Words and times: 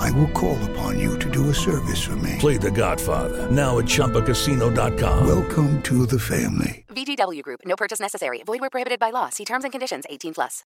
I 0.00 0.10
will 0.12 0.28
call 0.28 0.56
upon 0.70 0.98
you 0.98 1.18
to 1.18 1.30
do 1.30 1.50
a 1.50 1.54
service 1.54 2.00
for 2.02 2.16
me. 2.16 2.36
Play 2.38 2.56
The 2.56 2.70
Godfather 2.70 3.50
now 3.50 3.78
at 3.78 3.84
ChumbaCasino.com. 3.84 5.26
Welcome 5.26 5.82
to 5.82 6.06
the 6.06 6.18
family. 6.18 6.84
VGW 6.88 7.42
Group. 7.42 7.60
No 7.66 7.76
purchase 7.76 8.00
necessary. 8.00 8.42
Void 8.46 8.60
where 8.60 8.70
prohibited 8.70 8.98
by 8.98 9.10
law. 9.10 9.28
See 9.28 9.44
terms 9.44 9.64
and 9.64 9.72
conditions. 9.72 10.06
18 10.08 10.34
plus. 10.34 10.64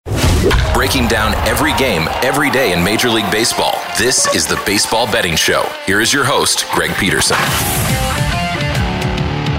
Breaking 0.74 1.08
down 1.08 1.34
every 1.46 1.74
game, 1.74 2.08
every 2.22 2.50
day 2.50 2.72
in 2.72 2.82
Major 2.82 3.10
League 3.10 3.30
Baseball. 3.30 3.74
This 3.98 4.34
is 4.34 4.48
the 4.48 4.62
Baseball 4.66 5.12
Betting 5.12 5.36
Show. 5.36 5.70
Here 5.86 6.00
is 6.00 6.14
your 6.14 6.24
host, 6.24 6.66
Greg 6.72 6.92
Peterson. 6.96 7.38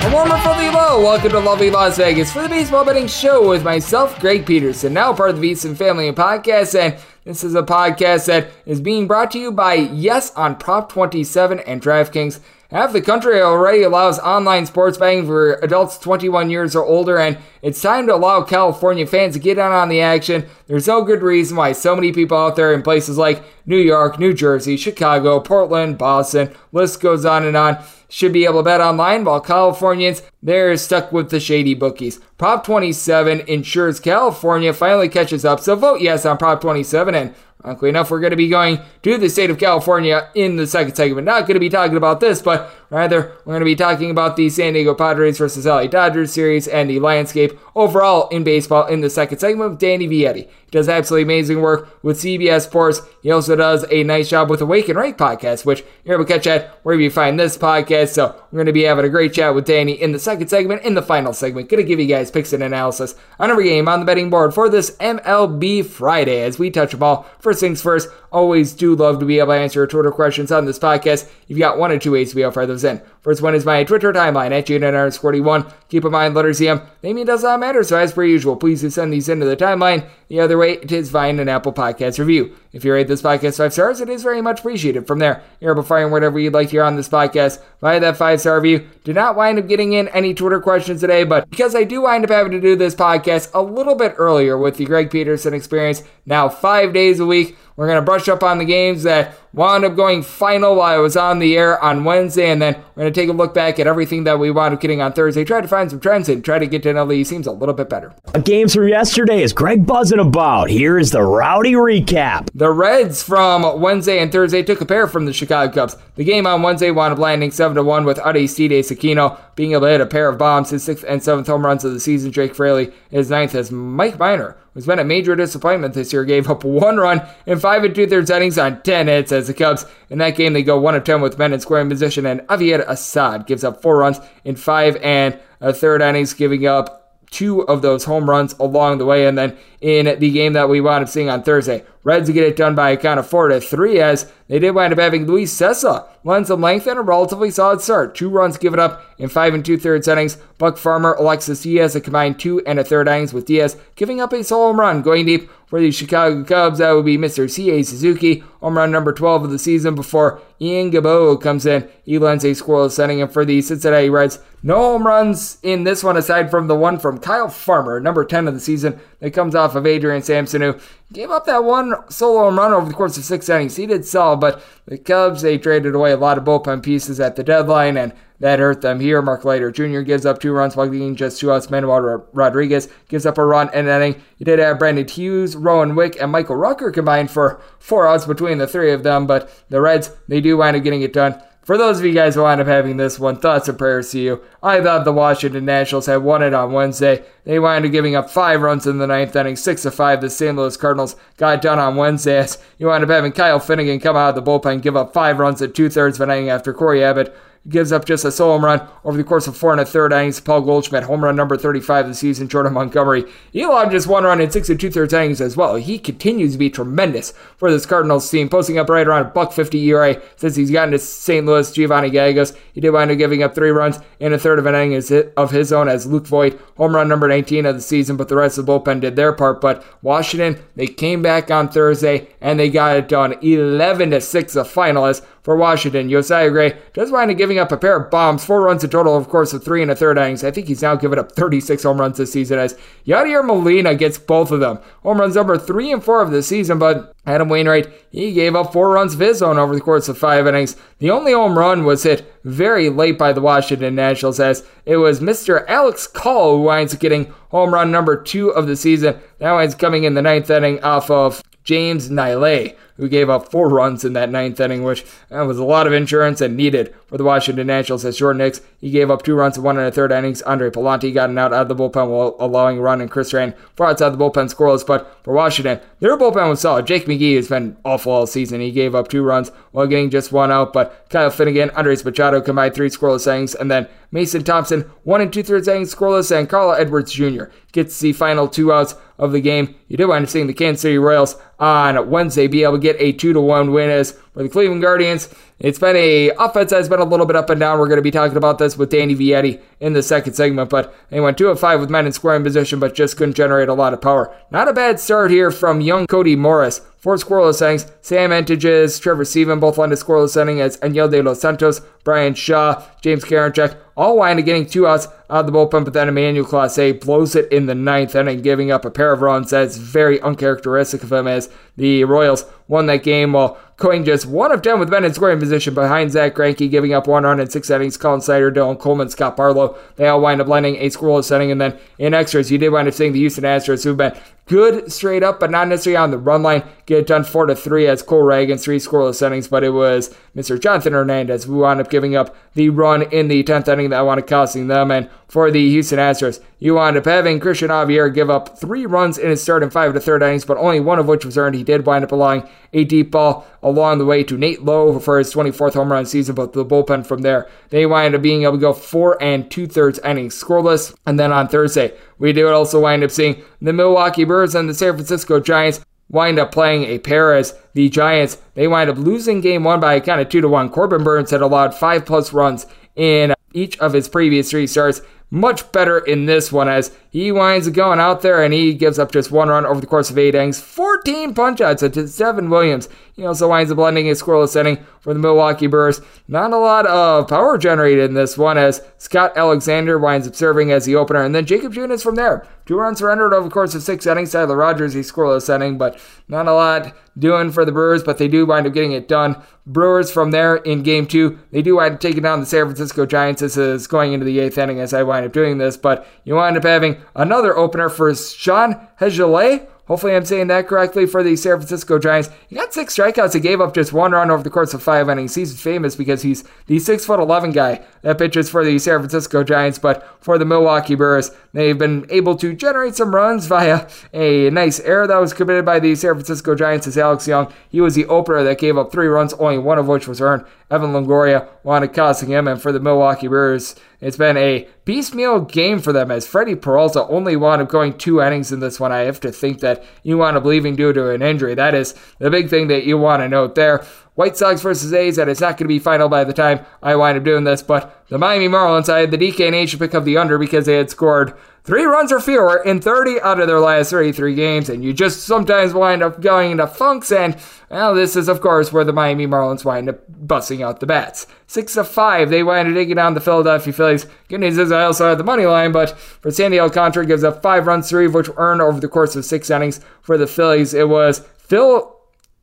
A 0.09 0.11
warmer 0.11 0.39
for 0.39 0.55
the 0.55 0.71
low. 0.73 1.03
Welcome 1.03 1.33
to 1.33 1.41
lovely 1.41 1.71
Las 1.71 1.99
Vegas 1.99 2.33
for 2.33 2.41
the 2.41 2.49
Baseball 2.49 2.85
Betting 2.85 3.09
Show 3.09 3.47
with 3.51 3.63
myself, 3.65 4.19
Greg 4.21 4.47
Peterson, 4.47 4.95
now 4.95 5.13
part 5.13 5.31
of 5.31 5.41
the 5.41 5.53
VSiN 5.53 5.77
Family 5.77 6.11
Podcast. 6.13 6.79
And 6.79 6.99
this 7.29 7.45
is 7.45 7.55
a 7.55 7.63
podcast 7.63 8.25
that 8.25 8.49
is 8.65 8.81
being 8.81 9.07
brought 9.07 9.31
to 9.33 9.39
you 9.39 9.53
by 9.53 9.75
Yes 9.75 10.33
on 10.35 10.57
Prop 10.57 10.91
27 10.91 11.61
and 11.61 11.83
DraftKings. 11.83 12.41
Half 12.71 12.93
the 12.93 13.01
country 13.01 13.41
already 13.41 13.83
allows 13.83 14.19
online 14.19 14.67
sports 14.67 14.99
betting 14.99 15.25
for 15.25 15.55
adults 15.63 15.97
21 15.97 16.51
years 16.51 16.77
or 16.77 16.85
older, 16.85 17.17
and 17.19 17.39
it's 17.63 17.81
time 17.81 18.07
to 18.07 18.15
allow 18.15 18.43
California 18.43 19.07
fans 19.07 19.33
to 19.33 19.41
get 19.41 19.57
in 19.57 19.65
on 19.65 19.89
the 19.89 20.03
action. 20.03 20.45
There's 20.67 20.87
no 20.87 21.03
good 21.03 21.23
reason 21.23 21.57
why 21.57 21.73
so 21.73 21.95
many 21.95 22.13
people 22.13 22.37
out 22.37 22.57
there 22.57 22.75
in 22.75 22.83
places 22.83 23.17
like 23.17 23.43
New 23.65 23.79
York, 23.79 24.19
New 24.19 24.35
Jersey, 24.35 24.77
Chicago, 24.77 25.41
Portland, 25.41 25.97
Boston, 25.97 26.55
list 26.71 27.01
goes 27.01 27.25
on 27.25 27.47
and 27.47 27.57
on, 27.57 27.83
should 28.11 28.35
be 28.35 28.45
able 28.45 28.61
to 28.61 28.65
bet 28.65 28.83
online, 28.83 29.25
while 29.25 29.41
Californians, 29.41 30.21
they're 30.43 30.77
stuck 30.77 31.11
with 31.11 31.31
the 31.31 31.41
shady 31.41 31.73
bookies. 31.73 32.21
Prop 32.37 32.65
27 32.65 33.41
ensures 33.47 33.99
California 33.99 34.75
finally 34.75 35.09
catches 35.09 35.43
up, 35.43 35.61
so 35.61 35.75
vote 35.75 36.03
yes 36.03 36.27
on 36.27 36.37
Prop 36.37 36.61
27 36.61 37.15
and 37.15 37.35
Luckily 37.65 37.89
enough, 37.89 38.11
we're 38.11 38.21
going 38.21 38.31
to 38.31 38.37
be 38.37 38.49
going 38.49 38.81
to 39.03 39.19
the 39.19 39.29
state 39.29 39.51
of 39.51 39.59
California 39.59 40.31
in 40.35 40.57
the 40.57 40.67
second 40.67 40.95
segment. 40.95 41.25
Not 41.25 41.41
going 41.41 41.55
to 41.55 41.61
be 41.61 41.69
talking 41.69 41.97
about 41.97 42.21
this, 42.21 42.41
but 42.41 42.73
rather 42.91 43.33
we're 43.45 43.53
going 43.53 43.61
to 43.61 43.65
be 43.65 43.75
talking 43.75 44.11
about 44.11 44.37
the 44.37 44.49
San 44.49 44.73
Diego 44.73 44.95
Padres 44.95 45.39
versus 45.39 45.67
LA 45.67 45.87
Dodgers 45.87 46.33
series 46.33 46.69
and 46.69 46.89
the 46.89 47.01
landscape 47.01 47.59
overall 47.75 48.29
in 48.29 48.45
baseball 48.45 48.87
in 48.87 49.01
the 49.01 49.11
second 49.11 49.39
segment 49.39 49.71
with 49.71 49.81
Danny 49.81 50.09
Vietti. 50.09 50.49
He 50.71 50.71
does 50.71 50.89
absolutely 50.89 51.23
amazing 51.23 51.63
work 51.63 52.03
with 52.03 52.19
CBS 52.19 52.65
Sports. 52.65 53.01
He 53.23 53.31
also 53.31 53.57
does 53.57 53.87
a 53.91 54.03
nice 54.03 54.29
job 54.29 54.51
with 54.51 54.59
the 54.59 54.67
Wake 54.67 54.89
and 54.89 54.99
Rake 54.99 55.17
podcast, 55.17 55.65
which 55.65 55.83
you're 56.05 56.17
able 56.17 56.27
to 56.27 56.33
catch 56.33 56.47
at 56.47 56.79
wherever 56.83 57.01
you 57.01 57.11
find 57.11 57.41
this 57.41 57.57
podcast. 57.57 58.09
So 58.09 58.35
we're 58.51 58.59
going 58.59 58.67
to 58.67 58.73
be 58.73 58.83
having 58.83 59.05
a 59.05 59.09
great 59.11 59.33
chat 59.33 59.55
with 59.55 59.65
Danny 59.65 59.93
in 59.93 60.13
the 60.13 60.19
second 60.19 60.49
segment. 60.49 60.83
In 60.83 60.95
the 60.95 61.03
final 61.03 61.33
segment, 61.33 61.69
going 61.69 61.83
to 61.83 61.89
give 61.89 62.01
you 62.01 62.07
guys 62.07 62.31
picks 62.31 62.53
and 62.53 62.63
analysis 62.63 63.15
on 63.39 63.51
every 63.51 63.65
game 63.65 63.89
on 63.89 64.01
the 64.01 64.07
betting 64.07 64.29
board 64.29 64.53
for 64.53 64.69
this 64.69 64.91
MLB 64.97 65.87
Friday 65.87 66.43
as 66.43 66.59
we 66.59 66.71
touch 66.71 66.93
them 66.93 67.03
all. 67.03 67.27
First 67.39 67.61
things 67.61 67.81
first, 67.81 68.09
always 68.31 68.73
do 68.73 68.95
love 68.95 69.21
to 69.21 69.27
be 69.27 69.39
able 69.39 69.53
to 69.53 69.59
answer 69.59 69.81
your 69.81 69.87
Twitter 69.87 70.11
questions 70.11 70.53
on 70.53 70.67
this 70.67 70.79
podcast. 70.79 71.25
If 71.25 71.51
you've 71.51 71.59
got 71.59 71.79
one 71.79 71.93
or 71.93 71.99
two 71.99 72.13
ways 72.13 72.31
to 72.31 72.37
be 72.37 72.43
able 72.43 72.53
to 72.53 72.61
in. 72.85 73.01
First 73.29 73.43
one 73.43 73.55
is 73.55 73.67
my 73.67 73.85
Twitter 73.85 74.11
timeline 74.11 74.53
at 74.53 74.65
JNR41. 74.65 75.71
Keep 75.91 76.07
in 76.07 76.13
mind, 76.13 76.33
letters 76.33 76.63
EM. 76.63 76.81
Naming 77.03 77.27
does 77.27 77.43
not 77.43 77.61
matter, 77.61 77.85
so 77.85 77.99
as 77.99 78.15
per 78.15 78.25
usual, 78.25 78.57
please 78.57 78.81
do 78.81 78.89
send 78.89 79.13
these 79.13 79.29
into 79.29 79.45
the 79.45 79.55
timeline. 79.55 80.09
The 80.29 80.41
other 80.41 80.57
way, 80.57 80.79
it 80.79 80.91
is 80.91 81.11
via 81.11 81.29
an 81.29 81.47
Apple 81.47 81.75
Podcast 81.75 82.19
review. 82.19 82.57
If 82.73 82.85
you 82.85 82.93
rate 82.93 83.09
this 83.09 83.23
podcast 83.23 83.59
five 83.59 83.73
stars, 83.73 84.01
it 84.01 84.09
is 84.09 84.23
very 84.23 84.41
much 84.41 84.61
appreciated. 84.61 85.07
From 85.07 85.19
there, 85.19 85.43
you're 85.61 85.73
able 85.73 85.83
to 85.83 85.95
in 85.97 86.11
whatever 86.11 86.39
you'd 86.39 86.55
like 86.55 86.69
to 86.69 86.73
hear 86.73 86.85
on 86.85 86.97
this 86.97 87.09
podcast 87.09 87.61
via 87.81 88.01
that 88.01 88.17
five 88.17 88.41
star 88.41 88.61
review. 88.61 88.87
Did 89.05 89.15
not 89.15 89.37
wind 89.37 89.59
up 89.59 89.69
getting 89.69 89.93
in 89.93 90.09
any 90.09 90.35
Twitter 90.35 90.61
questions 90.61 91.01
today, 91.01 91.25
but 91.25 91.49
because 91.51 91.75
I 91.75 91.85
do 91.85 92.03
wind 92.03 92.25
up 92.25 92.31
having 92.31 92.53
to 92.53 92.61
do 92.61 92.77
this 92.77 92.95
podcast 92.95 93.51
a 93.55 93.63
little 93.63 93.95
bit 93.95 94.15
earlier 94.19 94.57
with 94.57 94.77
the 94.77 94.85
Greg 94.85 95.11
Peterson 95.11 95.55
experience, 95.55 96.03
now 96.27 96.49
five 96.49 96.93
days 96.93 97.21
a 97.21 97.27
week, 97.27 97.57
we're 97.77 97.87
going 97.87 98.01
to 98.01 98.05
brush 98.05 98.29
up 98.29 98.43
on 98.43 98.59
the 98.59 98.65
games 98.65 99.05
that 99.05 99.35
wound 99.53 99.85
up 99.85 99.97
going 99.97 100.23
final 100.23 100.75
while 100.77 100.95
I 100.95 100.99
was 100.99 101.17
on 101.17 101.39
the 101.39 101.57
air 101.57 101.83
on 101.83 102.05
Wednesday, 102.05 102.51
and 102.51 102.61
then 102.61 102.75
we're 102.95 103.03
going 103.03 103.13
to 103.13 103.18
take 103.19 103.29
a 103.29 103.33
look 103.33 103.53
back 103.53 103.79
at 103.79 103.87
everything 103.87 104.25
that 104.25 104.39
we 104.39 104.51
wound 104.51 104.75
up 104.75 104.81
getting 104.81 105.01
on 105.01 105.13
Thursday, 105.13 105.45
try 105.45 105.61
to 105.61 105.69
find 105.69 105.91
some 105.91 106.01
trends 106.01 106.29
and 106.29 106.45
try 106.45 106.59
to 106.59 106.67
get 106.67 106.83
to 106.85 106.93
know 106.93 107.07
these 107.07 107.29
teams 107.29 107.47
a 107.47 107.53
little 107.53 107.75
bit 107.75 107.89
better. 107.89 108.15
Games 108.45 108.75
from 108.75 108.89
yesterday 108.89 109.43
is 109.43 109.53
Greg 109.53 109.87
buzzing 109.87 110.21
about. 110.21 110.71
Here 110.71 110.99
is 110.99 111.11
the 111.11 111.23
rowdy 111.23 111.73
recap. 111.73 112.49
The 112.55 112.71
Reds 112.71 113.23
from 113.23 113.81
Wednesday 113.81 114.21
and 114.21 114.31
Thursday 114.31 114.63
took 114.63 114.81
a 114.81 114.87
pair 114.87 115.07
from 115.07 115.27
the 115.27 115.33
Chicago 115.33 115.73
Cubs. 115.73 115.97
The 116.15 116.25
game 116.25 116.47
on 116.47 116.63
Wednesday 116.63 116.91
wound 116.91 117.13
up 117.13 117.19
landing 117.19 117.51
7 117.51 117.75
to 117.75 117.83
1 117.83 118.05
with 118.05 118.19
Aristides 118.19 118.91
Aquino 118.91 119.39
being 119.57 119.73
able 119.73 119.83
to 119.83 119.91
hit 119.91 120.01
a 120.01 120.07
pair 120.07 120.29
of 120.29 120.39
bombs, 120.39 120.71
his 120.71 120.85
sixth 120.85 121.05
and 121.09 121.23
seventh 121.23 121.49
home 121.49 121.67
runs 121.67 121.85
of 121.85 121.93
the 121.93 122.01
season. 122.01 122.31
Jake 122.31 122.55
Fraley, 122.55 122.93
his 123.11 123.31
ninth, 123.31 123.55
as 123.57 123.73
Mike 123.73 124.19
Minor 124.19 124.57
who's 124.75 124.87
been 124.87 124.99
a 124.99 125.05
major 125.05 125.35
disappointment 125.37 125.95
this 125.95 126.13
year, 126.13 126.25
gave 126.25 126.49
up 126.51 126.65
one 126.65 126.97
run 126.97 127.27
in 127.47 127.59
five 127.59 127.85
and 127.85 127.95
two 127.95 128.07
thirds 128.07 128.31
innings 128.31 128.59
on 128.59 128.83
10 128.83 129.09
hits 129.09 129.33
as 129.33 129.47
the 129.47 129.55
Cubs. 129.55 129.87
In 130.11 130.19
that 130.19 130.37
game, 130.37 130.53
they 130.53 130.63
go 130.63 130.79
1 130.79 130.95
of 130.95 131.05
10 131.05 131.21
with 131.21 131.39
men 131.39 131.53
in 131.53 131.61
scoring 131.61 131.89
position, 131.89 132.27
and 132.27 132.41
Javier 132.43 132.85
Assad 132.89 133.47
gives 133.47 133.65
up 133.65 133.83
four 133.83 133.99
runs 133.99 134.21
in 134.45 134.57
five 134.57 134.97
and 134.97 135.39
a 135.61 135.73
third 135.73 136.03
innings, 136.03 136.35
giving 136.35 136.67
up 136.67 136.99
two 137.31 137.63
of 137.63 137.83
those 137.83 138.05
home 138.05 138.29
runs 138.29 138.55
along 138.55 138.99
the 138.99 139.05
way. 139.05 139.27
And 139.27 139.37
then 139.37 139.57
in 139.81 140.19
the 140.19 140.31
game 140.31 140.55
that 140.55 140.69
we 140.69 140.81
wound 140.81 141.05
up 141.05 141.11
seeing 141.11 141.29
on 141.29 141.43
Thursday, 141.43 141.85
Reds 142.09 142.31
get 142.31 142.43
it 142.43 142.57
done 142.57 142.75
by 142.75 142.89
a 142.89 142.97
count 142.97 143.21
of 143.21 143.27
4 143.27 143.49
to 143.49 143.61
3 143.61 144.01
as 144.01 144.33
they 144.49 144.59
did 144.59 144.71
wind 144.71 144.95
up 144.95 144.99
having 144.99 145.27
Luis 145.27 145.55
Cessa 145.55 146.07
lend 146.25 146.47
some 146.47 146.63
length 146.63 146.87
and 146.87 146.99
a 146.99 147.03
relatively 147.03 147.51
solid 147.51 147.83
start. 147.83 148.15
Two 148.15 148.31
runs 148.31 148.57
given 148.57 148.81
up 148.81 149.03
in 149.19 149.29
five 149.29 149.53
and 149.53 149.65
two 149.65 149.77
thirds 149.77 150.09
innings. 150.09 150.39
Buck 150.57 150.79
Farmer, 150.79 151.15
Alexis 151.15 151.63
Diaz, 151.63 151.95
a 151.95 152.01
combined 152.01 152.41
two 152.41 152.61
and 152.67 152.79
a 152.79 152.85
third 152.85 153.09
innings 153.09 153.35
with 153.35 153.45
Diaz 153.45 153.77
giving 153.95 154.23
up 154.23 154.33
a 154.33 154.43
solo 154.43 154.73
run. 154.73 155.03
Going 155.03 155.27
deep 155.27 155.51
for 155.67 155.81
the 155.81 155.91
Chicago 155.91 156.45
Cubs, 156.45 156.79
that 156.79 156.93
would 156.93 157.05
be 157.05 157.19
Mr. 157.19 157.45
Seiya 157.45 157.85
Suzuki, 157.85 158.43
home 158.61 158.79
run 158.79 158.91
number 158.91 159.13
12 159.13 159.45
of 159.45 159.51
the 159.51 159.59
season 159.59 159.95
before 159.95 160.41
Ian 160.61 160.91
Gabo 160.91 161.41
comes 161.41 161.67
in. 161.67 161.87
He 162.05 162.19
lends 162.19 162.43
a 162.43 162.53
scoreless 162.53 163.03
inning, 163.03 163.21
and 163.21 163.31
for 163.31 163.45
the 163.45 163.61
Cincinnati 163.61 164.09
Reds, 164.09 164.39
no 164.63 164.77
home 164.77 165.07
runs 165.07 165.59
in 165.63 165.85
this 165.85 166.03
one 166.03 166.17
aside 166.17 166.51
from 166.51 166.69
the 166.69 166.75
one 166.75 166.99
from 166.99 167.19
Kyle 167.19 167.49
Farmer, 167.49 168.01
number 168.01 168.25
10 168.25 168.49
of 168.49 168.55
the 168.55 168.61
season, 168.61 168.99
that 169.21 169.33
comes 169.33 169.55
off 169.55 169.75
of 169.75 169.87
Adrian 169.87 170.23
Sampson, 170.23 170.63
who 170.63 170.79
gave 171.13 171.31
up 171.31 171.45
that 171.47 171.65
one 171.65 171.95
solo 172.11 172.45
home 172.45 172.59
run 172.59 172.73
over 172.73 172.89
the 172.89 172.95
course 172.95 173.17
of 173.17 173.25
six 173.25 173.49
innings. 173.49 173.77
He 173.77 173.87
did 173.87 174.05
sell, 174.05 174.37
but 174.37 174.63
the 174.87 174.99
Cubs, 174.99 175.43
they 175.43 175.59
traded 175.59 175.95
away 175.95 176.13
a 176.13 176.17
lot 176.17 176.39
of 176.39 176.45
bullpen 176.45 176.83
pieces 176.83 177.19
at 177.19 177.37
the 177.37 177.43
deadline, 177.43 177.97
and 177.97 178.13
that 178.41 178.61
hurt 178.61 178.83
them 178.83 179.01
here. 179.01 179.21
Mark 179.21 179.45
Leiter 179.45 179.73
Jr. 179.73 180.01
gives 180.01 180.25
up 180.25 180.41
two 180.41 180.53
runs 180.53 180.77
while 180.77 180.89
getting 180.89 181.17
just 181.17 181.41
two 181.41 181.51
outs. 181.51 181.71
Manuel 181.71 182.25
Rodriguez 182.33 182.89
gives 183.09 183.27
up 183.27 183.39
a 183.39 183.45
run 183.45 183.69
and 183.75 183.89
an 183.89 184.03
inning. 184.03 184.23
You 184.39 184.47
did 184.47 184.61
have 184.61 184.79
Brandon 184.79 185.09
Hughes, 185.09 185.57
Rowan 185.57 185.97
Wick, 185.97 186.17
and 186.21 186.31
Michael 186.31 186.57
Rucker 186.57 186.93
combined 186.93 187.31
for 187.31 187.61
four 187.81 188.07
outs 188.07 188.27
between 188.27 188.59
the 188.59 188.69
three 188.69 188.93
of 188.93 189.03
them, 189.03 189.27
but 189.27 189.51
the 189.69 189.81
Reds, 189.81 190.13
they 190.29 190.41
do 190.41 190.57
wind 190.57 190.77
up 190.77 190.85
getting 190.85 191.03
it 191.03 191.13
done. 191.13 191.43
For 191.69 191.77
those 191.77 191.99
of 191.99 192.07
you 192.07 192.15
guys 192.15 192.35
who 192.35 192.41
wind 192.41 192.63
up 192.63 192.67
having 192.67 192.97
this 192.97 193.21
one, 193.21 193.37
thoughts 193.37 193.69
and 193.69 193.77
prayers 193.77 194.11
to 194.13 194.19
you. 194.19 194.41
I 194.63 194.81
thought 194.81 195.05
the 195.05 195.13
Washington 195.13 195.67
Nationals 195.67 196.07
had 196.07 196.23
won 196.23 196.43
it 196.43 196.55
on 196.55 196.73
Wednesday. 196.73 197.27
They 197.45 197.59
wind 197.59 197.85
up 197.85 197.93
giving 197.93 198.17
up 198.17 198.31
five 198.31 198.63
runs 198.63 198.87
in 198.87 198.97
the 198.97 199.07
ninth 199.07 199.37
inning, 199.37 199.55
six 199.57 199.83
to 199.83 199.91
five. 199.91 200.23
The 200.23 200.31
St. 200.31 200.57
Louis 200.57 200.79
Cardinals 200.79 201.15
got 201.37 201.61
done 201.61 201.79
on 201.79 201.97
Wednesday 201.97 202.47
you 202.79 202.87
wind 202.87 203.05
up 203.05 203.11
having 203.11 203.33
Kyle 203.33 203.61
Finnegan 203.61 204.01
come 204.01 204.17
out 204.17 204.35
of 204.35 204.43
the 204.43 204.51
bullpen, 204.51 204.81
give 204.81 204.97
up 204.97 205.13
five 205.13 205.39
runs 205.39 205.61
at 205.61 205.75
two 205.75 205.91
thirds 205.91 206.19
of 206.19 206.27
an 206.27 206.35
inning 206.35 206.49
after 206.49 206.73
Cory 206.73 207.05
Abbott 207.05 207.37
gives 207.69 207.93
up 207.93 208.05
just 208.05 208.25
a 208.25 208.33
solo 208.33 208.59
home 208.59 208.65
run 208.65 208.89
over 209.05 209.17
the 209.17 209.25
course 209.25 209.47
of 209.47 209.57
four 209.57 209.73
and 209.73 209.81
a 209.81 209.85
third 209.85 210.13
innings. 210.13 210.41
Paul 210.41 210.63
Goldschmidt, 210.63 211.05
home 211.05 211.25
run 211.25 211.37
number 211.37 211.57
35 211.57 212.07
of 212.07 212.11
the 212.11 212.15
season. 212.15 212.49
Jordan 212.49 212.73
Montgomery, 212.73 213.25
he 213.53 213.63
allowed 213.63 213.91
just 213.91 214.07
one 214.07 214.25
run 214.25 214.41
in 214.41 214.51
six 214.51 214.69
and 214.69 214.81
two 214.81 214.91
thirds 214.91 215.13
innings 215.13 215.41
as 215.41 215.57
well. 215.57 215.77
He 215.77 215.99
continues 215.99 216.53
to 216.53 216.59
be 216.59 216.71
tremendous 216.71 217.33
for 217.57 217.71
this 217.71 217.87
Cardinals 217.87 218.31
team, 218.31 218.49
posting 218.49 218.79
up 218.79 218.89
right 218.89 219.07
around 219.07 219.27
a 219.27 219.31
buck 219.31 219.53
50 219.53 219.79
ERA 219.91 220.21
since 220.37 220.57
he's 220.57 220.71
gotten 220.71 220.93
to 220.93 220.99
St. 220.99 221.45
Louis. 221.45 221.71
Giovanny 221.71 222.11
Gallegos, 222.11 222.55
he 222.73 222.81
did 222.81 222.91
wind 222.91 223.11
up 223.11 223.19
giving 223.19 223.43
up 223.43 223.55
three 223.55 223.71
runs 223.71 223.99
in 224.21 224.33
a 224.33 224.39
third 224.39 224.59
of 224.59 224.67
an 224.67 224.75
inning 224.75 225.03
of 225.37 225.51
his 225.51 225.73
own 225.73 225.89
as 225.89 226.07
Luke 226.07 226.27
Voit, 226.27 226.59
home 226.77 226.95
run 226.95 227.09
number 227.09 227.29
19 227.29 227.67
of 227.67 227.75
the 227.75 227.81
season, 227.81 228.17
but 228.17 228.29
the 228.29 228.37
rest 228.37 228.59
of 228.59 228.67
the 228.67 228.73
bullpen 228.73 229.01
did 229.01 229.17
their 229.17 229.33
part. 229.33 229.61
But 229.61 229.85
Washington, 230.03 230.63
they 230.77 230.87
came 230.87 231.23
back 231.23 231.51
on 231.51 231.69
Thursday 231.69 232.29
and 232.41 232.59
they 232.59 232.71
got 232.71 232.97
it 232.97 233.09
done 233.09 233.35
11 233.43 234.11
to 234.11 234.21
6 234.21 234.53
the 234.53 234.65
final 234.65 235.05
as 235.05 235.23
for 235.49 235.57
Washington. 235.57 236.11
Josiah 236.11 236.51
Gray 236.51 236.79
does 236.93 237.11
wind 237.11 237.31
up 237.31 237.39
giving 237.39 237.59
up 237.59 237.73
a 237.73 237.79
pair 237.79 237.97
of 237.97 238.11
bombs, 238.11 238.45
four 238.45 238.61
runs 238.61 238.85
in 238.85 238.91
total, 238.91 239.17
of 239.17 239.31
course, 239.31 239.55
of 239.55 239.65
three 239.65 239.81
and 239.81 239.91
a 239.91 239.97
third 239.97 240.19
innings. 240.19 240.45
I 240.45 240.51
think 240.51 240.69
he's 240.69 240.83
now 240.83 240.95
given 240.95 241.19
up 241.19 241.33
36 241.33 241.85
home 241.85 241.99
runs 241.99 242.19
this 242.19 242.31
season 242.33 242.59
as 242.59 242.79
Yadier 243.07 243.43
Molina 243.43 243.95
gets 243.95 244.19
both 244.19 244.51
of 244.51 244.61
them. 244.61 244.79
Home 245.05 245.19
runs 245.19 245.37
number 245.37 245.57
three 245.57 245.91
and 245.91 246.05
four 246.05 246.21
of 246.21 246.33
the 246.33 246.43
season, 246.43 246.79
but 246.79 247.15
Adam 247.25 247.49
Wainwright, 247.49 247.89
he 248.11 248.35
gave 248.35 248.55
up 248.55 248.75
four 248.75 248.91
runs 248.91 249.15
of 249.15 249.21
his 249.21 249.41
own 249.41 249.57
over 249.57 249.75
the 249.75 249.81
course 249.81 250.07
of 250.07 250.19
five 250.19 250.47
innings. 250.47 250.77
The 250.99 251.11
only 251.11 251.33
home 251.33 251.59
run 251.59 251.87
was 251.87 252.03
hit 252.03 252.31
very 252.45 252.91
late 252.91 253.17
by 253.17 253.33
the 253.33 253.41
Washington 253.41 253.95
Nationals 253.95 254.41
as 254.41 254.69
it 254.85 254.99
was 254.99 255.21
Mr. 255.21 255.65
Alex 255.67 256.07
Call 256.07 256.59
who 256.59 256.65
winds 256.65 256.93
up 256.93 257.01
getting 257.01 257.33
home 257.49 257.73
run 257.73 257.91
number 257.91 258.23
two 258.23 258.51
of 258.51 258.67
the 258.67 258.77
season. 258.77 259.19
That 259.39 259.53
one's 259.53 259.75
coming 259.75 260.05
in 260.05 260.13
the 260.13 260.21
ninth 260.21 260.51
inning 260.51 260.85
off 260.85 261.11
of 261.11 261.43
James 261.65 262.11
Naile 262.11 262.77
who 262.99 263.09
gave 263.09 263.31
up 263.31 263.51
four 263.51 263.69
runs 263.69 264.05
in 264.05 264.13
that 264.13 264.31
ninth 264.31 264.61
inning, 264.61 264.83
which 264.83 265.05
uh, 265.31 265.45
was 265.45 265.59
a 265.59 265.65
lot 265.65 265.87
of 265.87 265.93
insurance 265.93 266.41
and 266.41 266.57
needed 266.57 266.95
for 267.07 267.17
the 267.17 267.25
Washington 267.25 267.67
Nationals. 267.67 268.05
As 268.05 268.19
Jordan 268.19 268.41
Hicks, 268.41 268.61
he 268.81 268.91
gave 268.91 269.11
up 269.11 269.23
two 269.23 269.35
runs 269.35 269.57
in 269.57 269.63
one 269.63 269.79
and 269.79 269.87
a 269.87 269.93
third 269.93 270.13
innings. 270.13 270.43
Andre 270.43 270.69
Pallante 270.69 271.15
got 271.15 271.31
an 271.31 271.39
out 271.39 271.53
out 271.53 271.63
of 271.63 271.69
the 271.69 271.77
bullpen 271.77 272.09
while 272.09 272.37
allowing 272.39 272.79
a 272.79 272.83
run, 272.83 273.01
and 273.01 273.11
Chris 273.11 273.29
Stratton 273.29 273.55
four 273.77 273.87
outside 273.87 274.11
the 274.11 274.19
bullpen 274.19 274.53
scoreless. 274.53 274.87
But 274.87 275.19
for 275.23 275.33
Washington, 275.33 275.81
their 276.01 276.19
bullpen 276.19 276.49
was 276.51 276.61
solid. 276.61 276.87
Jake 276.87 277.07
McGee 277.07 277.37
has 277.37 277.49
been 277.49 277.77
awful 277.85 278.13
all 278.13 278.27
season. 278.27 278.61
He 278.61 278.73
gave 278.73 278.95
up 278.95 279.09
two 279.09 279.23
runs 279.23 279.51
while 279.71 279.87
getting 279.87 280.11
just 280.11 280.33
one 280.33 280.51
out, 280.51 280.73
but 280.73 281.07
Kyle 281.09 281.31
Finnegan, 281.31 281.71
Andres 281.71 282.05
Machado 282.05 282.41
combined 282.41 282.75
three 282.75 282.91
scoreless 282.91 283.27
innings, 283.33 283.55
and 283.55 283.71
then 283.71 283.89
Mason 284.11 284.43
Thompson, 284.43 284.83
one 285.05 285.21
and 285.21 285.33
two 285.33 285.43
thirds 285.43 285.69
innings 285.69 285.95
scoreless, 285.95 286.37
and 286.37 286.49
Carl 286.49 286.73
Edwards 286.73 287.13
Jr. 287.13 287.45
gets 287.73 288.01
the 288.01 288.13
final 288.15 288.49
two 288.49 288.73
outs 288.73 288.95
of 289.19 289.33
the 289.33 289.41
game. 289.41 289.75
You 289.89 289.97
did 289.97 290.07
wind 290.07 290.25
up 290.25 290.31
seeing 290.31 290.47
the 290.47 290.55
Kansas 290.55 290.83
City 290.83 290.99
Royals 290.99 291.37
on 291.59 292.09
Wednesday 292.09 292.47
be 292.47 292.63
able 292.63 292.75
to 292.75 292.79
get 292.79 292.88
a 292.99 293.13
two 293.13 293.33
to 293.33 293.41
one 293.41 293.73
win 293.73 293.91
as 293.91 294.13
for 294.13 294.43
the 294.43 294.49
Cleveland 294.49 294.83
Guardians. 294.83 295.29
It's 295.59 295.79
been 295.79 295.97
a 295.97 296.31
offense 296.39 296.71
that's 296.71 296.89
been 296.89 297.01
a 297.01 297.05
little 297.05 297.27
bit 297.27 297.37
up 297.37 297.51
and 297.51 297.59
down. 297.59 297.79
We're 297.79 297.89
going 297.89 297.99
to 297.99 298.03
be 298.03 298.11
talking 298.11 298.37
about 298.37 298.59
this 298.59 298.79
with 298.79 298.91
Danny 298.91 299.15
Vietti 299.15 299.61
in 299.81 299.93
the 299.93 300.03
second 300.03 300.35
segment, 300.35 300.71
but 300.71 300.95
they 301.11 301.21
went 301.21 301.37
two 301.37 301.49
of 301.49 301.59
five 301.59 301.81
with 301.81 301.91
men 301.91 302.07
in 302.07 302.13
scoring 302.13 302.45
position, 302.45 302.79
but 302.79 302.95
just 302.95 303.17
couldn't 303.17 303.35
generate 303.35 303.69
a 303.69 303.75
lot 303.75 303.93
of 303.93 304.01
power. 304.01 304.35
Not 304.51 304.69
a 304.69 304.73
bad 304.73 305.01
start 305.01 305.31
here 305.31 305.51
from 305.51 305.81
young 305.81 306.07
Cody 306.07 306.37
Morris. 306.37 306.81
Four 306.99 307.17
scoreless 307.17 307.63
innings. 307.63 307.87
Sam 308.01 308.31
Hentges, 308.31 309.01
Trevor 309.01 309.25
Stephan 309.25 309.61
both 309.61 309.79
landed 309.79 309.99
scoreless 309.99 310.41
innings 310.41 310.61
as 310.61 310.77
Enyel 310.79 311.11
De 311.11 311.23
Los 311.23 311.41
Santos, 311.41 311.81
Bryan 312.03 312.35
Shaw, 312.35 312.83
James 313.01 313.25
Karinchak 313.25 313.77
all 313.99 314.17
wind 314.17 314.39
up 314.39 314.45
getting 314.47 314.65
two 314.65 314.87
outs 314.87 315.09
out 315.29 315.45
of 315.45 315.47
the 315.47 315.53
bullpen, 315.53 315.85
but 315.85 315.93
then 315.93 316.09
Emmanuel 316.09 316.47
Clase 316.47 316.99
blows 317.01 317.35
it 317.35 317.51
in 317.53 317.67
the 317.67 317.75
ninth 317.75 318.15
inning, 318.15 318.41
giving 318.41 318.71
up 318.71 318.85
a 318.85 318.91
pair 318.91 319.13
of 319.13 319.21
runs 319.21 319.51
that's 319.51 319.77
very 319.77 320.21
uncharacteristic 320.23 321.03
of 321.03 321.13
him 321.13 321.27
as 321.27 321.51
the 321.77 322.05
Royals 322.05 322.45
won 322.69 322.87
that 322.87 323.03
game 323.03 323.33
while 323.33 323.59
going 323.77 324.05
just 324.05 324.27
one 324.27 324.53
of 324.53 324.63
10 324.63 324.79
with 324.79 324.89
men 324.89 325.05
in 325.05 325.15
scoring 325.15 325.39
position 325.39 325.75
behind 325.75 326.13
Zack 326.13 326.35
Greinke, 326.35 326.71
giving 326.71 326.93
up 326.93 327.07
one 327.07 327.25
run 327.25 327.41
in 327.41 327.51
six 327.51 327.71
innings. 327.71 327.97
Collin 327.97 328.21
Snider, 328.21 328.53
Dylan 328.53 328.79
Coleman, 328.79 329.09
Scott 329.09 329.37
Barlow, 329.37 329.77
they 329.97 330.07
all 330.07 330.21
wind 330.21 330.41
up 330.41 330.49
landing 330.49 330.77
a 330.77 330.87
scoreless 330.87 331.35
inning. 331.35 331.51
And 331.51 331.61
then 331.61 331.79
in 331.99 332.15
extras, 332.15 332.51
you 332.51 332.59
did 332.59 332.71
wind 332.71 332.89
up 332.89 332.95
seeing 332.95 333.13
the 333.13 333.21
Houston 333.21 333.45
Astros, 333.45 333.85
who've 333.85 333.97
been 333.97 334.17
good 334.47 334.93
straight 334.93 335.23
up, 335.23 335.39
but 335.39 335.51
not 335.51 335.69
necessarily 335.69 335.97
on 335.97 336.11
the 336.11 336.19
run 336.19 336.43
line. 336.43 336.65
Get 336.87 336.99
it 336.99 337.07
done 337.07 337.25
four 337.25 337.47
to 337.47 337.55
three 337.55 337.87
as 337.87 338.03
Cole 338.03 338.23
Ragans, 338.23 338.63
three 338.63 338.79
scoreless 338.79 339.25
innings, 339.25 339.49
but 339.49 339.63
it 339.63 339.71
was 339.71 340.15
Mr. 340.39 340.59
Jonathan 340.59 340.93
Hernandez 340.93 341.45
who 341.45 341.57
wound 341.57 341.81
up 341.81 341.91
giving 341.91 342.15
up 342.15 342.37
the 342.55 342.69
run 342.69 343.03
in 343.03 343.27
the 343.27 343.43
10th 343.43 343.67
inning 343.67 343.91
that 343.91 344.07
wound 344.07 344.21
up 344.21 344.27
costing 344.29 344.69
them. 344.69 344.93
And 344.93 345.11
for 345.27 345.51
the 345.51 345.69
Houston 345.69 345.99
Astros, 345.99 346.41
you 346.61 346.75
wound 346.75 346.97
up 346.97 347.05
having 347.05 347.41
Cristian 347.41 347.71
Javier 347.71 348.15
give 348.15 348.31
up 348.31 348.57
three 348.57 348.87
runs 348.87 349.19
in 349.19 349.31
his 349.31 349.43
start 349.43 349.65
in 349.65 349.71
five 349.71 349.95
to 349.95 350.01
third 350.01 350.23
innings, 350.23 350.45
but 350.45 350.57
only 350.57 350.79
one 350.79 351.01
of 351.01 351.07
which 351.07 351.25
was 351.25 351.37
earned. 351.37 351.57
He 351.57 351.65
did 351.65 351.85
wind 351.85 352.05
up 352.05 352.13
allowing 352.13 352.49
a 352.73 352.85
deep 352.85 353.11
ball 353.11 353.47
along 353.65 353.99
the 353.99 354.05
way 354.05 354.23
to 354.23 354.39
Nate 354.39 354.63
Lowe 354.63 355.01
for 355.01 355.19
his 355.19 355.35
24th 355.35 355.75
home 355.75 355.91
run 355.91 356.07
season, 356.07 356.37
but 356.37 356.53
the 356.53 356.65
bullpen 356.65 357.05
from 357.05 357.23
there, 357.23 357.49
they 357.71 357.85
wind 357.85 358.15
up 358.15 358.23
being 358.23 358.45
able 358.45 358.53
to 358.53 358.59
go 358.59 358.73
four 358.73 359.21
and 359.21 359.51
two 359.51 359.67
thirds 359.67 359.99
innings 360.05 360.41
scoreless. 360.41 360.95
And 361.05 361.19
then 361.19 361.33
on 361.33 361.49
Thursday, 361.49 361.97
we 362.19 362.33
did 362.33 362.47
also 362.47 362.81
wind 362.81 363.03
up 363.03 363.11
seeing 363.11 363.43
the 363.61 363.73
Milwaukee 363.73 364.25
Brewers 364.25 364.55
and 364.55 364.69
the 364.69 364.75
San 364.75 364.95
Francisco 364.95 365.41
Giants 365.41 365.81
wind 366.09 366.39
up 366.39 366.53
playing 366.53 366.85
a 366.85 366.99
pair 366.99 367.35
as 367.35 367.55
the 367.75 367.89
Giants, 367.89 368.39
they 368.55 368.67
wind 368.67 368.91
up 368.91 368.97
losing 368.97 369.41
game 369.41 369.65
one 369.65 369.81
by 369.81 369.95
a 369.95 370.01
kind 370.01 370.21
of 370.21 370.29
two 370.29 370.41
to 370.41 370.49
one. 370.49 370.71
Corbin 370.71 371.05
Burnes 371.05 371.31
had 371.31 371.43
allowed 371.43 371.75
five 371.75 372.07
plus 372.07 372.33
runs 372.33 372.67
in 372.97 373.35
each 373.53 373.79
of 373.79 373.93
his 373.93 374.09
previous 374.09 374.51
three 374.51 374.67
starts 374.67 375.01
much 375.31 375.71
better 375.73 375.99
in 375.99 376.27
this 376.27 376.51
one 376.51 376.69
as 376.69 376.91
he 377.11 377.33
winds 377.33 377.67
up 377.67 377.75
going 377.75 377.99
out 377.99 378.23
there 378.23 378.43
and 378.43 378.53
he 378.53 378.75
gives 378.75 378.99
up 378.99 379.13
just 379.13 379.31
one 379.31 379.49
run 379.49 379.67
over 379.67 379.81
the 379.81 379.87
course 379.87 380.11
of 380.11 380.19
eight 380.19 380.35
innings, 380.35 380.61
14 380.61 381.35
punchouts 381.35 381.81
to 381.93 382.19
Devin 382.19 382.51
Williams. 382.51 382.89
He 383.15 383.25
also 383.25 383.49
winds 383.49 383.73
up 383.73 383.79
landing 383.79 384.09
a 384.09 384.13
scoreless 384.13 384.55
inning 384.55 384.85
for 385.01 385.13
the 385.13 385.19
Milwaukee 385.19 385.67
Brewers. 385.67 386.01
Not 386.29 386.53
a 386.53 386.59
lot 386.59 386.87
of 386.87 387.29
power 387.29 387.59
generated 387.59 388.11
in 388.11 388.15
this 388.15 388.39
one 388.39 388.59
as 388.59 388.81
Scott 388.99 389.33
Alexander 389.37 389.99
winds 389.99 390.29
up 390.29 390.37
serving 390.37 390.71
as 390.71 390.85
the 390.85 390.97
opener, 390.97 391.25
and 391.25 391.35
then 391.35 391.47
Jakob 391.47 391.73
Junis 391.75 392.03
from 392.03 392.15
there. 392.15 392.47
Two 392.67 392.77
runs 392.77 392.99
surrendered 392.99 393.33
over 393.33 393.49
the 393.49 393.53
course 393.53 393.75
of 393.75 393.83
six 393.83 394.07
innings. 394.07 394.31
Tyler 394.31 394.55
Rogers, 394.55 394.93
he 394.93 395.01
scoreless 395.01 395.53
inning, 395.53 395.79
but 395.79 395.99
not 396.29 396.47
a 396.47 396.53
lot 396.53 396.95
doing 397.19 397.51
for 397.51 397.65
the 397.65 397.73
Brewers, 397.73 398.03
but 398.03 398.19
they 398.19 398.29
do 398.29 398.47
wind 398.47 398.67
up 398.67 398.75
getting 398.75 398.93
it 398.93 399.09
done. 399.09 399.43
Brewers 399.67 400.13
from 400.13 400.31
there 400.31 400.57
in 400.57 400.83
game 400.83 401.07
two, 401.07 401.39
they 401.51 401.63
do 401.63 401.77
wind 401.77 401.95
up 401.95 402.01
taking 402.01 402.23
down 402.23 402.41
the 402.41 402.47
San 402.47 402.67
Francisco 402.67 403.07
Giants. 403.07 403.41
This 403.41 403.57
is 403.57 403.87
going 403.87 404.13
into 404.13 404.27
the 404.27 404.39
eighth 404.39 404.59
inning 404.59 404.79
as 404.79 404.95
I 404.95 405.03
wind 405.03 405.18
up 405.25 405.33
doing 405.33 405.59
this, 405.59 405.77
but 405.77 406.07
you 406.25 406.35
wind 406.35 406.57
up 406.57 406.65
having 406.65 407.01
another 407.15 407.57
opener 407.57 407.89
for 407.89 408.15
Sean 408.15 408.89
Hegelet 409.01 409.69
Hopefully, 409.89 410.15
I'm 410.15 410.27
saying 410.27 410.49
that 410.49 410.69
correctly 410.69 411.07
for 411.07 411.23
the 411.23 411.35
San 411.35 411.57
Francisco 411.57 411.99
Giants. 411.99 412.29
He 412.49 412.57
got 412.57 412.75
six 412.75 412.95
strikeouts. 412.95 413.33
He 413.33 413.41
gave 413.41 413.59
up 413.63 413.75
just 413.75 413.91
one 413.91 414.13
run 414.13 414.31
over 414.31 414.43
the 414.43 414.51
course 414.51 414.75
of 414.75 414.83
five 414.83 415.09
innings. 415.09 415.35
He's 415.35 415.59
famous 415.59 415.97
because 415.97 416.21
he's 416.21 416.45
the 416.67 416.79
six 416.79 417.07
foot 417.07 417.19
eleven 417.19 417.53
guy 417.53 417.81
that 418.03 418.19
pitches 418.19 418.51
for 418.51 418.63
the 418.63 418.79
San 418.79 418.99
Francisco 418.99 419.43
Giants. 419.43 419.79
But 419.79 420.07
for 420.21 420.37
the 420.37 420.45
Milwaukee 420.45 420.95
Brewers, 420.95 421.31
they've 421.55 421.79
been 421.79 422.05
able 422.11 422.37
to 422.37 422.53
generate 422.53 422.97
some 422.97 423.15
runs 423.15 423.47
via 423.47 423.89
a 424.13 424.51
nice 424.51 424.79
error 424.81 425.07
that 425.07 425.17
was 425.17 425.33
committed 425.33 425.65
by 425.65 425.81
the 425.81 425.95
San 425.95 426.13
Francisco 426.13 426.55
Giants. 426.55 426.87
As 426.87 426.99
Alex 426.99 427.27
Young, 427.27 427.51
he 427.71 427.81
was 427.81 427.95
the 427.95 428.05
opener 428.07 428.43
that 428.43 428.59
gave 428.59 428.77
up 428.77 428.93
three 428.93 429.07
runs, 429.07 429.33
only 429.35 429.57
one 429.57 429.79
of 429.79 429.89
which 429.89 430.07
was 430.07 430.21
earned. 430.21 430.45
Evan 430.71 430.93
Longoria 430.93 431.49
wanted 431.63 431.95
costing 431.95 432.29
him, 432.29 432.47
and 432.47 432.61
for 432.61 432.73
the 432.73 432.81
Milwaukee 432.81 433.27
Brewers, 433.27 433.75
It's 434.01 434.17
been 434.17 434.37
a 434.37 434.69
piecemeal 434.85 435.41
game 435.41 435.81
for 435.81 435.93
them 435.93 436.11
as 436.11 436.27
Freddy 436.27 436.55
Peralta 436.55 437.05
only 437.09 437.35
wound 437.35 437.61
up 437.61 437.69
going 437.69 437.99
two 437.99 438.21
innings 438.21 438.53
in 438.53 438.61
this 438.61 438.79
one. 438.79 438.93
I 438.93 439.01
have 439.01 439.19
to 439.21 439.33
think 439.33 439.59
that 439.61 439.85
you 440.05 440.19
wound 440.19 440.37
up 440.37 440.45
leaving 440.45 440.77
due 440.77 440.93
to 440.93 441.11
an 441.11 441.21
injury. 441.21 441.55
That 441.55 441.75
is 441.75 441.95
the 442.19 442.31
big 442.31 442.49
thing 442.49 442.69
that 442.69 442.85
you 442.85 442.97
want 442.97 443.23
to 443.23 443.29
note 443.29 443.57
there. 443.57 443.85
White 444.15 444.37
Sox 444.37 444.63
versus 444.63 444.93
A's, 444.93 445.19
and 445.19 445.31
it's 445.31 445.41
not 445.41 445.51
going 445.51 445.67
to 445.67 445.69
be 445.69 445.79
final 445.79 446.09
by 446.09 446.25
the 446.25 446.33
time 446.33 446.65
I 446.83 446.97
wind 446.97 447.19
up 447.19 447.25
doing 447.25 447.45
this, 447.45 447.63
but 447.63 448.05
the 448.09 448.19
Miami 448.19 448.49
Marlins, 448.49 448.89
I 448.89 449.01
had 449.01 449.11
the 449.11 449.19
DK 449.19 449.47
and 449.47 449.55
H 449.55 449.73
to 449.73 449.79
pick 449.79 449.95
up 449.95 450.05
the 450.05 450.17
under 450.17 450.39
because 450.39 450.67
they 450.67 450.77
had 450.77 450.91
scored 450.91 451.35
three 451.69 451.85
runs 451.85 452.11
or 452.11 452.19
fewer 452.19 452.63
in 452.65 452.81
30 452.81 453.21
out 453.21 453.39
of 453.39 453.47
their 453.47 453.61
last 453.61 453.91
33 453.91 454.35
games, 454.35 454.71
and 454.71 454.83
you 454.83 454.95
just 454.95 455.25
sometimes 455.25 455.75
wind 455.75 456.03
up 456.03 456.19
going 456.19 456.53
into 456.53 456.67
funks, 456.67 457.13
and 457.13 457.37
well, 457.69 457.95
this 457.95 458.17
is, 458.17 458.27
of 458.27 458.41
course, 458.41 458.73
where 458.73 458.85
the 458.85 458.93
Miami 458.95 459.27
Marlins 459.27 459.67
wind 459.67 459.91
up 459.91 459.99
busting 460.09 460.63
out 460.63 460.81
the 460.81 460.87
bats. 460.87 461.27
Six 461.47 461.77
of 461.77 461.87
five, 461.87 462.31
they 462.31 462.43
wind 462.43 462.69
up 462.69 462.75
taking 462.75 462.97
down 462.97 463.13
the 463.13 463.21
Philadelphia 463.21 463.75
Phillies. 463.75 464.07
Good 464.29 464.41
news 464.41 464.57
is 464.57 464.73
I 464.73 464.85
also 464.85 465.11
had 465.11 465.19
the 465.19 465.25
money 465.25 465.45
line, 465.45 465.73
but 465.73 465.91
for 465.91 466.31
Sandy 466.31 466.59
Alcantara 466.59 467.05
gives 467.05 467.23
up 467.23 467.43
five 467.43 467.67
runs, 467.67 467.91
three 467.91 468.07
of 468.07 468.15
which 468.15 468.31
earned 468.39 468.63
over 468.63 468.81
the 468.81 468.89
course 468.89 469.15
of 469.15 469.27
six 469.27 469.51
innings 469.51 469.79
for 470.01 470.17
the 470.17 470.27
Phillies. 470.27 470.73
It 470.73 470.89
was 470.89 471.19
Phil 471.37 471.95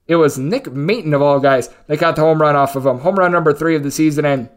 it 0.07 0.17
was 0.17 0.37
Nick 0.37 0.65
Maton 0.65 1.15
of 1.15 1.23
all 1.23 1.39
guys 1.39 1.71
that 1.87 1.97
got 1.97 2.15
the 2.15 2.21
home 2.21 2.39
run 2.39 2.55
off 2.55 2.75
of 2.75 2.85
him. 2.85 2.99
Home 2.99 3.15
run 3.15 3.31
number 3.31 3.53
three 3.53 3.75
of 3.75 3.81
the 3.81 3.89
season, 3.89 4.23
and 4.23 4.49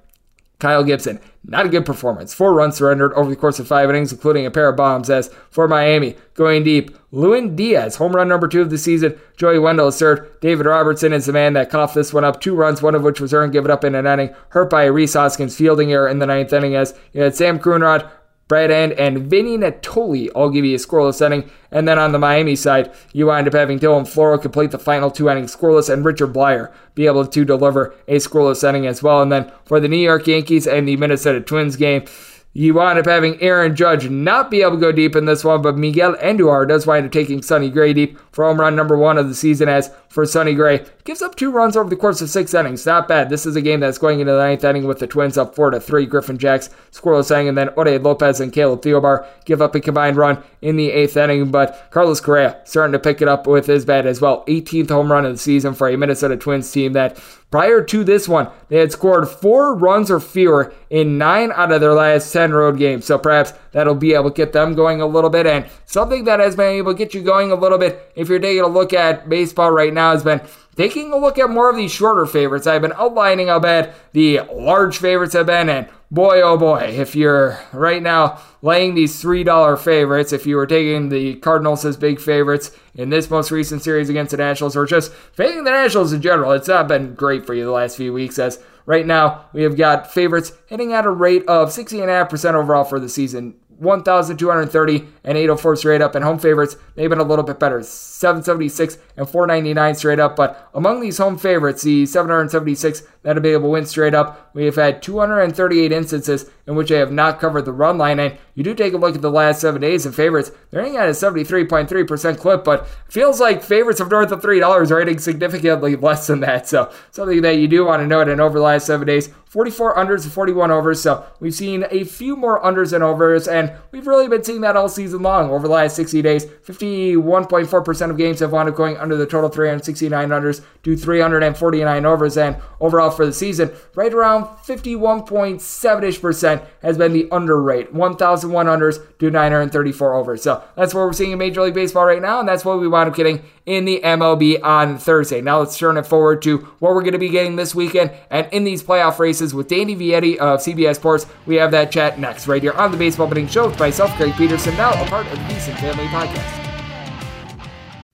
Kyle 0.58 0.82
Gibson, 0.82 1.20
not 1.44 1.66
a 1.66 1.68
good 1.68 1.86
performance. 1.86 2.34
Four 2.34 2.52
runs 2.52 2.76
surrendered 2.76 3.12
over 3.12 3.30
the 3.30 3.36
course 3.36 3.60
of 3.60 3.68
five 3.68 3.88
innings, 3.88 4.12
including 4.12 4.44
a 4.44 4.50
pair 4.50 4.68
of 4.68 4.76
bombs. 4.76 5.08
As 5.08 5.32
for 5.50 5.68
Miami, 5.68 6.16
going 6.34 6.64
deep, 6.64 6.96
Lewin 7.12 7.54
Diaz, 7.54 7.96
home 7.96 8.12
run 8.12 8.28
number 8.28 8.48
two 8.48 8.60
of 8.60 8.70
the 8.70 8.76
season. 8.76 9.18
Joey 9.36 9.60
Wendle 9.60 9.88
is 9.88 9.98
third. 9.98 10.40
David 10.40 10.66
Robertson 10.66 11.12
is 11.12 11.26
the 11.26 11.32
man 11.32 11.52
that 11.52 11.70
coughed 11.70 11.94
this 11.94 12.12
one 12.12 12.24
up. 12.24 12.40
Two 12.40 12.56
runs, 12.56 12.82
one 12.82 12.96
of 12.96 13.02
which 13.02 13.20
was 13.20 13.32
earned, 13.32 13.52
given 13.52 13.70
up 13.70 13.84
in 13.84 13.94
an 13.94 14.06
inning. 14.06 14.34
Hurt 14.48 14.68
by 14.68 14.84
a 14.84 14.92
Rhys 14.92 15.14
Hoskins 15.14 15.56
fielding 15.56 15.92
error 15.92 16.08
in 16.08 16.18
the 16.18 16.26
ninth 16.26 16.52
inning. 16.52 16.74
As 16.74 16.92
you 17.12 17.22
had 17.22 17.36
Sam 17.36 17.60
Coonrod, 17.60 18.10
Brad 18.48 18.70
Hand, 18.70 18.92
and 18.92 19.30
Vinny 19.30 19.58
Nittoli 19.58 20.30
all 20.34 20.50
give 20.50 20.64
you 20.64 20.74
a 20.74 20.78
scoreless 20.78 21.24
inning. 21.24 21.50
And 21.70 21.86
then 21.86 21.98
on 21.98 22.12
the 22.12 22.18
Miami 22.18 22.56
side, 22.56 22.90
you 23.12 23.26
wind 23.26 23.46
up 23.46 23.52
having 23.52 23.78
Dylan 23.78 24.02
Floro 24.02 24.40
complete 24.40 24.70
the 24.70 24.78
final 24.78 25.10
two 25.10 25.28
innings 25.28 25.54
scoreless 25.54 25.92
and 25.92 26.04
Richard 26.04 26.32
Bleier 26.32 26.72
be 26.94 27.06
able 27.06 27.26
to 27.26 27.44
deliver 27.44 27.94
a 28.08 28.16
scoreless 28.16 28.66
inning 28.66 28.86
as 28.86 29.02
well. 29.02 29.20
And 29.20 29.30
then 29.30 29.52
for 29.66 29.80
the 29.80 29.88
New 29.88 29.98
York 29.98 30.26
Yankees 30.26 30.66
and 30.66 30.88
the 30.88 30.96
Minnesota 30.96 31.42
Twins 31.42 31.76
game, 31.76 32.06
you 32.54 32.74
wind 32.74 32.98
up 32.98 33.06
having 33.06 33.40
Aaron 33.42 33.76
Judge 33.76 34.08
not 34.08 34.50
be 34.50 34.62
able 34.62 34.72
to 34.72 34.80
go 34.80 34.90
deep 34.90 35.14
in 35.14 35.26
this 35.26 35.44
one, 35.44 35.62
but 35.62 35.76
Miguel 35.76 36.16
Andujar 36.16 36.66
does 36.66 36.86
wind 36.86 37.06
up 37.06 37.12
taking 37.12 37.42
Sonny 37.42 37.70
Gray 37.70 37.92
deep 37.92 38.18
for 38.32 38.44
home 38.44 38.58
run 38.58 38.74
number 38.74 38.96
one 38.96 39.18
of 39.18 39.28
the 39.28 39.34
season. 39.34 39.68
As 39.68 39.90
for 40.08 40.24
Sonny 40.24 40.54
Gray, 40.54 40.84
gives 41.04 41.20
up 41.20 41.36
two 41.36 41.50
runs 41.50 41.76
over 41.76 41.90
the 41.90 41.94
course 41.94 42.22
of 42.22 42.30
six 42.30 42.54
innings. 42.54 42.86
Not 42.86 43.06
bad. 43.06 43.28
This 43.28 43.44
is 43.44 43.54
a 43.54 43.60
game 43.60 43.80
that's 43.80 43.98
going 43.98 44.20
into 44.20 44.32
the 44.32 44.38
ninth 44.38 44.64
inning 44.64 44.86
with 44.86 44.98
the 44.98 45.06
Twins 45.06 45.36
up 45.36 45.54
four 45.54 45.70
to 45.70 45.78
three. 45.78 46.06
Griffin 46.06 46.38
Jax 46.38 46.70
scoreless 46.90 47.30
inning, 47.30 47.48
and 47.48 47.58
then 47.58 47.70
Ode 47.76 48.02
Lopez 48.02 48.40
and 48.40 48.52
Caleb 48.52 48.80
Thielbar 48.80 49.26
give 49.44 49.60
up 49.60 49.74
a 49.74 49.80
combined 49.80 50.16
run 50.16 50.42
in 50.62 50.76
the 50.76 50.90
eighth 50.90 51.16
inning. 51.16 51.50
But 51.50 51.88
Carlos 51.90 52.20
Correa 52.20 52.60
starting 52.64 52.92
to 52.92 52.98
pick 52.98 53.20
it 53.20 53.28
up 53.28 53.46
with 53.46 53.66
his 53.66 53.84
bat 53.84 54.06
as 54.06 54.20
well. 54.20 54.44
18th 54.46 54.88
home 54.88 55.12
run 55.12 55.26
of 55.26 55.32
the 55.32 55.38
season 55.38 55.74
for 55.74 55.88
a 55.88 55.96
Minnesota 55.96 56.36
Twins 56.36 56.72
team 56.72 56.94
that 56.94 57.18
Prior 57.50 57.82
to 57.82 58.04
this 58.04 58.28
one, 58.28 58.50
they 58.68 58.76
had 58.76 58.92
scored 58.92 59.26
four 59.26 59.74
runs 59.74 60.10
or 60.10 60.20
fewer 60.20 60.74
in 60.90 61.16
nine 61.16 61.50
out 61.52 61.72
of 61.72 61.80
their 61.80 61.94
last 61.94 62.30
10 62.30 62.52
road 62.52 62.76
games. 62.76 63.06
So 63.06 63.16
perhaps 63.16 63.54
that'll 63.72 63.94
be 63.94 64.12
able 64.12 64.30
to 64.30 64.36
get 64.36 64.52
them 64.52 64.74
going 64.74 65.00
a 65.00 65.06
little 65.06 65.30
bit. 65.30 65.46
And 65.46 65.64
something 65.86 66.24
that 66.24 66.40
has 66.40 66.56
been 66.56 66.72
able 66.72 66.92
to 66.92 66.98
get 66.98 67.14
you 67.14 67.22
going 67.22 67.50
a 67.50 67.54
little 67.54 67.78
bit, 67.78 68.12
if 68.14 68.28
you're 68.28 68.38
taking 68.38 68.62
a 68.62 68.68
look 68.68 68.92
at 68.92 69.30
baseball 69.30 69.70
right 69.70 69.94
now, 69.94 70.12
has 70.12 70.22
been 70.22 70.42
taking 70.76 71.10
a 71.10 71.16
look 71.16 71.38
at 71.38 71.48
more 71.48 71.70
of 71.70 71.76
these 71.76 71.90
shorter 71.90 72.26
favorites. 72.26 72.66
I've 72.66 72.82
been 72.82 72.92
outlining 72.92 73.48
how 73.48 73.60
bad 73.60 73.94
the 74.12 74.40
large 74.52 74.98
favorites 74.98 75.32
have 75.32 75.46
been. 75.46 75.70
And 75.70 75.88
boy, 76.10 76.40
oh 76.40 76.56
boy, 76.56 76.80
if 76.80 77.14
you're 77.14 77.58
right 77.72 78.02
now 78.02 78.40
laying 78.62 78.94
these 78.94 79.22
$3 79.22 79.78
favorites, 79.78 80.32
if 80.32 80.46
you 80.46 80.56
were 80.56 80.66
taking 80.66 81.08
the 81.08 81.36
Cardinals 81.36 81.84
as 81.84 81.96
big 81.96 82.20
favorites 82.20 82.70
in 82.94 83.10
this 83.10 83.30
most 83.30 83.50
recent 83.50 83.82
series 83.82 84.08
against 84.08 84.30
the 84.30 84.36
Nationals, 84.36 84.76
or 84.76 84.86
just 84.86 85.12
fading 85.12 85.64
the 85.64 85.70
Nationals 85.70 86.12
in 86.12 86.22
general, 86.22 86.52
it's 86.52 86.68
not 86.68 86.88
been 86.88 87.14
great 87.14 87.46
for 87.46 87.54
you 87.54 87.64
the 87.64 87.70
last 87.70 87.96
few 87.96 88.12
weeks 88.12 88.38
as 88.38 88.58
right 88.86 89.06
now 89.06 89.44
we 89.52 89.62
have 89.62 89.76
got 89.76 90.12
favorites 90.12 90.52
hitting 90.66 90.92
at 90.92 91.06
a 91.06 91.10
rate 91.10 91.46
of 91.46 91.68
60.5% 91.68 92.54
overall 92.54 92.84
for 92.84 92.98
the 92.98 93.08
season. 93.08 93.54
1,230 93.78 95.06
and 95.28 95.36
804 95.36 95.76
straight 95.76 96.00
up. 96.00 96.14
And 96.14 96.24
home 96.24 96.38
favorites, 96.38 96.76
they've 96.94 97.10
been 97.10 97.18
a 97.18 97.22
little 97.22 97.44
bit 97.44 97.60
better. 97.60 97.82
776 97.82 98.96
and 99.16 99.28
499 99.28 99.94
straight 99.94 100.18
up. 100.18 100.34
But 100.34 100.70
among 100.72 101.00
these 101.00 101.18
home 101.18 101.36
favorites, 101.36 101.82
the 101.82 102.06
776 102.06 103.02
that 103.22 103.36
have 103.36 103.42
been 103.42 103.52
able 103.52 103.64
to 103.64 103.68
win 103.68 103.84
straight 103.84 104.14
up, 104.14 104.50
we 104.54 104.64
have 104.64 104.76
had 104.76 105.02
238 105.02 105.92
instances 105.92 106.50
in 106.66 106.76
which 106.76 106.88
they 106.88 106.96
have 106.96 107.12
not 107.12 107.40
covered 107.40 107.66
the 107.66 107.72
run 107.72 107.98
line. 107.98 108.18
And 108.18 108.38
you 108.54 108.64
do 108.64 108.74
take 108.74 108.94
a 108.94 108.96
look 108.96 109.14
at 109.14 109.20
the 109.20 109.30
last 109.30 109.60
seven 109.60 109.82
days 109.82 110.06
of 110.06 110.14
favorites, 110.14 110.50
they're 110.70 110.82
hitting 110.82 110.96
at 110.96 111.08
a 111.08 111.12
73.3% 111.12 112.38
clip, 112.38 112.64
but 112.64 112.88
feels 113.08 113.38
like 113.38 113.62
favorites 113.62 114.00
of 114.00 114.10
north 114.10 114.32
of 114.32 114.40
$3 114.40 114.90
are 114.90 114.98
hitting 114.98 115.18
significantly 115.18 115.94
less 115.94 116.26
than 116.26 116.40
that. 116.40 116.66
So 116.66 116.90
something 117.10 117.42
that 117.42 117.58
you 117.58 117.68
do 117.68 117.84
want 117.84 118.00
to 118.00 118.06
note. 118.06 118.28
And 118.28 118.40
over 118.40 118.58
the 118.58 118.64
last 118.64 118.86
seven 118.86 119.06
days, 119.06 119.28
44 119.48 119.96
unders 119.96 120.24
and 120.24 120.32
41 120.32 120.70
overs. 120.70 121.00
So 121.00 121.26
we've 121.40 121.54
seen 121.54 121.84
a 121.90 122.04
few 122.04 122.36
more 122.36 122.62
unders 122.62 122.92
and 122.92 123.02
overs, 123.02 123.48
and 123.48 123.72
we've 123.92 124.06
really 124.06 124.28
been 124.28 124.44
seeing 124.44 124.60
that 124.62 124.76
all 124.76 124.88
season 124.88 125.17
long. 125.20 125.50
Over 125.50 125.68
the 125.68 125.74
last 125.74 125.96
60 125.96 126.22
days, 126.22 126.46
51.4% 126.46 128.10
of 128.10 128.16
games 128.16 128.40
have 128.40 128.52
wound 128.52 128.68
up 128.68 128.76
going 128.76 128.96
under 128.96 129.16
the 129.16 129.26
total 129.26 129.50
369 129.50 130.28
unders 130.28 130.62
to 130.82 130.96
349 130.96 132.06
overs, 132.06 132.36
and 132.36 132.56
overall 132.80 133.10
for 133.10 133.26
the 133.26 133.32
season, 133.32 133.70
right 133.94 134.12
around 134.12 134.44
51.7ish 134.64 136.20
percent 136.20 136.62
has 136.82 136.98
been 136.98 137.12
the 137.12 137.28
under 137.30 137.60
rate. 137.60 137.92
1,001 137.92 138.66
unders 138.66 139.18
to 139.18 139.30
934 139.30 140.14
overs. 140.14 140.42
So 140.42 140.62
that's 140.76 140.94
what 140.94 141.00
we're 141.00 141.12
seeing 141.12 141.32
in 141.32 141.38
Major 141.38 141.62
League 141.62 141.74
Baseball 141.74 142.04
right 142.04 142.22
now, 142.22 142.40
and 142.40 142.48
that's 142.48 142.64
what 142.64 142.80
we 142.80 142.88
wound 142.88 143.10
up 143.10 143.16
getting 143.16 143.42
in 143.68 143.84
the 143.84 144.00
MLB 144.02 144.62
on 144.62 144.96
Thursday. 144.98 145.42
Now 145.42 145.58
let's 145.58 145.76
turn 145.76 145.98
it 145.98 146.06
forward 146.06 146.40
to 146.42 146.58
what 146.78 146.94
we're 146.94 147.02
going 147.02 147.12
to 147.12 147.18
be 147.18 147.28
getting 147.28 147.56
this 147.56 147.74
weekend 147.74 148.10
and 148.30 148.48
in 148.50 148.64
these 148.64 148.82
playoff 148.82 149.18
races 149.18 149.54
with 149.54 149.68
Danny 149.68 149.94
Vietti 149.94 150.36
of 150.38 150.60
CBS 150.60 150.96
Sports. 150.96 151.26
We 151.44 151.56
have 151.56 151.70
that 151.72 151.92
chat 151.92 152.18
next, 152.18 152.48
right 152.48 152.62
here 152.62 152.72
on 152.72 152.90
the 152.90 152.96
Baseball 152.96 153.26
Betting 153.26 153.46
Show 153.46 153.68
with 153.68 153.78
myself, 153.78 154.16
Greg 154.16 154.32
Peterson, 154.34 154.74
now 154.76 154.90
a 154.90 155.06
part 155.06 155.26
of 155.26 155.32
the 155.32 155.44
VSiN 155.44 155.78
Family 155.78 156.06
Podcast. 156.06 156.67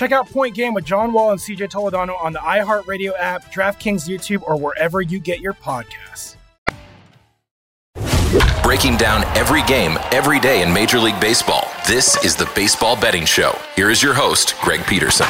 Check 0.00 0.12
out 0.12 0.30
Point 0.30 0.54
Game 0.54 0.72
with 0.72 0.86
John 0.86 1.12
Wall 1.12 1.30
and 1.30 1.38
CJ 1.38 1.68
Toledano 1.70 2.18
on 2.24 2.32
the 2.32 2.38
iHeartRadio 2.38 3.12
app, 3.18 3.52
DraftKings 3.52 4.08
YouTube, 4.08 4.42
or 4.44 4.56
wherever 4.56 5.02
you 5.02 5.20
get 5.20 5.40
your 5.40 5.52
podcasts. 5.52 6.36
Breaking 8.62 8.96
down 8.96 9.24
every 9.36 9.62
game, 9.64 9.98
every 10.10 10.40
day 10.40 10.62
in 10.62 10.72
Major 10.72 10.98
League 10.98 11.20
Baseball. 11.20 11.68
This 11.86 12.24
is 12.24 12.34
the 12.34 12.50
Baseball 12.54 12.98
Betting 12.98 13.26
Show. 13.26 13.52
Here 13.76 13.90
is 13.90 14.02
your 14.02 14.14
host, 14.14 14.54
Greg 14.62 14.86
Peterson. 14.86 15.26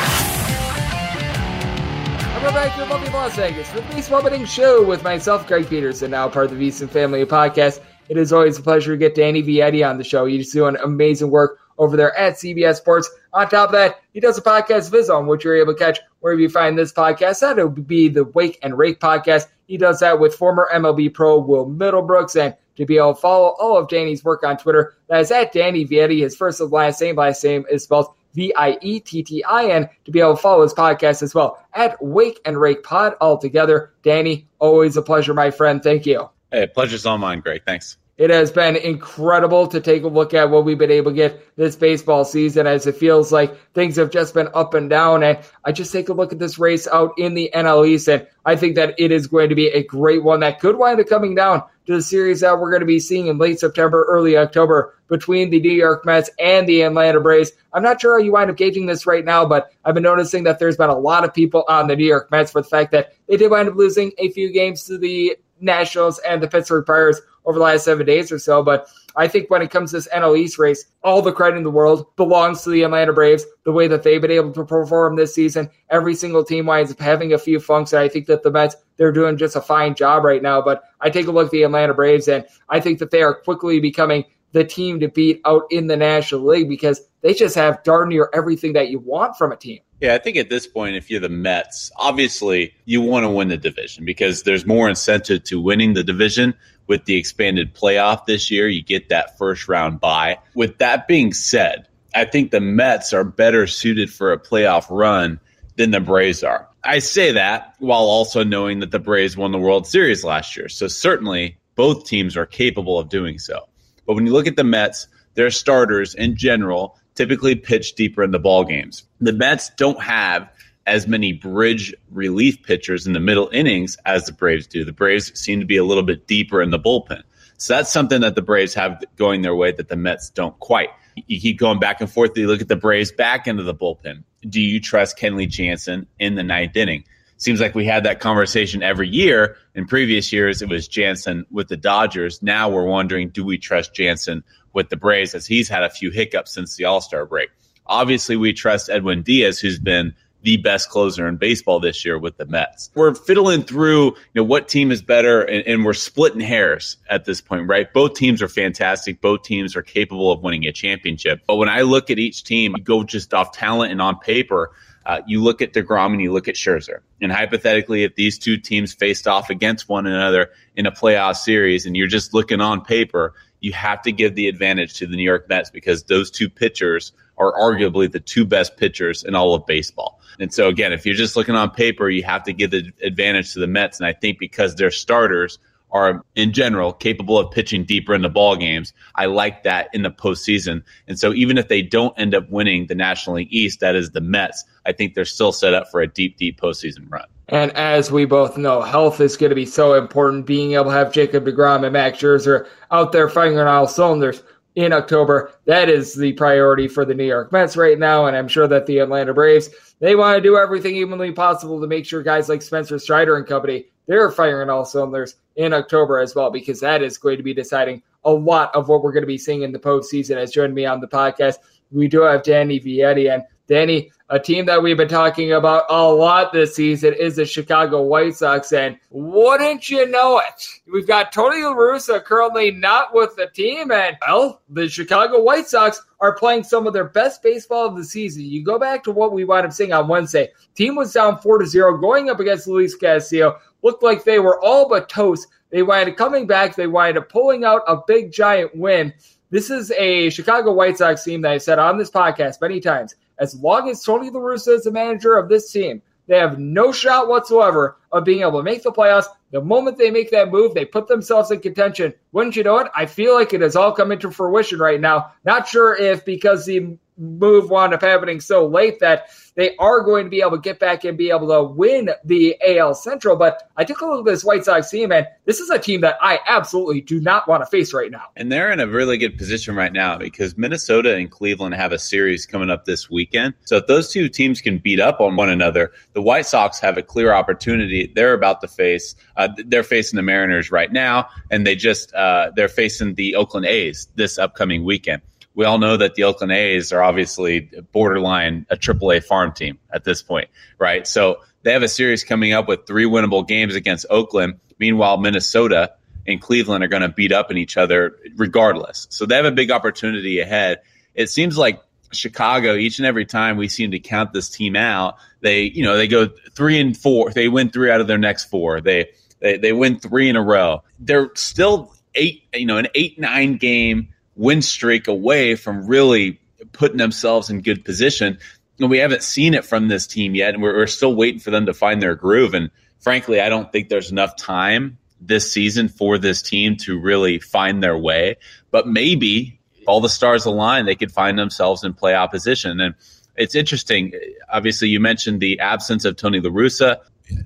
And 2.29 2.45
we're 2.45 2.53
back 2.53 2.73
to 2.77 2.85
lovely 2.85 3.09
Las 3.09 3.35
Vegas 3.35 3.69
for 3.71 3.81
the 3.81 3.89
Baseball 3.93 4.23
Betting 4.23 4.45
Show 4.45 4.87
with 4.87 5.03
myself, 5.03 5.49
Greg 5.49 5.69
Peterson, 5.69 6.13
now 6.13 6.29
part 6.29 6.49
of 6.49 6.57
the 6.57 6.69
VSiN 6.69 6.89
Family 6.89 7.25
Podcast. 7.25 7.81
It 8.09 8.17
is 8.17 8.33
always 8.33 8.57
a 8.57 8.63
pleasure 8.63 8.93
to 8.93 8.97
get 8.97 9.17
Danny 9.17 9.43
Vietti 9.43 9.85
on 9.85 9.99
the 9.99 10.05
show. 10.05 10.27
He's 10.27 10.53
doing 10.53 10.77
amazing 10.77 11.33
work 11.33 11.59
over 11.81 11.97
there 11.97 12.17
at 12.17 12.35
CBS 12.35 12.77
Sports. 12.77 13.11
On 13.33 13.49
top 13.49 13.71
of 13.71 13.73
that, 13.73 14.01
he 14.13 14.21
does 14.21 14.39
a 14.39 14.43
podcast 14.43 14.91
visit 14.91 15.13
on 15.13 15.27
which 15.27 15.43
you're 15.43 15.57
able 15.57 15.73
to 15.73 15.79
catch 15.79 15.99
wherever 16.21 16.41
you 16.41 16.49
find 16.49 16.79
this 16.79 16.93
podcast. 16.93 17.41
That 17.41 17.57
would 17.57 17.87
be 17.89 18.09
the 18.09 18.25
Wake 18.25 18.59
and 18.63 18.79
Rake 18.79 19.01
podcast. 19.01 19.49
He 19.67 19.77
does 19.77 19.99
that 20.01 20.21
with 20.21 20.35
former 20.35 20.69
MLB 20.73 21.13
pro 21.13 21.39
Will 21.39 21.67
Middlebrooks. 21.67 22.41
And 22.41 22.55
to 22.77 22.85
be 22.85 22.99
able 22.99 23.15
to 23.15 23.21
follow 23.21 23.57
all 23.59 23.79
of 23.79 23.89
Danny's 23.89 24.23
work 24.23 24.45
on 24.45 24.59
Twitter, 24.59 24.95
that 25.09 25.21
is 25.21 25.31
at 25.31 25.53
Danny 25.53 25.87
Vietti. 25.87 26.21
His 26.21 26.37
first 26.37 26.61
and 26.61 26.71
last 26.71 27.01
name, 27.01 27.17
last 27.17 27.43
name 27.43 27.65
is 27.71 27.85
spelled 27.85 28.09
V 28.35 28.53
I 28.57 28.79
E 28.83 29.01
T 29.01 29.23
T 29.23 29.43
I 29.45 29.67
N 29.67 29.89
to 30.05 30.11
be 30.11 30.21
able 30.21 30.37
to 30.37 30.43
follow 30.43 30.63
his 30.63 30.75
podcast 30.75 31.23
as 31.23 31.35
well 31.35 31.65
at 31.73 32.01
Wake 32.03 32.41
and 32.45 32.61
Rake 32.61 32.83
Pod 32.83 33.15
all 33.21 33.39
together. 33.39 33.95
Danny, 34.03 34.47
always 34.59 34.97
a 34.97 35.03
pleasure, 35.03 35.35
my 35.35 35.51
friend. 35.51 35.83
Thank 35.83 36.07
you. 36.07 36.29
Hey, 36.53 36.67
pleasure's 36.67 37.07
all 37.07 37.19
mine, 37.19 37.41
Greg. 37.41 37.63
Thanks. 37.65 37.97
It 38.21 38.29
has 38.29 38.53
been 38.53 38.77
incredible 38.77 39.67
to 39.69 39.81
take 39.81 40.03
a 40.03 40.09
look 40.09 40.35
at 40.35 40.51
what 40.51 40.67
we've 40.67 40.77
been 40.77 40.91
able 40.91 41.11
to 41.11 41.17
get 41.17 41.57
this 41.57 41.75
baseball 41.75 42.27
season 42.27 42.67
as 42.67 42.87
it 42.87 42.97
feels 42.97 43.33
like 43.33 43.57
things 43.73 43.97
have 43.97 44.11
just 44.11 44.35
been 44.35 44.51
up 44.53 44.75
and 44.75 44.91
down. 44.91 45.23
And 45.23 45.39
I 45.65 45.73
just 45.73 45.91
take 45.91 46.11
a 46.11 46.13
look 46.13 46.31
at 46.31 46.39
this 46.39 46.59
race 46.59 46.87
out 46.87 47.15
in 47.17 47.33
the 47.33 47.51
NL 47.55 47.89
East, 47.89 48.09
and 48.09 48.27
I 48.45 48.57
think 48.57 48.75
that 48.75 48.95
it 48.99 49.11
is 49.11 49.27
going 49.27 49.49
to 49.49 49.55
be 49.55 49.69
a 49.69 49.83
great 49.85 50.23
one 50.23 50.41
that 50.41 50.61
could 50.61 50.77
wind 50.77 51.01
up 51.01 51.07
coming 51.07 51.35
down 51.35 51.63
to 51.87 51.95
the 51.95 52.03
series 52.03 52.41
that 52.41 52.61
we're 52.61 52.69
going 52.69 52.81
to 52.81 52.87
be 52.87 52.99
seeing 52.99 53.29
in 53.29 53.39
late 53.39 53.59
September, 53.59 54.05
early 54.07 54.37
October 54.37 54.99
between 55.09 55.49
the 55.49 55.59
New 55.59 55.73
York 55.73 56.05
Mets 56.05 56.29
and 56.39 56.69
the 56.69 56.83
Atlanta 56.83 57.21
Braves. 57.21 57.53
I'm 57.73 57.83
not 57.83 58.03
sure 58.03 58.19
how 58.19 58.23
you 58.23 58.33
wind 58.33 58.51
up 58.51 58.59
gauging 58.59 58.85
this 58.85 59.07
right 59.07 59.25
now, 59.25 59.47
but 59.47 59.73
I've 59.83 59.95
been 59.95 60.03
noticing 60.03 60.45
that 60.45 60.59
there's 60.59 60.77
been 60.77 60.91
a 60.91 60.99
lot 60.99 61.25
of 61.25 61.33
people 61.33 61.65
on 61.71 61.87
the 61.87 61.97
New 61.97 62.05
York 62.05 62.31
Mets 62.31 62.53
for 62.53 62.61
the 62.61 62.69
fact 62.69 62.93
that 62.93 63.15
they 63.29 63.39
did 63.39 63.51
wind 63.51 63.71
up 63.71 63.77
losing 63.77 64.13
a 64.19 64.31
few 64.31 64.53
games 64.53 64.85
to 64.85 64.99
the 64.99 65.39
Nationals 65.61 66.19
and 66.19 66.43
the 66.43 66.49
Pittsburgh 66.49 66.87
Pirates 66.87 67.21
over 67.45 67.59
the 67.59 67.65
last 67.65 67.85
seven 67.85 68.07
days 68.07 68.31
or 68.31 68.39
so. 68.39 68.63
But 68.63 68.89
I 69.17 69.29
think 69.29 69.51
when 69.51 69.63
it 69.63 69.71
comes 69.71 69.91
to 69.91 69.97
this 69.97 70.09
NL 70.15 70.39
East 70.39 70.59
race, 70.59 70.85
all 71.03 71.23
the 71.23 71.33
credit 71.33 71.57
in 71.57 71.63
the 71.63 71.71
world 71.71 72.15
belongs 72.17 72.63
to 72.63 72.71
the 72.71 72.83
Atlanta 72.83 73.13
Braves. 73.13 73.45
The 73.65 73.73
way 73.73 73.89
that 73.89 74.03
they've 74.03 74.21
been 74.21 74.31
able 74.31 74.53
to 74.53 74.65
perform 74.65 75.17
this 75.17 75.35
season, 75.35 75.71
every 75.89 76.15
single 76.15 76.45
team 76.45 76.67
winds 76.67 76.93
up 76.93 77.01
having 77.01 77.33
a 77.33 77.39
few 77.39 77.61
funks. 77.61 77.93
And 77.93 78.03
I 78.03 78.09
think 78.09 78.27
that 78.27 78.43
the 78.43 78.51
Mets, 78.51 78.77
they're 78.97 79.13
doing 79.13 79.37
just 79.37 79.57
a 79.57 79.61
fine 79.61 79.95
job 79.95 80.25
right 80.25 80.43
now. 80.43 80.63
But 80.63 80.83
I 81.01 81.11
take 81.11 81.27
a 81.27 81.33
look 81.33 81.47
at 81.47 81.51
the 81.51 81.63
Atlanta 81.63 81.95
Braves, 81.95 82.29
and 82.29 82.45
I 82.69 82.81
think 82.81 82.99
that 82.99 83.11
they 83.11 83.23
are 83.23 83.35
quickly 83.35 83.81
becoming 83.81 84.25
the 84.53 84.65
team 84.65 85.01
to 85.01 85.09
beat 85.09 85.41
out 85.45 85.63
in 85.71 85.87
the 85.87 85.97
National 85.97 86.45
League 86.45 86.69
because 86.69 87.01
they 87.23 87.35
just 87.35 87.55
have 87.55 87.83
darn 87.85 88.09
near 88.09 88.29
everything 88.35 88.73
that 88.73 88.89
you 88.89 88.99
want 88.99 89.37
from 89.37 89.53
a 89.53 89.57
team. 89.57 89.81
Yeah, 90.01 90.15
I 90.15 90.19
think 90.19 90.37
at 90.37 90.49
this 90.49 90.67
point, 90.67 90.97
if 90.97 91.11
you're 91.11 91.21
the 91.21 91.29
Mets, 91.29 91.93
obviously 91.97 92.75
you 92.87 93.03
want 93.03 93.25
to 93.25 93.29
win 93.29 93.49
the 93.49 93.59
division 93.59 94.05
because 94.05 94.45
there's 94.45 94.67
more 94.67 94.89
incentive 94.89 95.45
to 95.45 95.61
winning 95.61 95.93
the 95.93 96.03
division 96.03 96.55
with 96.91 97.05
the 97.05 97.15
expanded 97.15 97.73
playoff 97.73 98.27
this 98.27 98.51
year. 98.51 98.67
You 98.67 98.83
get 98.83 99.11
that 99.11 99.39
first 99.39 99.69
round 99.69 100.01
bye. 100.01 100.39
With 100.57 100.79
that 100.79 101.07
being 101.07 101.33
said, 101.33 101.87
I 102.17 102.25
think 102.25 102.51
the 102.51 102.61
Mets 102.61 103.13
are 103.13 103.23
better 103.23 103.69
suited 103.69 104.13
for 104.13 104.33
a 104.33 104.41
playoff 104.41 104.87
run 104.91 105.39
than 105.77 105.93
the 105.93 106.01
Braves 106.01 106.43
are. 106.43 106.69
I 106.83 106.99
say 106.99 107.31
that 107.31 107.77
while 107.79 108.01
also 108.01 108.43
knowing 108.43 108.81
that 108.81 108.91
the 108.91 108.99
Braves 108.99 109.37
won 109.37 109.53
the 109.53 109.59
World 109.59 109.87
Series 109.87 110.25
last 110.25 110.57
year. 110.57 110.69
So 110.69 110.89
certainly 110.89 111.59
both 111.77 112.07
teams 112.07 112.37
are 112.37 112.45
capable 112.45 112.99
of 112.99 113.09
doing 113.09 113.39
so. 113.39 113.69
But 114.05 114.15
when 114.15 114.27
you 114.27 114.33
look 114.33 114.49
at 114.49 114.57
the 114.57 114.65
Mets, 114.65 115.07
their 115.35 115.53
starters 115.53 116.17
in 116.17 116.35
general 116.35 116.99
typically 117.15 117.55
pitch 117.55 117.95
deeper 117.95 118.25
in 118.25 118.33
the 118.33 118.41
ball 118.41 118.65
games. 118.65 119.05
The 119.21 119.33
Mets 119.33 119.71
don't 119.77 120.03
have 120.03 120.51
as 120.87 121.07
many 121.07 121.33
bridge 121.33 121.95
relief 122.11 122.63
pitchers 122.63 123.07
in 123.07 123.13
the 123.13 123.21
middle 123.21 123.49
innings 123.53 123.97
as 124.07 124.25
the 124.25 124.33
Braves 124.33 124.67
do. 124.67 124.85
The 124.85 124.93
Braves 124.93 125.39
seem 125.39 125.61
to 125.61 125.67
be 125.67 125.77
a 125.77 125.85
little 125.85 126.03
bit 126.03 126.27
deeper 126.27 126.63
in 126.63 126.71
the 126.71 126.79
bullpen. 126.79 127.23
So 127.59 127.75
that's 127.75 127.93
something 127.93 128.23
that 128.23 128.35
the 128.35 128.43
Braves 128.43 128.75
have 128.75 129.05
going 129.17 129.43
their 129.43 129.55
way 129.55 129.73
that 129.73 129.89
the 129.89 129.97
Mets 129.97 130.31
don't 130.31 130.59
quite. 130.61 130.89
You 131.27 131.39
keep 131.39 131.59
going 131.59 131.79
back 131.79 132.01
and 132.01 132.11
forth. 132.11 132.37
You 132.37 132.47
look 132.47 132.63
at 132.63 132.69
the 132.69 132.77
Braves 132.77 133.13
back 133.13 133.47
into 133.47 133.63
the 133.63 133.75
bullpen. 133.75 134.25
Do 134.49 134.61
you 134.61 134.81
trust 134.81 135.19
Kenley 135.19 135.47
Jansen 135.49 136.07
in 136.19 136.37
the 136.37 136.43
ninth 136.43 136.77
inning? 136.77 137.05
Seems 137.37 137.61
like 137.61 137.75
we 137.75 137.85
had 137.85 138.05
that 138.05 138.21
conversation 138.21 138.83
every 138.83 139.09
year. 139.09 139.57
In 139.75 139.87
previous 139.87 140.33
years, 140.33 140.63
it 140.63 140.69
was 140.69 140.89
Jansen 140.89 141.45
with 141.51 141.69
the 141.69 141.77
Dodgers. 141.77 142.43
Now 142.43 142.69
we're 142.69 142.85
wondering, 142.85 143.29
do 143.31 143.45
we 143.45 143.59
trust 143.59 143.95
Jansen 143.95 144.43
with 144.73 144.89
the 144.89 144.97
Braves 144.97 145.35
as 145.35 145.47
he's 145.47 145.69
had 145.69 145.83
a 145.83 145.91
few 145.91 146.11
hiccups 146.11 146.53
since 146.53 146.77
the 146.77 146.85
All 146.85 147.01
Star 147.01 147.27
break? 147.27 147.51
Obviously, 147.87 148.37
we 148.37 148.53
trust 148.53 148.89
Edwin 148.89 149.23
Diaz, 149.23 149.59
who's 149.59 149.79
been 149.79 150.15
the 150.43 150.57
best 150.57 150.89
closer 150.89 151.29
in 151.29 151.37
baseball 151.37 151.81
this 151.81 152.05
year 152.05 152.19
with 152.19 152.37
the 152.37 152.47
Mets. 152.47 152.91
We're 152.95 153.15
fiddling 153.15 153.63
through, 153.63 154.07
you 154.07 154.15
know, 154.35 154.45
what 154.45 154.69
team 154.69 154.91
is 154.91 155.03
better, 155.03 155.43
and, 155.43 155.67
and, 155.67 155.85
we're 155.85 155.93
splitting 155.93 156.41
hairs 156.41 156.97
at 157.09 157.25
this 157.25 157.41
point, 157.41 157.69
right? 157.69 157.93
Both 157.93 158.15
teams 158.15 158.43
are 158.43 158.49
fantastic. 158.49 159.21
Both 159.21 159.43
teams 159.43 159.77
are 159.77 159.83
capable 159.83 160.31
of 160.31 160.43
winning 160.43 160.67
a 160.67 160.73
championship. 160.73 161.43
But 161.47 161.57
when 161.57 161.69
I 161.69 161.83
look 161.83 162.11
at 162.11 162.19
each 162.19 162.45
team, 162.45 162.75
you 162.77 162.83
go 162.83 163.03
just 163.03 163.35
off 163.35 163.53
talent 163.53 163.93
and 163.93 164.01
on 164.01 164.19
paper. 164.19 164.71
Uh, 165.05 165.23
you 165.27 165.43
look 165.43 165.63
at 165.63 165.73
DeGrom 165.73 166.13
and 166.13 166.21
you 166.21 166.33
look 166.33 166.49
at 166.49 166.55
Scherzer. 166.55 167.01
And 167.21 167.33
hypothetically, 167.33 168.05
if 168.05 168.15
these 168.15 168.39
two 168.39 168.59
teams 168.59 168.93
faced 168.93 169.27
off 169.27 169.51
against 169.51 169.89
one 169.89 170.07
another 170.07 170.51
in 170.77 170.87
a 170.87 170.93
playoff 170.93 171.37
series 171.37 171.87
and 171.87 171.97
you're 171.97 172.07
just 172.07 172.35
looking 172.35 172.61
on 172.61 172.83
paper, 172.83 173.35
you 173.61 173.73
have 173.73 174.03
to 174.03 174.13
give 174.13 174.35
the 174.35 174.49
advantage 174.49 174.95
to 174.95 175.07
the 175.07 175.17
New 175.17 175.23
York 175.23 175.49
Mets 175.49 175.71
because 175.71 176.05
those 176.05 176.31
two 176.31 176.49
pitchers 176.49 177.13
are 177.41 177.53
arguably 177.55 178.11
the 178.13 178.21
two 178.21 178.45
best 178.45 178.77
pitchers 178.77 179.25
in 179.25 179.35
all 179.35 179.55
of 179.55 179.67
baseball. 179.67 180.21
And 180.39 180.53
so, 180.53 180.69
again, 180.69 180.93
if 180.93 181.05
you're 181.05 181.15
just 181.15 181.35
looking 181.35 181.57
on 181.57 181.71
paper, 181.71 182.09
you 182.09 182.23
have 182.23 182.45
to 182.45 182.53
give 182.53 182.71
the 182.71 182.93
advantage 183.03 183.55
to 183.55 183.59
the 183.59 183.67
Mets. 183.67 183.99
And 183.99 184.07
I 184.07 184.13
think 184.13 184.39
because 184.39 184.77
their 184.77 184.91
starters 184.91 185.59
are, 185.91 186.23
in 186.37 186.53
general, 186.53 186.93
capable 186.93 187.39
of 187.39 187.51
pitching 187.51 187.85
deeper 187.85 188.15
in 188.15 188.23
the 188.23 188.29
ball 188.29 188.57
games, 188.57 188.93
I 189.17 189.27
like 189.27 189.65
that 189.65 189.89
in 189.93 190.03
the 190.03 190.11
postseason. 190.11 190.83
And 191.09 191.19
so, 191.19 191.33
even 191.33 191.59
if 191.59 191.69
they 191.69 191.83
don't 191.83 192.17
end 192.19 192.35
up 192.35 192.49
winning 192.51 192.87
the 192.87 192.95
National 192.95 193.37
League 193.37 193.53
East, 193.53 193.81
that 193.81 193.97
is 193.97 194.11
the 194.11 194.21
Mets, 194.21 194.65
I 194.87 194.93
think 194.93 195.15
they're 195.15 195.25
still 195.25 195.53
set 195.53 195.75
up 195.75 195.91
for 195.91 196.01
a 196.01 196.07
deep, 196.07 196.37
deep 196.37 196.61
postseason 196.61 197.11
run. 197.11 197.27
And 197.49 197.73
as 197.73 198.13
we 198.13 198.27
both 198.27 198.57
know, 198.57 198.83
health 198.83 199.21
is 199.21 199.37
going 199.37 199.51
to 199.51 199.57
be 199.57 199.67
so 199.67 199.95
important. 199.95 200.47
Being 200.47 200.75
able 200.75 200.85
to 200.85 200.91
have 200.93 201.13
Jacob 201.13 201.47
DeGrom 201.47 201.85
and 201.85 201.93
Max 201.93 202.19
Scherzer 202.19 202.69
out 202.93 203.13
there 203.13 203.29
firing 203.29 203.59
on 203.59 203.67
all 203.67 203.89
cylinders 203.89 204.43
in 204.81 204.93
October, 204.93 205.53
that 205.67 205.89
is 205.89 206.15
the 206.15 206.33
priority 206.33 206.89
for 206.89 207.05
the 207.05 207.15
New 207.15 207.25
York 207.25 207.53
Mets 207.53 207.77
right 207.77 207.99
now. 207.99 208.27
And 208.27 208.37
I'm 208.37 208.49
sure 208.49 208.67
that 208.67 208.87
the 208.87 208.99
Atlanta 208.99 209.35
Braves, 209.35 209.69
they 209.99 210.17
want 210.17 210.37
to 210.37 210.41
do 210.41 210.57
everything 210.57 210.95
humanly 210.95 211.33
possible 211.33 211.81
to 211.81 211.87
make 211.87 212.07
sure 212.07 212.23
guys 212.23 212.49
like 212.49 212.63
Spencer 212.63 212.99
Strider 212.99 213.37
and 213.37 213.47
company, 213.47 213.87
they're 214.07 214.31
firing 214.31 214.71
all 214.71 214.85
cylinders 214.85 215.37
in 215.57 215.75
October 215.75 216.19
as 216.19 216.35
well, 216.35 216.51
because 216.51 216.81
that 216.81 217.03
is 217.03 217.19
going 217.19 217.37
to 217.37 217.43
be 217.43 217.53
deciding 217.53 218.03
a 218.25 218.33
lot 218.33 218.75
of 218.75 218.89
what 218.89 219.03
we're 219.03 219.13
going 219.13 219.23
to 219.23 219.27
be 219.27 219.39
seeing 219.39 219.63
in 219.63 219.73
the 219.73 219.79
postseason 219.79 220.37
As 220.37 220.51
joined 220.51 220.75
me 220.75 220.87
on 220.87 221.01
the 221.01 221.09
podcast. 221.09 221.57
We 221.91 222.09
do 222.09 222.23
have 222.23 222.43
Danny 222.43 222.81
Vietti. 222.81 223.33
And 223.33 223.43
Danny, 223.71 224.11
a 224.31 224.39
team 224.41 224.67
that 224.67 224.83
we've 224.83 224.97
been 224.97 225.07
talking 225.07 225.53
about 225.53 225.85
a 225.91 226.13
lot 226.13 226.53
this 226.53 226.75
season 226.75 227.15
is 227.15 227.37
the 227.37 227.45
Chicago 227.45 228.03
White 228.03 228.35
Sox. 228.35 228.73
And 228.73 228.99
wouldn't 229.11 229.89
you 229.89 230.09
know 230.09 230.41
it? 230.41 230.67
We've 230.93 231.07
got 231.07 231.31
Tony 231.31 231.63
La 231.63 231.73
Russa 231.73 232.23
currently 232.25 232.73
not 232.73 233.15
with 233.15 233.37
the 233.37 233.47
team. 233.47 233.93
And, 233.93 234.17
well, 234.27 234.61
the 234.71 234.89
Chicago 234.89 235.41
White 235.41 235.69
Sox 235.69 236.03
are 236.19 236.37
playing 236.37 236.65
some 236.65 236.89
of 236.89 236.93
their 236.93 237.05
best 237.05 237.45
baseball 237.45 237.87
of 237.87 237.97
the 237.97 238.03
season. 238.03 238.43
You 238.43 238.65
go 238.65 238.77
back 238.77 239.05
to 239.05 239.13
what 239.13 239.33
we 239.33 239.45
wound 239.45 239.67
up 239.67 239.73
seeing 239.73 239.93
on 239.93 240.09
Wednesday. 240.09 240.49
Team 240.75 240.97
was 240.97 241.13
down 241.13 241.39
4 241.39 241.59
to 241.59 241.67
0 241.67 241.99
going 241.99 242.29
up 242.29 242.41
against 242.41 242.67
Luis 242.67 242.97
Castillo. 242.97 243.57
Looked 243.83 244.03
like 244.03 244.25
they 244.25 244.41
were 244.41 244.61
all 244.65 244.89
but 244.89 245.09
toast. 245.09 245.47
They 245.71 245.85
wind 245.85 246.11
up 246.11 246.17
coming 246.17 246.49
back. 246.49 246.75
They 246.75 246.89
wind 246.89 247.17
up 247.17 247.29
pulling 247.29 247.63
out 247.63 247.83
a 247.87 247.99
big 248.05 248.33
giant 248.33 248.77
win. 248.77 249.15
This 249.51 249.71
is 249.71 249.93
a 249.93 250.29
Chicago 250.31 250.73
White 250.73 250.99
Sox 250.99 251.23
team 251.23 251.43
that 251.43 251.53
I 251.53 251.59
said 251.59 251.79
on 251.79 251.99
this 251.99 252.11
podcast 252.11 252.61
many 252.61 252.81
times. 252.81 253.15
As 253.41 253.55
long 253.55 253.89
as 253.89 254.05
Tony 254.05 254.31
La 254.31 254.39
Russa 254.39 254.75
is 254.75 254.85
the 254.85 254.93
manager 254.93 255.37
of 255.37 255.49
this 255.49 255.73
team, 255.73 256.03
they 256.29 256.39
have 256.39 256.61
no 256.61 256.93
shot 256.93 257.27
whatsoever 257.27 257.97
of 258.13 258.25
being 258.25 258.43
able 258.43 258.59
to 258.59 258.63
make 258.63 258.85
the 258.85 258.93
playoffs. 258.93 259.27
The 259.51 259.61
moment 259.61 259.99
they 259.99 260.13
make 260.13 260.31
that 260.31 260.53
move, 260.53 260.75
they 260.75 260.85
put 260.85 261.09
themselves 261.09 261.51
in 261.51 261.59
contention. 261.59 262.15
Wouldn't 262.31 262.55
you 262.55 262.63
know 262.63 262.79
it? 262.79 262.87
I 262.95 263.07
feel 263.07 263.35
like 263.35 263.53
it 263.53 263.63
has 263.63 263.75
all 263.75 263.91
come 263.93 264.13
into 264.13 264.31
fruition 264.31 264.79
right 264.79 265.01
now. 265.01 265.33
Not 265.45 265.67
sure 265.67 265.97
if 265.97 266.25
because 266.25 266.67
the 266.67 266.97
move 267.19 267.71
wound 267.71 267.95
up 267.95 268.03
happening 268.03 268.41
so 268.41 268.67
late 268.67 269.01
that 269.01 269.31
they 269.61 269.77
are 269.77 270.01
going 270.01 270.25
to 270.25 270.31
be 270.31 270.41
able 270.41 270.53
to 270.53 270.59
get 270.59 270.79
back 270.79 271.05
and 271.05 271.19
be 271.19 271.29
able 271.29 271.49
to 271.49 271.63
win 271.63 272.09
the 272.25 272.57
AL 272.67 272.95
Central. 272.95 273.37
But 273.37 273.71
I 273.77 273.85
took 273.85 274.01
a 274.01 274.07
look 274.07 274.27
at 274.27 274.33
this 274.33 274.43
White 274.43 274.65
Sox 274.65 274.89
team, 274.89 275.13
and 275.13 275.27
this 275.45 275.61
is 275.61 275.69
a 275.69 275.79
team 275.79 276.01
that 276.01 276.17
I 276.23 276.39
absolutely 276.47 277.03
do 277.03 277.21
not 277.21 277.47
want 277.47 277.63
to 277.63 277.67
face 277.67 277.93
right 277.93 278.11
now. 278.11 278.25
And 278.37 278.51
they're 278.51 278.73
in 278.73 278.81
a 278.81 278.87
really 278.87 279.19
good 279.19 279.37
position 279.37 279.77
right 279.77 279.93
now 279.93 280.17
because 280.17 280.57
Minnesota 280.57 281.15
and 281.15 281.31
Cleveland 281.31 281.75
have 281.75 281.93
a 281.93 281.99
series 281.99 282.47
coming 282.47 282.71
up 282.71 282.87
this 282.87 283.11
weekend. 283.11 283.53
So 283.67 283.77
if 283.77 283.87
those 283.87 284.11
two 284.11 284.31
teams 284.31 284.63
can 284.63 284.79
beat 284.79 284.99
up 284.99 285.21
on 285.21 285.37
one 285.37 285.51
another, 285.51 285.93
the 286.15 286.23
White 286.23 286.47
Sox 286.47 286.81
have 286.81 286.97
a 286.97 287.03
clear 287.03 287.35
opportunity. 287.35 288.11
They're 288.15 288.33
about 288.33 288.63
to 288.63 288.69
face, 288.69 289.15
uh, 289.37 289.49
they're 289.67 289.83
facing 289.83 290.17
the 290.17 290.23
Mariners 290.23 290.71
right 290.71 290.91
now, 290.91 291.29
and 291.51 291.67
they 291.67 291.77
just, 291.77 292.15
uh, 292.15 292.51
they're 292.57 292.69
facing 292.69 293.15
the 293.15 293.35
Oakland 293.37 293.67
A's 293.67 294.09
this 294.15 294.39
upcoming 294.39 294.85
weekend 294.85 295.21
we 295.55 295.65
all 295.65 295.79
know 295.79 295.97
that 295.97 296.15
the 296.15 296.25
Oakland 296.25 296.53
A's 296.53 296.93
are 296.93 297.03
obviously 297.03 297.71
borderline 297.93 298.67
a 298.71 298.77
AAA 298.77 299.25
farm 299.25 299.53
team 299.53 299.79
at 299.93 300.05
this 300.05 300.23
point, 300.23 300.49
right? 300.79 301.07
So 301.07 301.41
they 301.63 301.73
have 301.73 301.83
a 301.83 301.89
series 301.89 302.25
coming 302.25 302.53
up 302.53 302.69
with 302.69 302.87
three 302.87 303.05
winnable 303.05 303.47
games 303.47 303.75
against 303.75 304.07
Oakland. 304.11 304.61
Meanwhile, 304.79 305.19
Minnesota 305.19 305.93
and 306.27 306.41
Cleveland 306.41 306.85
are 306.85 306.89
going 306.89 307.03
to 307.03 307.09
beat 307.09 307.33
up 307.33 307.51
in 307.51 307.57
each 307.57 307.77
other 307.77 308.17
regardless. 308.37 309.07
So 309.11 309.27
they 309.27 309.37
have 309.37 309.45
a 309.45 309.53
big 309.53 309.71
opportunity 309.71 310.41
ahead. 310.41 310.81
It 311.15 311.29
seems 311.29 311.59
like 311.59 311.83
Chicago, 312.13 312.75
each 312.75 312.99
and 312.99 313.07
every 313.07 313.27
time 313.27 313.57
we 313.57 313.69
seem 313.69 313.91
to 313.93 313.99
count 313.99 314.33
this 314.33 314.49
team 314.49 314.77
out, 314.77 315.17
they, 315.41 315.63
you 315.63 315.83
know, 315.83 315.97
they 315.97 316.09
go 316.09 316.29
three 316.53 316.81
and 316.81 316.97
four. 316.97 317.31
They 317.31 317.49
win 317.49 317.71
three 317.71 317.91
out 317.91 318.01
of 318.01 318.07
their 318.07 318.19
next 318.19 318.45
four. 318.45 318.81
They, 318.81 319.11
they, 319.41 319.59
they 319.59 319.73
win 319.73 319.99
three 319.99 320.29
in 320.29 320.37
a 320.37 320.43
row. 320.43 320.83
They're 320.99 321.31
still 321.35 321.95
eight, 322.15 322.45
you 322.55 322.67
know, 322.67 322.79
an 322.79 322.89
eight, 322.95 323.19
nine 323.19 323.57
game 323.57 324.09
win 324.41 324.63
streak 324.63 325.07
away 325.07 325.55
from 325.55 325.87
really 325.87 326.41
putting 326.73 326.97
themselves 326.97 327.51
in 327.51 327.61
good 327.61 327.85
position. 327.85 328.39
And 328.79 328.89
we 328.89 328.97
haven't 328.97 329.23
seen 329.23 329.53
it 329.53 329.67
from 329.67 329.89
this 329.89 330.07
team 330.07 330.35
yet, 330.35 330.55
and 330.55 330.63
we're, 330.63 330.75
we're 330.75 330.87
still 330.87 331.15
waiting 331.15 331.41
for 331.41 331.51
them 331.51 331.67
to 331.67 331.75
find 331.75 332.01
their 332.01 332.15
groove. 332.15 332.55
And 332.55 332.71
frankly, 333.01 333.39
I 333.43 333.51
don't 333.51 333.71
think 333.71 333.91
there's 333.91 334.11
enough 334.11 334.37
time 334.37 334.97
this 335.21 335.53
season 335.53 335.89
for 335.89 336.17
this 336.17 336.41
team 336.41 336.77
to 336.79 336.99
really 336.99 337.39
find 337.39 337.83
their 337.83 337.99
way. 337.99 338.37
But 338.71 338.89
maybe 338.89 339.61
all 339.87 340.01
the 340.01 340.09
stars 340.09 340.47
align, 340.47 340.87
they 340.87 340.95
could 340.95 341.13
find 341.13 341.39
themselves 341.39 341.85
in 341.85 341.93
play 341.93 342.15
opposition. 342.15 342.81
And 342.81 342.95
it's 343.37 343.55
interesting. 343.55 344.15
Obviously, 344.51 344.89
you 344.89 345.01
mentioned 345.01 345.41
the 345.41 345.61
absence 345.61 346.07
of 346.07 346.17
Tony 346.17 346.41
La 346.41 346.49
Russa. 346.49 346.97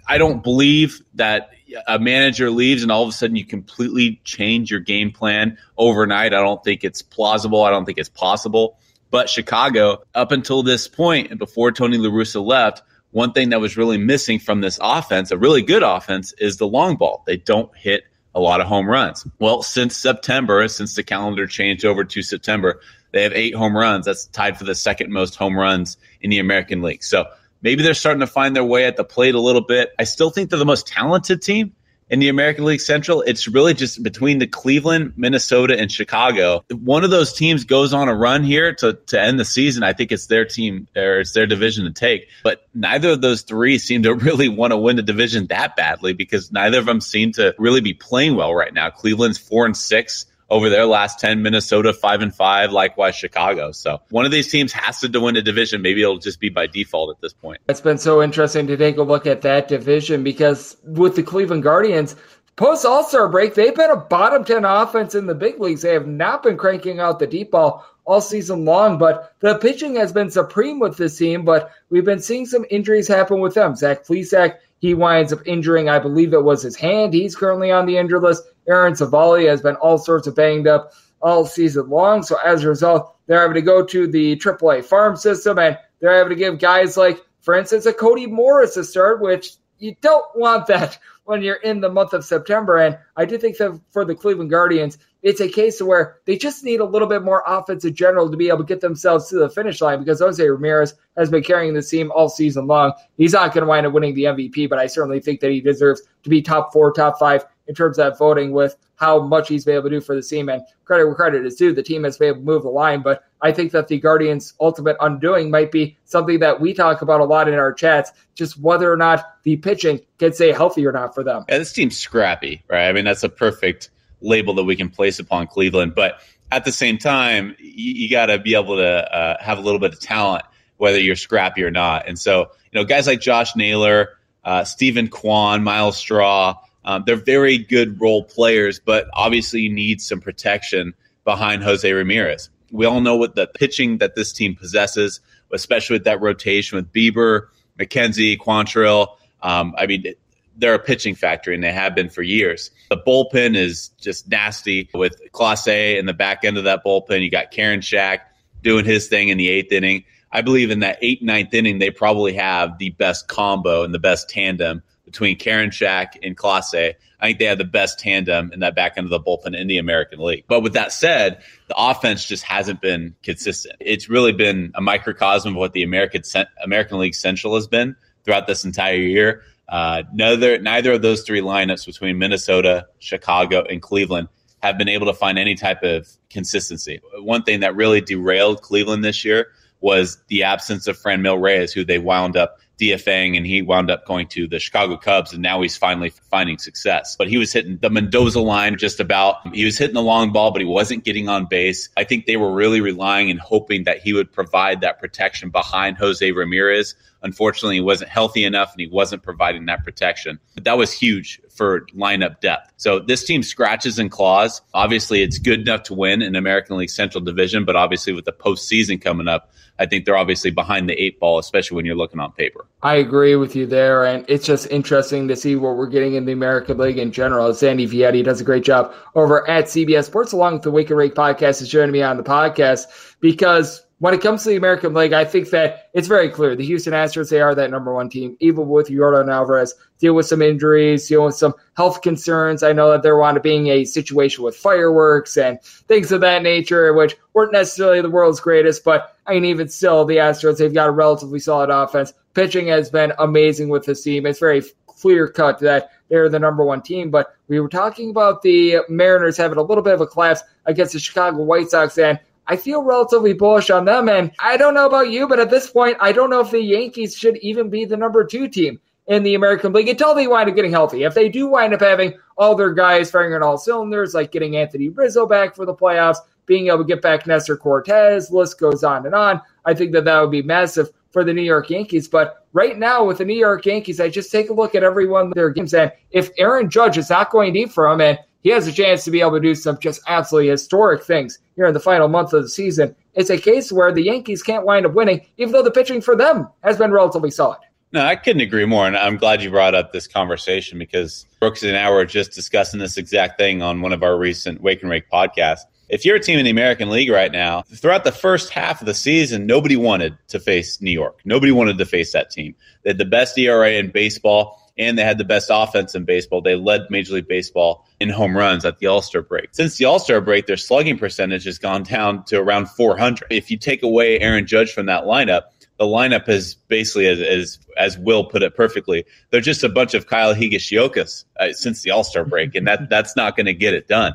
I 0.06 0.18
don't 0.18 0.42
believe 0.42 1.00
that 1.14 1.50
a 1.88 1.98
manager 1.98 2.50
leaves 2.50 2.82
and 2.82 2.92
all 2.92 3.02
of 3.02 3.08
a 3.08 3.12
sudden 3.12 3.36
you 3.36 3.44
completely 3.44 4.20
change 4.24 4.70
your 4.70 4.80
game 4.80 5.10
plan 5.10 5.58
overnight. 5.76 6.34
I 6.34 6.40
don't 6.40 6.62
think 6.62 6.84
it's 6.84 7.02
plausible. 7.02 7.64
I 7.64 7.70
don't 7.70 7.84
think 7.84 7.98
it's 7.98 8.08
possible. 8.08 8.78
But 9.10 9.30
Chicago, 9.30 10.02
up 10.14 10.32
until 10.32 10.62
this 10.62 10.88
point 10.88 11.30
and 11.30 11.38
before 11.38 11.72
Tony 11.72 11.98
La 11.98 12.10
Russa 12.10 12.44
left, 12.44 12.82
one 13.12 13.32
thing 13.32 13.50
that 13.50 13.60
was 13.60 13.76
really 13.76 13.98
missing 13.98 14.40
from 14.40 14.60
this 14.60 14.78
offense, 14.82 15.30
a 15.30 15.38
really 15.38 15.62
good 15.62 15.84
offense, 15.84 16.32
is 16.38 16.56
the 16.56 16.66
long 16.66 16.96
ball. 16.96 17.22
They 17.26 17.36
don't 17.36 17.74
hit 17.76 18.04
a 18.34 18.40
lot 18.40 18.60
of 18.60 18.66
home 18.66 18.88
runs. 18.88 19.24
Well, 19.38 19.62
since 19.62 19.96
September, 19.96 20.66
since 20.66 20.96
the 20.96 21.04
calendar 21.04 21.46
changed 21.46 21.84
over 21.84 22.04
to 22.04 22.22
September, 22.22 22.80
they 23.12 23.22
have 23.22 23.32
eight 23.32 23.54
home 23.54 23.76
runs. 23.76 24.06
That's 24.06 24.26
tied 24.26 24.58
for 24.58 24.64
the 24.64 24.74
second 24.74 25.12
most 25.12 25.36
home 25.36 25.56
runs 25.56 25.96
in 26.20 26.30
the 26.30 26.40
American 26.40 26.82
League. 26.82 27.04
So 27.04 27.26
Maybe 27.64 27.82
they're 27.82 27.94
starting 27.94 28.20
to 28.20 28.26
find 28.26 28.54
their 28.54 28.62
way 28.62 28.84
at 28.84 28.96
the 28.96 29.04
plate 29.04 29.34
a 29.34 29.40
little 29.40 29.62
bit. 29.62 29.94
I 29.98 30.04
still 30.04 30.28
think 30.28 30.50
they're 30.50 30.58
the 30.58 30.66
most 30.66 30.86
talented 30.86 31.40
team 31.40 31.72
in 32.10 32.20
the 32.20 32.28
American 32.28 32.66
League 32.66 32.82
Central. 32.82 33.22
It's 33.22 33.48
really 33.48 33.72
just 33.72 34.02
between 34.02 34.38
the 34.38 34.46
Cleveland, 34.46 35.14
Minnesota, 35.16 35.74
and 35.78 35.90
Chicago. 35.90 36.62
one 36.70 37.04
of 37.04 37.10
those 37.10 37.32
teams 37.32 37.64
goes 37.64 37.94
on 37.94 38.08
a 38.08 38.14
run 38.14 38.44
here 38.44 38.74
to, 38.74 38.98
to 39.06 39.18
end 39.18 39.40
the 39.40 39.46
season, 39.46 39.82
I 39.82 39.94
think 39.94 40.12
it's 40.12 40.26
their 40.26 40.44
team 40.44 40.88
or 40.94 41.20
it's 41.20 41.32
their 41.32 41.46
division 41.46 41.86
to 41.86 41.90
take. 41.90 42.28
But 42.42 42.68
neither 42.74 43.12
of 43.12 43.22
those 43.22 43.40
three 43.40 43.78
seem 43.78 44.02
to 44.02 44.14
really 44.14 44.50
want 44.50 44.72
to 44.72 44.76
win 44.76 44.96
the 44.96 45.02
division 45.02 45.46
that 45.46 45.74
badly 45.74 46.12
because 46.12 46.52
neither 46.52 46.78
of 46.78 46.84
them 46.84 47.00
seem 47.00 47.32
to 47.32 47.54
really 47.56 47.80
be 47.80 47.94
playing 47.94 48.36
well 48.36 48.54
right 48.54 48.74
now. 48.74 48.90
Cleveland's 48.90 49.38
four 49.38 49.64
and 49.64 49.74
six 49.74 50.26
over 50.50 50.68
their 50.68 50.86
last 50.86 51.18
10 51.20 51.42
minnesota 51.42 51.92
5 51.92 52.20
and 52.20 52.34
5 52.34 52.72
likewise 52.72 53.14
chicago. 53.14 53.72
So 53.72 54.00
one 54.10 54.24
of 54.24 54.32
these 54.32 54.50
teams 54.50 54.72
has 54.72 55.00
to 55.00 55.20
win 55.20 55.36
a 55.36 55.42
division. 55.42 55.82
Maybe 55.82 56.02
it'll 56.02 56.18
just 56.18 56.40
be 56.40 56.48
by 56.48 56.66
default 56.66 57.10
at 57.10 57.20
this 57.20 57.32
point. 57.32 57.60
It's 57.68 57.80
been 57.80 57.98
so 57.98 58.22
interesting 58.22 58.66
to 58.68 58.76
take 58.76 58.96
a 58.96 59.02
look 59.02 59.26
at 59.26 59.42
that 59.42 59.68
division 59.68 60.22
because 60.22 60.76
with 60.84 61.16
the 61.16 61.22
cleveland 61.22 61.62
guardians 61.62 62.16
post 62.56 62.84
all-star 62.84 63.28
break 63.28 63.54
they've 63.54 63.74
been 63.74 63.90
a 63.90 63.96
bottom 63.96 64.44
10 64.44 64.64
offense 64.64 65.14
in 65.14 65.26
the 65.26 65.34
big 65.34 65.60
leagues. 65.60 65.82
They 65.82 65.94
have 65.94 66.06
not 66.06 66.42
been 66.42 66.56
cranking 66.56 67.00
out 67.00 67.18
the 67.18 67.26
deep 67.26 67.50
ball 67.50 67.84
all 68.04 68.20
season 68.20 68.64
long 68.64 68.98
but 68.98 69.34
the 69.40 69.56
pitching 69.58 69.96
has 69.96 70.12
been 70.12 70.30
supreme 70.30 70.78
with 70.78 70.96
this 70.96 71.16
team 71.16 71.44
but 71.44 71.70
we've 71.88 72.04
been 72.04 72.20
seeing 72.20 72.46
some 72.46 72.66
injuries 72.70 73.08
happen 73.08 73.40
with 73.40 73.54
them. 73.54 73.74
Zach 73.74 74.04
Plesac, 74.04 74.58
he 74.84 74.92
winds 74.92 75.32
up 75.32 75.40
injuring, 75.46 75.88
I 75.88 75.98
believe 75.98 76.34
it 76.34 76.44
was 76.44 76.60
his 76.60 76.76
hand. 76.76 77.14
He's 77.14 77.34
currently 77.34 77.70
on 77.70 77.86
the 77.86 77.96
injured 77.96 78.22
list. 78.22 78.44
Aaron 78.68 78.92
Civale 78.92 79.48
has 79.48 79.62
been 79.62 79.76
all 79.76 79.96
sorts 79.96 80.26
of 80.26 80.36
banged 80.36 80.66
up 80.66 80.92
all 81.22 81.46
season 81.46 81.88
long. 81.88 82.22
So 82.22 82.36
as 82.44 82.62
a 82.62 82.68
result, 82.68 83.16
they're 83.26 83.40
having 83.40 83.54
to 83.54 83.62
go 83.62 83.82
to 83.82 84.06
the 84.06 84.36
AAA 84.36 84.84
farm 84.84 85.16
system 85.16 85.58
and 85.58 85.78
they're 86.00 86.14
having 86.14 86.36
to 86.36 86.36
give 86.36 86.58
guys 86.58 86.98
like, 86.98 87.18
for 87.40 87.54
instance, 87.54 87.86
a 87.86 87.94
Cody 87.94 88.26
Morris 88.26 88.76
a 88.76 88.84
start, 88.84 89.22
which 89.22 89.52
you 89.78 89.96
don't 90.02 90.26
want 90.34 90.66
that 90.66 90.98
when 91.24 91.40
you're 91.40 91.54
in 91.56 91.80
the 91.80 91.88
month 91.88 92.12
of 92.12 92.22
September. 92.22 92.76
And 92.76 92.98
I 93.16 93.24
do 93.24 93.38
think 93.38 93.56
that 93.56 93.80
for 93.90 94.04
the 94.04 94.14
Cleveland 94.14 94.50
Guardians, 94.50 94.98
it's 95.24 95.40
a 95.40 95.48
case 95.48 95.80
where 95.80 96.18
they 96.26 96.36
just 96.36 96.62
need 96.64 96.80
a 96.80 96.84
little 96.84 97.08
bit 97.08 97.22
more 97.22 97.42
offense 97.46 97.84
in 97.86 97.94
general 97.94 98.30
to 98.30 98.36
be 98.36 98.48
able 98.48 98.58
to 98.58 98.64
get 98.64 98.82
themselves 98.82 99.30
to 99.30 99.36
the 99.36 99.48
finish 99.48 99.80
line 99.80 99.98
because 99.98 100.20
Jose 100.20 100.46
Ramirez 100.46 100.94
has 101.16 101.30
been 101.30 101.42
carrying 101.42 101.72
the 101.72 101.82
team 101.82 102.12
all 102.14 102.28
season 102.28 102.66
long. 102.66 102.92
He's 103.16 103.32
not 103.32 103.54
going 103.54 103.62
to 103.62 103.68
wind 103.68 103.86
up 103.86 103.94
winning 103.94 104.14
the 104.14 104.24
MVP, 104.24 104.68
but 104.68 104.78
I 104.78 104.86
certainly 104.86 105.20
think 105.20 105.40
that 105.40 105.50
he 105.50 105.62
deserves 105.62 106.02
to 106.24 106.28
be 106.28 106.42
top 106.42 106.74
four, 106.74 106.92
top 106.92 107.18
five 107.18 107.46
in 107.66 107.74
terms 107.74 107.98
of 107.98 108.18
voting 108.18 108.52
with 108.52 108.76
how 108.96 109.22
much 109.22 109.48
he's 109.48 109.64
been 109.64 109.76
able 109.76 109.84
to 109.84 109.96
do 109.96 110.00
for 110.02 110.14
the 110.14 110.22
team. 110.22 110.50
And 110.50 110.62
credit 110.84 111.06
where 111.06 111.14
credit 111.14 111.46
is 111.46 111.56
due, 111.56 111.72
the 111.72 111.82
team 111.82 112.04
has 112.04 112.18
been 112.18 112.28
able 112.28 112.40
to 112.40 112.44
move 112.44 112.62
the 112.62 112.68
line. 112.68 113.00
But 113.00 113.24
I 113.40 113.50
think 113.50 113.72
that 113.72 113.88
the 113.88 113.98
Guardians' 113.98 114.52
ultimate 114.60 114.98
undoing 115.00 115.50
might 115.50 115.72
be 115.72 115.96
something 116.04 116.38
that 116.40 116.60
we 116.60 116.74
talk 116.74 117.00
about 117.00 117.22
a 117.22 117.24
lot 117.24 117.48
in 117.48 117.54
our 117.54 117.72
chats, 117.72 118.12
just 118.34 118.60
whether 118.60 118.92
or 118.92 118.98
not 118.98 119.24
the 119.42 119.56
pitching 119.56 120.00
can 120.18 120.34
stay 120.34 120.52
healthy 120.52 120.86
or 120.86 120.92
not 120.92 121.14
for 121.14 121.24
them. 121.24 121.46
Yeah, 121.48 121.58
this 121.58 121.72
team's 121.72 121.96
scrappy, 121.96 122.62
right? 122.68 122.88
I 122.88 122.92
mean, 122.92 123.06
that's 123.06 123.24
a 123.24 123.30
perfect 123.30 123.88
label 124.24 124.54
that 124.54 124.64
we 124.64 124.76
can 124.76 124.90
place 124.90 125.18
upon 125.18 125.46
Cleveland. 125.46 125.94
But 125.94 126.20
at 126.50 126.64
the 126.64 126.72
same 126.72 126.98
time, 126.98 127.54
you, 127.58 127.94
you 127.94 128.10
got 128.10 128.26
to 128.26 128.38
be 128.38 128.54
able 128.54 128.76
to 128.76 129.14
uh, 129.14 129.42
have 129.42 129.58
a 129.58 129.60
little 129.60 129.80
bit 129.80 129.92
of 129.92 130.00
talent, 130.00 130.44
whether 130.78 130.98
you're 130.98 131.16
scrappy 131.16 131.62
or 131.62 131.70
not. 131.70 132.08
And 132.08 132.18
so, 132.18 132.50
you 132.72 132.80
know, 132.80 132.84
guys 132.84 133.06
like 133.06 133.20
Josh 133.20 133.54
Naylor, 133.54 134.10
uh, 134.44 134.64
Steven 134.64 135.08
Kwan, 135.08 135.62
Myles 135.62 135.96
Straw, 135.96 136.56
um, 136.84 137.04
they're 137.06 137.16
very 137.16 137.58
good 137.58 138.00
role 138.00 138.24
players, 138.24 138.78
but 138.78 139.08
obviously 139.14 139.60
you 139.60 139.72
need 139.72 140.00
some 140.00 140.20
protection 140.20 140.94
behind 141.24 141.62
Jose 141.62 141.90
Ramirez. 141.90 142.50
We 142.70 142.86
all 142.86 143.00
know 143.00 143.16
what 143.16 143.34
the 143.34 143.46
pitching 143.46 143.98
that 143.98 144.14
this 144.14 144.32
team 144.32 144.54
possesses, 144.54 145.20
especially 145.52 145.94
with 145.94 146.04
that 146.04 146.20
rotation 146.20 146.76
with 146.76 146.92
Bieber, 146.92 147.48
McKenzie, 147.78 148.38
Quantrill. 148.38 149.16
Um, 149.42 149.74
I 149.78 149.86
mean, 149.86 150.14
they're 150.56 150.74
a 150.74 150.78
pitching 150.78 151.14
factory, 151.14 151.54
and 151.54 151.64
they 151.64 151.72
have 151.72 151.94
been 151.94 152.08
for 152.08 152.22
years. 152.22 152.70
The 152.90 152.96
bullpen 152.96 153.56
is 153.56 153.88
just 154.00 154.28
nasty 154.28 154.88
with 154.94 155.20
Clase 155.32 155.98
in 155.98 156.06
the 156.06 156.14
back 156.14 156.44
end 156.44 156.58
of 156.58 156.64
that 156.64 156.84
bullpen. 156.84 157.22
You 157.22 157.30
got 157.30 157.52
Karinchak 157.52 158.20
doing 158.62 158.84
his 158.84 159.08
thing 159.08 159.28
in 159.28 159.38
the 159.38 159.48
eighth 159.48 159.72
inning. 159.72 160.04
I 160.32 160.42
believe 160.42 160.70
in 160.70 160.80
that 160.80 160.98
eighth, 161.00 161.22
ninth 161.22 161.54
inning, 161.54 161.78
they 161.78 161.90
probably 161.90 162.32
have 162.34 162.78
the 162.78 162.90
best 162.90 163.28
combo 163.28 163.84
and 163.84 163.94
the 163.94 164.00
best 164.00 164.28
tandem 164.28 164.82
between 165.04 165.38
Karinchak 165.38 166.16
and 166.22 166.36
Clase. 166.36 166.94
I 167.20 167.26
think 167.26 167.38
they 167.38 167.44
have 167.44 167.58
the 167.58 167.64
best 167.64 168.00
tandem 168.00 168.52
in 168.52 168.60
that 168.60 168.74
back 168.74 168.94
end 168.96 169.06
of 169.06 169.10
the 169.10 169.20
bullpen 169.20 169.56
in 169.56 169.68
the 169.68 169.78
American 169.78 170.18
League. 170.18 170.44
But 170.48 170.60
with 170.60 170.72
that 170.72 170.92
said, 170.92 171.42
the 171.68 171.74
offense 171.76 172.24
just 172.24 172.42
hasn't 172.42 172.80
been 172.80 173.14
consistent. 173.22 173.76
It's 173.80 174.08
really 174.08 174.32
been 174.32 174.72
a 174.74 174.80
microcosm 174.80 175.54
of 175.54 175.58
what 175.58 175.72
the 175.72 175.84
American 175.84 176.22
American 176.62 176.98
League 176.98 177.14
Central 177.14 177.54
has 177.54 177.66
been 177.66 177.96
throughout 178.24 178.46
this 178.46 178.64
entire 178.64 178.96
year. 178.96 179.42
Uh, 179.68 180.02
neither 180.12 180.58
neither 180.58 180.92
of 180.92 181.02
those 181.02 181.22
three 181.22 181.40
lineups 181.40 181.86
between 181.86 182.18
Minnesota, 182.18 182.86
Chicago, 182.98 183.62
and 183.62 183.80
Cleveland 183.80 184.28
have 184.62 184.78
been 184.78 184.88
able 184.88 185.06
to 185.06 185.14
find 185.14 185.38
any 185.38 185.54
type 185.54 185.82
of 185.82 186.08
consistency. 186.30 187.00
One 187.18 187.42
thing 187.42 187.60
that 187.60 187.76
really 187.76 188.00
derailed 188.00 188.62
Cleveland 188.62 189.04
this 189.04 189.24
year 189.24 189.48
was 189.80 190.18
the 190.28 190.44
absence 190.44 190.86
of 190.86 190.96
Fran 190.96 191.22
Franmil 191.22 191.40
Reyes, 191.40 191.72
who 191.72 191.84
they 191.84 191.98
wound 191.98 192.36
up 192.36 192.58
DFAing 192.80 193.36
and 193.36 193.46
he 193.46 193.62
wound 193.62 193.90
up 193.90 194.04
going 194.06 194.26
to 194.28 194.48
the 194.48 194.58
Chicago 194.58 194.96
Cubs 194.96 195.32
and 195.32 195.42
now 195.42 195.62
he's 195.62 195.76
finally 195.76 196.10
finding 196.30 196.58
success. 196.58 197.14
But 197.16 197.28
he 197.28 197.38
was 197.38 197.52
hitting 197.52 197.78
the 197.78 197.90
Mendoza 197.90 198.40
line 198.40 198.78
just 198.78 199.00
about. 199.00 199.54
He 199.54 199.64
was 199.64 199.78
hitting 199.78 199.94
the 199.94 200.02
long 200.02 200.32
ball, 200.32 200.50
but 200.50 200.60
he 200.60 200.66
wasn't 200.66 201.04
getting 201.04 201.28
on 201.28 201.46
base. 201.46 201.88
I 201.96 202.04
think 202.04 202.26
they 202.26 202.36
were 202.36 202.52
really 202.52 202.80
relying 202.80 203.30
and 203.30 203.38
hoping 203.38 203.84
that 203.84 204.00
he 204.00 204.12
would 204.12 204.32
provide 204.32 204.80
that 204.80 204.98
protection 204.98 205.50
behind 205.50 205.98
Jose 205.98 206.30
Ramirez. 206.32 206.94
Unfortunately, 207.24 207.76
he 207.76 207.80
wasn't 207.80 208.10
healthy 208.10 208.44
enough 208.44 208.72
and 208.72 208.80
he 208.80 208.86
wasn't 208.86 209.22
providing 209.22 209.64
that 209.66 209.82
protection. 209.82 210.38
But 210.54 210.64
that 210.64 210.76
was 210.76 210.92
huge 210.92 211.40
for 211.48 211.86
lineup 211.96 212.40
depth. 212.40 212.72
So 212.76 212.98
this 212.98 213.24
team 213.24 213.42
scratches 213.42 213.98
and 213.98 214.10
claws. 214.10 214.60
Obviously, 214.74 215.22
it's 215.22 215.38
good 215.38 215.60
enough 215.60 215.84
to 215.84 215.94
win 215.94 216.20
an 216.20 216.36
American 216.36 216.76
League 216.76 216.90
Central 216.90 217.24
Division, 217.24 217.64
but 217.64 217.76
obviously 217.76 218.12
with 218.12 218.26
the 218.26 218.32
postseason 218.32 219.00
coming 219.00 219.26
up, 219.26 219.50
I 219.78 219.86
think 219.86 220.04
they're 220.04 220.16
obviously 220.16 220.50
behind 220.50 220.88
the 220.88 221.02
eight 221.02 221.18
ball, 221.18 221.38
especially 221.38 221.76
when 221.76 221.84
you're 221.84 221.96
looking 221.96 222.20
on 222.20 222.30
paper. 222.32 222.66
I 222.82 222.96
agree 222.96 223.34
with 223.34 223.56
you 223.56 223.66
there, 223.66 224.04
and 224.04 224.24
it's 224.28 224.46
just 224.46 224.70
interesting 224.70 225.26
to 225.28 225.36
see 225.36 225.56
what 225.56 225.76
we're 225.76 225.88
getting 225.88 226.14
in 226.14 226.26
the 226.26 226.32
American 226.32 226.78
League 226.78 226.98
in 226.98 227.10
general. 227.10 227.52
Sandy 227.54 227.88
Vietti 227.88 228.22
does 228.22 228.40
a 228.40 228.44
great 228.44 228.62
job 228.62 228.94
over 229.14 229.48
at 229.48 229.64
CBS 229.64 230.04
Sports, 230.04 230.32
along 230.32 230.54
with 230.54 230.62
the 230.62 230.70
Wake 230.70 230.90
and 230.90 230.98
Rake 230.98 231.14
podcast, 231.14 231.60
is 231.60 231.68
joining 231.68 231.92
me 231.92 232.02
on 232.02 232.16
the 232.16 232.22
podcast 232.22 232.86
because 233.20 233.83
when 234.04 234.12
it 234.12 234.20
comes 234.20 234.42
to 234.42 234.50
the 234.50 234.56
American 234.56 234.92
League, 234.92 235.14
I 235.14 235.24
think 235.24 235.48
that 235.48 235.88
it's 235.94 236.08
very 236.08 236.28
clear. 236.28 236.54
The 236.54 236.66
Houston 236.66 236.92
Astros, 236.92 237.30
they 237.30 237.40
are 237.40 237.54
that 237.54 237.70
number 237.70 237.94
one 237.94 238.10
team, 238.10 238.36
even 238.38 238.68
with 238.68 238.88
Yordan 238.88 239.32
Alvarez, 239.32 239.74
deal 239.98 240.12
with 240.12 240.26
some 240.26 240.42
injuries, 240.42 241.08
deal 241.08 241.24
with 241.24 241.36
some 241.36 241.54
health 241.74 242.02
concerns. 242.02 242.62
I 242.62 242.74
know 242.74 242.90
that 242.90 243.02
they're 243.02 243.16
wound 243.16 243.38
up 243.38 243.42
being 243.42 243.68
a 243.68 243.86
situation 243.86 244.44
with 244.44 244.56
fireworks 244.56 245.38
and 245.38 245.58
things 245.88 246.12
of 246.12 246.20
that 246.20 246.42
nature, 246.42 246.92
which 246.92 247.16
weren't 247.32 247.54
necessarily 247.54 248.02
the 248.02 248.10
world's 248.10 248.40
greatest, 248.40 248.84
but 248.84 249.16
I 249.26 249.32
mean, 249.32 249.46
even 249.46 249.70
still, 249.70 250.04
the 250.04 250.16
Astros, 250.16 250.58
they've 250.58 250.74
got 250.74 250.90
a 250.90 250.92
relatively 250.92 251.38
solid 251.38 251.70
offense. 251.70 252.12
Pitching 252.34 252.66
has 252.66 252.90
been 252.90 253.14
amazing 253.18 253.70
with 253.70 253.86
this 253.86 254.02
team. 254.02 254.26
It's 254.26 254.38
very 254.38 254.62
clear 254.86 255.28
cut 255.28 255.60
that 255.60 255.92
they're 256.10 256.28
the 256.28 256.38
number 256.38 256.62
one 256.62 256.82
team. 256.82 257.10
But 257.10 257.34
we 257.48 257.58
were 257.58 257.70
talking 257.70 258.10
about 258.10 258.42
the 258.42 258.80
Mariners 258.90 259.38
having 259.38 259.56
a 259.56 259.62
little 259.62 259.82
bit 259.82 259.94
of 259.94 260.02
a 260.02 260.06
collapse 260.06 260.42
against 260.66 260.92
the 260.92 260.98
Chicago 260.98 261.42
White 261.42 261.70
Sox, 261.70 261.96
and 261.96 262.20
I 262.46 262.56
feel 262.56 262.82
relatively 262.82 263.32
bullish 263.32 263.70
on 263.70 263.84
them. 263.84 264.08
And 264.08 264.30
I 264.38 264.56
don't 264.56 264.74
know 264.74 264.86
about 264.86 265.10
you, 265.10 265.28
but 265.28 265.40
at 265.40 265.50
this 265.50 265.70
point, 265.70 265.96
I 266.00 266.12
don't 266.12 266.30
know 266.30 266.40
if 266.40 266.50
the 266.50 266.60
Yankees 266.60 267.16
should 267.16 267.36
even 267.38 267.70
be 267.70 267.84
the 267.84 267.96
number 267.96 268.24
two 268.24 268.48
team 268.48 268.80
in 269.06 269.22
the 269.22 269.34
American 269.34 269.72
League 269.72 269.88
until 269.88 270.14
they 270.14 270.26
wind 270.26 270.48
up 270.48 270.56
getting 270.56 270.70
healthy. 270.70 271.04
If 271.04 271.14
they 271.14 271.28
do 271.28 271.46
wind 271.46 271.74
up 271.74 271.80
having 271.80 272.14
all 272.36 272.54
their 272.54 272.72
guys 272.72 273.10
firing 273.10 273.34
on 273.34 273.42
all 273.42 273.58
cylinders, 273.58 274.14
like 274.14 274.32
getting 274.32 274.56
Anthony 274.56 274.88
Rizzo 274.88 275.26
back 275.26 275.54
for 275.54 275.66
the 275.66 275.74
playoffs, 275.74 276.18
being 276.46 276.68
able 276.68 276.78
to 276.78 276.84
get 276.84 277.02
back 277.02 277.26
Nestor 277.26 277.56
Cortes, 277.56 278.30
list 278.30 278.58
goes 278.58 278.84
on 278.84 279.06
and 279.06 279.14
on. 279.14 279.40
I 279.64 279.74
think 279.74 279.92
that 279.92 280.04
that 280.04 280.20
would 280.20 280.30
be 280.30 280.42
massive 280.42 280.90
for 281.10 281.24
the 281.24 281.32
New 281.32 281.42
York 281.42 281.70
Yankees. 281.70 282.08
But 282.08 282.46
right 282.52 282.78
now, 282.78 283.04
with 283.04 283.18
the 283.18 283.24
New 283.24 283.36
York 283.36 283.64
Yankees, 283.64 284.00
I 284.00 284.08
just 284.10 284.30
take 284.30 284.50
a 284.50 284.54
look 284.54 284.74
at 284.74 284.82
every 284.82 285.06
one 285.06 285.28
of 285.28 285.34
their 285.34 285.50
games. 285.50 285.72
And 285.72 285.92
if 286.10 286.30
Aaron 286.38 286.68
Judge 286.68 286.98
is 286.98 287.08
not 287.08 287.30
going 287.30 287.52
deep 287.52 287.70
for 287.70 287.88
them 287.88 288.00
and 288.00 288.18
he 288.42 288.50
has 288.50 288.66
a 288.66 288.72
chance 288.72 289.04
to 289.04 289.10
be 289.10 289.20
able 289.20 289.32
to 289.32 289.40
do 289.40 289.54
some 289.54 289.78
just 289.78 290.02
absolutely 290.06 290.50
historic 290.50 291.02
things 291.02 291.38
here 291.56 291.66
in 291.66 291.74
the 291.74 291.80
final 291.80 292.08
month 292.08 292.32
of 292.32 292.42
the 292.42 292.48
season. 292.48 292.94
It's 293.14 293.30
a 293.30 293.38
case 293.38 293.70
where 293.70 293.92
the 293.92 294.02
Yankees 294.02 294.42
can't 294.42 294.64
wind 294.64 294.86
up 294.86 294.94
winning, 294.94 295.26
even 295.36 295.52
though 295.52 295.62
the 295.62 295.70
pitching 295.70 296.00
for 296.00 296.16
them 296.16 296.48
has 296.62 296.78
been 296.78 296.92
relatively 296.92 297.30
solid. 297.30 297.58
No, 297.92 298.04
I 298.04 298.16
couldn't 298.16 298.42
agree 298.42 298.66
more. 298.66 298.88
And 298.88 298.96
I'm 298.96 299.16
glad 299.16 299.40
you 299.40 299.50
brought 299.50 299.76
up 299.76 299.92
this 299.92 300.08
conversation 300.08 300.80
because 300.80 301.26
Brooks 301.38 301.62
and 301.62 301.76
I 301.76 301.90
were 301.90 302.04
just 302.04 302.32
discussing 302.32 302.80
this 302.80 302.96
exact 302.96 303.38
thing 303.38 303.62
on 303.62 303.82
one 303.82 303.92
of 303.92 304.02
our 304.02 304.18
recent 304.18 304.60
Wake 304.60 304.82
and 304.82 304.90
Rake 304.90 305.08
podcasts. 305.08 305.60
If 305.88 306.04
you're 306.04 306.16
a 306.16 306.20
team 306.20 306.38
in 306.38 306.44
the 306.44 306.50
American 306.50 306.90
League 306.90 307.10
right 307.10 307.30
now, 307.30 307.62
throughout 307.62 308.02
the 308.02 308.10
first 308.10 308.50
half 308.50 308.80
of 308.80 308.86
the 308.86 308.94
season, 308.94 309.46
nobody 309.46 309.76
wanted 309.76 310.18
to 310.28 310.40
face 310.40 310.80
New 310.80 310.90
York. 310.90 311.20
Nobody 311.24 311.52
wanted 311.52 311.78
to 311.78 311.84
face 311.84 312.12
that 312.14 312.30
team. 312.30 312.56
They 312.82 312.90
had 312.90 312.98
the 312.98 313.04
best 313.04 313.38
ERA 313.38 313.70
in 313.72 313.90
baseball 313.90 314.63
and 314.76 314.98
they 314.98 315.04
had 315.04 315.18
the 315.18 315.24
best 315.24 315.50
offense 315.52 315.94
in 315.94 316.04
baseball. 316.04 316.40
They 316.40 316.56
led 316.56 316.86
Major 316.90 317.14
League 317.14 317.28
Baseball 317.28 317.86
in 318.00 318.08
home 318.08 318.36
runs 318.36 318.64
at 318.64 318.78
the 318.78 318.86
All 318.86 319.02
Star 319.02 319.22
break. 319.22 319.48
Since 319.52 319.76
the 319.76 319.84
All 319.84 319.98
Star 319.98 320.20
break, 320.20 320.46
their 320.46 320.56
slugging 320.56 320.98
percentage 320.98 321.44
has 321.44 321.58
gone 321.58 321.84
down 321.84 322.24
to 322.24 322.38
around 322.38 322.68
400. 322.70 323.28
If 323.30 323.50
you 323.50 323.56
take 323.56 323.82
away 323.82 324.18
Aaron 324.20 324.46
Judge 324.46 324.72
from 324.72 324.86
that 324.86 325.04
lineup, 325.04 325.42
the 325.78 325.84
lineup 325.84 326.28
is 326.28 326.54
basically, 326.54 327.06
as, 327.06 327.20
as, 327.20 327.58
as 327.76 327.98
Will 327.98 328.24
put 328.24 328.42
it 328.42 328.54
perfectly, 328.54 329.04
they're 329.30 329.40
just 329.40 329.64
a 329.64 329.68
bunch 329.68 329.94
of 329.94 330.06
Kyle 330.06 330.34
Higashiokas 330.34 331.24
uh, 331.40 331.52
since 331.52 331.82
the 331.82 331.90
All 331.90 332.04
Star 332.04 332.24
break, 332.24 332.54
and 332.54 332.66
that 332.66 332.90
that's 332.90 333.16
not 333.16 333.36
going 333.36 333.46
to 333.46 333.54
get 333.54 333.74
it 333.74 333.88
done. 333.88 334.14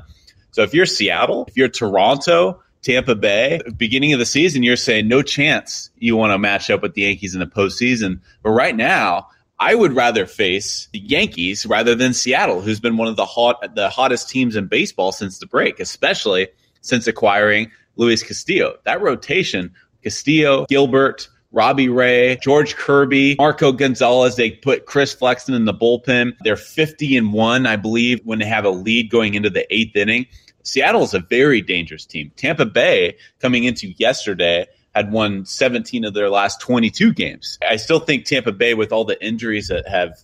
So 0.51 0.63
if 0.63 0.73
you're 0.73 0.85
Seattle, 0.85 1.45
if 1.47 1.55
you're 1.55 1.69
Toronto, 1.69 2.61
Tampa 2.81 3.15
Bay, 3.15 3.61
beginning 3.77 4.13
of 4.13 4.19
the 4.19 4.25
season, 4.25 4.63
you're 4.63 4.77
saying 4.77 5.07
no 5.07 5.21
chance 5.21 5.89
you 5.97 6.15
want 6.15 6.31
to 6.31 6.37
match 6.37 6.69
up 6.69 6.81
with 6.81 6.93
the 6.93 7.01
Yankees 7.01 7.33
in 7.33 7.39
the 7.39 7.45
postseason. 7.45 8.19
But 8.41 8.51
right 8.51 8.75
now, 8.75 9.27
I 9.59 9.75
would 9.75 9.93
rather 9.93 10.25
face 10.25 10.87
the 10.93 10.99
Yankees 10.99 11.65
rather 11.65 11.93
than 11.93 12.13
Seattle, 12.13 12.61
who's 12.61 12.79
been 12.79 12.97
one 12.97 13.07
of 13.07 13.17
the 13.17 13.25
hot 13.25 13.75
the 13.75 13.89
hottest 13.89 14.29
teams 14.29 14.55
in 14.55 14.67
baseball 14.67 15.11
since 15.11 15.39
the 15.39 15.47
break, 15.47 15.79
especially 15.79 16.47
since 16.81 17.07
acquiring 17.07 17.71
Luis 17.97 18.23
Castillo. 18.23 18.77
That 18.85 19.01
rotation, 19.01 19.73
Castillo, 20.01 20.65
Gilbert, 20.67 21.27
Robbie 21.51 21.89
Ray, 21.89 22.37
George 22.41 22.75
Kirby, 22.75 23.35
Marco 23.37 23.71
Gonzalez. 23.71 24.37
They 24.37 24.51
put 24.51 24.85
Chris 24.85 25.13
Flexen 25.13 25.53
in 25.53 25.65
the 25.65 25.73
bullpen. 25.73 26.33
They're 26.41 26.55
50 26.55 27.17
and 27.17 27.33
1, 27.33 27.65
I 27.65 27.75
believe, 27.75 28.21
when 28.23 28.39
they 28.39 28.45
have 28.45 28.65
a 28.65 28.69
lead 28.69 29.09
going 29.09 29.33
into 29.33 29.49
the 29.49 29.71
eighth 29.73 29.95
inning. 29.95 30.27
Seattle 30.63 31.03
is 31.03 31.13
a 31.13 31.19
very 31.19 31.61
dangerous 31.61 32.05
team. 32.05 32.31
Tampa 32.35 32.65
Bay, 32.65 33.17
coming 33.39 33.63
into 33.63 33.87
yesterday, 33.97 34.67
had 34.95 35.11
won 35.11 35.45
17 35.45 36.05
of 36.05 36.13
their 36.13 36.29
last 36.29 36.59
22 36.61 37.13
games. 37.13 37.57
I 37.67 37.75
still 37.75 37.99
think 37.99 38.25
Tampa 38.25 38.51
Bay, 38.51 38.73
with 38.73 38.91
all 38.91 39.05
the 39.05 39.23
injuries 39.23 39.67
that 39.67 39.87
have 39.87 40.19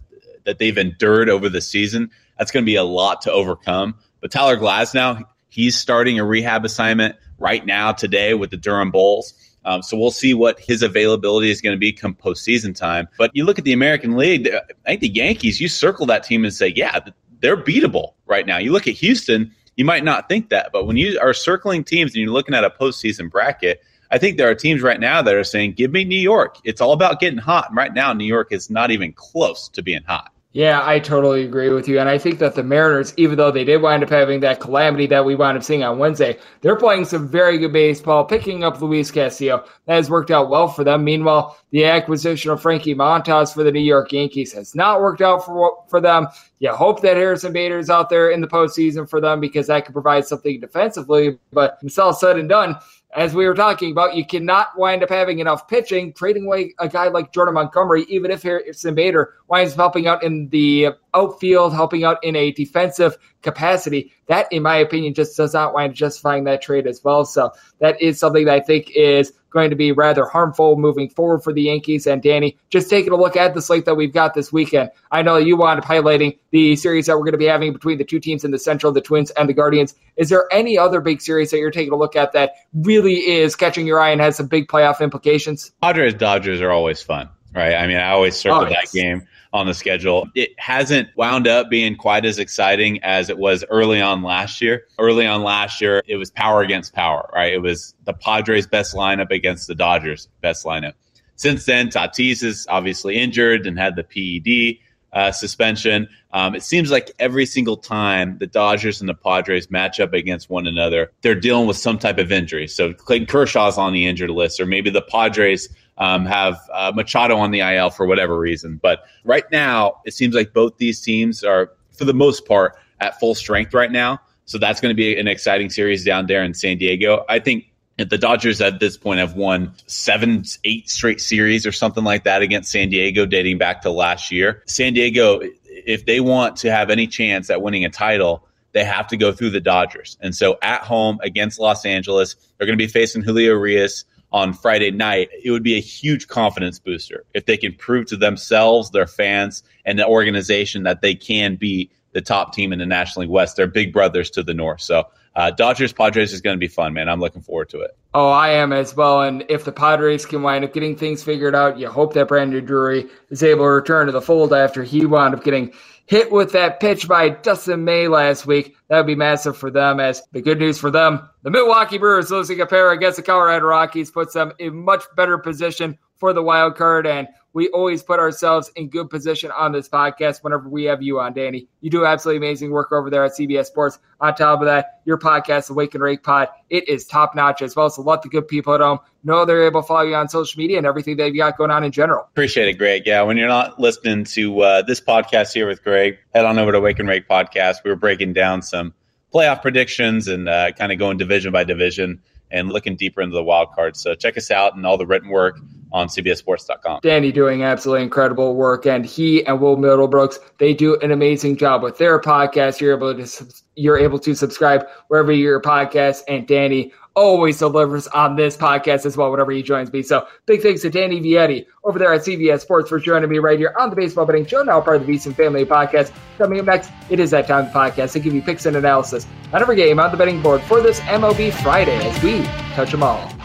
that 0.45 0.59
they've 0.59 0.77
endured 0.77 1.29
over 1.29 1.49
the 1.49 1.61
season, 1.61 2.11
that's 2.37 2.51
going 2.51 2.63
to 2.63 2.65
be 2.65 2.75
a 2.75 2.83
lot 2.83 3.23
to 3.23 3.31
overcome. 3.31 3.95
But 4.21 4.31
Tyler 4.31 4.57
Glasnow, 4.57 5.23
he's 5.49 5.75
starting 5.75 6.19
a 6.19 6.25
rehab 6.25 6.65
assignment 6.65 7.15
right 7.39 7.65
now 7.65 7.91
today 7.91 8.33
with 8.33 8.51
the 8.51 8.57
Durham 8.57 8.91
Bulls. 8.91 9.33
Um, 9.65 9.81
so 9.81 9.97
we'll 9.97 10.11
see 10.11 10.35
what 10.35 10.59
his 10.59 10.83
availability 10.83 11.49
is 11.49 11.61
going 11.61 11.75
to 11.75 11.79
be 11.79 11.91
come 11.91 12.13
postseason 12.13 12.75
time. 12.75 13.07
But 13.17 13.31
you 13.33 13.45
look 13.45 13.57
at 13.57 13.65
the 13.65 13.73
American 13.73 14.15
League, 14.15 14.47
I 14.85 14.89
think 14.89 15.01
the 15.01 15.09
Yankees, 15.09 15.59
you 15.59 15.67
circle 15.67 16.05
that 16.05 16.23
team 16.23 16.45
and 16.45 16.53
say, 16.53 16.71
yeah, 16.75 16.99
they're 17.39 17.57
beatable 17.57 18.13
right 18.27 18.45
now. 18.45 18.57
You 18.59 18.71
look 18.71 18.87
at 18.87 18.93
Houston, 18.95 19.51
you 19.75 19.83
might 19.83 20.03
not 20.03 20.29
think 20.29 20.49
that, 20.49 20.69
but 20.71 20.85
when 20.85 20.97
you 20.97 21.19
are 21.19 21.33
circling 21.33 21.83
teams 21.83 22.13
and 22.13 22.21
you're 22.21 22.31
looking 22.31 22.55
at 22.55 22.63
a 22.63 22.69
postseason 22.69 23.29
bracket, 23.29 23.81
I 24.11 24.17
think 24.17 24.37
there 24.37 24.49
are 24.49 24.55
teams 24.55 24.81
right 24.81 24.99
now 24.99 25.21
that 25.21 25.33
are 25.33 25.43
saying, 25.43 25.73
give 25.73 25.91
me 25.91 26.03
New 26.03 26.19
York. 26.19 26.57
It's 26.63 26.81
all 26.81 26.93
about 26.93 27.19
getting 27.19 27.39
hot. 27.39 27.69
And 27.69 27.77
right 27.77 27.93
now, 27.93 28.13
New 28.13 28.25
York 28.25 28.51
is 28.51 28.69
not 28.69 28.91
even 28.91 29.13
close 29.13 29.69
to 29.69 29.81
being 29.81 30.03
hot. 30.03 30.31
Yeah, 30.55 30.79
I 30.85 30.99
totally 30.99 31.43
agree 31.43 31.67
with 31.67 31.85
you. 31.89 31.99
And 31.99 32.07
I 32.07 32.17
think 32.17 32.39
that 32.39 32.55
the 32.55 32.63
Mariners, 32.63 33.13
even 33.17 33.35
though 33.35 33.51
they 33.51 33.65
did 33.65 33.81
wind 33.81 34.03
up 34.03 34.09
having 34.09 34.39
that 34.39 34.61
calamity 34.61 35.05
that 35.07 35.25
we 35.25 35.35
wound 35.35 35.57
up 35.57 35.65
seeing 35.65 35.83
on 35.83 35.99
Wednesday, 35.99 36.39
they're 36.61 36.77
playing 36.77 37.03
some 37.03 37.27
very 37.27 37.57
good 37.57 37.73
baseball, 37.73 38.23
picking 38.23 38.63
up 38.63 38.81
Luis 38.81 39.11
Castillo. 39.11 39.65
That 39.85 39.95
has 39.95 40.09
worked 40.09 40.31
out 40.31 40.49
well 40.49 40.69
for 40.69 40.85
them. 40.85 41.03
Meanwhile, 41.03 41.57
the 41.71 41.83
acquisition 41.83 42.51
of 42.51 42.61
Frankie 42.61 42.95
Montas 42.95 43.53
for 43.53 43.65
the 43.65 43.71
New 43.73 43.81
York 43.81 44.13
Yankees 44.13 44.53
has 44.53 44.75
not 44.75 45.01
worked 45.01 45.21
out 45.21 45.43
for, 45.45 45.83
for 45.89 45.99
them. 45.99 46.27
You 46.59 46.71
hope 46.71 47.01
that 47.01 47.17
Harrison 47.17 47.51
Bader 47.51 47.77
is 47.77 47.89
out 47.89 48.09
there 48.09 48.29
in 48.29 48.39
the 48.39 48.47
postseason 48.47 49.09
for 49.09 49.19
them 49.19 49.41
because 49.41 49.67
that 49.67 49.85
could 49.85 49.91
provide 49.91 50.25
something 50.25 50.61
defensively. 50.61 51.37
But 51.51 51.79
it's 51.81 51.99
all 51.99 52.13
said 52.13 52.39
and 52.39 52.47
done, 52.47 52.77
as 53.15 53.33
we 53.33 53.47
were 53.47 53.55
talking 53.55 53.91
about, 53.91 54.15
you 54.15 54.25
cannot 54.25 54.77
wind 54.77 55.01
up 55.01 55.09
having 55.09 55.39
enough 55.39 55.67
pitching, 55.67 56.11
trading 56.13 56.45
away 56.45 56.73
a 56.79 56.89
guy 56.89 57.07
like 57.07 57.31
Jordan 57.31 57.53
Montgomery, 57.53 58.05
even 58.09 58.29
if 58.29 58.43
Harrison 58.43 58.93
Bader 58.93 59.33
winds 59.47 59.73
up 59.73 59.77
helping 59.77 60.05
out 60.05 60.21
in 60.21 60.49
the 60.49 60.89
outfield, 61.13 61.73
helping 61.73 62.03
out 62.03 62.21
in 62.23 62.35
a 62.35 62.51
defensive 62.51 63.17
capacity. 63.41 64.11
That, 64.27 64.51
in 64.51 64.63
my 64.63 64.75
opinion, 64.77 65.13
just 65.13 65.37
does 65.37 65.53
not 65.53 65.73
wind 65.73 65.91
up 65.91 65.95
justifying 65.95 66.43
that 66.43 66.61
trade 66.61 66.87
as 66.87 67.03
well. 67.03 67.23
So 67.23 67.51
that 67.79 68.01
is 68.01 68.19
something 68.19 68.45
that 68.45 68.55
I 68.55 68.59
think 68.59 68.91
is 68.91 69.31
going 69.55 69.71
to 69.71 69.75
be 69.75 69.91
rather 69.91 70.25
harmful 70.25 70.75
moving 70.75 71.09
forward 71.09 71.39
for 71.39 71.53
the 71.53 71.63
Yankees. 71.63 72.05
And 72.05 72.21
Danny, 72.21 72.57
just 72.69 72.89
taking 72.89 73.13
a 73.13 73.15
look 73.15 73.35
at 73.35 73.55
the 73.55 73.61
slate 73.61 73.85
that 73.85 73.95
we've 73.95 74.13
got 74.13 74.35
this 74.35 74.53
weekend. 74.53 74.91
I 75.11 75.23
know 75.23 75.37
you 75.37 75.57
wound 75.57 75.79
up 75.79 75.85
highlighting 75.85 76.37
the 76.51 76.75
series 76.75 77.07
that 77.07 77.13
we're 77.13 77.23
going 77.23 77.31
to 77.31 77.39
be 77.39 77.45
having 77.45 77.73
between 77.73 77.97
the 77.97 78.03
two 78.03 78.19
teams 78.19 78.43
in 78.43 78.51
the 78.51 78.59
Central, 78.59 78.91
the 78.91 79.01
Twins 79.01 79.31
and 79.31 79.49
the 79.49 79.53
Guardians. 79.53 79.95
Is 80.17 80.29
there 80.29 80.45
any 80.51 80.77
other 80.77 81.01
big 81.01 81.21
series 81.21 81.49
that 81.51 81.57
you're 81.57 81.71
taking 81.71 81.93
a 81.93 81.95
look 81.95 82.15
at 82.15 82.33
that 82.33 82.55
really 82.73 83.15
is 83.15 83.55
catching 83.55 83.87
your 83.87 83.99
eye 83.99 84.11
and 84.11 84.21
has 84.21 84.35
some 84.35 84.47
big 84.47 84.67
playoff 84.67 84.99
implications? 84.99 85.71
Padres 85.81 86.13
Dodgers 86.13 86.61
are 86.61 86.71
always 86.71 87.01
fun, 87.01 87.29
right? 87.53 87.73
I 87.75 87.87
mean, 87.87 87.97
I 87.97 88.11
always 88.11 88.35
circle 88.35 88.65
oh, 88.65 88.69
yes. 88.69 88.91
that 88.91 88.97
game 88.97 89.27
on 89.55 89.65
the 89.67 89.73
schedule. 89.73 90.27
It 90.35 90.51
hasn't 90.57 91.07
wound 91.15 91.47
up 91.47 91.69
being 91.69 91.95
quite 91.95 92.25
as 92.25 92.39
exciting 92.39 93.01
as 93.03 93.29
it 93.29 93.37
was 93.37 93.63
early 93.69 94.01
on 94.01 94.21
last 94.21 94.59
year. 94.59 94.83
Early 94.99 95.25
on 95.25 95.43
last 95.43 95.79
year, 95.79 96.03
it 96.07 96.17
was 96.17 96.29
power 96.29 96.61
against 96.61 96.93
power, 96.93 97.29
right? 97.33 97.53
It 97.53 97.61
was 97.61 97.95
the 98.03 98.13
Padres' 98.13 98.67
best 98.67 98.93
lineup 98.93 99.31
against 99.31 99.67
the 99.67 99.73
Dodgers' 99.73 100.27
best 100.41 100.65
lineup. 100.65 100.91
Since 101.37 101.65
then, 101.65 101.87
Tatis 101.87 102.43
is 102.43 102.67
obviously 102.69 103.15
injured 103.15 103.65
and 103.65 103.79
had 103.79 103.95
the 103.95 104.03
PED 104.03 104.77
uh, 105.13 105.31
suspension. 105.31 106.09
Um, 106.33 106.53
it 106.53 106.63
seems 106.63 106.91
like 106.91 107.11
every 107.19 107.45
single 107.45 107.77
time 107.77 108.37
the 108.39 108.47
Dodgers 108.47 108.99
and 108.99 109.07
the 109.07 109.13
Padres 109.13 109.71
match 109.71 110.01
up 110.01 110.11
against 110.11 110.49
one 110.49 110.67
another, 110.67 111.11
they're 111.21 111.33
dealing 111.33 111.65
with 111.65 111.77
some 111.77 111.97
type 111.97 112.17
of 112.17 112.29
injury. 112.29 112.67
So 112.67 112.91
Clayton 112.91 113.27
Kershaw's 113.27 113.77
on 113.77 113.93
the 113.93 114.05
injured 114.05 114.31
list, 114.31 114.59
or 114.59 114.65
maybe 114.65 114.89
the 114.89 115.01
Padres 115.01 115.69
um, 115.97 116.25
have 116.25 116.59
uh, 116.73 116.91
Machado 116.95 117.37
on 117.37 117.51
the 117.51 117.59
IL 117.59 117.89
for 117.89 118.05
whatever 118.05 118.37
reason. 118.37 118.79
But 118.81 119.05
right 119.23 119.49
now, 119.51 120.01
it 120.05 120.13
seems 120.13 120.35
like 120.35 120.53
both 120.53 120.77
these 120.77 121.01
teams 121.01 121.43
are, 121.43 121.71
for 121.91 122.05
the 122.05 122.13
most 122.13 122.45
part, 122.45 122.75
at 122.99 123.19
full 123.19 123.35
strength 123.35 123.73
right 123.73 123.91
now. 123.91 124.19
So 124.45 124.57
that's 124.57 124.79
going 124.79 124.91
to 124.91 124.95
be 124.95 125.17
an 125.17 125.27
exciting 125.27 125.69
series 125.69 126.03
down 126.03 126.27
there 126.27 126.43
in 126.43 126.53
San 126.53 126.77
Diego. 126.77 127.25
I 127.27 127.39
think 127.39 127.71
the 127.97 128.17
Dodgers 128.17 128.61
at 128.61 128.79
this 128.79 128.97
point 128.97 129.19
have 129.19 129.35
won 129.35 129.73
seven, 129.87 130.43
eight 130.63 130.89
straight 130.89 131.21
series 131.21 131.65
or 131.65 131.71
something 131.71 132.03
like 132.03 132.25
that 132.25 132.41
against 132.41 132.71
San 132.71 132.89
Diego 132.89 133.25
dating 133.25 133.57
back 133.57 133.81
to 133.83 133.89
last 133.89 134.31
year. 134.31 134.63
San 134.65 134.93
Diego, 134.93 135.39
if 135.65 136.05
they 136.05 136.19
want 136.19 136.57
to 136.57 136.71
have 136.71 136.89
any 136.89 137.07
chance 137.07 137.49
at 137.49 137.61
winning 137.61 137.85
a 137.85 137.89
title, 137.89 138.45
they 138.73 138.83
have 138.83 139.07
to 139.07 139.17
go 139.17 139.31
through 139.31 139.51
the 139.51 139.61
Dodgers. 139.61 140.17
And 140.19 140.35
so 140.35 140.57
at 140.61 140.81
home 140.81 141.19
against 141.23 141.59
Los 141.59 141.85
Angeles, 141.85 142.35
they're 142.57 142.67
going 142.67 142.77
to 142.77 142.83
be 142.83 142.91
facing 142.91 143.21
Julio 143.21 143.53
Urias 143.53 144.03
on 144.35 144.51
Friday 144.51 144.91
night. 144.91 145.29
It 145.45 145.51
would 145.51 145.63
be 145.63 145.77
a 145.77 145.79
huge 145.79 146.27
confidence 146.27 146.77
booster 146.77 147.23
if 147.33 147.45
they 147.45 147.55
can 147.55 147.73
prove 147.73 148.07
to 148.07 148.17
themselves, 148.17 148.91
their 148.91 149.07
fans, 149.07 149.63
and 149.85 149.97
the 149.97 150.05
organization 150.05 150.83
that 150.83 150.99
they 150.99 151.15
can 151.15 151.55
be 151.55 151.89
the 152.11 152.19
top 152.19 152.53
team 152.53 152.73
in 152.73 152.79
the 152.79 152.85
National 152.85 153.21
League 153.21 153.31
West. 153.31 153.55
They're 153.55 153.65
big 153.65 153.93
brothers 153.93 154.29
to 154.31 154.43
the 154.43 154.53
North. 154.53 154.81
So 154.81 155.05
uh, 155.37 155.51
Dodgers 155.51 155.93
Padres 155.93 156.33
is 156.33 156.41
going 156.41 156.57
to 156.57 156.59
be 156.59 156.67
fun, 156.67 156.91
man. 156.91 157.07
I'm 157.07 157.21
looking 157.21 157.43
forward 157.43 157.69
to 157.69 157.79
it. 157.79 157.97
Oh, 158.13 158.27
I 158.27 158.49
am 158.49 158.73
as 158.73 158.93
well. 158.93 159.21
And 159.21 159.45
if 159.47 159.63
the 159.63 159.71
Padres 159.71 160.25
can 160.25 160.41
wind 160.41 160.65
up 160.65 160.73
getting 160.73 160.97
things 160.97 161.23
figured 161.23 161.55
out, 161.55 161.79
you 161.79 161.87
hope 161.89 162.13
that 162.13 162.27
Brandon 162.27 162.63
Drury 162.63 163.07
is 163.29 163.41
able 163.41 163.63
to 163.63 163.69
return 163.69 164.07
to 164.07 164.11
the 164.11 164.21
fold 164.21 164.51
after 164.51 164.83
he 164.83 165.05
wound 165.05 165.33
up 165.33 165.45
getting 165.45 165.73
hit 166.05 166.31
with 166.31 166.51
that 166.51 166.79
pitch 166.79 167.07
by 167.07 167.29
Dustin 167.29 167.83
May 167.83 168.07
last 168.07 168.45
week. 168.45 168.77
That 168.87 168.97
would 168.97 169.07
be 169.07 169.15
massive 169.15 169.57
for 169.57 169.71
them. 169.71 169.99
As 169.99 170.21
the 170.31 170.41
good 170.41 170.59
news 170.59 170.77
for 170.77 170.91
them, 170.91 171.27
the 171.43 171.49
Milwaukee 171.49 171.97
Brewers 171.97 172.31
losing 172.31 172.61
a 172.61 172.65
pair 172.65 172.91
against 172.91 173.17
the 173.17 173.23
Colorado 173.23 173.65
Rockies 173.65 174.11
puts 174.11 174.33
them 174.33 174.53
in 174.59 174.75
much 174.75 175.03
better 175.15 175.37
position 175.37 175.97
for 176.15 176.33
the 176.33 176.43
wild 176.43 176.75
card. 176.75 177.07
And 177.07 177.27
we 177.55 177.69
always 177.69 178.03
put 178.03 178.19
ourselves 178.19 178.69
in 178.75 178.89
good 178.89 179.09
position 179.09 179.49
on 179.49 179.71
this 179.71 179.87
podcast 179.87 180.43
whenever 180.43 180.67
we 180.67 180.83
have 180.83 181.01
you 181.01 181.21
on, 181.21 181.33
Danny. 181.33 181.69
You 181.79 181.89
do 181.89 182.05
absolutely 182.05 182.45
amazing 182.45 182.69
work 182.69 182.91
over 182.91 183.09
there 183.09 183.23
at 183.23 183.31
CBS 183.31 183.67
Sports. 183.67 183.97
On 184.19 184.35
top 184.35 184.59
of 184.59 184.65
that, 184.65 184.99
your 185.05 185.17
podcast, 185.17 185.67
the 185.67 185.73
Wake 185.73 185.95
and 185.95 186.03
Rake 186.03 186.21
Pod, 186.21 186.49
it 186.69 186.87
is 186.89 187.07
top 187.07 187.33
notch 187.33 187.61
as 187.61 187.73
well. 187.73 187.89
So 187.89 188.01
let 188.01 188.23
the 188.23 188.27
good 188.27 188.49
people 188.49 188.75
at 188.75 188.81
home 188.81 188.99
know 189.23 189.45
they're 189.45 189.63
able 189.63 189.81
to 189.81 189.87
follow 189.87 190.01
you 190.01 190.15
on 190.15 190.27
social 190.27 190.59
media 190.59 190.77
and 190.77 190.85
everything 190.85 191.15
they've 191.15 191.35
got 191.35 191.57
going 191.57 191.71
on 191.71 191.85
in 191.85 191.93
general. 191.93 192.25
Appreciate 192.25 192.67
it, 192.67 192.73
Greg. 192.73 193.03
Yeah, 193.05 193.21
when 193.21 193.37
you're 193.37 193.47
not 193.47 193.79
listening 193.79 194.25
to 194.25 194.59
uh, 194.59 194.81
this 194.81 194.99
podcast 194.99 195.53
here 195.53 195.65
with 195.65 195.81
Greg, 195.81 196.17
head 196.33 196.43
on 196.43 196.59
over 196.59 196.73
to 196.73 196.81
Wake 196.81 196.99
and 196.99 197.07
Rake 197.07 197.29
Podcast. 197.29 197.85
We 197.85 197.89
were 197.89 197.95
breaking 197.95 198.33
down 198.33 198.63
some 198.63 198.93
playoff 199.33 199.61
predictions 199.61 200.27
and 200.27 200.49
uh, 200.49 200.73
kind 200.73 200.91
of 200.91 200.99
going 200.99 201.17
division 201.17 201.53
by 201.53 201.63
division 201.63 202.21
and 202.51 202.69
looking 202.69 202.97
deeper 202.97 203.21
into 203.21 203.33
the 203.33 203.43
wild 203.43 203.71
cards. 203.71 204.01
So 204.01 204.13
check 204.13 204.37
us 204.37 204.51
out 204.51 204.75
and 204.75 204.85
all 204.85 204.97
the 204.97 205.07
written 205.07 205.29
work 205.29 205.57
on 205.95 206.07
CBSSports.com. 206.09 206.99
Danny 207.01 207.31
doing 207.31 207.63
absolutely 207.63 208.03
incredible 208.03 208.53
work, 208.55 208.85
and 208.85 209.05
he 209.05 209.45
and 209.45 209.61
Will 209.61 209.77
Middlebrooks 209.77 210.37
they 210.57 210.73
do 210.73 210.99
an 210.99 211.11
amazing 211.11 211.55
job 211.55 211.81
with 211.81 211.97
their 211.97 212.19
podcast. 212.19 212.81
You're 212.81 212.95
able 212.95 213.15
to 213.15 213.45
you're 213.75 213.97
able 213.97 214.19
to 214.19 214.35
subscribe 214.35 214.85
wherever 215.07 215.31
your 215.31 215.61
podcast, 215.61 216.23
and 216.27 216.45
Danny 216.45 216.91
always 217.15 217.59
delivers 217.59 218.07
on 218.07 218.35
this 218.35 218.57
podcast 218.57 219.05
as 219.05 219.15
well 219.15 219.31
whenever 219.31 219.53
he 219.53 219.63
joins 219.63 219.91
me. 219.93 220.03
So 220.03 220.27
big 220.45 220.61
thanks 220.61 220.81
to 220.81 220.89
Danny 220.89 221.21
Vietti 221.21 221.65
over 221.85 221.97
there 221.97 222.13
at 222.13 222.21
CBS 222.21 222.59
Sports 222.59 222.89
for 222.89 222.99
joining 222.99 223.29
me 223.29 223.39
right 223.39 223.57
here 223.57 223.73
on 223.79 223.89
the 223.89 223.95
Baseball 223.95 224.25
Betting 224.25 224.45
Show, 224.45 224.63
now 224.63 224.81
part 224.81 224.97
of 224.97 225.07
the 225.07 225.13
VSiN 225.13 225.33
Family 225.33 225.63
Podcast. 225.63 226.11
Coming 226.37 226.59
up 226.59 226.65
next, 226.65 226.91
it 227.09 227.21
is 227.21 227.31
that 227.31 227.47
time 227.47 227.67
of 227.67 227.71
podcast 227.71 228.11
to 228.13 228.19
give 228.19 228.33
you 228.33 228.41
picks 228.41 228.65
and 228.65 228.75
analysis 228.75 229.25
on 229.53 229.61
every 229.61 229.77
game 229.77 229.97
on 229.97 230.11
the 230.11 230.17
betting 230.17 230.41
board 230.41 230.61
for 230.63 230.81
this 230.81 230.99
MLB 231.01 231.53
Friday 231.63 231.95
as 232.05 232.21
we 232.21 232.43
touch 232.75 232.91
them 232.91 233.01
all. 233.01 233.44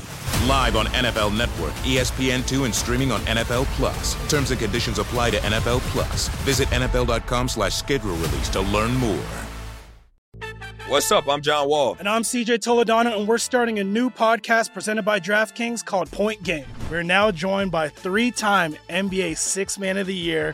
Live 0.47 0.75
on 0.75 0.85
NFL 0.87 1.37
Network, 1.37 1.73
E 1.85 1.97
ESPN2, 1.97 2.65
and 2.65 2.73
streaming 2.73 3.11
on 3.11 3.21
NFL 3.21 3.65
Plus. 3.77 4.15
Terms 4.29 4.51
and 4.51 4.59
conditions 4.59 4.99
apply 4.99 5.31
to 5.31 5.37
NFL 5.37 5.79
Plus. 5.91 6.27
Visit 6.45 6.67
NFL.com 6.69 7.47
slash 7.47 7.75
schedule 7.75 8.15
release 8.15 8.49
to 8.49 8.61
learn 8.61 8.93
more. 8.95 9.23
What's 10.91 11.09
up? 11.09 11.29
I'm 11.29 11.41
John 11.41 11.69
Wall. 11.69 11.95
And 11.99 12.09
I'm 12.09 12.21
CJ 12.21 12.57
Toledano, 12.59 13.17
and 13.17 13.25
we're 13.25 13.37
starting 13.37 13.79
a 13.79 13.83
new 13.83 14.09
podcast 14.09 14.73
presented 14.73 15.03
by 15.03 15.21
DraftKings 15.21 15.85
called 15.85 16.11
Point 16.11 16.43
Game. 16.43 16.65
We're 16.89 17.01
now 17.01 17.31
joined 17.31 17.71
by 17.71 17.87
three 17.87 18.29
time 18.29 18.75
NBA 18.89 19.37
Six 19.37 19.79
Man 19.79 19.95
of 19.95 20.07
the 20.07 20.13
Year, 20.13 20.53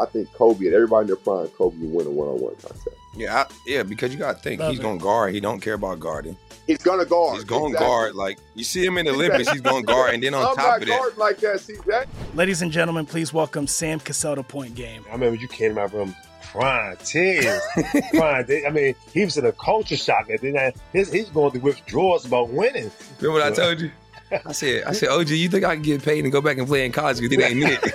I 0.00 0.06
think 0.06 0.32
Kobe 0.34 0.66
and 0.66 0.74
everybody 0.74 1.02
in 1.02 1.06
their 1.08 1.16
prime, 1.16 1.48
Kobe 1.48 1.76
would 1.78 1.92
win 1.92 2.06
a 2.06 2.10
one-on-one 2.10 2.54
contest. 2.56 2.88
Yeah, 3.16 3.34
I, 3.36 3.46
yeah, 3.66 3.82
because 3.82 4.12
you 4.12 4.18
got 4.18 4.36
to 4.36 4.42
think 4.42 4.60
Love 4.60 4.70
he's 4.70 4.78
going 4.80 4.98
to 4.98 5.02
guard. 5.02 5.34
He 5.34 5.40
don't 5.40 5.60
care 5.60 5.74
about 5.74 5.98
guarding. 5.98 6.36
He's 6.66 6.78
gonna 6.78 7.04
guard. 7.06 7.34
He's 7.36 7.44
going 7.44 7.72
to 7.72 7.78
Exactly. 7.78 7.86
guard. 7.86 8.14
Like 8.14 8.38
you 8.54 8.62
see 8.62 8.84
him 8.84 8.98
in 8.98 9.06
the 9.06 9.12
Olympics, 9.12 9.50
he's 9.50 9.60
going 9.62 9.82
to 9.82 9.86
guard, 9.86 10.14
and 10.14 10.22
then 10.22 10.34
on 10.34 10.42
I'm 10.46 10.54
top 10.54 10.66
not 10.66 10.82
of 10.82 10.88
that, 10.88 11.12
like 11.18 11.38
that, 11.38 11.56
CJ. 11.56 12.06
Ladies 12.34 12.60
and 12.62 12.70
gentlemen, 12.70 13.06
please 13.06 13.32
welcome 13.32 13.66
Sam 13.66 13.98
Cassell 14.00 14.36
to 14.36 14.42
Point 14.42 14.74
Game. 14.74 15.02
I 15.08 15.12
remember 15.12 15.40
you 15.40 15.48
came 15.48 15.70
to 15.70 15.74
my 15.76 15.84
room 15.86 16.14
crying, 16.52 16.96
tears, 17.04 17.60
crying. 18.10 18.46
They- 18.46 18.66
I 18.66 18.70
mean, 18.70 18.94
he 19.12 19.24
was 19.24 19.36
in 19.38 19.46
a 19.46 19.52
culture 19.52 19.96
shock. 19.96 20.28
And 20.30 20.38
then 20.40 20.72
his, 20.92 21.10
he's 21.12 21.30
going 21.30 21.52
through 21.52 21.60
withdrawals 21.62 22.24
about 22.26 22.50
winning. 22.50 22.90
remember 23.20 23.40
what 23.40 23.50
I 23.52 23.54
told 23.54 23.80
you? 23.80 23.90
I 24.44 24.52
said, 24.52 24.84
I 24.84 24.92
said, 24.92 25.08
OG, 25.08 25.30
you 25.30 25.48
think 25.48 25.64
I 25.64 25.74
can 25.74 25.82
get 25.82 26.02
paid 26.02 26.22
and 26.22 26.30
go 26.30 26.42
back 26.42 26.58
and 26.58 26.66
play 26.66 26.84
in 26.84 26.92
college? 26.92 27.18
Because 27.18 27.32
it 27.36 27.42
ain't 27.42 27.62
it. 27.82 27.94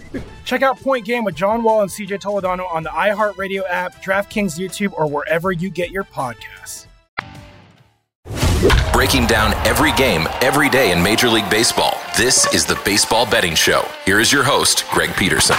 Check 0.45 0.61
out 0.61 0.79
Point 0.79 1.05
Game 1.05 1.23
with 1.23 1.35
John 1.35 1.63
Wall 1.63 1.81
and 1.81 1.89
CJ 1.89 2.21
Toledano 2.21 2.71
on 2.71 2.83
the 2.83 2.89
iHeartRadio 2.89 3.63
app, 3.69 4.01
DraftKings 4.03 4.59
YouTube, 4.59 4.93
or 4.93 5.07
wherever 5.07 5.51
you 5.51 5.69
get 5.69 5.91
your 5.91 6.03
podcasts. 6.03 6.87
Breaking 8.93 9.25
down 9.25 9.53
every 9.65 9.91
game, 9.93 10.27
every 10.41 10.69
day 10.69 10.91
in 10.91 11.01
Major 11.01 11.29
League 11.29 11.49
Baseball. 11.49 11.97
This 12.15 12.53
is 12.53 12.65
the 12.65 12.79
Baseball 12.85 13.25
Betting 13.25 13.55
Show. 13.55 13.87
Here 14.05 14.19
is 14.19 14.31
your 14.31 14.43
host, 14.43 14.85
Greg 14.91 15.15
Peterson. 15.15 15.55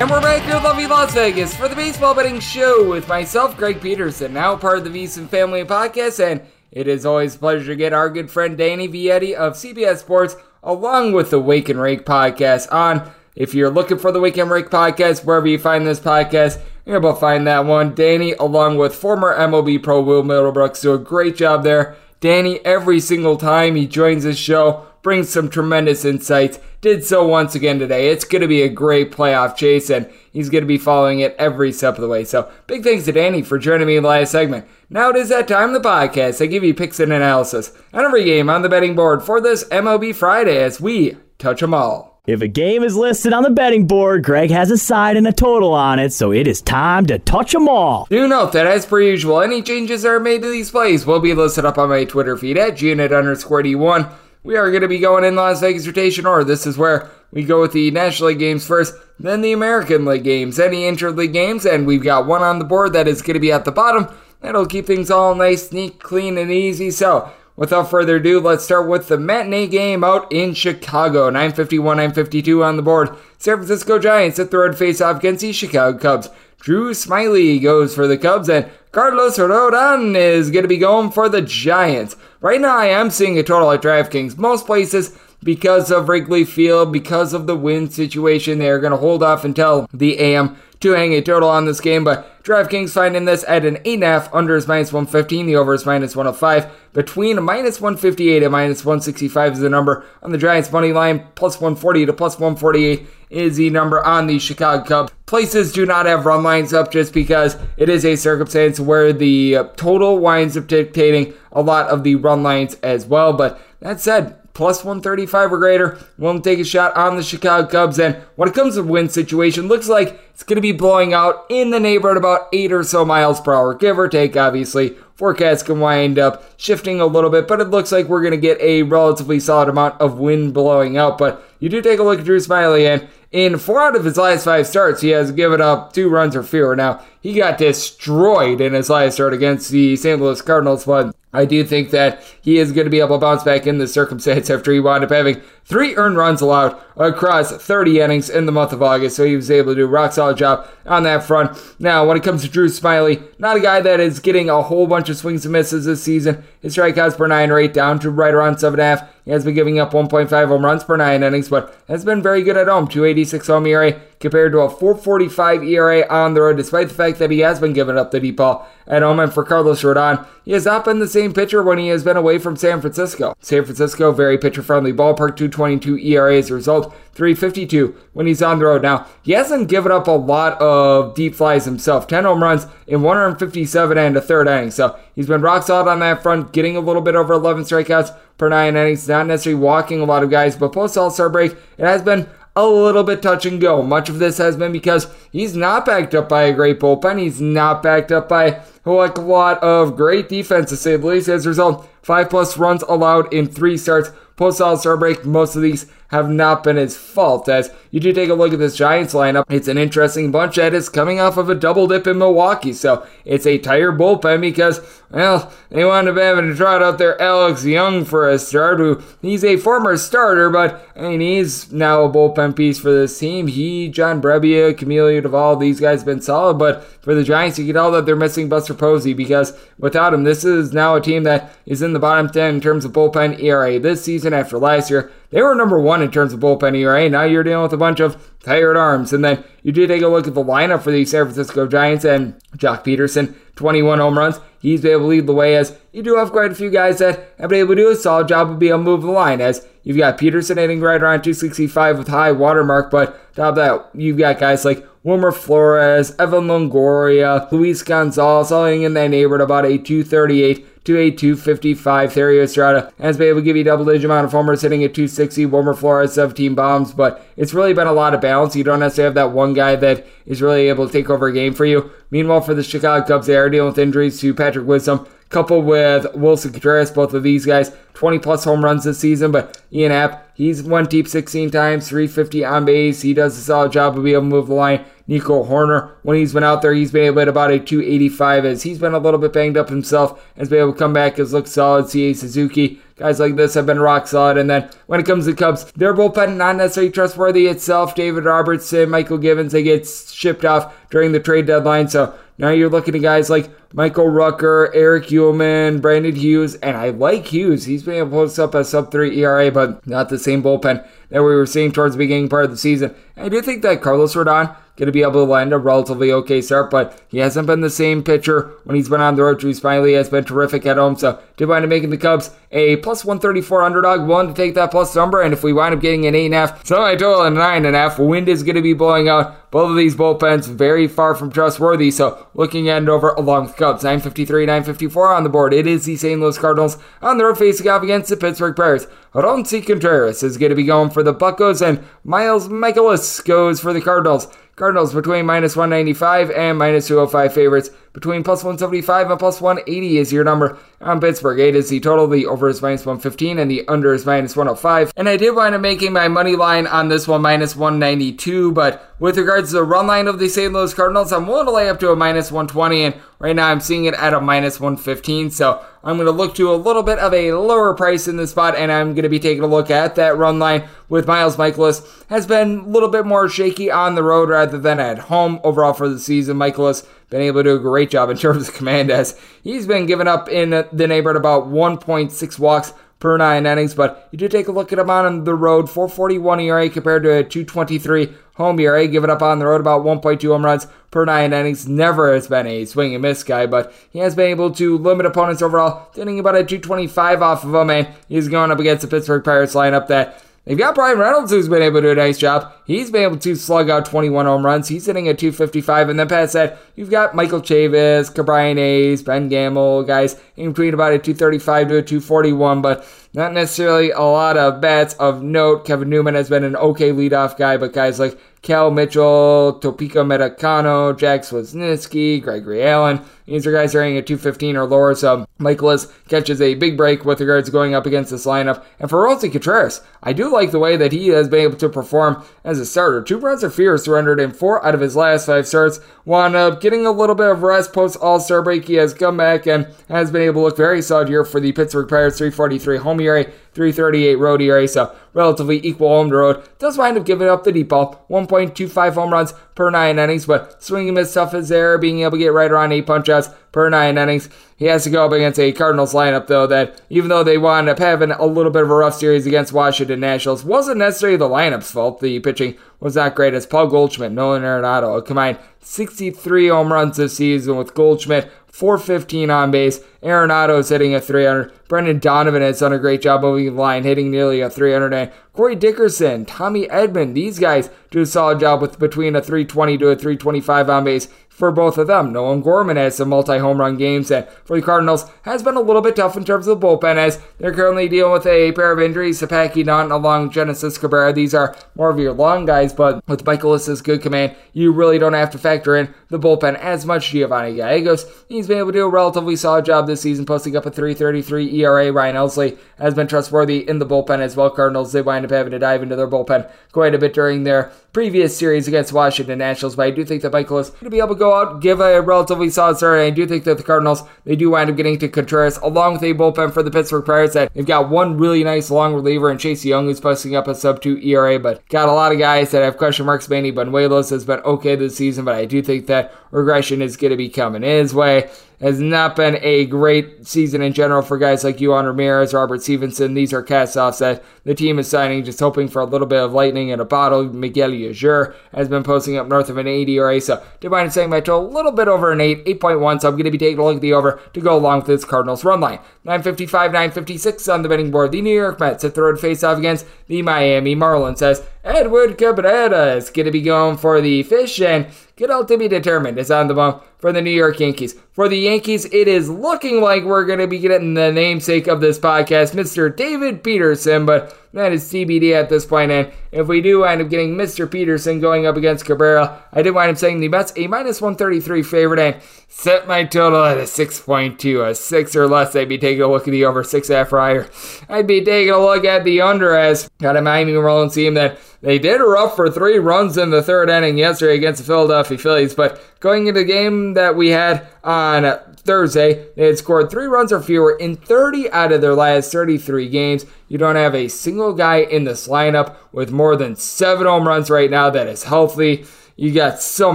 And 0.00 0.10
we're 0.10 0.20
back 0.20 0.42
here 0.44 0.56
in 0.56 0.62
lovely 0.62 0.86
Las 0.86 1.12
Vegas 1.12 1.54
for 1.54 1.68
the 1.68 1.76
Baseball 1.76 2.14
Betting 2.14 2.40
Show 2.40 2.88
with 2.88 3.06
myself, 3.06 3.56
Greg 3.56 3.80
Peterson, 3.80 4.32
now 4.32 4.56
part 4.56 4.78
of 4.78 4.84
the 4.84 4.90
VSiN 4.90 5.28
Family 5.28 5.64
Podcast, 5.64 6.24
and 6.24 6.40
it 6.72 6.88
is 6.88 7.04
always 7.04 7.36
a 7.36 7.38
pleasure 7.38 7.66
to 7.66 7.76
get 7.76 7.92
our 7.92 8.10
good 8.10 8.30
friend 8.30 8.56
Danny 8.56 8.88
Vietti 8.88 9.34
of 9.34 9.52
CBS 9.52 9.98
Sports 9.98 10.36
along 10.64 11.12
with 11.12 11.30
the 11.30 11.38
Wake 11.38 11.68
and 11.68 11.80
Rake 11.80 12.04
podcast 12.04 12.72
on. 12.72 13.12
If 13.36 13.54
you're 13.54 13.70
looking 13.70 13.98
for 13.98 14.10
the 14.10 14.20
Wake 14.20 14.36
and 14.36 14.50
Rake 14.50 14.70
podcast, 14.70 15.24
wherever 15.24 15.46
you 15.46 15.58
find 15.58 15.86
this 15.86 16.00
podcast, 16.00 16.60
you're 16.86 16.96
able 16.96 17.14
to 17.14 17.20
find 17.20 17.46
that 17.46 17.64
one. 17.64 17.94
Danny, 17.94 18.32
along 18.32 18.78
with 18.78 18.94
former 18.94 19.36
MLB 19.36 19.82
pro 19.82 20.00
Will 20.00 20.22
Middlebrooks, 20.22 20.82
do 20.82 20.94
a 20.94 20.98
great 20.98 21.36
job 21.36 21.64
there. 21.64 21.96
Danny, 22.20 22.64
every 22.64 23.00
single 23.00 23.36
time 23.36 23.76
he 23.76 23.86
joins 23.86 24.24
this 24.24 24.38
show, 24.38 24.86
brings 25.02 25.28
some 25.28 25.50
tremendous 25.50 26.04
insights. 26.04 26.58
Did 26.80 27.04
so 27.04 27.26
once 27.26 27.54
again 27.54 27.78
today. 27.78 28.08
It's 28.08 28.24
going 28.24 28.42
to 28.42 28.48
be 28.48 28.62
a 28.62 28.68
great 28.68 29.12
playoff 29.12 29.56
chase, 29.56 29.90
and 29.90 30.10
he's 30.34 30.50
going 30.50 30.62
to 30.64 30.68
be 30.68 30.76
following 30.76 31.20
it 31.20 31.34
every 31.38 31.72
step 31.72 31.94
of 31.94 32.02
the 32.02 32.08
way. 32.08 32.24
So, 32.24 32.52
big 32.66 32.84
thanks 32.84 33.06
to 33.06 33.12
Danny 33.12 33.40
for 33.40 33.56
joining 33.58 33.86
me 33.86 33.96
in 33.96 34.02
the 34.02 34.10
last 34.10 34.32
segment. 34.32 34.66
Now 34.90 35.08
it 35.08 35.16
is 35.16 35.30
that 35.30 35.48
time 35.48 35.74
of 35.74 35.82
the 35.82 35.88
podcast. 35.88 36.42
I 36.42 36.46
give 36.46 36.62
you 36.62 36.74
picks 36.74 37.00
and 37.00 37.12
analysis 37.12 37.72
on 37.94 38.04
every 38.04 38.24
game 38.24 38.50
on 38.50 38.60
the 38.60 38.68
betting 38.68 38.94
board 38.94 39.22
for 39.22 39.40
this 39.40 39.64
MLB 39.64 40.14
Friday 40.14 40.62
as 40.62 40.78
we 40.78 41.16
touch 41.38 41.60
them 41.60 41.72
all. 41.72 42.14
If 42.26 42.40
a 42.40 42.48
game 42.48 42.82
is 42.82 42.96
listed 42.96 43.34
on 43.34 43.42
the 43.42 43.50
betting 43.50 43.86
board, 43.86 44.24
Greg 44.24 44.50
has 44.50 44.70
a 44.70 44.78
side 44.78 45.18
and 45.18 45.26
a 45.26 45.32
total 45.32 45.74
on 45.74 45.98
it, 45.98 46.10
so 46.10 46.32
it 46.32 46.46
is 46.46 46.62
time 46.62 47.04
to 47.06 47.18
touch 47.18 47.52
them 47.52 47.68
all. 47.68 48.06
Do 48.08 48.26
note 48.26 48.52
that, 48.52 48.66
as 48.66 48.86
per 48.86 48.98
usual, 49.02 49.42
any 49.42 49.60
changes 49.60 50.02
that 50.02 50.08
are 50.08 50.20
made 50.20 50.40
to 50.40 50.48
these 50.48 50.70
plays 50.70 51.04
will 51.04 51.20
be 51.20 51.34
listed 51.34 51.66
up 51.66 51.76
on 51.76 51.90
my 51.90 52.04
Twitter 52.04 52.38
feed 52.38 52.56
at 52.56 52.76
GNet 52.76 53.14
underscore 53.14 53.62
D1. 53.62 54.10
We 54.42 54.56
are 54.56 54.70
going 54.70 54.80
to 54.80 54.88
be 54.88 55.00
going 55.00 55.24
in 55.24 55.36
Las 55.36 55.60
Vegas 55.60 55.86
rotation 55.86 56.24
order. 56.24 56.44
This 56.44 56.66
is 56.66 56.78
where 56.78 57.10
we 57.34 57.44
go 57.44 57.60
with 57.60 57.72
the 57.72 57.90
National 57.90 58.30
League 58.30 58.38
games 58.38 58.66
first, 58.66 58.94
then 59.18 59.42
the 59.42 59.52
American 59.52 60.04
League 60.04 60.24
games, 60.24 60.58
any 60.58 60.82
interleague 60.82 61.32
games, 61.32 61.66
and 61.66 61.86
we've 61.86 62.02
got 62.02 62.26
one 62.26 62.42
on 62.42 62.58
the 62.58 62.64
board 62.64 62.92
that 62.94 63.08
is 63.08 63.20
going 63.20 63.34
to 63.34 63.40
be 63.40 63.52
at 63.52 63.64
the 63.64 63.72
bottom. 63.72 64.08
That'll 64.40 64.66
keep 64.66 64.86
things 64.86 65.10
all 65.10 65.34
nice, 65.34 65.72
neat, 65.72 66.00
clean, 66.00 66.38
and 66.38 66.50
easy. 66.50 66.90
So, 66.90 67.30
Without 67.56 67.88
further 67.88 68.16
ado, 68.16 68.40
let's 68.40 68.64
start 68.64 68.88
with 68.88 69.06
the 69.06 69.16
matinee 69.16 69.68
game 69.68 70.02
out 70.02 70.30
in 70.32 70.54
Chicago. 70.54 71.26
951, 71.26 71.96
952 71.98 72.64
on 72.64 72.76
the 72.76 72.82
board. 72.82 73.10
San 73.38 73.56
Francisco 73.58 74.00
Giants 74.00 74.40
at 74.40 74.50
the 74.50 74.58
road 74.58 74.76
face 74.76 75.00
off 75.00 75.18
against 75.18 75.42
the 75.42 75.52
Chicago 75.52 75.96
Cubs. 75.96 76.30
Drew 76.58 76.90
Smyly 76.90 77.62
goes 77.62 77.94
for 77.94 78.08
the 78.08 78.18
Cubs, 78.18 78.48
and 78.48 78.68
Carlos 78.90 79.38
Rodon 79.38 80.16
is 80.16 80.50
going 80.50 80.64
to 80.64 80.68
be 80.68 80.78
going 80.78 81.12
for 81.12 81.28
the 81.28 81.42
Giants. 81.42 82.16
Right 82.40 82.60
now, 82.60 82.76
I 82.76 82.86
am 82.86 83.10
seeing 83.10 83.38
a 83.38 83.44
total 83.44 83.70
at 83.70 83.82
DraftKings. 83.82 84.36
Most 84.36 84.66
places, 84.66 85.16
because 85.44 85.92
of 85.92 86.08
Wrigley 86.08 86.44
Field, 86.44 86.92
because 86.92 87.32
of 87.32 87.46
the 87.46 87.54
wind 87.54 87.92
situation, 87.92 88.58
they're 88.58 88.80
going 88.80 88.90
to 88.90 88.96
hold 88.96 89.22
off 89.22 89.44
until 89.44 89.88
the 89.92 90.18
AM 90.18 90.56
to 90.80 90.92
hang 90.92 91.14
a 91.14 91.22
total 91.22 91.48
on 91.48 91.64
this 91.64 91.80
game, 91.80 92.04
but 92.04 92.42
DraftKings 92.42 92.90
finding 92.90 93.24
this 93.24 93.44
at 93.48 93.64
an 93.64 93.76
8.5, 93.76 94.28
under 94.34 94.54
is 94.54 94.68
minus 94.68 94.92
115, 94.92 95.46
the 95.46 95.56
over 95.56 95.72
is 95.72 95.86
minus 95.86 96.14
105. 96.14 96.70
Between 96.92 97.42
minus 97.42 97.80
158 97.80 98.42
and 98.42 98.52
minus 98.52 98.84
165 98.84 99.54
is 99.54 99.58
the 99.60 99.70
number 99.70 100.04
on 100.22 100.30
the 100.30 100.36
Giants 100.36 100.70
money 100.70 100.92
line, 100.92 101.26
plus 101.36 101.56
140 101.56 102.06
to 102.06 102.12
plus 102.12 102.38
148 102.38 103.06
is 103.30 103.56
the 103.56 103.70
number 103.70 104.04
on 104.04 104.26
the 104.26 104.38
Chicago 104.38 104.84
Cubs. 104.84 105.12
Places 105.24 105.72
do 105.72 105.86
not 105.86 106.04
have 106.04 106.26
run 106.26 106.42
lines 106.42 106.74
up 106.74 106.92
just 106.92 107.14
because 107.14 107.56
it 107.78 107.88
is 107.88 108.04
a 108.04 108.14
circumstance 108.14 108.78
where 108.78 109.12
the 109.12 109.56
uh, 109.56 109.64
total 109.76 110.18
winds 110.18 110.56
up 110.56 110.66
dictating 110.66 111.32
a 111.50 111.62
lot 111.62 111.88
of 111.88 112.04
the 112.04 112.14
run 112.14 112.42
lines 112.42 112.74
as 112.82 113.06
well. 113.06 113.32
But 113.32 113.58
that 113.80 114.00
said, 114.00 114.36
plus 114.54 114.84
135 114.84 115.52
or 115.52 115.58
greater. 115.58 115.98
Willing 116.16 116.40
to 116.40 116.50
take 116.50 116.60
a 116.60 116.64
shot 116.64 116.96
on 116.96 117.16
the 117.16 117.22
Chicago 117.22 117.68
Cubs. 117.68 117.98
And 117.98 118.16
when 118.36 118.48
it 118.48 118.54
comes 118.54 118.76
to 118.76 118.82
wind 118.82 119.12
situation, 119.12 119.68
looks 119.68 119.88
like 119.88 120.20
it's 120.30 120.42
going 120.42 120.56
to 120.56 120.62
be 120.62 120.72
blowing 120.72 121.12
out 121.12 121.44
in 121.50 121.70
the 121.70 121.80
neighborhood 121.80 122.16
about 122.16 122.48
8 122.52 122.72
or 122.72 122.82
so 122.84 123.04
miles 123.04 123.40
per 123.40 123.52
hour, 123.52 123.74
give 123.74 123.98
or 123.98 124.08
take, 124.08 124.36
obviously. 124.36 124.96
Forecast 125.16 125.66
can 125.66 125.78
wind 125.78 126.18
up 126.18 126.44
shifting 126.56 127.00
a 127.00 127.06
little 127.06 127.30
bit, 127.30 127.46
but 127.46 127.60
it 127.60 127.68
looks 127.68 127.92
like 127.92 128.06
we're 128.06 128.22
going 128.22 128.32
to 128.32 128.36
get 128.36 128.60
a 128.60 128.82
relatively 128.82 129.38
solid 129.38 129.68
amount 129.68 130.00
of 130.00 130.18
wind 130.18 130.54
blowing 130.54 130.96
out. 130.96 131.18
But 131.18 131.44
you 131.58 131.68
do 131.68 131.80
take 131.80 131.98
a 131.98 132.02
look 132.02 132.18
at 132.18 132.24
Drew 132.24 132.38
Smyly, 132.38 132.86
and 132.86 133.08
in 133.30 133.58
four 133.58 133.82
out 133.82 133.96
of 133.96 134.04
his 134.04 134.16
last 134.16 134.44
five 134.44 134.66
starts, 134.66 135.00
he 135.00 135.08
has 135.10 135.32
given 135.32 135.60
up 135.60 135.92
two 135.92 136.08
runs 136.08 136.36
or 136.36 136.42
fewer. 136.42 136.76
Now, 136.76 137.02
he 137.20 137.34
got 137.34 137.58
destroyed 137.58 138.60
in 138.60 138.74
his 138.74 138.90
last 138.90 139.14
start 139.14 139.34
against 139.34 139.70
the 139.70 139.96
St. 139.96 140.20
Louis 140.20 140.40
Cardinals, 140.40 140.84
but 140.84 141.14
I 141.34 141.44
do 141.44 141.64
think 141.64 141.90
that 141.90 142.22
he 142.40 142.58
is 142.58 142.70
going 142.70 142.84
to 142.84 142.90
be 142.90 143.00
able 143.00 143.16
to 143.16 143.20
bounce 143.20 143.42
back 143.42 143.66
in 143.66 143.78
this 143.78 143.92
circumstance 143.92 144.48
after 144.50 144.72
he 144.72 144.78
wound 144.78 145.02
up 145.02 145.10
having 145.10 145.42
three 145.64 145.96
earned 145.96 146.16
runs 146.16 146.40
allowed 146.40 146.80
across 146.96 147.50
30 147.50 148.00
innings 148.00 148.30
in 148.30 148.46
the 148.46 148.52
month 148.52 148.72
of 148.72 148.82
August. 148.82 149.16
So 149.16 149.24
he 149.24 149.34
was 149.34 149.50
able 149.50 149.72
to 149.72 149.80
do 149.80 149.84
a 149.84 149.88
rock 149.88 150.12
solid 150.12 150.36
job 150.36 150.68
on 150.86 151.02
that 151.02 151.24
front. 151.24 151.58
Now, 151.80 152.06
when 152.06 152.16
it 152.16 152.22
comes 152.22 152.42
to 152.42 152.48
Drew 152.48 152.68
Smyly, 152.68 153.20
not 153.40 153.56
a 153.56 153.60
guy 153.60 153.80
that 153.80 153.98
is 153.98 154.20
getting 154.20 154.48
a 154.48 154.62
whole 154.62 154.86
bunch 154.86 155.08
of 155.08 155.16
swings 155.16 155.44
and 155.44 155.52
misses 155.52 155.86
this 155.86 156.04
season. 156.04 156.44
His 156.60 156.76
strikeouts 156.76 157.16
per 157.16 157.26
nine 157.26 157.50
rate 157.50 157.74
down 157.74 157.98
to 157.98 158.10
right 158.10 158.32
around 158.32 158.56
7.5. 158.56 159.08
He 159.24 159.30
has 159.30 159.44
been 159.44 159.54
giving 159.54 159.78
up 159.78 159.92
1.5 159.92 160.48
home 160.48 160.64
runs 160.64 160.84
per 160.84 160.96
nine 160.96 161.22
innings, 161.22 161.48
but 161.48 161.74
has 161.88 162.04
been 162.04 162.22
very 162.22 162.42
good 162.42 162.56
at 162.56 162.68
home. 162.68 162.86
286 162.88 163.46
home 163.46 163.66
ERA 163.66 164.00
compared 164.24 164.52
to 164.52 164.60
a 164.60 164.70
445 164.70 165.62
ERA 165.64 166.08
on 166.08 166.32
the 166.32 166.40
road, 166.40 166.56
despite 166.56 166.88
the 166.88 166.94
fact 166.94 167.18
that 167.18 167.30
he 167.30 167.40
has 167.40 167.60
been 167.60 167.74
giving 167.74 167.98
up 167.98 168.10
the 168.10 168.18
deep 168.18 168.36
ball 168.36 168.66
at 168.86 169.02
home. 169.02 169.20
And 169.20 169.30
for 169.30 169.44
Carlos 169.44 169.82
Rodon, 169.82 170.26
he 170.46 170.52
has 170.52 170.64
not 170.64 170.86
been 170.86 170.98
the 170.98 171.06
same 171.06 171.34
pitcher 171.34 171.62
when 171.62 171.76
he 171.76 171.88
has 171.88 172.02
been 172.02 172.16
away 172.16 172.38
from 172.38 172.56
San 172.56 172.80
Francisco. 172.80 173.36
San 173.40 173.66
Francisco, 173.66 174.12
very 174.12 174.38
pitcher 174.38 174.62
friendly 174.62 174.94
ballpark, 174.94 175.36
222 175.36 175.98
ERA 175.98 176.38
as 176.38 176.48
a 176.48 176.54
result. 176.54 176.94
352 177.12 177.94
when 178.14 178.26
he's 178.26 178.40
on 178.40 178.58
the 178.58 178.64
road. 178.64 178.82
Now, 178.82 179.06
he 179.22 179.32
hasn't 179.32 179.68
given 179.68 179.92
up 179.92 180.08
a 180.08 180.12
lot 180.12 180.58
of 180.58 181.14
deep 181.14 181.34
flies 181.34 181.66
himself. 181.66 182.06
10 182.06 182.24
home 182.24 182.42
runs 182.42 182.66
in 182.86 183.02
157 183.02 183.98
and 183.98 184.16
a 184.16 184.22
third 184.22 184.48
inning. 184.48 184.70
So 184.70 184.98
he's 185.14 185.26
been 185.26 185.42
rock 185.42 185.64
solid 185.64 185.90
on 185.90 186.00
that 186.00 186.22
front, 186.22 186.52
getting 186.52 186.78
a 186.78 186.80
little 186.80 187.02
bit 187.02 187.14
over 187.14 187.34
11 187.34 187.64
strikeouts 187.64 188.16
per 188.38 188.48
nine 188.48 188.74
innings. 188.74 189.06
Not 189.06 189.26
necessarily 189.26 189.60
walking 189.60 190.00
a 190.00 190.06
lot 190.06 190.22
of 190.22 190.30
guys, 190.30 190.56
but 190.56 190.72
post 190.72 190.96
All 190.96 191.10
Star 191.10 191.28
break, 191.28 191.52
it 191.52 191.84
has 191.84 192.00
been 192.00 192.26
a 192.56 192.66
little 192.66 193.02
bit 193.02 193.22
touch 193.22 193.46
and 193.46 193.60
go. 193.60 193.82
Much 193.82 194.08
of 194.08 194.18
this 194.18 194.38
has 194.38 194.56
been 194.56 194.72
because 194.72 195.08
he's 195.32 195.56
not 195.56 195.86
backed 195.86 196.14
up 196.14 196.28
by 196.28 196.44
a 196.44 196.52
great 196.52 196.78
bullpen. 196.80 197.20
He's 197.20 197.40
not 197.40 197.82
backed 197.82 198.12
up 198.12 198.28
by 198.28 198.60
like 198.84 199.18
a 199.18 199.22
lot 199.22 199.62
of 199.62 199.96
great 199.96 200.28
defense, 200.28 200.70
to 200.70 200.76
say 200.76 200.96
the 200.96 201.06
least. 201.06 201.28
As 201.28 201.46
a 201.46 201.48
result, 201.48 201.88
five 202.02 202.30
plus 202.30 202.56
runs 202.56 202.82
allowed 202.84 203.32
in 203.32 203.46
three 203.46 203.76
starts 203.76 204.10
post 204.36 204.60
All 204.60 204.76
Star 204.76 204.96
break. 204.96 205.24
Most 205.24 205.56
of 205.56 205.62
these 205.62 205.86
have 206.14 206.30
not 206.30 206.62
been 206.62 206.76
his 206.76 206.96
fault. 206.96 207.48
As 207.48 207.72
you 207.90 207.98
do 207.98 208.12
take 208.12 208.30
a 208.30 208.34
look 208.34 208.52
at 208.52 208.58
this 208.60 208.76
Giants 208.76 209.14
lineup, 209.14 209.44
it's 209.48 209.66
an 209.66 209.78
interesting 209.78 210.30
bunch 210.30 210.56
that 210.56 210.72
is 210.72 210.88
coming 210.88 211.18
off 211.18 211.36
of 211.36 211.50
a 211.50 211.56
double 211.56 211.88
dip 211.88 212.06
in 212.06 212.18
Milwaukee. 212.18 212.72
So 212.72 213.04
it's 213.24 213.46
a 213.46 213.58
tired 213.58 213.98
bullpen 213.98 214.40
because, 214.40 214.80
well, 215.10 215.52
they 215.70 215.84
wound 215.84 216.08
up 216.08 216.16
having 216.16 216.48
to 216.48 216.54
trot 216.54 216.82
out 216.82 216.98
there 216.98 217.20
Alex 217.20 217.64
Young 217.64 218.04
for 218.04 218.28
a 218.28 218.38
start, 218.38 218.78
who 218.78 219.02
he's 219.22 219.44
a 219.44 219.56
former 219.56 219.96
starter, 219.96 220.50
but 220.50 220.88
I 220.94 221.02
mean, 221.02 221.20
he's 221.20 221.72
now 221.72 222.04
a 222.04 222.08
bullpen 222.08 222.54
piece 222.54 222.78
for 222.78 222.92
this 222.92 223.18
team. 223.18 223.48
He, 223.48 223.88
John 223.88 224.22
Brebbia, 224.22 224.72
Camilo 224.72 225.20
Doval, 225.20 225.58
these 225.58 225.80
guys 225.80 226.00
have 226.00 226.06
been 226.06 226.20
solid, 226.20 226.58
but 226.58 226.84
for 227.02 227.14
the 227.14 227.24
Giants, 227.24 227.58
you 227.58 227.66
can 227.66 227.74
tell 227.74 227.90
that 227.90 228.06
they're 228.06 228.14
missing 228.14 228.48
Buster 228.48 228.74
Posey 228.74 229.14
because 229.14 229.52
without 229.78 230.14
him, 230.14 230.22
this 230.22 230.44
is 230.44 230.72
now 230.72 230.94
a 230.94 231.00
team 231.00 231.24
that 231.24 231.52
is 231.66 231.82
in 231.82 231.92
the 231.92 231.98
bottom 231.98 232.28
10 232.28 232.54
in 232.54 232.60
terms 232.60 232.84
of 232.84 232.92
bullpen 232.92 233.42
ERA 233.42 233.80
this 233.80 234.04
season 234.04 234.23
after 234.32 234.58
last 234.58 234.90
year. 234.90 235.12
They 235.30 235.42
were 235.42 235.54
number 235.54 235.78
one 235.78 236.02
in 236.02 236.10
terms 236.10 236.32
of 236.32 236.40
bullpen 236.40 236.76
ERA. 236.76 237.08
Now 237.08 237.24
you're 237.24 237.42
dealing 237.42 237.62
with 237.62 237.72
a 237.72 237.76
bunch 237.76 238.00
of 238.00 238.32
tired 238.40 238.76
arms. 238.76 239.12
And 239.12 239.24
then 239.24 239.44
you 239.62 239.72
do 239.72 239.86
take 239.86 240.02
a 240.02 240.08
look 240.08 240.26
at 240.26 240.34
the 240.34 240.44
lineup 240.44 240.82
for 240.82 240.90
the 240.90 241.04
San 241.04 241.24
Francisco 241.24 241.66
Giants 241.66 242.04
and 242.04 242.34
Joc 242.56 242.84
Pederson, 242.84 243.34
21 243.56 243.98
home 243.98 244.18
runs. 244.18 244.40
He's 244.60 244.80
been 244.80 244.92
able 244.92 245.02
to 245.02 245.06
lead 245.08 245.26
the 245.26 245.34
way 245.34 245.56
as 245.56 245.76
you 245.92 246.02
do 246.02 246.16
have 246.16 246.32
quite 246.32 246.52
a 246.52 246.54
few 246.54 246.70
guys 246.70 246.98
that 246.98 247.34
have 247.38 247.50
been 247.50 247.60
able 247.60 247.74
to 247.74 247.82
do 247.82 247.90
a 247.90 247.96
solid 247.96 248.28
job 248.28 248.50
of 248.50 248.58
being 248.58 248.70
able 248.70 248.78
to 248.78 248.84
move 248.84 249.02
the 249.02 249.10
line. 249.10 249.40
As 249.40 249.66
you've 249.82 249.98
got 249.98 250.18
Pederson 250.18 250.56
hitting 250.56 250.80
right 250.80 251.02
around 251.02 251.22
265 251.22 251.98
with 251.98 252.08
high 252.08 252.32
watermark, 252.32 252.90
but 252.90 253.34
top 253.34 253.50
of 253.50 253.54
that, 253.56 253.90
you've 253.92 254.18
got 254.18 254.38
guys 254.38 254.64
like 254.64 254.86
Wilmer 255.04 255.32
Flores, 255.32 256.16
Evan 256.18 256.44
Longoria, 256.44 257.52
Luis 257.52 257.82
Gonzalez, 257.82 258.50
all 258.50 258.64
in 258.64 258.94
that 258.94 259.08
neighborhood 259.08 259.42
about 259.42 259.66
a 259.66 259.76
238 259.76 260.84
to 260.84 260.96
a 260.96 261.10
255. 261.10 262.10
Thairo 262.10 262.42
Estrada 262.42 262.90
has 262.98 263.18
been 263.18 263.28
able 263.28 263.40
to 263.40 263.44
give 263.44 263.54
you 263.54 263.64
double 263.64 263.84
digit 263.84 264.06
amount 264.06 264.24
of 264.24 264.32
homers, 264.32 264.62
hitting 264.62 264.82
at 264.82 264.94
260. 264.94 265.44
Wilmer 265.44 265.74
Flores, 265.74 266.14
17 266.14 266.54
bombs, 266.54 266.94
but 266.94 267.22
it's 267.36 267.52
really 267.52 267.74
been 267.74 267.86
a 267.86 267.92
lot 267.92 268.14
of 268.14 268.22
balance. 268.22 268.56
You 268.56 268.64
don't 268.64 268.80
necessarily 268.80 269.08
have 269.08 269.14
that 269.16 269.36
one 269.36 269.52
guy 269.52 269.76
that 269.76 270.06
is 270.24 270.40
really 270.40 270.70
able 270.70 270.86
to 270.86 270.92
take 270.92 271.10
over 271.10 271.26
a 271.26 271.34
game 271.34 271.52
for 271.52 271.66
you. 271.66 271.90
Meanwhile, 272.10 272.40
for 272.40 272.54
the 272.54 272.62
Chicago 272.62 273.06
Cubs, 273.06 273.26
they 273.26 273.36
are 273.36 273.50
dealing 273.50 273.68
with 273.68 273.78
injuries 273.78 274.18
to 274.20 274.32
Patrick 274.32 274.66
Wisdom, 274.66 275.06
coupled 275.28 275.64
with 275.64 276.04
Willson 276.14 276.52
Contreras, 276.52 276.90
both 276.90 277.14
of 277.14 277.22
these 277.22 277.44
guys, 277.46 277.72
20 277.94 278.18
plus 278.18 278.44
home 278.44 278.64
runs 278.64 278.84
this 278.84 278.98
season. 278.98 279.32
But 279.32 279.60
Ian 279.72 279.92
Happ, 279.92 280.30
he's 280.34 280.62
went 280.62 280.90
deep 280.90 281.08
16 281.08 281.50
times, 281.50 281.88
350 281.88 282.44
on 282.44 282.64
base. 282.64 283.02
He 283.02 283.14
does 283.14 283.36
a 283.36 283.40
solid 283.40 283.72
job 283.72 283.96
of 283.96 284.04
being 284.04 284.14
able 284.14 284.22
to 284.22 284.28
move 284.28 284.46
the 284.48 284.54
line. 284.54 284.84
Nico 285.06 285.44
Hoerner, 285.44 285.90
when 286.02 286.16
he's 286.16 286.32
been 286.32 286.44
out 286.44 286.62
there, 286.62 286.72
he's 286.72 286.90
been 286.90 287.04
able 287.04 287.16
to 287.16 287.20
hit 287.20 287.28
about 287.28 287.50
a 287.50 287.58
285 287.58 288.44
as 288.46 288.62
he's 288.62 288.78
been 288.78 288.94
a 288.94 288.98
little 288.98 289.20
bit 289.20 289.34
banged 289.34 289.56
up 289.56 289.68
himself, 289.68 290.24
has 290.36 290.48
been 290.48 290.60
able 290.60 290.72
to 290.72 290.78
come 290.78 290.94
back, 290.94 291.16
has 291.16 291.32
looked 291.32 291.48
solid. 291.48 291.84
Seiya 291.86 292.16
Suzuki, 292.16 292.80
guys 292.96 293.20
like 293.20 293.36
this 293.36 293.52
have 293.52 293.66
been 293.66 293.80
rock 293.80 294.06
solid. 294.06 294.38
And 294.38 294.48
then 294.48 294.70
when 294.86 295.00
it 295.00 295.06
comes 295.06 295.26
to 295.26 295.34
Cubs, 295.34 295.70
their 295.72 295.92
bullpen 295.92 296.36
not 296.36 296.56
necessarily 296.56 296.90
trustworthy 296.90 297.48
itself. 297.48 297.94
David 297.94 298.24
Robertson, 298.24 298.88
Mychal 298.88 299.20
Givens, 299.20 299.52
they 299.52 299.62
get 299.62 299.86
shipped 299.86 300.46
off 300.46 300.74
during 300.88 301.12
the 301.12 301.20
trade 301.20 301.46
deadline. 301.46 301.88
So 301.88 302.18
now 302.38 302.50
you're 302.50 302.70
looking 302.70 302.94
at 302.94 303.02
guys 303.02 303.30
like 303.30 303.50
Michael 303.72 304.08
Rucker, 304.08 304.72
Erich 304.74 305.06
Uelmen, 305.06 305.80
Brandon 305.80 306.14
Hughes, 306.14 306.54
and 306.56 306.76
I 306.76 306.90
like 306.90 307.26
Hughes. 307.26 307.64
He's 307.64 307.82
been 307.82 307.94
able 307.94 308.10
to 308.10 308.16
post 308.16 308.38
up 308.38 308.54
a 308.54 308.64
sub 308.64 308.90
3 308.90 309.20
ERA, 309.20 309.50
but 309.50 309.86
not 309.86 310.08
the 310.08 310.18
same 310.18 310.42
bullpen 310.42 310.86
that 311.10 311.22
we 311.22 311.34
were 311.34 311.46
seeing 311.46 311.72
towards 311.72 311.94
the 311.94 311.98
beginning 311.98 312.28
part 312.28 312.44
of 312.44 312.50
the 312.50 312.56
season. 312.56 312.94
I 313.16 313.28
do 313.28 313.40
think 313.40 313.62
that 313.62 313.82
Carlos 313.82 314.14
Rodon 314.14 314.56
going 314.76 314.86
to 314.86 314.92
be 314.92 315.02
able 315.02 315.12
to 315.12 315.22
land 315.24 315.52
a 315.52 315.58
relatively 315.58 316.10
okay 316.10 316.40
start, 316.40 316.70
but 316.70 317.00
he 317.08 317.18
hasn't 317.18 317.46
been 317.46 317.60
the 317.60 317.70
same 317.70 318.02
pitcher 318.02 318.52
when 318.64 318.76
he's 318.76 318.88
been 318.88 319.00
on 319.00 319.14
the 319.14 319.22
road. 319.22 319.38
Drew 319.38 319.52
Smyly 319.52 319.96
has 319.96 320.08
been 320.08 320.24
terrific 320.24 320.66
at 320.66 320.76
home, 320.76 320.96
so 320.96 321.20
did 321.36 321.48
wind 321.48 321.64
up 321.64 321.68
making 321.68 321.90
the 321.90 321.96
Cubs 321.96 322.30
a 322.50 322.76
plus 322.76 323.04
134 323.04 323.62
underdog, 323.62 324.06
willing 324.06 324.28
to 324.28 324.34
take 324.34 324.54
that 324.54 324.70
plus 324.70 324.94
number, 324.94 325.20
and 325.20 325.32
if 325.32 325.42
we 325.42 325.52
wind 325.52 325.74
up 325.74 325.80
getting 325.80 326.06
an 326.06 326.14
8.5, 326.14 326.66
so 326.66 326.82
I 326.82 326.96
total 326.96 327.22
a 327.22 327.30
9.5, 327.30 328.06
wind 328.06 328.28
is 328.28 328.42
going 328.42 328.56
to 328.56 328.62
be 328.62 328.74
blowing 328.74 329.08
out 329.08 329.50
both 329.50 329.70
of 329.70 329.76
these 329.76 329.94
bullpens 329.94 330.48
very 330.48 330.88
far 330.88 331.14
from 331.14 331.30
trustworthy, 331.30 331.90
so 331.90 332.26
looking 332.34 332.68
at 332.68 332.82
it 332.82 332.88
over 332.88 333.10
along 333.10 333.44
with 333.44 333.56
Cubs, 333.56 333.84
953, 333.84 334.46
954 334.46 335.14
on 335.14 335.22
the 335.22 335.28
board. 335.28 335.54
It 335.54 335.66
is 335.66 335.84
the 335.84 335.96
St. 335.96 336.20
Louis 336.20 336.36
Cardinals 336.36 336.76
on 337.00 337.18
the 337.18 337.24
road 337.24 337.38
facing 337.38 337.68
off 337.68 337.84
against 337.84 338.10
the 338.10 338.16
Pittsburgh 338.16 338.56
Pirates. 338.56 338.88
Roansy 339.14 339.64
Contreras 339.64 340.24
is 340.24 340.38
going 340.38 340.50
to 340.50 340.56
be 340.56 340.64
going 340.64 340.90
for 340.90 341.04
the 341.04 341.14
Buccos, 341.14 341.64
and 341.64 341.84
Miles 342.02 342.48
Mikolas 342.48 343.24
goes 343.24 343.60
for 343.60 343.72
the 343.72 343.80
Cardinals. 343.80 344.26
Cardinals 344.56 344.94
between 344.94 345.26
minus 345.26 345.56
195 345.56 346.30
and 346.30 346.58
minus 346.58 346.86
205 346.86 347.32
favorites. 347.32 347.70
Between 347.94 348.24
plus 348.24 348.42
175 348.42 349.08
and 349.08 349.20
plus 349.20 349.40
180 349.40 349.98
is 349.98 350.12
your 350.12 350.24
number 350.24 350.58
on 350.80 351.00
Pittsburgh. 351.00 351.38
8 351.38 351.54
is 351.54 351.68
the 351.68 351.78
total. 351.78 352.08
The 352.08 352.26
over 352.26 352.48
is 352.48 352.60
minus 352.60 352.84
115 352.84 353.38
and 353.38 353.48
the 353.48 353.66
under 353.68 353.94
is 353.94 354.04
minus 354.04 354.34
105. 354.34 354.92
And 354.96 355.08
I 355.08 355.16
did 355.16 355.30
wind 355.30 355.54
up 355.54 355.60
making 355.60 355.92
my 355.92 356.08
money 356.08 356.34
line 356.34 356.66
on 356.66 356.88
this 356.88 357.06
one 357.06 357.22
minus 357.22 357.54
192. 357.54 358.50
But 358.50 358.92
with 358.98 359.16
regards 359.16 359.50
to 359.50 359.56
the 359.58 359.62
run 359.62 359.86
line 359.86 360.08
of 360.08 360.18
the 360.18 360.28
St. 360.28 360.52
Louis 360.52 360.74
Cardinals, 360.74 361.12
I'm 361.12 361.28
willing 361.28 361.46
to 361.46 361.52
lay 361.52 361.68
up 361.68 361.78
to 361.80 361.92
a 361.92 361.96
minus 361.96 362.32
120. 362.32 362.82
And 362.82 362.94
right 363.20 363.36
now 363.36 363.46
I'm 363.46 363.60
seeing 363.60 363.84
it 363.84 363.94
at 363.94 364.12
a 364.12 364.20
minus 364.20 364.58
115. 364.58 365.30
So 365.30 365.64
I'm 365.84 365.96
going 365.96 366.06
to 366.06 366.12
look 366.12 366.34
to 366.36 366.50
a 366.52 366.56
little 366.56 366.82
bit 366.82 366.98
of 366.98 367.14
a 367.14 367.32
lower 367.32 367.74
price 367.74 368.08
in 368.08 368.16
this 368.16 368.30
spot, 368.30 368.56
and 368.56 368.72
I'm 368.72 368.94
going 368.94 369.02
to 369.02 369.10
be 369.10 369.20
taking 369.20 369.44
a 369.44 369.46
look 369.46 369.70
at 369.70 369.96
that 369.96 370.16
run 370.16 370.38
line 370.38 370.66
with 370.88 371.06
Miles 371.06 371.36
Mikolas. 371.36 371.86
Has 372.08 372.26
been 372.26 372.58
a 372.60 372.68
little 372.68 372.88
bit 372.88 373.04
more 373.04 373.28
shaky 373.28 373.70
on 373.70 373.94
the 373.94 374.02
road 374.02 374.30
rather 374.30 374.58
than 374.58 374.80
at 374.80 374.98
home 374.98 375.40
overall 375.44 375.74
for 375.74 375.88
the 375.88 375.98
season. 375.98 376.38
Mikolas 376.38 376.86
been 377.10 377.20
able 377.20 377.42
to 377.42 377.50
do 377.50 377.56
a 377.56 377.60
great 377.60 377.90
job 377.90 378.10
in 378.10 378.16
terms 378.16 378.48
of 378.48 378.54
command 378.54 378.90
as 378.90 379.18
he's 379.42 379.66
been 379.66 379.86
giving 379.86 380.08
up 380.08 380.28
in 380.28 380.50
the 380.50 380.86
neighborhood 380.86 381.16
about 381.16 381.46
1.6 381.46 382.38
walks 382.38 382.72
per 383.00 383.18
nine 383.18 383.44
innings, 383.44 383.74
but 383.74 384.08
you 384.12 384.18
do 384.18 384.28
take 384.28 384.48
a 384.48 384.52
look 384.52 384.72
at 384.72 384.78
him 384.78 384.88
on 384.88 385.24
the 385.24 385.34
road, 385.34 385.68
441 385.68 386.40
ERA 386.40 386.70
compared 386.70 387.02
to 387.02 387.10
a 387.10 387.22
223 387.22 388.14
home 388.36 388.58
ERA, 388.58 388.88
giving 388.88 389.10
up 389.10 389.20
on 389.20 389.38
the 389.38 389.46
road 389.46 389.60
about 389.60 389.84
1.2 389.84 390.26
home 390.28 390.42
runs 390.42 390.66
per 390.90 391.04
nine 391.04 391.34
innings. 391.34 391.68
Never 391.68 392.14
has 392.14 392.28
been 392.28 392.46
a 392.46 392.64
swing 392.64 392.94
and 392.94 393.02
miss 393.02 393.22
guy, 393.22 393.44
but 393.44 393.74
he 393.90 393.98
has 393.98 394.14
been 394.14 394.30
able 394.30 394.52
to 394.52 394.78
limit 394.78 395.04
opponents 395.04 395.42
overall, 395.42 395.90
getting 395.94 396.18
about 396.18 396.36
a 396.36 396.44
225 396.44 397.20
off 397.20 397.44
of 397.44 397.54
him, 397.54 397.68
and 397.68 397.88
he's 398.08 398.28
going 398.28 398.50
up 398.50 398.58
against 398.58 398.80
the 398.80 398.88
Pittsburgh 398.88 399.22
Pirates 399.22 399.54
lineup 399.54 399.88
that 399.88 400.23
They've 400.44 400.58
got 400.58 400.74
Bryan 400.74 400.98
Reynolds, 400.98 401.30
who's 401.30 401.48
been 401.48 401.62
able 401.62 401.80
to 401.80 401.88
do 401.88 401.92
a 401.92 401.94
nice 401.94 402.18
job. 402.18 402.52
He's 402.66 402.90
been 402.90 403.02
able 403.02 403.16
to 403.16 403.34
slug 403.34 403.70
out 403.70 403.86
21 403.86 404.26
home 404.26 404.44
runs. 404.44 404.68
He's 404.68 404.84
hitting 404.84 405.08
at 405.08 405.18
255. 405.18 405.88
And 405.88 405.98
then 405.98 406.06
past 406.06 406.34
that, 406.34 406.58
you've 406.76 406.90
got 406.90 407.14
Michael 407.14 407.40
Chavis, 407.40 408.14
Hayes, 408.54 409.02
Ben 409.02 409.30
Gamel, 409.30 409.84
guys 409.84 410.20
in 410.36 410.50
between 410.50 410.74
about 410.74 410.92
a 410.92 410.98
235 410.98 411.68
to 411.68 411.76
a 411.78 411.82
241, 411.82 412.60
but 412.60 412.86
not 413.14 413.32
necessarily 413.32 413.90
a 413.90 414.00
lot 414.00 414.36
of 414.36 414.60
bats 414.60 414.92
of 414.94 415.22
note. 415.22 415.64
Kevin 415.64 415.88
Newman 415.88 416.14
has 416.14 416.28
been 416.28 416.44
an 416.44 416.56
okay 416.56 416.90
leadoff 416.90 417.38
guy, 417.38 417.56
but 417.56 417.72
guys 417.72 417.98
like 417.98 418.18
Cal 418.42 418.70
Mitchell, 418.70 419.58
Tucupita 419.62 420.04
Marcano, 420.04 420.96
Jack 420.98 421.22
Suwinski, 421.22 422.22
Gregory 422.22 422.62
Allen. 422.62 423.00
These 423.26 423.46
are 423.46 423.52
guys 423.52 423.72
hitting 423.72 423.96
at 423.96 424.06
215 424.06 424.56
or 424.56 424.66
lower, 424.66 424.94
so 424.94 425.26
Mikolas 425.40 425.90
catches 426.08 426.42
a 426.42 426.54
big 426.54 426.76
break 426.76 427.04
with 427.04 427.20
regards 427.20 427.48
to 427.48 427.52
going 427.52 427.74
up 427.74 427.86
against 427.86 428.10
this 428.10 428.26
lineup. 428.26 428.64
And 428.78 428.90
for 428.90 429.02
Roansy 429.02 429.32
Contreras, 429.32 429.80
I 430.02 430.12
do 430.12 430.30
like 430.30 430.50
the 430.50 430.58
way 430.58 430.76
that 430.76 430.92
he 430.92 431.08
has 431.08 431.28
been 431.28 431.40
able 431.40 431.56
to 431.56 431.70
perform 431.70 432.22
as 432.44 432.58
a 432.58 432.66
starter. 432.66 433.02
Two 433.02 433.18
runs 433.18 433.42
or 433.42 433.48
fewer 433.48 433.78
surrendered 433.78 434.20
in 434.20 434.32
four 434.32 434.64
out 434.64 434.74
of 434.74 434.82
his 434.82 434.94
last 434.94 435.26
five 435.26 435.48
starts. 435.48 435.80
Wound 436.04 436.36
up 436.36 436.60
getting 436.60 436.84
a 436.84 436.90
little 436.90 437.14
bit 437.14 437.30
of 437.30 437.42
rest 437.42 437.72
post 437.72 437.96
All 437.96 438.20
Star 438.20 438.42
break. 438.42 438.66
He 438.66 438.74
has 438.74 438.92
come 438.92 439.16
back 439.16 439.46
and 439.46 439.68
has 439.88 440.10
been 440.10 440.22
able 440.22 440.42
to 440.42 440.44
look 440.46 440.56
very 440.58 440.82
solid 440.82 441.08
here 441.08 441.24
for 441.24 441.40
the 441.40 441.52
Pittsburgh 441.52 441.88
Pirates. 441.88 442.18
343 442.18 442.76
home 442.76 443.00
ERA, 443.00 443.24
338 443.24 444.16
road 444.16 444.42
ERA, 444.42 444.68
so 444.68 444.94
relatively 445.14 445.64
equal 445.66 445.88
home 445.88 446.10
to 446.10 446.16
road. 446.16 446.46
Does 446.58 446.76
wind 446.76 446.98
up 446.98 447.06
giving 447.06 447.28
up 447.28 447.44
the 447.44 447.52
deep 447.52 447.70
ball, 447.70 448.04
1.25 448.10 448.94
home 448.94 449.12
runs 449.12 449.32
per 449.54 449.70
nine 449.70 449.98
innings, 449.98 450.26
but 450.26 450.62
swinging 450.62 450.98
as 450.98 451.10
stuff 451.10 451.34
is 451.34 451.48
there, 451.48 451.78
being 451.78 452.00
able 452.00 452.12
to 452.12 452.18
get 452.18 452.32
right 452.32 452.50
around 452.50 452.72
eight 452.72 452.86
punch 452.86 453.08
outs 453.08 453.28
per 453.52 453.70
nine 453.70 453.96
innings. 453.96 454.28
He 454.56 454.66
has 454.66 454.84
to 454.84 454.90
go 454.90 455.06
up 455.06 455.12
against 455.12 455.38
a 455.38 455.52
Cardinals 455.52 455.94
lineup, 455.94 456.26
though, 456.26 456.46
that 456.46 456.80
even 456.90 457.08
though 457.08 457.24
they 457.24 457.38
wound 457.38 457.68
up 457.68 457.78
having 457.78 458.10
a 458.10 458.26
little 458.26 458.50
bit 458.50 458.62
of 458.62 458.70
a 458.70 458.74
rough 458.74 458.94
series 458.94 459.26
against 459.26 459.52
Washington 459.52 460.00
Nationals, 460.00 460.44
wasn't 460.44 460.78
necessarily 460.78 461.16
the 461.16 461.28
lineup's 461.28 461.70
fault. 461.70 462.00
The 462.00 462.18
pitching 462.20 462.56
was 462.80 462.96
not 462.96 463.14
great 463.14 463.34
as 463.34 463.46
Paul 463.46 463.68
Goldschmidt, 463.68 464.12
Nolan 464.12 464.42
Arenado 464.42 465.04
combined 465.04 465.38
63 465.60 466.48
home 466.48 466.72
runs 466.72 466.96
this 466.96 467.16
season 467.16 467.56
with 467.56 467.74
Goldschmidt 467.74 468.30
415 468.54 469.30
on 469.30 469.50
base. 469.50 469.80
Arenado's 470.00 470.68
hitting 470.68 470.94
a 470.94 471.00
300. 471.00 471.50
Brendan 471.66 471.98
Donovan 471.98 472.40
has 472.40 472.60
done 472.60 472.72
a 472.72 472.78
great 472.78 473.02
job 473.02 473.22
moving 473.22 473.46
the 473.46 473.60
line, 473.60 473.82
hitting 473.82 474.12
nearly 474.12 474.40
a 474.40 474.48
300. 474.48 474.94
And 474.94 475.10
Corey 475.32 475.56
Dickerson, 475.56 476.24
Tommy 476.24 476.68
Edman, 476.68 477.14
these 477.14 477.40
guys 477.40 477.68
do 477.90 478.02
a 478.02 478.06
solid 478.06 478.38
job 478.38 478.62
with 478.62 478.78
between 478.78 479.16
a 479.16 479.20
320 479.20 479.78
to 479.78 479.88
a 479.88 479.96
325 479.96 480.70
on 480.70 480.84
base 480.84 481.08
for 481.34 481.50
both 481.50 481.78
of 481.78 481.88
them. 481.88 482.12
Nolan 482.12 482.42
Gorman 482.42 482.76
has 482.76 482.96
some 482.96 483.08
multi 483.08 483.38
home 483.38 483.58
run 483.58 483.76
games 483.76 484.10
and 484.10 484.26
for 484.44 484.56
the 484.56 484.64
Cardinals 484.64 485.10
has 485.22 485.42
been 485.42 485.56
a 485.56 485.60
little 485.60 485.82
bit 485.82 485.96
tough 485.96 486.16
in 486.16 486.24
terms 486.24 486.46
of 486.46 486.60
the 486.60 486.66
bullpen 486.66 486.96
as 486.96 487.20
they're 487.38 487.52
currently 487.52 487.88
dealing 487.88 488.12
with 488.12 488.26
a 488.26 488.52
pair 488.52 488.70
of 488.70 488.80
injuries. 488.80 489.18
to 489.18 489.26
Packy 489.26 489.64
Naughton 489.64 489.90
along 489.90 490.30
Genesis 490.30 490.78
Cabrera. 490.78 491.12
These 491.12 491.34
are 491.34 491.56
more 491.74 491.90
of 491.90 491.98
your 491.98 492.12
long 492.12 492.46
guys, 492.46 492.72
but 492.72 493.06
with 493.08 493.24
Mikolas's 493.24 493.82
good 493.82 494.00
command, 494.00 494.36
you 494.52 494.72
really 494.72 494.98
don't 494.98 495.12
have 495.12 495.30
to 495.30 495.38
factor 495.38 495.76
in 495.76 495.92
the 496.08 496.18
bullpen 496.18 496.56
as 496.56 496.86
much. 496.86 497.10
Giovanny 497.10 497.56
Gallegos, 497.56 498.06
he's 498.28 498.46
been 498.46 498.58
able 498.58 498.68
to 498.68 498.78
do 498.78 498.84
a 498.86 498.88
relatively 498.88 499.34
solid 499.34 499.64
job 499.64 499.86
this 499.88 500.02
season, 500.02 500.24
posting 500.24 500.56
up 500.56 500.66
a 500.66 500.70
333 500.70 501.62
ERA. 501.62 501.90
Ryan 501.90 502.16
Helsley 502.16 502.56
has 502.78 502.94
been 502.94 503.08
trustworthy 503.08 503.68
in 503.68 503.80
the 503.80 503.86
bullpen 503.86 504.20
as 504.20 504.36
well. 504.36 504.50
Cardinals, 504.50 504.92
they 504.92 505.02
wind 505.02 505.24
up 505.24 505.32
having 505.32 505.50
to 505.50 505.58
dive 505.58 505.82
into 505.82 505.96
their 505.96 506.08
bullpen 506.08 506.48
quite 506.70 506.94
a 506.94 506.98
bit 506.98 507.12
during 507.12 507.42
their 507.42 507.72
previous 507.94 508.36
series 508.36 508.66
against 508.66 508.92
Washington 508.92 509.38
Nationals, 509.38 509.76
but 509.76 509.86
I 509.86 509.90
do 509.92 510.04
think 510.04 510.22
that 510.22 510.32
Michael 510.32 510.58
is 510.58 510.70
going 510.70 510.84
to 510.84 510.90
be 510.90 510.98
able 510.98 511.14
to 511.14 511.14
go 511.14 511.32
out, 511.32 511.62
give 511.62 511.78
a 511.80 512.02
relatively 512.02 512.50
solid 512.50 512.76
start. 512.76 512.98
I 512.98 513.10
do 513.10 513.24
think 513.24 513.44
that 513.44 513.56
the 513.56 513.62
Cardinals, 513.62 514.02
they 514.24 514.34
do 514.34 514.50
wind 514.50 514.68
up 514.68 514.76
getting 514.76 514.98
to 514.98 515.08
Contreras 515.08 515.58
along 515.58 515.94
with 515.94 516.02
a 516.02 516.12
bullpen 516.12 516.52
for 516.52 516.64
the 516.64 516.72
Pittsburgh 516.72 517.06
Pirates 517.06 517.34
that 517.34 517.54
they've 517.54 517.64
got 517.64 517.88
one 517.88 518.18
really 518.18 518.42
nice 518.42 518.68
long 518.68 518.94
reliever 518.94 519.30
in 519.30 519.38
Chase 519.38 519.64
Young 519.64 519.86
who's 519.86 520.00
posting 520.00 520.34
up 520.34 520.48
a 520.48 520.56
sub 520.56 520.82
2 520.82 520.98
ERA, 520.98 521.38
but 521.38 521.66
got 521.68 521.88
a 521.88 521.92
lot 521.92 522.12
of 522.12 522.18
guys 522.18 522.50
that 522.50 522.62
have 522.62 522.76
question 522.76 523.06
marks. 523.06 523.28
Manny 523.28 523.52
Banuelos 523.52 524.10
has 524.10 524.24
been 524.24 524.40
okay 524.40 524.74
this 524.74 524.96
season, 524.96 525.24
but 525.24 525.36
I 525.36 525.44
do 525.44 525.62
think 525.62 525.86
that 525.86 526.12
regression 526.32 526.82
is 526.82 526.96
going 526.96 527.12
to 527.12 527.16
be 527.16 527.28
coming 527.28 527.62
his 527.62 527.94
way 527.94 528.28
has 528.64 528.80
not 528.80 529.14
been 529.14 529.36
a 529.42 529.66
great 529.66 530.26
season 530.26 530.62
in 530.62 530.72
general 530.72 531.02
for 531.02 531.18
guys 531.18 531.44
like 531.44 531.58
Yohan 531.58 531.84
Ramirez, 531.84 532.32
Robert 532.32 532.62
Stephenson. 532.62 533.12
These 533.12 533.34
are 533.34 533.42
cast 533.42 533.76
offs 533.76 533.98
that 533.98 534.24
the 534.44 534.54
team 534.54 534.78
is 534.78 534.88
signing, 534.88 535.22
just 535.22 535.38
hoping 535.38 535.68
for 535.68 535.82
a 535.82 535.84
little 535.84 536.06
bit 536.06 536.22
of 536.22 536.32
lightning 536.32 536.70
in 536.70 536.80
a 536.80 536.84
bottle. 536.86 537.24
Miguel 537.24 537.68
Yajur 537.68 538.34
has 538.54 538.66
been 538.70 538.82
posting 538.82 539.18
up 539.18 539.28
north 539.28 539.50
of 539.50 539.58
an 539.58 539.66
80 539.66 539.98
ERA, 539.98 540.18
so 540.18 540.42
Divine 540.60 540.90
saying 540.90 541.10
my 541.10 541.20
total 541.20 541.46
a 541.46 541.52
little 541.54 541.72
bit 541.72 541.88
over 541.88 542.10
an 542.10 542.22
8, 542.22 542.46
8.1, 542.46 543.02
so 543.02 543.08
I'm 543.08 543.16
going 543.16 543.24
to 543.24 543.30
be 543.30 543.36
taking 543.36 543.58
a 543.58 543.64
look 543.64 543.76
at 543.76 543.82
the 543.82 543.92
over 543.92 544.18
to 544.32 544.40
go 544.40 544.56
along 544.56 544.78
with 544.78 544.86
this 544.86 545.04
Cardinals 545.04 545.44
run 545.44 545.60
line. 545.60 545.80
955, 546.04 546.72
956 546.72 547.46
on 547.48 547.60
the 547.60 547.68
betting 547.68 547.90
board. 547.90 548.12
The 548.12 548.22
New 548.22 548.34
York 548.34 548.58
Mets 548.60 548.82
have 548.82 548.94
thrown 548.94 549.18
face 549.18 549.44
off 549.44 549.58
against 549.58 549.84
the 550.06 550.22
Miami 550.22 550.74
Marlins 550.74 551.20
as 551.20 551.46
Edward 551.64 552.18
Cabrera 552.18 552.94
is 552.94 553.08
going 553.08 553.24
to 553.24 553.32
be 553.32 553.40
going 553.40 553.78
for 553.78 554.02
the 554.02 554.22
fish, 554.22 554.60
and 554.60 554.86
good 555.16 555.30
all 555.30 555.46
to 555.46 555.56
be 555.56 555.66
determined 555.66 556.18
is 556.18 556.30
on 556.30 556.46
the 556.46 556.54
bump 556.54 556.84
for 556.98 557.10
the 557.10 557.22
New 557.22 557.30
York 557.30 557.58
Yankees. 557.58 557.94
For 558.12 558.28
the 558.28 558.36
Yankees, 558.36 558.84
it 558.84 559.08
is 559.08 559.30
looking 559.30 559.80
like 559.80 560.04
we're 560.04 560.26
going 560.26 560.40
to 560.40 560.46
be 560.46 560.58
getting 560.58 560.92
the 560.92 561.10
namesake 561.10 561.66
of 561.66 561.80
this 561.80 561.98
podcast, 561.98 562.54
Mr. 562.54 562.94
David 562.94 563.42
Peterson, 563.42 564.04
but 564.04 564.36
that 564.54 564.72
is 564.72 564.84
TBD 564.84 565.34
at 565.34 565.48
this 565.48 565.66
point. 565.66 565.90
And 565.90 566.12
if 566.30 566.46
we 566.46 566.60
do 566.60 566.80
wind 566.80 567.02
up 567.02 567.10
getting 567.10 567.34
Mr. 567.34 567.70
Peterson 567.70 568.20
going 568.20 568.46
up 568.46 568.56
against 568.56 568.84
Cabrera, 568.84 569.42
I 569.52 569.62
did 569.62 569.72
wind 569.72 569.90
up 569.90 569.98
saying 569.98 570.20
the 570.20 570.28
Mets 570.28 570.52
a 570.56 570.68
minus 570.68 571.00
133 571.00 571.62
favorite 571.62 571.98
and 571.98 572.22
set 572.48 572.86
my 572.86 573.04
total 573.04 573.44
at 573.44 573.58
a 573.58 573.62
6.2. 573.62 574.70
A 574.70 574.74
6 574.74 575.16
or 575.16 575.26
less, 575.26 575.56
I'd 575.56 575.68
be 575.68 575.78
taking 575.78 576.02
a 576.02 576.06
look 576.06 576.28
at 576.28 576.30
the 576.30 576.44
over 576.44 576.62
6 576.62 576.88
half 576.88 577.10
higher. 577.10 577.48
I'd 577.88 578.06
be 578.06 578.24
taking 578.24 578.52
a 578.52 578.58
look 578.58 578.84
at 578.84 579.04
the 579.04 579.20
under 579.20 579.56
as 579.56 579.90
got 580.00 580.16
a 580.16 580.22
Miami 580.22 580.52
Marlins 580.52 580.94
team 580.94 581.14
that 581.14 581.38
they 581.60 581.78
did 581.78 581.98
rough 581.98 582.36
for 582.36 582.48
three 582.50 582.78
runs 582.78 583.18
in 583.18 583.30
the 583.30 583.42
third 583.42 583.70
inning 583.70 583.98
yesterday 583.98 584.36
against 584.36 584.60
the 584.60 584.66
Philadelphia 584.66 585.18
Phillies, 585.18 585.54
but 585.54 585.82
going 586.04 586.26
into 586.26 586.38
the 586.38 586.44
game 586.44 586.92
that 586.92 587.16
we 587.16 587.30
had 587.30 587.66
on 587.82 588.38
Thursday, 588.56 589.26
they 589.36 589.46
had 589.46 589.56
scored 589.56 589.90
three 589.90 590.04
runs 590.04 590.32
or 590.32 590.42
fewer 590.42 590.76
in 590.76 590.96
30 590.96 591.50
out 591.50 591.72
of 591.72 591.80
their 591.80 591.94
last 591.94 592.30
33 592.30 592.90
games. 592.90 593.24
You 593.48 593.56
don't 593.56 593.76
have 593.76 593.94
a 593.94 594.08
single 594.08 594.52
guy 594.52 594.80
in 594.80 595.04
this 595.04 595.26
lineup 595.28 595.76
with 595.92 596.12
more 596.12 596.36
than 596.36 596.56
seven 596.56 597.06
home 597.06 597.26
runs 597.26 597.48
right 597.48 597.70
now 597.70 597.88
that 597.88 598.06
is 598.06 598.24
healthy. 598.24 598.84
You 599.16 599.32
got 599.32 599.62
so 599.62 599.94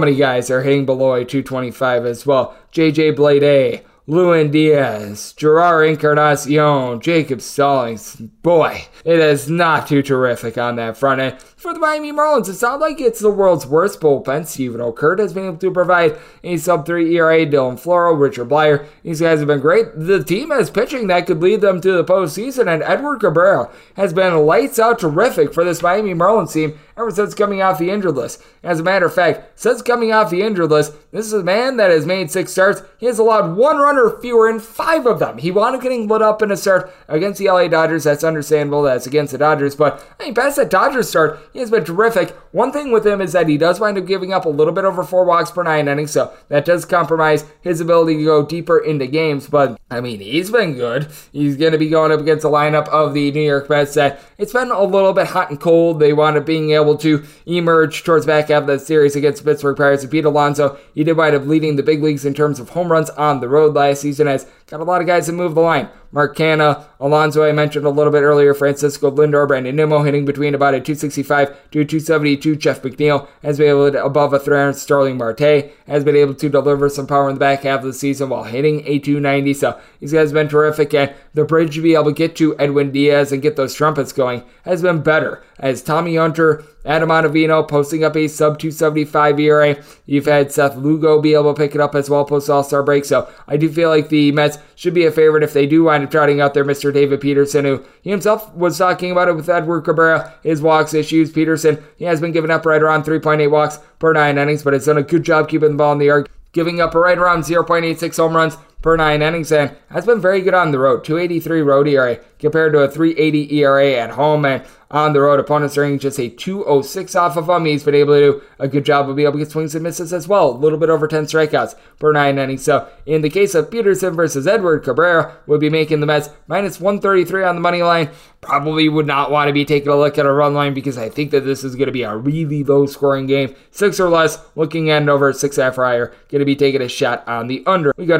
many 0.00 0.16
guys 0.16 0.48
that 0.48 0.54
are 0.54 0.62
hitting 0.64 0.84
below 0.84 1.14
a 1.14 1.24
225 1.24 2.04
as 2.04 2.26
well. 2.26 2.56
JJ 2.72 3.14
Bleday, 3.14 3.84
Lewin 4.10 4.50
Diaz, 4.50 5.32
Jerar 5.36 5.88
Encarnacion, 5.88 7.00
Jacob 7.00 7.40
Stallings. 7.40 8.16
Boy, 8.16 8.86
it 9.04 9.20
is 9.20 9.48
not 9.48 9.86
too 9.86 10.02
terrific 10.02 10.58
on 10.58 10.74
that 10.74 10.96
front 10.96 11.20
end. 11.20 11.40
For 11.40 11.72
the 11.72 11.78
Miami 11.78 12.10
Marlins, 12.10 12.48
it 12.48 12.54
sounds 12.54 12.80
like 12.80 13.00
it's 13.00 13.20
the 13.20 13.30
world's 13.30 13.68
worst 13.68 14.00
bullpen. 14.00 14.48
Steven 14.48 14.80
Okert 14.80 15.20
has 15.20 15.32
been 15.32 15.44
able 15.44 15.58
to 15.58 15.70
provide 15.70 16.18
a 16.42 16.56
sub 16.56 16.86
3 16.86 17.14
ERA. 17.14 17.46
Dylan 17.46 17.80
Floro, 17.80 18.18
Richard 18.18 18.48
Bleier, 18.48 18.84
these 19.04 19.20
guys 19.20 19.38
have 19.38 19.46
been 19.46 19.60
great. 19.60 19.86
The 19.94 20.24
team 20.24 20.50
has 20.50 20.70
pitching 20.70 21.06
that 21.06 21.26
could 21.26 21.40
lead 21.40 21.60
them 21.60 21.80
to 21.80 21.92
the 21.92 22.02
postseason, 22.04 22.66
and 22.66 22.82
Edward 22.82 23.20
Cabrera 23.20 23.70
has 23.94 24.12
been 24.12 24.44
lights 24.44 24.80
out 24.80 24.98
terrific 24.98 25.54
for 25.54 25.62
this 25.62 25.82
Miami 25.82 26.14
Marlins 26.14 26.52
team 26.52 26.76
ever 27.00 27.10
since 27.10 27.34
coming 27.34 27.62
off 27.62 27.78
the 27.78 27.90
injured 27.90 28.14
list. 28.14 28.42
As 28.62 28.80
a 28.80 28.82
matter 28.82 29.06
of 29.06 29.14
fact, 29.14 29.58
since 29.58 29.80
coming 29.80 30.12
off 30.12 30.30
the 30.30 30.42
injured 30.42 30.70
list, 30.70 30.92
this 31.12 31.26
is 31.26 31.32
a 31.32 31.42
man 31.42 31.76
that 31.78 31.90
has 31.90 32.06
made 32.06 32.30
six 32.30 32.52
starts. 32.52 32.82
He 32.98 33.06
has 33.06 33.18
allowed 33.18 33.56
one 33.56 33.78
runner 33.78 34.18
fewer 34.20 34.48
in 34.48 34.60
five 34.60 35.06
of 35.06 35.18
them. 35.18 35.38
He 35.38 35.50
wound 35.50 35.76
up 35.76 35.82
getting 35.82 36.06
lit 36.06 36.22
up 36.22 36.42
in 36.42 36.50
a 36.50 36.56
start 36.56 36.92
against 37.08 37.38
the 37.38 37.46
LA 37.46 37.68
Dodgers. 37.68 38.04
That's 38.04 38.22
understandable. 38.22 38.82
That's 38.82 39.06
against 39.06 39.32
the 39.32 39.38
Dodgers. 39.38 39.74
But 39.74 40.04
I 40.18 40.24
mean, 40.24 40.34
past 40.34 40.56
that 40.56 40.70
Dodgers 40.70 41.08
start, 41.08 41.40
he 41.52 41.58
has 41.60 41.70
been 41.70 41.84
terrific. 41.84 42.30
One 42.52 42.72
thing 42.72 42.92
with 42.92 43.06
him 43.06 43.20
is 43.20 43.32
that 43.32 43.48
he 43.48 43.56
does 43.56 43.80
wind 43.80 43.96
up 43.96 44.06
giving 44.06 44.32
up 44.32 44.44
a 44.44 44.50
little 44.50 44.72
bit 44.72 44.84
over 44.84 45.02
four 45.02 45.24
walks 45.24 45.50
per 45.50 45.62
nine 45.62 45.88
innings, 45.88 46.10
so 46.10 46.32
that 46.48 46.64
does 46.64 46.84
compromise 46.84 47.44
his 47.62 47.80
ability 47.80 48.18
to 48.18 48.24
go 48.24 48.44
deeper 48.44 48.78
into 48.78 49.06
games. 49.06 49.48
But 49.48 49.80
I 49.90 50.00
mean, 50.00 50.20
he's 50.20 50.50
been 50.50 50.74
good. 50.74 51.10
He's 51.32 51.56
going 51.56 51.72
to 51.72 51.78
be 51.78 51.88
going 51.88 52.12
up 52.12 52.20
against 52.20 52.42
the 52.42 52.50
lineup 52.50 52.88
of 52.88 53.14
the 53.14 53.30
New 53.32 53.40
York 53.40 53.70
Mets 53.70 53.94
that 53.94 54.20
it's 54.36 54.52
been 54.52 54.70
a 54.70 54.82
little 54.82 55.12
bit 55.12 55.28
hot 55.28 55.50
and 55.50 55.60
cold. 55.60 56.00
They 56.00 56.12
wound 56.12 56.36
up 56.36 56.46
being 56.46 56.70
able 56.72 56.89
to 56.98 57.24
emerge 57.46 58.04
towards 58.04 58.26
back 58.26 58.48
half 58.48 58.62
of 58.62 58.66
the 58.66 58.78
series 58.78 59.16
against 59.16 59.44
Pittsburgh 59.44 59.76
Pirates. 59.76 60.02
And 60.02 60.10
Pete 60.10 60.24
Alonso, 60.24 60.78
he 60.94 61.04
did 61.04 61.16
wind 61.16 61.34
up 61.34 61.46
leading 61.46 61.76
the 61.76 61.82
big 61.82 62.02
leagues 62.02 62.24
in 62.24 62.34
terms 62.34 62.60
of 62.60 62.70
home 62.70 62.90
runs 62.90 63.10
on 63.10 63.40
the 63.40 63.48
road 63.48 63.74
last 63.74 64.00
season 64.00 64.28
as 64.28 64.46
got 64.66 64.80
a 64.80 64.84
lot 64.84 65.00
of 65.00 65.06
guys 65.06 65.26
that 65.26 65.32
move 65.32 65.54
the 65.54 65.60
line. 65.60 65.88
Mark 66.12 66.36
Canha, 66.36 66.86
Alonso, 66.98 67.44
I 67.44 67.52
mentioned 67.52 67.86
a 67.86 67.90
little 67.90 68.12
bit 68.12 68.22
earlier, 68.22 68.52
Francisco 68.52 69.10
Lindor, 69.12 69.46
Brandon 69.46 69.76
Nimmo 69.76 70.02
hitting 70.02 70.24
between 70.24 70.56
about 70.56 70.74
a 70.74 70.80
265 70.80 71.48
to 71.70 71.84
272. 71.84 72.56
Jeff 72.56 72.82
McNeil 72.82 73.28
has 73.42 73.58
been 73.58 73.68
able 73.68 73.92
to 73.92 74.04
above 74.04 74.32
a 74.32 74.38
300. 74.38 74.74
Starling 74.74 75.16
Marte 75.16 75.70
has 75.86 76.02
been 76.02 76.16
able 76.16 76.34
to 76.34 76.48
deliver 76.48 76.88
some 76.88 77.06
power 77.06 77.28
in 77.28 77.36
the 77.36 77.40
back 77.40 77.62
half 77.62 77.80
of 77.80 77.86
the 77.86 77.92
season 77.92 78.28
while 78.28 78.44
hitting 78.44 78.82
a 78.86 78.98
290. 78.98 79.54
So 79.54 79.78
these 80.00 80.12
guys 80.12 80.30
have 80.30 80.34
been 80.34 80.48
terrific, 80.48 80.92
and 80.94 81.14
the 81.32 81.44
bridge 81.44 81.76
to 81.76 81.82
be 81.82 81.94
able 81.94 82.06
to 82.06 82.12
get 82.12 82.34
to 82.36 82.58
Edwin 82.58 82.90
Diaz 82.90 83.30
and 83.30 83.42
get 83.42 83.54
those 83.54 83.74
trumpets 83.74 84.12
going 84.12 84.42
has 84.64 84.82
been 84.82 85.02
better. 85.02 85.44
As 85.60 85.82
Tommy 85.82 86.16
Hunter, 86.16 86.64
Adam 86.84 87.10
Ottavino 87.10 87.66
posting 87.66 88.04
up 88.04 88.16
a 88.16 88.26
sub 88.28 88.58
275 88.58 89.38
ERA. 89.40 89.82
You've 90.06 90.26
had 90.26 90.50
Seth 90.50 90.76
Lugo 90.76 91.20
be 91.20 91.34
able 91.34 91.54
to 91.54 91.58
pick 91.58 91.74
it 91.74 91.80
up 91.80 91.94
as 91.94 92.08
well 92.08 92.24
post 92.24 92.48
All 92.48 92.64
Star 92.64 92.82
break. 92.82 93.04
So 93.04 93.28
I 93.46 93.56
do 93.56 93.70
feel 93.70 93.90
like 93.90 94.08
the 94.08 94.32
Mets 94.32 94.58
should 94.74 94.94
be 94.94 95.04
a 95.04 95.10
favorite 95.10 95.42
if 95.42 95.52
they 95.52 95.66
do 95.66 95.84
wind 95.84 96.04
up 96.04 96.10
trotting 96.10 96.40
out 96.40 96.54
there 96.54 96.64
Mr. 96.64 96.92
David 96.92 97.20
Peterson, 97.20 97.64
who 97.64 97.84
he 98.02 98.10
himself 98.10 98.54
was 98.54 98.78
talking 98.78 99.10
about 99.10 99.28
it 99.28 99.36
with 99.36 99.48
Edward 99.48 99.82
Cabrera, 99.82 100.34
his 100.42 100.62
walks 100.62 100.94
issues. 100.94 101.30
Peterson, 101.30 101.82
he 101.96 102.04
has 102.04 102.20
been 102.20 102.32
giving 102.32 102.50
up 102.50 102.64
right 102.64 102.82
around 102.82 103.04
3.8 103.04 103.50
walks 103.50 103.78
per 103.98 104.12
nine 104.12 104.38
innings, 104.38 104.62
but 104.62 104.72
has 104.72 104.86
done 104.86 104.98
a 104.98 105.02
good 105.02 105.22
job 105.22 105.48
keeping 105.48 105.72
the 105.72 105.76
ball 105.76 105.92
in 105.92 105.98
the 105.98 106.06
yard, 106.06 106.28
giving 106.52 106.80
up 106.80 106.94
right 106.94 107.18
around 107.18 107.42
0.86 107.42 108.16
home 108.16 108.34
runs 108.34 108.56
per 108.82 108.96
nine 108.96 109.22
innings 109.22 109.52
and 109.52 109.76
has 109.90 110.06
been 110.06 110.20
very 110.20 110.40
good 110.40 110.54
on 110.54 110.70
the 110.70 110.78
road. 110.78 111.04
283 111.04 111.60
road 111.62 111.88
ERA 111.88 112.18
compared 112.38 112.72
to 112.72 112.80
a 112.80 112.88
380 112.88 113.54
ERA 113.56 113.92
at 113.94 114.10
home. 114.10 114.44
And 114.44 114.64
on 114.90 115.12
the 115.12 115.20
road. 115.20 115.38
Opponents 115.38 115.78
are 115.78 115.96
just 115.96 116.18
a 116.18 116.28
206 116.28 117.14
off 117.14 117.36
of 117.36 117.48
him. 117.48 117.64
He's 117.64 117.84
been 117.84 117.94
able 117.94 118.14
to 118.14 118.20
do 118.20 118.42
a 118.58 118.68
good 118.68 118.84
job 118.84 119.08
of 119.08 119.16
being 119.16 119.26
able 119.26 119.38
to 119.38 119.44
get 119.44 119.52
swings 119.52 119.74
and 119.74 119.84
misses 119.84 120.12
as 120.12 120.26
well. 120.26 120.50
A 120.50 120.52
little 120.52 120.78
bit 120.78 120.90
over 120.90 121.06
10 121.06 121.26
strikeouts 121.26 121.76
per 121.98 122.12
nine 122.12 122.38
innings. 122.38 122.64
So 122.64 122.88
in 123.06 123.22
the 123.22 123.30
case 123.30 123.54
of 123.54 123.70
Peterson 123.70 124.14
versus 124.14 124.46
Edward 124.46 124.80
Cabrera, 124.80 125.36
would 125.46 125.60
be 125.60 125.70
making 125.70 126.00
the 126.00 126.06
Mets 126.06 126.30
minus 126.48 126.80
133 126.80 127.44
on 127.44 127.54
the 127.54 127.60
money 127.60 127.82
line. 127.82 128.10
Probably 128.40 128.88
would 128.88 129.06
not 129.06 129.30
want 129.30 129.48
to 129.48 129.52
be 129.52 129.64
taking 129.64 129.90
a 129.90 129.96
look 129.96 130.18
at 130.18 130.26
a 130.26 130.32
run 130.32 130.54
line 130.54 130.74
because 130.74 130.98
I 130.98 131.08
think 131.08 131.30
that 131.30 131.44
this 131.44 131.62
is 131.62 131.76
going 131.76 131.86
to 131.86 131.92
be 131.92 132.02
a 132.02 132.16
really 132.16 132.64
low 132.64 132.86
scoring 132.86 133.26
game. 133.26 133.54
Six 133.70 134.00
or 134.00 134.08
less, 134.08 134.38
looking 134.56 134.90
at 134.90 135.08
over 135.08 135.32
six 135.32 135.56
half 135.56 135.76
higher. 135.76 136.08
Going 136.28 136.40
to 136.40 136.44
be 136.44 136.56
taking 136.56 136.82
a 136.82 136.88
shot 136.88 137.26
on 137.28 137.48
the 137.48 137.62
under. 137.66 137.92
We 137.96 138.06
go 138.06 138.16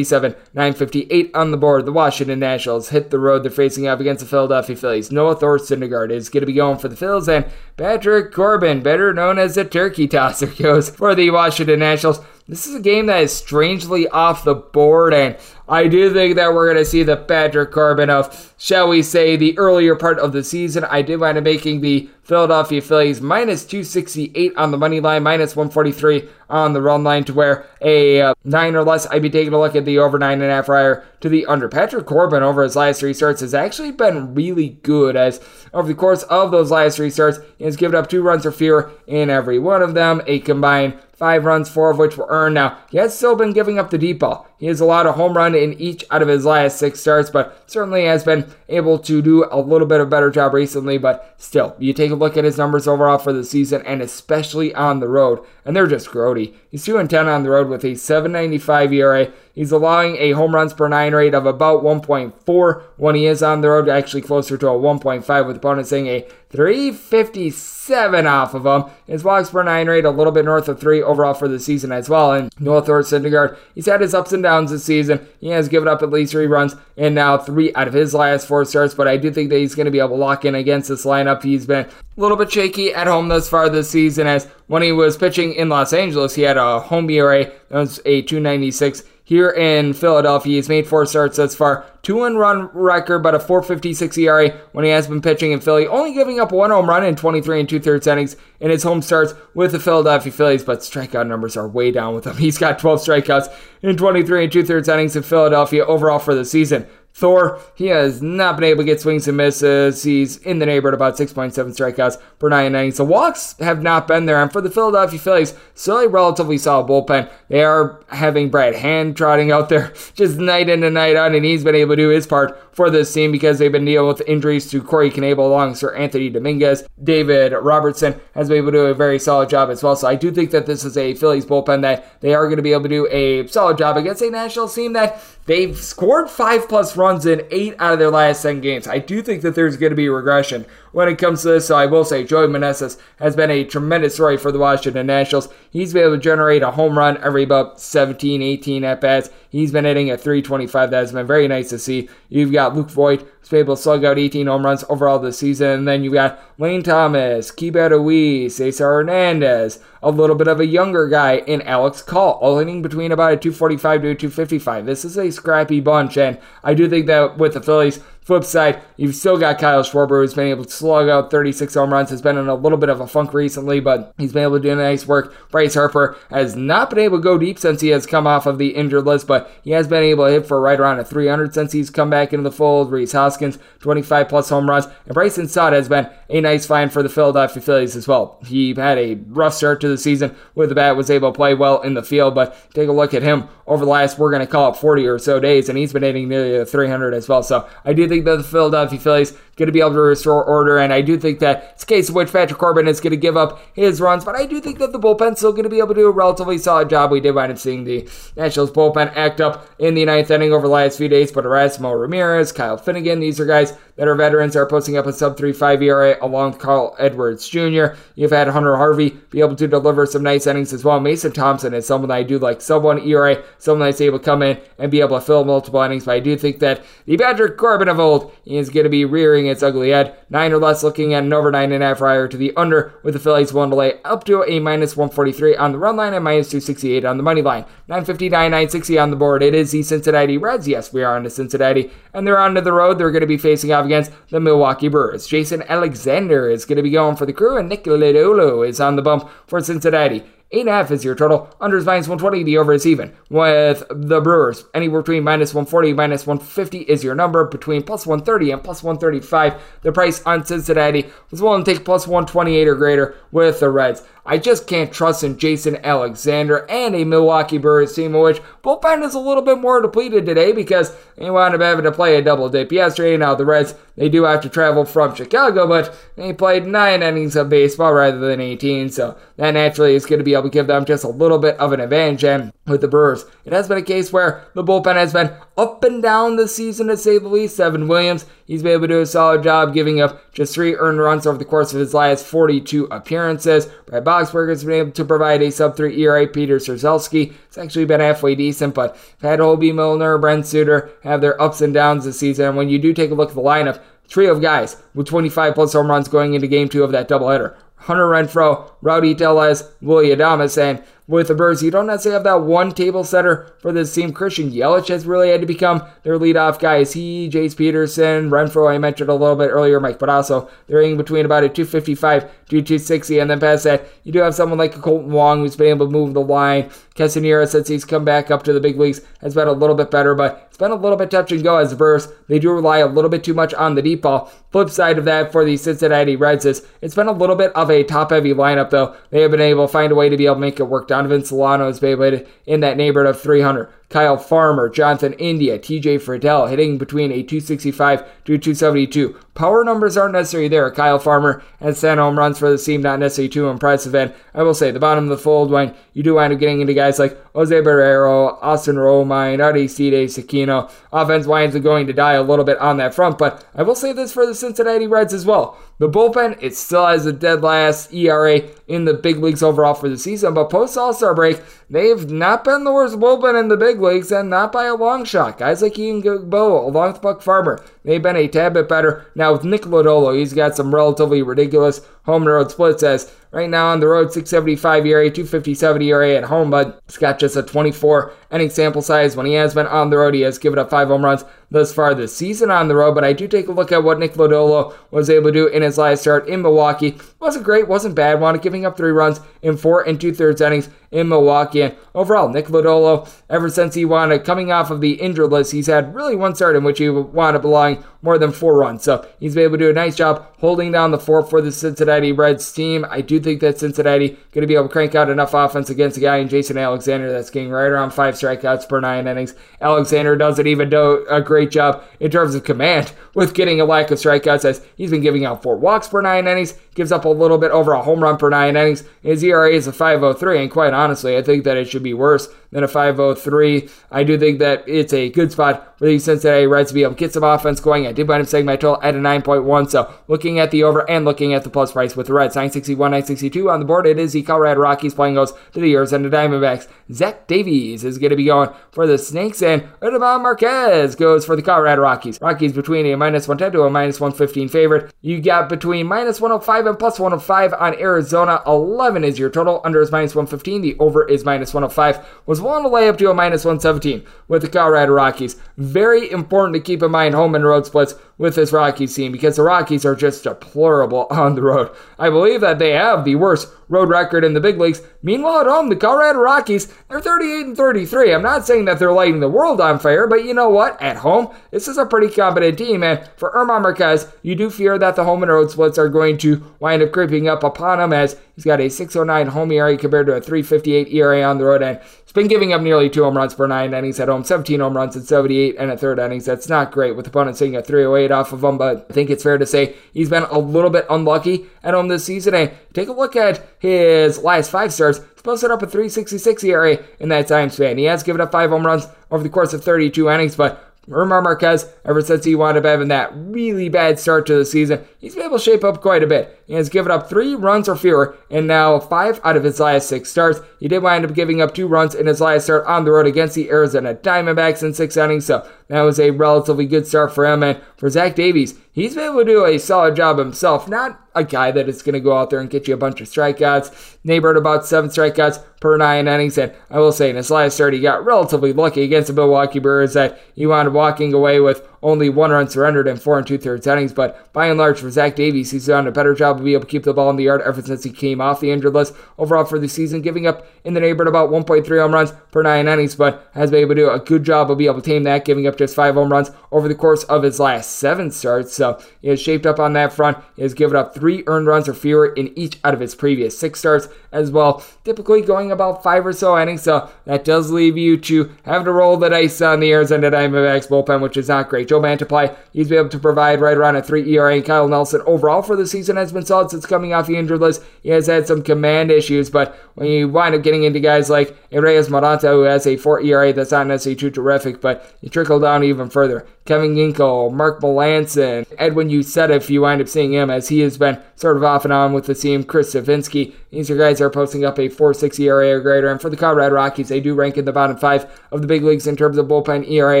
957, 0.10 0.54
958 0.54 1.30
on 1.34 1.50
the 1.50 1.56
board. 1.56 1.86
The 1.86 1.92
Washington 1.92 2.38
Nationals 2.38 2.88
hit 2.90 3.10
the 3.10 3.18
road. 3.18 3.42
They're 3.42 3.50
facing 3.50 3.88
off 3.88 4.00
against 4.00 4.22
the 4.22 4.28
Philadelphia 4.28 4.76
Phillies. 4.76 5.12
Noah 5.12 5.36
Thor 5.36 5.58
Syndergaard 5.58 6.10
is 6.10 6.28
going 6.28 6.42
to 6.42 6.46
be 6.46 6.52
going 6.52 6.78
for 6.78 6.88
the 6.88 6.96
Phillies, 6.96 7.28
and 7.28 7.46
Patrick 7.76 8.32
Corbin, 8.32 8.82
better 8.82 9.12
known 9.12 9.38
as 9.38 9.54
the 9.54 9.64
turkey 9.64 10.08
tosser, 10.08 10.46
goes 10.62 10.90
for 10.90 11.14
the 11.14 11.30
Washington 11.30 11.80
Nationals. 11.80 12.20
This 12.48 12.66
is 12.66 12.74
a 12.74 12.80
game 12.80 13.06
that 13.06 13.22
is 13.22 13.32
strangely 13.32 14.08
off 14.08 14.42
the 14.42 14.56
board, 14.56 15.14
and 15.14 15.36
I 15.70 15.86
do 15.86 16.12
think 16.12 16.34
that 16.34 16.52
we're 16.52 16.66
going 16.66 16.84
to 16.84 16.90
see 16.90 17.04
the 17.04 17.16
Patrick 17.16 17.70
Corbin 17.70 18.10
of, 18.10 18.54
shall 18.58 18.88
we 18.88 19.04
say, 19.04 19.36
the 19.36 19.56
earlier 19.56 19.94
part 19.94 20.18
of 20.18 20.32
the 20.32 20.42
season. 20.42 20.82
I 20.82 21.00
did 21.00 21.20
wind 21.20 21.38
up 21.38 21.44
making 21.44 21.80
the 21.80 22.10
Philadelphia 22.24 22.80
Phillies 22.80 23.20
minus 23.20 23.64
268 23.64 24.56
on 24.56 24.72
the 24.72 24.76
money 24.76 24.98
line, 24.98 25.22
minus 25.22 25.54
143 25.54 26.28
on 26.48 26.72
the 26.72 26.82
run 26.82 27.04
line, 27.04 27.22
to 27.22 27.32
where 27.32 27.66
a 27.80 28.20
uh, 28.20 28.34
nine 28.42 28.74
or 28.74 28.82
less, 28.82 29.06
I'd 29.06 29.22
be 29.22 29.30
taking 29.30 29.52
a 29.52 29.60
look 29.60 29.76
at 29.76 29.84
the 29.84 29.98
over 29.98 30.18
nine 30.18 30.42
and 30.42 30.50
a 30.50 30.54
half 30.54 30.66
prior 30.66 31.04
to 31.20 31.28
the 31.28 31.46
under. 31.46 31.68
Patrick 31.68 32.04
Corbin 32.04 32.42
over 32.42 32.64
his 32.64 32.74
last 32.74 32.98
three 32.98 33.14
starts 33.14 33.40
has 33.40 33.54
actually 33.54 33.92
been 33.92 34.34
really 34.34 34.70
good, 34.82 35.14
as 35.14 35.40
over 35.72 35.86
the 35.86 35.94
course 35.94 36.24
of 36.24 36.50
those 36.50 36.72
last 36.72 36.96
three 36.96 37.10
starts, 37.10 37.38
he 37.58 37.64
has 37.64 37.76
given 37.76 37.94
up 37.94 38.08
two 38.08 38.22
runs 38.22 38.44
or 38.44 38.50
fewer 38.50 38.90
in 39.06 39.30
every 39.30 39.60
one 39.60 39.82
of 39.82 39.94
them, 39.94 40.20
a 40.26 40.40
combined 40.40 40.98
five 41.20 41.44
runs, 41.44 41.68
four 41.68 41.90
of 41.90 41.98
which 41.98 42.16
were 42.16 42.26
earned. 42.30 42.54
Now, 42.54 42.78
he 42.90 42.96
has 42.96 43.14
still 43.14 43.36
been 43.36 43.52
giving 43.52 43.78
up 43.78 43.90
the 43.90 43.98
deep 43.98 44.20
ball. 44.20 44.48
He 44.58 44.66
has 44.66 44.80
allowed 44.80 45.04
a 45.04 45.12
home 45.12 45.36
run 45.36 45.54
in 45.60 45.74
each 45.74 46.04
out 46.10 46.22
of 46.22 46.28
his 46.28 46.44
last 46.44 46.78
six 46.78 47.00
starts, 47.00 47.30
but 47.30 47.62
certainly 47.66 48.04
has 48.04 48.24
been 48.24 48.50
able 48.68 48.98
to 49.00 49.22
do 49.22 49.46
a 49.50 49.60
little 49.60 49.86
bit 49.86 50.00
of 50.00 50.10
better 50.10 50.30
job 50.30 50.54
recently. 50.54 50.98
But 50.98 51.34
still, 51.36 51.76
you 51.78 51.92
take 51.92 52.10
a 52.10 52.16
look 52.16 52.36
at 52.36 52.44
his 52.44 52.58
numbers 52.58 52.88
overall 52.88 53.18
for 53.18 53.32
the 53.32 53.44
season, 53.44 53.82
and 53.86 54.02
especially 54.02 54.74
on 54.74 55.00
the 55.00 55.08
road, 55.08 55.40
and 55.64 55.76
they're 55.76 55.86
just 55.86 56.08
grody. 56.08 56.54
He's 56.70 56.84
2 56.84 56.98
and 56.98 57.10
10 57.10 57.26
on 57.26 57.42
the 57.42 57.50
road 57.50 57.68
with 57.68 57.84
a 57.84 57.96
795 57.96 58.92
ERA. 58.92 59.32
He's 59.52 59.72
allowing 59.72 60.16
a 60.16 60.30
home 60.32 60.54
runs 60.54 60.72
per 60.72 60.88
nine 60.88 61.14
rate 61.14 61.34
of 61.34 61.44
about 61.44 61.82
1.4 61.82 62.82
when 62.96 63.16
he 63.16 63.26
is 63.26 63.42
on 63.42 63.60
the 63.60 63.70
road, 63.70 63.88
actually 63.88 64.22
closer 64.22 64.56
to 64.56 64.68
a 64.68 64.78
1.5 64.78 65.46
with 65.46 65.56
opponents 65.56 65.90
saying 65.90 66.06
a 66.06 66.24
357 66.50 68.26
off 68.26 68.54
of 68.54 68.66
him. 68.66 68.90
His 69.06 69.24
walks 69.24 69.50
per 69.50 69.64
nine 69.64 69.88
rate 69.88 70.04
a 70.04 70.10
little 70.10 70.32
bit 70.32 70.44
north 70.44 70.68
of 70.68 70.80
three 70.80 71.02
overall 71.02 71.34
for 71.34 71.48
the 71.48 71.58
season 71.58 71.90
as 71.90 72.08
well. 72.08 72.32
And 72.32 72.52
Noah 72.60 72.82
Thor 72.82 73.02
Syndergaard, 73.02 73.56
he's 73.74 73.86
had 73.86 74.00
his 74.00 74.14
ups 74.14 74.32
and 74.32 74.42
downs 74.42 74.70
this 74.70 74.84
season. 74.84 75.26
He 75.40 75.48
has 75.48 75.68
given 75.68 75.88
up 75.88 76.02
at 76.02 76.10
least 76.10 76.32
three 76.32 76.46
runs 76.46 76.76
and 76.96 77.14
now 77.14 77.36
three 77.36 77.74
out 77.74 77.88
of 77.88 77.94
his 77.94 78.14
last 78.14 78.46
four 78.46 78.64
starts. 78.64 78.94
But 78.94 79.08
I 79.08 79.16
do 79.16 79.32
think 79.32 79.50
that 79.50 79.58
he's 79.58 79.74
going 79.74 79.86
to 79.86 79.92
be 79.92 79.98
able 79.98 80.10
to 80.10 80.14
lock 80.14 80.44
in 80.44 80.54
against 80.54 80.88
this 80.88 81.04
lineup. 81.04 81.42
He's 81.42 81.66
been 81.66 81.86
a 81.86 82.20
little 82.20 82.36
bit 82.36 82.52
shaky 82.52 82.94
at 82.94 83.06
home 83.06 83.28
thus 83.28 83.48
far 83.48 83.68
this 83.68 83.90
season 83.90 84.26
as 84.26 84.48
when 84.70 84.84
he 84.84 84.92
was 84.92 85.16
pitching 85.16 85.52
in 85.54 85.68
Los 85.68 85.92
Angeles, 85.92 86.36
he 86.36 86.42
had 86.42 86.56
a 86.56 86.78
home 86.78 87.10
ERA 87.10 87.46
that 87.46 87.76
was 87.76 87.98
a 88.04 88.22
296 88.22 89.02
here 89.24 89.50
in 89.50 89.92
Philadelphia. 89.94 90.54
He's 90.54 90.68
made 90.68 90.86
four 90.86 91.06
starts 91.06 91.38
thus 91.38 91.56
far, 91.56 91.84
two 92.02 92.18
one 92.18 92.36
run 92.36 92.70
record, 92.72 93.18
but 93.18 93.34
a 93.34 93.40
456 93.40 94.16
ERA 94.18 94.50
when 94.70 94.84
he 94.84 94.92
has 94.92 95.08
been 95.08 95.22
pitching 95.22 95.50
in 95.50 95.58
Philly, 95.58 95.88
only 95.88 96.14
giving 96.14 96.38
up 96.38 96.52
one 96.52 96.70
home 96.70 96.88
run 96.88 97.04
in 97.04 97.16
23 97.16 97.58
and 97.58 97.68
two 97.68 97.80
thirds 97.80 98.06
innings 98.06 98.36
in 98.60 98.70
his 98.70 98.84
home 98.84 99.02
starts 99.02 99.34
with 99.54 99.72
the 99.72 99.80
Philadelphia 99.80 100.30
Phillies, 100.30 100.62
but 100.62 100.78
strikeout 100.78 101.26
numbers 101.26 101.56
are 101.56 101.66
way 101.66 101.90
down 101.90 102.14
with 102.14 102.24
him. 102.24 102.36
He's 102.38 102.56
got 102.56 102.78
12 102.78 103.00
strikeouts 103.00 103.52
in 103.82 103.96
23 103.96 104.44
and 104.44 104.52
two 104.52 104.62
thirds 104.62 104.88
innings 104.88 105.16
in 105.16 105.24
Philadelphia 105.24 105.84
overall 105.84 106.20
for 106.20 106.36
the 106.36 106.44
season. 106.44 106.86
Thor, 107.12 107.60
he 107.74 107.86
has 107.86 108.22
not 108.22 108.56
been 108.56 108.64
able 108.64 108.82
to 108.82 108.86
get 108.86 109.00
swings 109.00 109.28
and 109.28 109.36
misses. 109.36 110.02
He's 110.02 110.38
in 110.38 110.58
the 110.58 110.66
neighborhood 110.66 110.94
about 110.94 111.16
6.7 111.16 111.52
strikeouts 111.52 112.20
per 112.38 112.48
nine 112.48 112.74
innings. 112.74 112.96
The 112.96 113.04
walks 113.04 113.56
have 113.58 113.82
not 113.82 114.08
been 114.08 114.26
there. 114.26 114.40
And 114.40 114.50
for 114.50 114.60
the 114.60 114.70
Philadelphia 114.70 115.18
Phillies, 115.18 115.54
still 115.74 115.98
a 115.98 116.08
relatively 116.08 116.56
solid 116.56 116.86
bullpen. 116.88 117.30
They 117.48 117.62
are 117.62 118.00
having 118.08 118.48
Brad 118.48 118.74
Hand 118.74 119.16
trotting 119.16 119.50
out 119.52 119.68
there 119.68 119.92
just 120.14 120.38
night 120.38 120.68
in 120.68 120.82
and 120.82 120.94
night 120.94 121.16
out, 121.16 121.34
and 121.34 121.44
he's 121.44 121.64
been 121.64 121.74
able 121.74 121.96
to 121.96 122.02
do 122.02 122.08
his 122.08 122.26
part 122.26 122.58
for 122.74 122.88
this 122.90 123.12
team 123.12 123.32
because 123.32 123.58
they've 123.58 123.70
been 123.70 123.84
dealing 123.84 124.08
with 124.08 124.22
injuries 124.26 124.70
to 124.70 124.82
Corey 124.82 125.10
Knebel 125.10 125.38
along 125.38 125.74
Seranthony 125.74 126.32
Dominguez. 126.32 126.84
David 127.02 127.52
Robertson 127.52 128.18
has 128.34 128.48
been 128.48 128.58
able 128.58 128.72
to 128.72 128.78
do 128.78 128.86
a 128.86 128.94
very 128.94 129.18
solid 129.18 129.50
job 129.50 129.68
as 129.68 129.82
well. 129.82 129.96
So 129.96 130.08
I 130.08 130.14
do 130.14 130.30
think 130.30 130.50
that 130.52 130.66
this 130.66 130.84
is 130.84 130.96
a 130.96 131.14
Phillies 131.14 131.44
bullpen 131.44 131.82
that 131.82 132.20
they 132.20 132.34
are 132.34 132.46
going 132.46 132.56
to 132.56 132.62
be 132.62 132.72
able 132.72 132.84
to 132.84 132.88
do 132.88 133.08
a 133.10 133.46
solid 133.48 133.76
job 133.76 133.96
against 133.96 134.22
a 134.22 134.30
Nationals 134.30 134.74
team 134.74 134.92
that 134.94 135.20
they've 135.46 135.76
scored 135.76 136.30
five 136.30 136.68
plus 136.68 136.96
runs 136.96 137.26
in 137.26 137.46
eight 137.50 137.74
out 137.78 137.94
of 137.94 137.98
their 137.98 138.10
last 138.10 138.42
10 138.42 138.60
games. 138.60 138.86
I 138.86 138.98
do 138.98 139.22
think 139.22 139.42
that 139.42 139.54
there's 139.54 139.76
going 139.76 139.90
to 139.90 139.96
be 139.96 140.08
regression 140.08 140.66
when 140.92 141.08
it 141.08 141.18
comes 141.18 141.42
to 141.42 141.48
this. 141.48 141.66
So 141.66 141.76
I 141.76 141.86
will 141.86 142.04
say 142.04 142.24
Joey 142.24 142.46
Meneses 142.46 142.98
has 143.18 143.36
been 143.36 143.50
a 143.50 143.64
tremendous 143.64 144.14
story 144.14 144.36
for 144.36 144.52
the 144.52 144.58
Washington 144.58 145.06
Nationals. 145.06 145.48
He's 145.70 145.92
been 145.92 146.04
able 146.04 146.16
to 146.16 146.22
generate 146.22 146.62
a 146.62 146.70
home 146.70 146.96
run 146.96 147.18
every 147.22 147.44
about 147.44 147.80
17, 147.80 148.42
18 148.42 148.84
at 148.84 149.00
bats. 149.00 149.30
He's 149.50 149.72
been 149.72 149.84
hitting 149.84 150.10
at 150.10 150.20
325. 150.20 150.90
That 150.90 150.98
has 150.98 151.12
been 151.12 151.26
very 151.26 151.48
nice 151.48 151.68
to 151.70 151.78
see. 151.78 152.08
You've 152.28 152.52
got 152.52 152.76
Luke 152.76 152.90
Voit, 152.90 153.20
who's 153.20 153.48
been 153.48 153.60
able 153.60 153.76
to 153.76 153.82
slug 153.82 154.04
out 154.04 154.18
18 154.18 154.46
home 154.46 154.64
runs 154.64 154.84
overall 154.88 155.18
this 155.18 155.38
season. 155.38 155.70
And 155.70 155.88
then 155.88 156.04
you've 156.04 156.12
got 156.12 156.40
Lane 156.58 156.82
Thomas, 156.82 157.50
Keibert 157.50 157.90
Ruiz, 157.90 158.56
Cesar 158.56 158.84
Hernandez, 158.84 159.80
a 160.02 160.10
little 160.10 160.36
bit 160.36 160.48
of 160.48 160.60
a 160.60 160.66
younger 160.66 161.08
guy 161.08 161.38
in 161.38 161.62
Alex 161.62 162.02
Call, 162.02 162.32
all 162.34 162.58
hitting 162.58 162.82
between 162.82 163.12
about 163.12 163.32
a 163.32 163.36
245 163.36 164.02
to 164.02 164.08
a 164.08 164.14
255. 164.14 164.86
This 164.86 165.04
is 165.04 165.18
a 165.18 165.30
scrappy 165.30 165.80
bunch, 165.80 166.16
and 166.16 166.38
I 166.64 166.74
do 166.74 166.88
think 166.88 167.06
that 167.06 167.38
with 167.38 167.54
the 167.54 167.60
Phillies, 167.60 168.00
Flip 168.30 168.44
side, 168.44 168.80
you've 168.96 169.16
still 169.16 169.36
got 169.36 169.58
Kyle 169.58 169.82
Schwarber, 169.82 170.20
who's 170.20 170.34
been 170.34 170.46
able 170.46 170.64
to 170.64 170.70
slug 170.70 171.08
out 171.08 171.32
36 171.32 171.74
home 171.74 171.92
runs, 171.92 172.10
has 172.10 172.22
been 172.22 172.38
in 172.38 172.46
a 172.46 172.54
little 172.54 172.78
bit 172.78 172.88
of 172.88 173.00
a 173.00 173.06
funk 173.08 173.34
recently, 173.34 173.80
but 173.80 174.14
he's 174.18 174.32
been 174.32 174.44
able 174.44 174.58
to 174.58 174.62
do 174.62 174.76
nice 174.76 175.04
work. 175.04 175.34
Bryce 175.50 175.74
Harper 175.74 176.16
has 176.30 176.54
not 176.54 176.90
been 176.90 177.00
able 177.00 177.18
to 177.18 177.24
go 177.24 177.38
deep 177.38 177.58
since 177.58 177.80
he 177.80 177.88
has 177.88 178.06
come 178.06 178.28
off 178.28 178.46
of 178.46 178.58
the 178.58 178.68
injured 178.68 179.04
list, 179.04 179.26
but 179.26 179.50
he 179.64 179.72
has 179.72 179.88
been 179.88 180.04
able 180.04 180.26
to 180.26 180.30
hit 180.30 180.46
for 180.46 180.60
right 180.60 180.78
around 180.78 181.00
a 181.00 181.04
300 181.04 181.52
since 181.52 181.72
he's 181.72 181.90
come 181.90 182.08
back 182.08 182.32
into 182.32 182.48
the 182.48 182.54
fold. 182.54 182.92
Rhys 182.92 183.10
Hoskins, 183.10 183.58
25 183.80 184.28
plus 184.28 184.48
home 184.48 184.70
runs, 184.70 184.86
and 185.06 185.14
Bryson 185.14 185.48
Stott 185.48 185.72
has 185.72 185.88
been 185.88 186.08
a 186.28 186.40
nice 186.40 186.66
find 186.66 186.92
for 186.92 187.02
the 187.02 187.08
Philadelphia 187.08 187.60
Phillies 187.60 187.96
as 187.96 188.06
well. 188.06 188.38
He 188.46 188.72
had 188.74 188.96
a 188.96 189.16
rough 189.26 189.54
start 189.54 189.80
to 189.80 189.88
the 189.88 189.98
season 189.98 190.36
with 190.54 190.68
the 190.68 190.76
bat, 190.76 190.94
was 190.94 191.10
able 191.10 191.32
to 191.32 191.36
play 191.36 191.54
well 191.54 191.82
in 191.82 191.94
the 191.94 192.04
field, 192.04 192.36
but 192.36 192.56
take 192.74 192.88
a 192.88 192.92
look 192.92 193.12
at 193.12 193.24
him 193.24 193.48
over 193.66 193.84
the 193.84 193.90
last, 193.90 194.18
we're 194.18 194.30
going 194.30 194.44
to 194.44 194.50
call 194.50 194.72
it 194.72 194.76
40 194.76 195.06
or 195.06 195.18
so 195.18 195.38
days, 195.38 195.68
and 195.68 195.78
he's 195.78 195.92
been 195.92 196.02
hitting 196.02 196.28
nearly 196.28 196.64
300 196.64 197.14
as 197.14 197.28
well. 197.28 197.42
So 197.42 197.68
I 197.84 197.92
do 197.92 198.08
think 198.08 198.19
that 198.24 198.36
the 198.36 198.44
Philadelphia 198.44 198.98
Phillies 198.98 199.32
going 199.60 199.66
to 199.66 199.72
be 199.72 199.80
able 199.80 199.92
to 199.92 200.00
restore 200.00 200.42
order. 200.42 200.78
And 200.78 200.90
I 200.90 201.02
do 201.02 201.18
think 201.18 201.38
that 201.40 201.72
it's 201.74 201.82
a 201.82 201.86
case 201.86 202.08
of 202.08 202.14
which 202.14 202.32
Patrick 202.32 202.58
Corbin 202.58 202.88
is 202.88 202.98
going 202.98 203.10
to 203.10 203.16
give 203.18 203.36
up 203.36 203.60
his 203.74 204.00
runs, 204.00 204.24
but 204.24 204.34
I 204.34 204.46
do 204.46 204.58
think 204.58 204.78
that 204.78 204.90
the 204.90 204.98
bullpen's 204.98 205.38
still 205.38 205.52
going 205.52 205.64
to 205.64 205.68
be 205.68 205.78
able 205.78 205.88
to 205.88 206.00
do 206.00 206.08
a 206.08 206.10
relatively 206.10 206.56
solid 206.56 206.88
job. 206.88 207.10
We 207.10 207.20
did 207.20 207.34
wind 207.34 207.52
up 207.52 207.58
seeing 207.58 207.84
the 207.84 208.08
Nationals 208.36 208.70
bullpen 208.70 209.14
act 209.14 209.40
up 209.40 209.68
in 209.78 209.94
the 209.94 210.06
ninth 210.06 210.30
inning 210.30 210.54
over 210.54 210.66
the 210.66 210.72
last 210.72 210.96
few 210.96 211.08
days, 211.08 211.30
but 211.30 211.44
Erasmo 211.44 212.00
Ramirez, 212.00 212.52
Kyle 212.52 212.78
Finnegan, 212.78 213.20
these 213.20 213.38
are 213.38 213.44
guys 213.44 213.76
that 213.96 214.08
are 214.08 214.14
veterans 214.14 214.56
are 214.56 214.66
posting 214.66 214.96
up 214.96 215.04
a 215.04 215.12
sub 215.12 215.36
3.5 215.36 215.82
ERA 215.82 216.16
along 216.22 216.52
with 216.52 216.60
Carl 216.60 216.96
Edwards 216.98 217.46
Jr. 217.46 217.88
You've 218.14 218.30
had 218.30 218.48
Hunter 218.48 218.78
Harvey 218.78 219.10
be 219.28 219.40
able 219.40 219.56
to 219.56 219.68
deliver 219.68 220.06
some 220.06 220.22
nice 220.22 220.46
innings 220.46 220.72
as 220.72 220.82
well. 220.82 221.00
Mason 221.00 221.32
Thompson 221.32 221.74
is 221.74 221.86
someone 221.86 222.08
that 222.08 222.14
I 222.14 222.22
do 222.22 222.38
like 222.38 222.62
sub 222.62 222.82
1 222.82 223.00
ERA, 223.00 223.44
someone 223.58 223.86
that's 223.86 224.00
able 224.00 224.18
to 224.18 224.24
come 224.24 224.40
in 224.42 224.58
and 224.78 224.90
be 224.90 225.00
able 225.00 225.20
to 225.20 225.24
fill 225.24 225.44
multiple 225.44 225.82
innings, 225.82 226.06
but 226.06 226.12
I 226.12 226.20
do 226.20 226.34
think 226.38 226.60
that 226.60 226.82
the 227.04 227.18
Patrick 227.18 227.58
Corbin 227.58 227.88
of 227.88 228.00
old 228.00 228.32
is 228.46 228.70
going 228.70 228.84
to 228.84 228.90
be 228.90 229.04
rearing 229.04 229.49
its 229.50 229.62
ugly 229.62 229.90
head. 229.90 230.16
Nine 230.30 230.52
or 230.52 230.58
less 230.58 230.82
looking 230.82 231.12
at 231.12 231.24
an 231.24 231.32
over 231.32 231.50
nine 231.50 231.72
and 231.72 231.82
a 231.82 231.88
half 231.88 231.98
prior 231.98 232.28
to 232.28 232.36
the 232.36 232.52
under 232.56 232.94
with 233.02 233.14
the 233.14 233.20
Phillies 233.20 233.52
one 233.52 233.70
to 233.70 233.76
lay 233.76 234.00
up 234.02 234.24
to 234.24 234.44
a 234.44 234.60
minus 234.60 234.96
143 234.96 235.56
on 235.56 235.72
the 235.72 235.78
run 235.78 235.96
line 235.96 236.14
and 236.14 236.24
minus 236.24 236.48
268 236.48 237.04
on 237.04 237.16
the 237.16 237.22
money 237.22 237.42
line. 237.42 237.64
959, 237.88 238.30
960 238.30 238.98
on 238.98 239.10
the 239.10 239.16
board. 239.16 239.42
It 239.42 239.54
is 239.54 239.72
the 239.72 239.82
Cincinnati 239.82 240.38
Reds. 240.38 240.66
Yes, 240.66 240.92
we 240.92 241.02
are 241.02 241.16
on 241.16 241.24
to 241.24 241.30
Cincinnati. 241.30 241.90
And 242.14 242.26
they're 242.26 242.38
onto 242.38 242.60
the 242.60 242.72
road. 242.72 242.98
They're 242.98 243.10
going 243.10 243.20
to 243.20 243.26
be 243.26 243.36
facing 243.36 243.72
off 243.72 243.84
against 243.84 244.12
the 244.30 244.40
Milwaukee 244.40 244.88
Brewers. 244.88 245.26
Jason 245.26 245.62
Alexander 245.68 246.48
is 246.48 246.64
going 246.64 246.76
to 246.76 246.82
be 246.82 246.90
going 246.90 247.16
for 247.16 247.26
the 247.26 247.32
crew, 247.32 247.58
and 247.58 247.68
Nick 247.68 247.84
Lodolo 247.84 248.66
is 248.66 248.80
on 248.80 248.96
the 248.96 249.02
bump 249.02 249.28
for 249.46 249.60
Cincinnati. 249.60 250.24
Eight 250.52 250.62
and 250.62 250.68
a 250.68 250.72
half 250.72 250.90
is 250.90 251.04
your 251.04 251.14
total. 251.14 251.48
Under 251.60 251.76
is 251.76 251.84
minus 251.84 252.08
120. 252.08 252.42
The 252.42 252.58
over 252.58 252.72
is 252.72 252.84
even. 252.84 253.12
With 253.28 253.84
the 253.88 254.20
Brewers, 254.20 254.64
anywhere 254.74 255.00
between 255.00 255.22
minus 255.22 255.54
140 255.54 255.92
minus 255.92 256.26
150 256.26 256.80
is 256.80 257.04
your 257.04 257.14
number. 257.14 257.44
Between 257.44 257.84
plus 257.84 258.04
130 258.04 258.50
and 258.50 258.64
plus 258.64 258.82
135, 258.82 259.62
the 259.82 259.92
price 259.92 260.20
on 260.24 260.44
Cincinnati 260.44 261.06
was 261.30 261.40
willing 261.40 261.62
to 261.62 261.72
take 261.72 261.84
plus 261.84 262.08
128 262.08 262.66
or 262.66 262.74
greater 262.74 263.14
with 263.30 263.60
the 263.60 263.70
Reds. 263.70 264.02
I 264.26 264.38
just 264.38 264.66
can't 264.66 264.92
trust 264.92 265.24
in 265.24 265.38
Jason 265.38 265.78
Alexander 265.84 266.66
and 266.68 266.94
a 266.94 267.04
Milwaukee 267.04 267.58
Brewers 267.58 267.94
team, 267.94 268.12
which 268.12 268.42
bullpen 268.62 269.02
is 269.02 269.14
a 269.14 269.18
little 269.18 269.42
bit 269.42 269.58
more 269.58 269.80
depleted 269.80 270.26
today 270.26 270.52
because 270.52 270.94
they 271.16 271.30
wound 271.30 271.54
up 271.54 271.60
having 271.60 271.84
to 271.84 271.92
play 271.92 272.16
a 272.16 272.22
double 272.22 272.48
dip 272.48 272.70
yesterday. 272.70 273.16
Now 273.16 273.34
the 273.34 273.46
Reds, 273.46 273.74
they 273.96 274.08
do 274.08 274.24
have 274.24 274.40
to 274.42 274.48
travel 274.48 274.84
from 274.84 275.14
Chicago, 275.14 275.66
but 275.66 275.96
they 276.16 276.32
played 276.32 276.66
nine 276.66 277.02
innings 277.02 277.34
of 277.34 277.48
baseball 277.48 277.92
rather 277.92 278.18
than 278.18 278.40
18, 278.40 278.90
so 278.90 279.16
that 279.40 279.52
naturally 279.52 279.94
is 279.94 280.04
going 280.04 280.18
to 280.18 280.24
be 280.24 280.34
able 280.34 280.42
to 280.42 280.50
give 280.50 280.66
them 280.66 280.84
just 280.84 281.02
a 281.02 281.08
little 281.08 281.38
bit 281.38 281.56
of 281.56 281.72
an 281.72 281.80
advantage. 281.80 282.24
And 282.24 282.52
with 282.66 282.82
the 282.82 282.88
Brewers, 282.88 283.24
it 283.46 283.54
has 283.54 283.68
been 283.68 283.78
a 283.78 283.82
case 283.82 284.12
where 284.12 284.44
the 284.54 284.62
bullpen 284.62 284.96
has 284.96 285.14
been 285.14 285.32
up 285.56 285.82
and 285.82 286.02
down 286.02 286.36
this 286.36 286.54
season, 286.54 286.88
to 286.88 286.96
say 286.98 287.16
the 287.16 287.26
least. 287.26 287.56
Devin 287.56 287.88
Williams, 287.88 288.26
he's 288.44 288.62
been 288.62 288.72
able 288.72 288.82
to 288.82 288.88
do 288.88 289.00
a 289.00 289.06
solid 289.06 289.42
job 289.42 289.72
giving 289.72 289.98
up 289.98 290.34
just 290.34 290.52
three 290.52 290.76
earned 290.76 290.98
runs 290.98 291.26
over 291.26 291.38
the 291.38 291.46
course 291.46 291.72
of 291.72 291.80
his 291.80 291.94
last 291.94 292.26
42 292.26 292.84
appearances. 292.90 293.66
Brad 293.86 294.04
Boxberger 294.04 294.50
has 294.50 294.62
been 294.62 294.74
able 294.74 294.90
to 294.92 295.04
provide 295.06 295.40
a 295.40 295.50
sub 295.50 295.74
3 295.74 295.98
ERA. 296.02 296.26
Peter 296.26 296.58
Strzelecki 296.58 297.32
has 297.46 297.56
actually 297.56 297.86
been 297.86 298.00
halfway 298.00 298.34
decent, 298.34 298.74
but 298.74 298.94
had 299.22 299.38
Hoby 299.38 299.74
Milner, 299.74 300.18
Brent 300.18 300.44
Suter 300.44 300.90
have 301.02 301.22
their 301.22 301.40
ups 301.40 301.62
and 301.62 301.72
downs 301.72 302.04
this 302.04 302.18
season. 302.18 302.44
And 302.44 302.56
when 302.58 302.68
you 302.68 302.78
do 302.78 302.92
take 302.92 303.10
a 303.10 303.14
look 303.14 303.30
at 303.30 303.34
the 303.34 303.40
lineup, 303.40 303.80
trio 304.10 304.32
of 304.32 304.42
guys 304.42 304.76
with 304.94 305.06
25 305.06 305.54
plus 305.54 305.72
home 305.72 305.88
runs 305.88 306.08
going 306.08 306.34
into 306.34 306.46
game 306.46 306.68
two 306.68 306.82
of 306.82 306.92
that 306.92 307.08
doubleheader. 307.08 307.56
Hunter 307.80 308.08
Renfroe, 308.08 308.70
Rowdy 308.82 309.14
Tellez, 309.14 309.64
Willy 309.80 310.08
Adames, 310.08 310.56
and 310.60 310.82
with 311.10 311.26
the 311.26 311.34
Birds, 311.34 311.60
you 311.60 311.72
don't 311.72 311.88
necessarily 311.88 312.14
have 312.14 312.24
that 312.24 312.46
one 312.46 312.70
table 312.70 313.02
setter 313.02 313.52
for 313.58 313.72
this 313.72 313.92
team. 313.92 314.12
Christian 314.12 314.52
Yelich 314.52 314.88
has 314.88 315.06
really 315.06 315.30
had 315.30 315.40
to 315.40 315.46
become 315.46 315.82
their 316.04 316.16
leadoff 316.16 316.60
guy. 316.60 316.76
Is 316.76 316.92
he, 316.92 317.28
Jace 317.28 317.56
Peterson, 317.56 318.30
Renfroe, 318.30 318.72
I 318.72 318.78
mentioned 318.78 319.10
a 319.10 319.14
little 319.14 319.34
bit 319.34 319.48
earlier, 319.48 319.80
Mike 319.80 319.98
but 319.98 320.08
also 320.08 320.48
They're 320.68 320.80
in 320.80 320.96
between 320.96 321.24
about 321.24 321.42
a 321.42 321.48
255 321.48 322.22
to 322.22 322.28
260, 322.62 323.18
and 323.18 323.28
then 323.28 323.40
past 323.40 323.64
that, 323.64 323.88
you 324.04 324.12
do 324.12 324.20
have 324.20 324.36
someone 324.36 324.58
like 324.58 324.76
Kolten 324.76 325.06
Wong 325.06 325.40
who's 325.40 325.56
been 325.56 325.66
able 325.66 325.86
to 325.86 325.92
move 325.92 326.14
the 326.14 326.20
line. 326.20 326.70
Castanera, 326.94 327.48
since 327.48 327.66
he's 327.66 327.84
come 327.84 328.04
back 328.04 328.30
up 328.30 328.44
to 328.44 328.52
the 328.52 328.60
big 328.60 328.78
leagues, 328.78 329.00
has 329.20 329.34
been 329.34 329.48
a 329.48 329.52
little 329.52 329.74
bit 329.74 329.90
better, 329.90 330.14
but 330.14 330.46
it's 330.48 330.58
been 330.58 330.70
a 330.70 330.74
little 330.74 330.98
bit 330.98 331.10
touch 331.10 331.32
and 331.32 331.42
go 331.42 331.56
as 331.56 331.70
the 331.70 331.76
Brewers. 331.76 332.08
They 332.28 332.38
do 332.38 332.52
rely 332.52 332.78
a 332.78 332.86
little 332.86 333.10
bit 333.10 333.24
too 333.24 333.34
much 333.34 333.54
on 333.54 333.74
the 333.74 333.82
deep 333.82 334.02
ball. 334.02 334.30
Flip 334.52 334.68
side 334.68 334.98
of 334.98 335.06
that 335.06 335.32
for 335.32 335.44
the 335.44 335.56
Cincinnati 335.56 336.16
Reds 336.16 336.44
is 336.44 336.66
it's 336.82 336.94
been 336.94 337.06
a 337.06 337.12
little 337.12 337.36
bit 337.36 337.52
of 337.52 337.70
a 337.70 337.84
top 337.84 338.10
heavy 338.10 338.34
lineup, 338.34 338.70
though. 338.70 338.94
They 339.10 339.22
have 339.22 339.30
been 339.30 339.40
able 339.40 339.66
to 339.66 339.72
find 339.72 339.90
a 339.90 339.94
way 339.94 340.08
to 340.08 340.16
be 340.16 340.26
able 340.26 340.34
to 340.36 340.40
make 340.40 340.60
it 340.60 340.64
work. 340.64 340.88
Donovan 341.00 341.24
Solano 341.24 341.66
has 341.66 341.80
been 341.80 341.92
able 341.92 342.10
to 342.10 342.26
in 342.44 342.60
that 342.60 342.76
neighborhood 342.76 343.14
of 343.14 343.20
300. 343.20 343.72
Kyle 343.90 344.16
Farmer, 344.16 344.68
Jonathan 344.68 345.12
India, 345.14 345.58
TJ 345.58 346.00
Friedl, 346.00 346.48
hitting 346.48 346.78
between 346.78 347.10
a 347.10 347.22
265 347.22 348.00
to 348.24 348.38
272. 348.38 349.18
Power 349.34 349.64
numbers 349.64 349.96
aren't 349.96 350.12
necessarily 350.12 350.48
there. 350.48 350.70
Kyle 350.70 351.00
Farmer 351.00 351.42
has 351.58 351.80
10 351.80 351.98
home 351.98 352.16
runs 352.16 352.38
for 352.38 352.50
the 352.50 352.56
team, 352.56 352.82
not 352.82 353.00
necessarily 353.00 353.28
too 353.28 353.48
impressive. 353.48 353.94
And 353.94 354.14
I 354.32 354.44
will 354.44 354.54
say, 354.54 354.70
the 354.70 354.78
bottom 354.78 355.04
of 355.04 355.10
the 355.10 355.18
fold, 355.22 355.50
when 355.50 355.74
you 355.92 356.04
do 356.04 356.14
wind 356.14 356.32
up 356.32 356.38
getting 356.38 356.60
into 356.60 356.72
guys 356.72 357.00
like 357.00 357.18
Jose 357.32 357.54
Barrero, 357.54 358.38
Austin 358.40 358.76
Romine, 358.76 359.40
Aristides 359.40 360.18
Aquino, 360.18 360.70
offense 360.92 361.26
winds 361.26 361.56
up 361.56 361.62
going 361.62 361.88
to 361.88 361.92
die 361.92 362.12
a 362.12 362.22
little 362.22 362.44
bit 362.44 362.58
on 362.58 362.76
that 362.76 362.94
front. 362.94 363.18
But 363.18 363.44
I 363.56 363.64
will 363.64 363.74
say 363.74 363.92
this 363.92 364.12
for 364.12 364.24
the 364.24 364.34
Cincinnati 364.34 364.86
Reds 364.86 365.12
as 365.12 365.26
well. 365.26 365.58
The 365.78 365.88
bullpen, 365.88 366.36
it 366.40 366.54
still 366.54 366.86
has 366.86 367.06
a 367.06 367.12
dead 367.12 367.42
last 367.42 367.92
ERA 367.92 368.42
in 368.68 368.84
the 368.84 368.94
big 368.94 369.16
leagues 369.16 369.42
overall 369.42 369.74
for 369.74 369.88
the 369.88 369.98
season, 369.98 370.34
but 370.34 370.50
post 370.50 370.76
All 370.76 370.92
Star 370.92 371.14
break, 371.14 371.40
they've 371.70 372.10
not 372.10 372.44
been 372.44 372.64
the 372.64 372.72
worst 372.72 372.96
bullpen 372.96 373.38
in 373.38 373.48
the 373.48 373.56
big 373.56 373.80
leagues 373.80 374.12
and 374.12 374.28
not 374.28 374.52
by 374.52 374.66
a 374.66 374.74
long 374.74 375.04
shot. 375.04 375.38
Guys 375.38 375.62
like 375.62 375.78
Ian 375.78 376.02
Gibaut, 376.02 376.66
along 376.66 376.92
with 376.92 377.00
Buck 377.00 377.22
Farmer, 377.22 377.64
they've 377.84 378.02
been 378.02 378.16
a 378.16 378.28
tad 378.28 378.54
bit 378.54 378.68
better. 378.68 379.06
Now 379.14 379.32
with 379.32 379.44
Nick 379.44 379.62
Lodolo, 379.62 380.18
he's 380.18 380.34
got 380.34 380.56
some 380.56 380.74
relatively 380.74 381.22
ridiculous 381.22 381.80
home 382.04 382.22
and 382.22 382.32
road 382.32 382.50
splits 382.50 382.82
as 382.82 383.10
right 383.30 383.48
now 383.48 383.68
on 383.68 383.80
the 383.80 383.86
road, 383.86 384.12
675 384.12 384.86
ERA, 384.86 385.10
257 385.10 385.82
ERA 385.82 386.14
at 386.16 386.24
home, 386.24 386.50
but 386.50 386.80
he's 386.86 386.96
got 386.96 387.18
just 387.18 387.36
a 387.36 387.42
24 387.42 388.12
inning 388.32 388.50
sample 388.50 388.82
size. 388.82 389.16
When 389.16 389.26
he 389.26 389.34
has 389.34 389.54
been 389.54 389.66
on 389.66 389.90
the 389.90 389.98
road, 389.98 390.14
he 390.14 390.22
has 390.22 390.38
given 390.38 390.58
up 390.58 390.70
five 390.70 390.88
home 390.88 391.04
runs 391.04 391.24
thus 391.50 391.72
far 391.72 391.94
this 391.94 392.16
season 392.16 392.50
on 392.50 392.68
the 392.68 392.76
road. 392.76 392.94
But 392.94 393.04
I 393.04 393.12
do 393.12 393.26
take 393.28 393.48
a 393.48 393.52
look 393.52 393.72
at 393.72 393.82
what 393.84 393.98
Nick 393.98 394.14
Lodolo 394.14 394.74
was 394.90 395.10
able 395.10 395.26
to 395.26 395.32
do 395.32 395.46
in 395.48 395.62
his 395.62 395.78
last 395.78 396.02
start 396.02 396.28
in 396.28 396.42
Milwaukee. 396.42 396.96
Wasn't 397.18 397.44
great, 397.44 397.68
wasn't 397.68 397.94
bad. 397.94 398.22
Up 398.22 398.42
giving 398.42 398.64
up 398.64 398.76
three 398.76 398.92
runs 398.92 399.20
in 399.42 399.56
four 399.56 399.82
and 399.82 400.00
two 400.00 400.12
thirds 400.12 400.40
innings 400.40 400.68
in 400.90 401.08
Milwaukee. 401.08 401.62
And 401.62 401.76
overall, 401.94 402.28
Nick 402.28 402.46
Lodolo, 402.46 403.10
ever 403.28 403.48
since 403.48 403.74
he 403.74 403.84
wound 403.84 404.12
up 404.12 404.24
coming 404.24 404.52
off 404.52 404.70
of 404.70 404.80
the 404.80 404.92
injured 404.94 405.30
list, 405.30 405.52
he's 405.52 405.66
had 405.66 405.94
really 405.94 406.16
one 406.16 406.34
start 406.34 406.56
in 406.56 406.64
which 406.64 406.78
he 406.78 406.88
wound 406.88 407.36
up 407.36 407.44
allowing 407.44 407.84
more 408.02 408.18
than 408.18 408.32
four 408.32 408.58
runs. 408.58 408.82
So 408.82 409.06
he's 409.18 409.34
been 409.34 409.44
able 409.44 409.58
to 409.58 409.64
do 409.64 409.70
a 409.70 409.74
nice 409.74 409.96
job 409.96 410.26
holding 410.38 410.72
down 410.72 410.90
the 410.90 410.98
fort 410.98 411.28
for 411.28 411.40
the 411.40 411.52
Cincinnati 411.52 412.12
Reds 412.12 412.50
team. 412.52 412.86
I 412.88 413.00
do 413.00 413.19
think 413.20 413.40
that 413.40 413.58
Cincinnati 413.58 414.08
going 414.32 414.42
to 414.42 414.46
be 414.46 414.54
able 414.54 414.68
to 414.68 414.72
crank 414.72 414.94
out 414.94 415.10
enough 415.10 415.34
offense 415.34 415.70
against 415.70 415.96
a 415.96 416.00
guy 416.00 416.16
in 416.16 416.28
Jason 416.28 416.58
Alexander 416.58 417.10
that's 417.12 417.30
getting 417.30 417.50
right 417.50 417.66
around 417.66 417.92
five 417.92 418.14
strikeouts 418.14 418.68
per 418.68 418.80
nine 418.80 419.06
innings. 419.06 419.34
Alexander 419.60 420.16
doesn't 420.16 420.46
even 420.46 420.70
do 420.70 421.06
a 421.08 421.20
great 421.20 421.50
job 421.50 421.82
in 422.00 422.10
terms 422.10 422.34
of 422.34 422.44
command 422.44 422.92
with 423.14 423.34
getting 423.34 423.60
a 423.60 423.64
lack 423.64 423.90
of 423.90 423.98
strikeouts 423.98 424.44
as 424.44 424.64
he's 424.76 424.90
been 424.90 425.00
giving 425.00 425.24
out 425.24 425.42
four 425.42 425.56
walks 425.56 425.88
per 425.88 426.00
nine 426.00 426.26
innings, 426.26 426.54
gives 426.74 426.92
up 426.92 427.04
a 427.04 427.08
little 427.08 427.38
bit 427.38 427.50
over 427.50 427.72
a 427.72 427.82
home 427.82 428.02
run 428.02 428.16
per 428.16 428.30
nine 428.30 428.56
innings. 428.56 428.84
His 429.02 429.22
ERA 429.22 429.50
is 429.50 429.66
a 429.66 429.72
5.03, 429.72 430.42
and 430.42 430.50
quite 430.50 430.72
honestly, 430.72 431.16
I 431.16 431.22
think 431.22 431.44
that 431.44 431.56
it 431.56 431.68
should 431.68 431.82
be 431.82 431.94
worse 431.94 432.28
than 432.50 432.64
a 432.64 432.68
503. 432.68 433.68
I 433.90 434.04
do 434.04 434.18
think 434.18 434.38
that 434.40 434.64
it's 434.66 434.92
a 434.92 435.08
good 435.10 435.32
spot 435.32 435.78
for 435.78 435.86
the 435.86 435.98
Cincinnati 435.98 436.46
Reds 436.46 436.70
to 436.70 436.74
be 436.74 436.82
able 436.82 436.94
to 436.94 436.98
get 436.98 437.12
some 437.12 437.24
offense 437.24 437.60
going. 437.60 437.86
I 437.86 437.92
did 437.92 438.08
wind 438.08 438.22
up 438.22 438.28
setting 438.28 438.46
my 438.46 438.56
total 438.56 438.82
at 438.82 438.94
a 438.94 438.98
9.1. 438.98 439.70
So 439.70 439.92
looking 440.08 440.38
at 440.38 440.50
the 440.50 440.64
over 440.64 440.88
and 440.88 441.04
looking 441.04 441.32
at 441.32 441.44
the 441.44 441.50
plus 441.50 441.72
price 441.72 441.96
with 441.96 442.08
the 442.08 442.12
Reds, 442.12 442.34
961, 442.34 442.90
962 443.10 443.50
on 443.50 443.60
the 443.60 443.66
board. 443.66 443.86
It 443.86 443.98
is 443.98 444.12
the 444.12 444.22
Colorado 444.22 444.60
Rockies 444.60 444.94
playing 444.94 445.14
goes 445.14 445.32
to 445.52 445.60
the 445.60 445.74
Arizona 445.74 446.08
Diamondbacks. 446.08 446.68
Zach 446.92 447.26
Davies 447.26 447.84
is 447.84 447.98
going 447.98 448.10
to 448.10 448.16
be 448.16 448.26
going 448.26 448.50
for 448.72 448.86
the 448.86 448.98
Snakes, 448.98 449.42
and 449.42 449.62
Esteban 449.82 450.22
Marquez 450.22 450.94
goes 450.94 451.24
for 451.24 451.34
the 451.34 451.42
Colorado 451.42 451.82
Rockies. 451.82 452.20
Rockies 452.20 452.52
between 452.52 452.86
a 452.86 452.96
minus 452.96 453.26
110 453.26 453.52
to 453.58 453.66
a 453.66 453.70
minus 453.70 454.00
115 454.00 454.48
favorite. 454.48 454.94
You 455.00 455.20
got 455.20 455.48
between 455.48 455.86
minus 455.86 456.20
105 456.20 456.66
and 456.66 456.78
plus 456.78 456.98
105 456.98 457.52
on 457.54 457.78
Arizona. 457.80 458.42
11 458.46 459.04
is 459.04 459.18
your 459.18 459.30
total. 459.30 459.60
Under 459.64 459.80
is 459.80 459.90
minus 459.90 460.14
115. 460.14 460.62
The 460.62 460.76
over 460.78 461.06
is 461.08 461.24
minus 461.24 461.52
105. 461.52 462.06
Was 462.26 462.40
willing 462.40 462.62
to 462.62 462.68
lay 462.68 462.88
up 462.88 462.98
to 462.98 463.10
a 463.10 463.14
minus 463.14 463.44
117 463.44 464.06
with 464.28 464.42
the 464.42 464.48
Colorado 464.48 464.92
Rockies. 464.92 465.36
Very 465.56 466.10
important 466.10 466.54
to 466.54 466.60
keep 466.60 466.82
in 466.82 466.90
mind 466.90 467.14
home 467.14 467.34
and 467.34 467.44
road 467.44 467.66
splits 467.66 467.94
with 468.20 468.34
this 468.34 468.52
Rockies 468.52 468.94
team 468.94 469.12
because 469.12 469.36
the 469.36 469.42
Rockies 469.42 469.86
are 469.86 469.96
just 469.96 470.24
deplorable 470.24 471.06
on 471.10 471.34
the 471.34 471.42
road. 471.42 471.74
I 471.98 472.10
believe 472.10 472.42
that 472.42 472.58
they 472.58 472.72
have 472.72 473.04
the 473.04 473.14
worst 473.14 473.48
road 473.70 473.88
record 473.88 474.24
in 474.24 474.34
the 474.34 474.40
big 474.40 474.58
leagues. 474.58 474.82
Meanwhile, 475.02 475.40
at 475.40 475.46
home, 475.46 475.70
the 475.70 475.76
Colorado 475.76 476.18
Rockies, 476.18 476.66
they're 476.88 477.00
38 477.00 477.46
and 477.46 477.56
33. 477.56 478.12
I'm 478.12 478.20
not 478.20 478.46
saying 478.46 478.66
that 478.66 478.78
they're 478.78 478.92
lighting 478.92 479.20
the 479.20 479.28
world 479.28 479.60
on 479.60 479.78
fire, 479.78 480.06
but 480.06 480.24
you 480.24 480.34
know 480.34 480.50
what? 480.50 480.80
At 480.82 480.98
home, 480.98 481.34
this 481.50 481.66
is 481.66 481.78
a 481.78 481.86
pretty 481.86 482.12
competent 482.12 482.58
team. 482.58 482.82
And 482.82 483.08
for 483.16 483.32
German 483.32 483.62
Marquez, 483.62 484.12
you 484.22 484.34
do 484.34 484.50
fear 484.50 484.78
that 484.78 484.96
the 484.96 485.04
home 485.04 485.22
and 485.22 485.32
road 485.32 485.50
splits 485.50 485.78
are 485.78 485.88
going 485.88 486.18
to 486.18 486.44
wind 486.58 486.82
up 486.82 486.92
creeping 486.92 487.26
up 487.26 487.42
upon 487.42 487.80
him 487.80 487.94
as 487.94 488.20
he's 488.34 488.44
got 488.44 488.60
a 488.60 488.68
609 488.68 489.28
home 489.28 489.50
ERA 489.52 489.78
compared 489.78 490.08
to 490.08 490.12
a 490.12 490.20
358 490.20 490.92
ERA 490.92 491.22
on 491.22 491.38
the 491.38 491.44
road. 491.44 491.62
And 491.62 491.80
He's 492.10 492.14
been 492.14 492.26
giving 492.26 492.52
up 492.52 492.60
nearly 492.60 492.90
two 492.90 493.04
home 493.04 493.16
runs 493.16 493.34
per 493.34 493.46
nine 493.46 493.72
innings 493.72 494.00
at 494.00 494.08
home, 494.08 494.24
17 494.24 494.58
home 494.58 494.76
runs 494.76 494.96
in 494.96 495.02
78 495.02 495.54
and 495.56 495.70
a 495.70 495.76
third 495.76 496.00
innings. 496.00 496.24
That's 496.24 496.48
not 496.48 496.72
great 496.72 496.96
with 496.96 497.06
opponents 497.06 497.38
hitting 497.38 497.54
a 497.54 497.62
308 497.62 498.10
off 498.10 498.32
of 498.32 498.42
him, 498.42 498.58
but 498.58 498.84
I 498.90 498.92
think 498.92 499.10
it's 499.10 499.22
fair 499.22 499.38
to 499.38 499.46
say 499.46 499.76
he's 499.94 500.10
been 500.10 500.24
a 500.24 500.36
little 500.40 500.70
bit 500.70 500.86
unlucky 500.90 501.46
at 501.62 501.72
home 501.72 501.86
this 501.86 502.04
season. 502.04 502.34
And 502.34 502.50
take 502.72 502.88
a 502.88 502.92
look 502.92 503.14
at 503.14 503.46
his 503.60 504.18
last 504.18 504.50
five 504.50 504.72
starts. 504.72 504.98
He's 504.98 505.22
posted 505.22 505.52
up 505.52 505.62
a 505.62 505.68
366 505.68 506.42
ERA 506.42 506.82
in 506.98 507.10
that 507.10 507.28
time 507.28 507.48
span. 507.48 507.78
He 507.78 507.84
has 507.84 508.02
given 508.02 508.20
up 508.20 508.32
five 508.32 508.50
home 508.50 508.66
runs 508.66 508.88
over 509.12 509.22
the 509.22 509.28
course 509.28 509.52
of 509.52 509.62
32 509.62 510.10
innings, 510.10 510.34
but 510.34 510.69
German 510.90 511.22
Marquez, 511.22 511.72
ever 511.84 512.02
since 512.02 512.24
he 512.24 512.34
wound 512.34 512.58
up 512.58 512.64
having 512.64 512.88
that 512.88 513.12
really 513.14 513.68
bad 513.68 513.98
start 514.00 514.26
to 514.26 514.34
the 514.34 514.44
season, 514.44 514.84
he's 514.98 515.14
been 515.14 515.24
able 515.24 515.38
to 515.38 515.44
shape 515.44 515.62
up 515.62 515.80
quite 515.80 516.02
a 516.02 516.06
bit. 516.06 516.42
He 516.46 516.54
has 516.54 516.68
given 516.68 516.90
up 516.90 517.08
three 517.08 517.36
runs 517.36 517.68
or 517.68 517.76
fewer, 517.76 518.16
and 518.28 518.48
now 518.48 518.80
five 518.80 519.20
out 519.22 519.36
of 519.36 519.44
his 519.44 519.60
last 519.60 519.88
six 519.88 520.10
starts. 520.10 520.40
He 520.58 520.66
did 520.66 520.82
wind 520.82 521.04
up 521.04 521.14
giving 521.14 521.40
up 521.40 521.54
two 521.54 521.68
runs 521.68 521.94
in 521.94 522.06
his 522.06 522.20
last 522.20 522.44
start 522.44 522.66
on 522.66 522.84
the 522.84 522.90
road 522.90 523.06
against 523.06 523.36
the 523.36 523.50
Arizona 523.50 523.94
Diamondbacks 523.94 524.64
in 524.64 524.74
six 524.74 524.96
innings, 524.96 525.26
so 525.26 525.48
that 525.70 525.82
was 525.82 526.00
a 526.00 526.10
relatively 526.10 526.66
good 526.66 526.86
start 526.86 527.14
for 527.14 527.24
him. 527.24 527.44
And 527.44 527.60
for 527.76 527.88
Zach 527.88 528.16
Davies, 528.16 528.58
he's 528.72 528.96
been 528.96 529.04
able 529.04 529.20
to 529.20 529.24
do 529.24 529.44
a 529.44 529.58
solid 529.58 529.94
job 529.94 530.18
himself. 530.18 530.68
Not 530.68 531.00
a 531.14 531.22
guy 531.22 531.52
that 531.52 531.68
is 531.68 531.82
going 531.82 531.92
to 531.92 532.00
go 532.00 532.16
out 532.16 532.30
there 532.30 532.40
and 532.40 532.50
get 532.50 532.66
you 532.66 532.74
a 532.74 532.76
bunch 532.76 533.00
of 533.00 533.08
strikeouts. 533.08 533.98
Neighbored 534.02 534.36
about 534.36 534.66
seven 534.66 534.90
strikeouts 534.90 535.42
per 535.60 535.76
nine 535.76 536.08
innings. 536.08 536.38
And 536.38 536.52
I 536.70 536.80
will 536.80 536.90
say, 536.90 537.08
in 537.08 537.14
his 537.14 537.30
last 537.30 537.54
start, 537.54 537.74
he 537.74 537.80
got 537.80 538.04
relatively 538.04 538.52
lucky 538.52 538.82
against 538.82 539.06
the 539.08 539.12
Milwaukee 539.12 539.60
Brewers 539.60 539.94
that 539.94 540.20
he 540.34 540.44
wound 540.44 540.66
up 540.66 540.74
walking 540.74 541.14
away 541.14 541.38
with 541.38 541.66
only 541.82 542.08
one 542.08 542.30
run 542.30 542.48
surrendered 542.48 542.86
in 542.86 542.96
four 542.96 543.18
and 543.18 543.26
two 543.26 543.38
thirds 543.38 543.66
innings. 543.66 543.92
But 543.92 544.32
by 544.32 544.46
and 544.46 544.58
large, 544.58 544.80
for 544.80 544.90
Zach 544.90 545.16
Davies, 545.16 545.50
he's 545.50 545.66
done 545.66 545.86
a 545.86 545.92
better 545.92 546.14
job 546.14 546.36
of 546.36 546.44
being 546.44 546.54
able 546.54 546.64
to 546.64 546.70
keep 546.70 546.84
the 546.84 546.92
ball 546.92 547.10
in 547.10 547.16
the 547.16 547.24
yard 547.24 547.42
ever 547.42 547.62
since 547.62 547.84
he 547.84 547.90
came 547.90 548.20
off 548.20 548.40
the 548.40 548.50
injured 548.50 548.74
list. 548.74 548.94
Overall 549.18 549.44
for 549.44 549.58
the 549.58 549.68
season, 549.68 550.02
giving 550.02 550.26
up 550.26 550.46
in 550.64 550.74
the 550.74 550.80
neighborhood 550.80 551.08
about 551.08 551.30
1.3 551.30 551.66
home 551.80 551.94
runs 551.94 552.12
per 552.30 552.42
nine 552.42 552.68
innings, 552.68 552.94
but 552.94 553.28
has 553.34 553.50
been 553.50 553.60
able 553.60 553.74
to 553.74 553.80
do 553.80 553.90
a 553.90 553.98
good 553.98 554.24
job 554.24 554.50
of 554.50 554.58
being 554.58 554.70
able 554.70 554.80
to 554.80 554.90
tame 554.90 555.04
that, 555.04 555.24
giving 555.24 555.46
up 555.46 555.56
just 555.56 555.74
five 555.74 555.94
home 555.94 556.12
runs 556.12 556.30
over 556.52 556.68
the 556.68 556.74
course 556.74 557.04
of 557.04 557.22
his 557.22 557.40
last 557.40 557.70
seven 557.70 558.10
starts. 558.10 558.52
So 558.54 558.80
he 559.00 559.08
has 559.08 559.20
shaped 559.20 559.46
up 559.46 559.58
on 559.58 559.72
that 559.74 559.92
front. 559.92 560.18
He 560.36 560.42
has 560.42 560.54
given 560.54 560.76
up 560.76 560.94
three 560.94 561.24
earned 561.26 561.46
runs 561.46 561.68
or 561.68 561.74
fewer 561.74 562.12
in 562.14 562.36
each 562.38 562.58
out 562.64 562.74
of 562.74 562.80
his 562.80 562.94
previous 562.94 563.38
six 563.38 563.58
starts 563.58 563.88
as 564.12 564.30
well. 564.30 564.64
Typically 564.84 565.22
going 565.22 565.50
about 565.50 565.82
five 565.82 566.04
or 566.04 566.12
so 566.12 566.38
innings, 566.38 566.62
so 566.62 566.90
that 567.04 567.24
does 567.24 567.50
leave 567.50 567.76
you 567.76 567.96
to 567.96 568.30
have 568.44 568.64
to 568.64 568.72
roll 568.72 568.96
the 568.96 569.08
dice 569.08 569.40
on 569.40 569.60
the 569.60 569.72
Arizona 569.72 570.10
Diamondbacks 570.10 570.68
bullpen, 570.68 571.00
which 571.00 571.16
is 571.16 571.28
not 571.28 571.48
great. 571.48 571.69
Joe 571.70 571.80
Mantiply, 571.80 572.36
he's 572.52 572.68
been 572.68 572.78
able 572.78 572.88
to 572.88 572.98
provide 572.98 573.40
right 573.40 573.56
around 573.56 573.76
a 573.76 573.82
3 573.82 574.12
ERA, 574.12 574.34
and 574.34 574.44
Kyle 574.44 574.66
Nelson 574.66 575.02
overall 575.06 575.40
for 575.40 575.54
the 575.54 575.68
season 575.68 575.94
has 575.94 576.12
been 576.12 576.26
solid 576.26 576.50
since 576.50 576.66
coming 576.66 576.92
off 576.92 577.06
the 577.06 577.16
injured 577.16 577.40
list. 577.40 577.62
He 577.84 577.90
has 577.90 578.08
had 578.08 578.26
some 578.26 578.42
command 578.42 578.90
issues, 578.90 579.30
but 579.30 579.54
when 579.76 579.86
you 579.86 580.08
wind 580.08 580.34
up 580.34 580.42
getting 580.42 580.64
into 580.64 580.80
guys 580.80 581.08
like 581.08 581.36
Reyes 581.52 581.88
Moronta, 581.88 582.32
who 582.32 582.42
has 582.42 582.66
a 582.66 582.76
4 582.76 583.02
ERA 583.02 583.32
that's 583.32 583.52
not 583.52 583.68
necessarily 583.68 583.94
too 583.94 584.10
terrific, 584.10 584.60
but 584.60 584.84
you 585.00 585.08
trickle 585.08 585.38
down 585.38 585.62
even 585.62 585.88
further. 585.88 586.26
Kevin 586.44 586.74
Ginkel, 586.74 587.32
Mark 587.32 587.60
Melancon, 587.60 588.44
Edwin 588.58 588.88
Uceta, 588.88 589.36
if 589.36 589.48
you 589.48 589.60
wind 589.60 589.80
up 589.80 589.86
seeing 589.86 590.12
him, 590.12 590.28
as 590.28 590.48
he 590.48 590.58
has 590.60 590.76
been 590.76 591.00
sort 591.20 591.36
of 591.36 591.44
off 591.44 591.64
and 591.64 591.72
on 591.72 591.92
with 591.92 592.06
the 592.06 592.14
team. 592.14 592.42
Chris 592.42 592.74
Devenski, 592.74 593.34
these 593.50 593.70
are 593.70 593.76
guys 593.76 594.00
are 594.00 594.08
posting 594.08 594.44
up 594.44 594.58
a 594.58 594.70
4.6 594.70 595.20
ERA 595.20 595.50
or 595.50 595.60
greater. 595.60 595.90
And 595.90 596.00
for 596.00 596.08
the 596.08 596.16
Colorado 596.16 596.54
Rockies, 596.54 596.88
they 596.88 597.00
do 597.00 597.14
rank 597.14 597.36
in 597.36 597.44
the 597.44 597.52
bottom 597.52 597.76
five 597.76 598.10
of 598.32 598.40
the 598.40 598.46
big 598.46 598.62
leagues 598.62 598.86
in 598.86 598.96
terms 598.96 599.18
of 599.18 599.26
bullpen 599.26 599.68
ERA, 599.70 600.00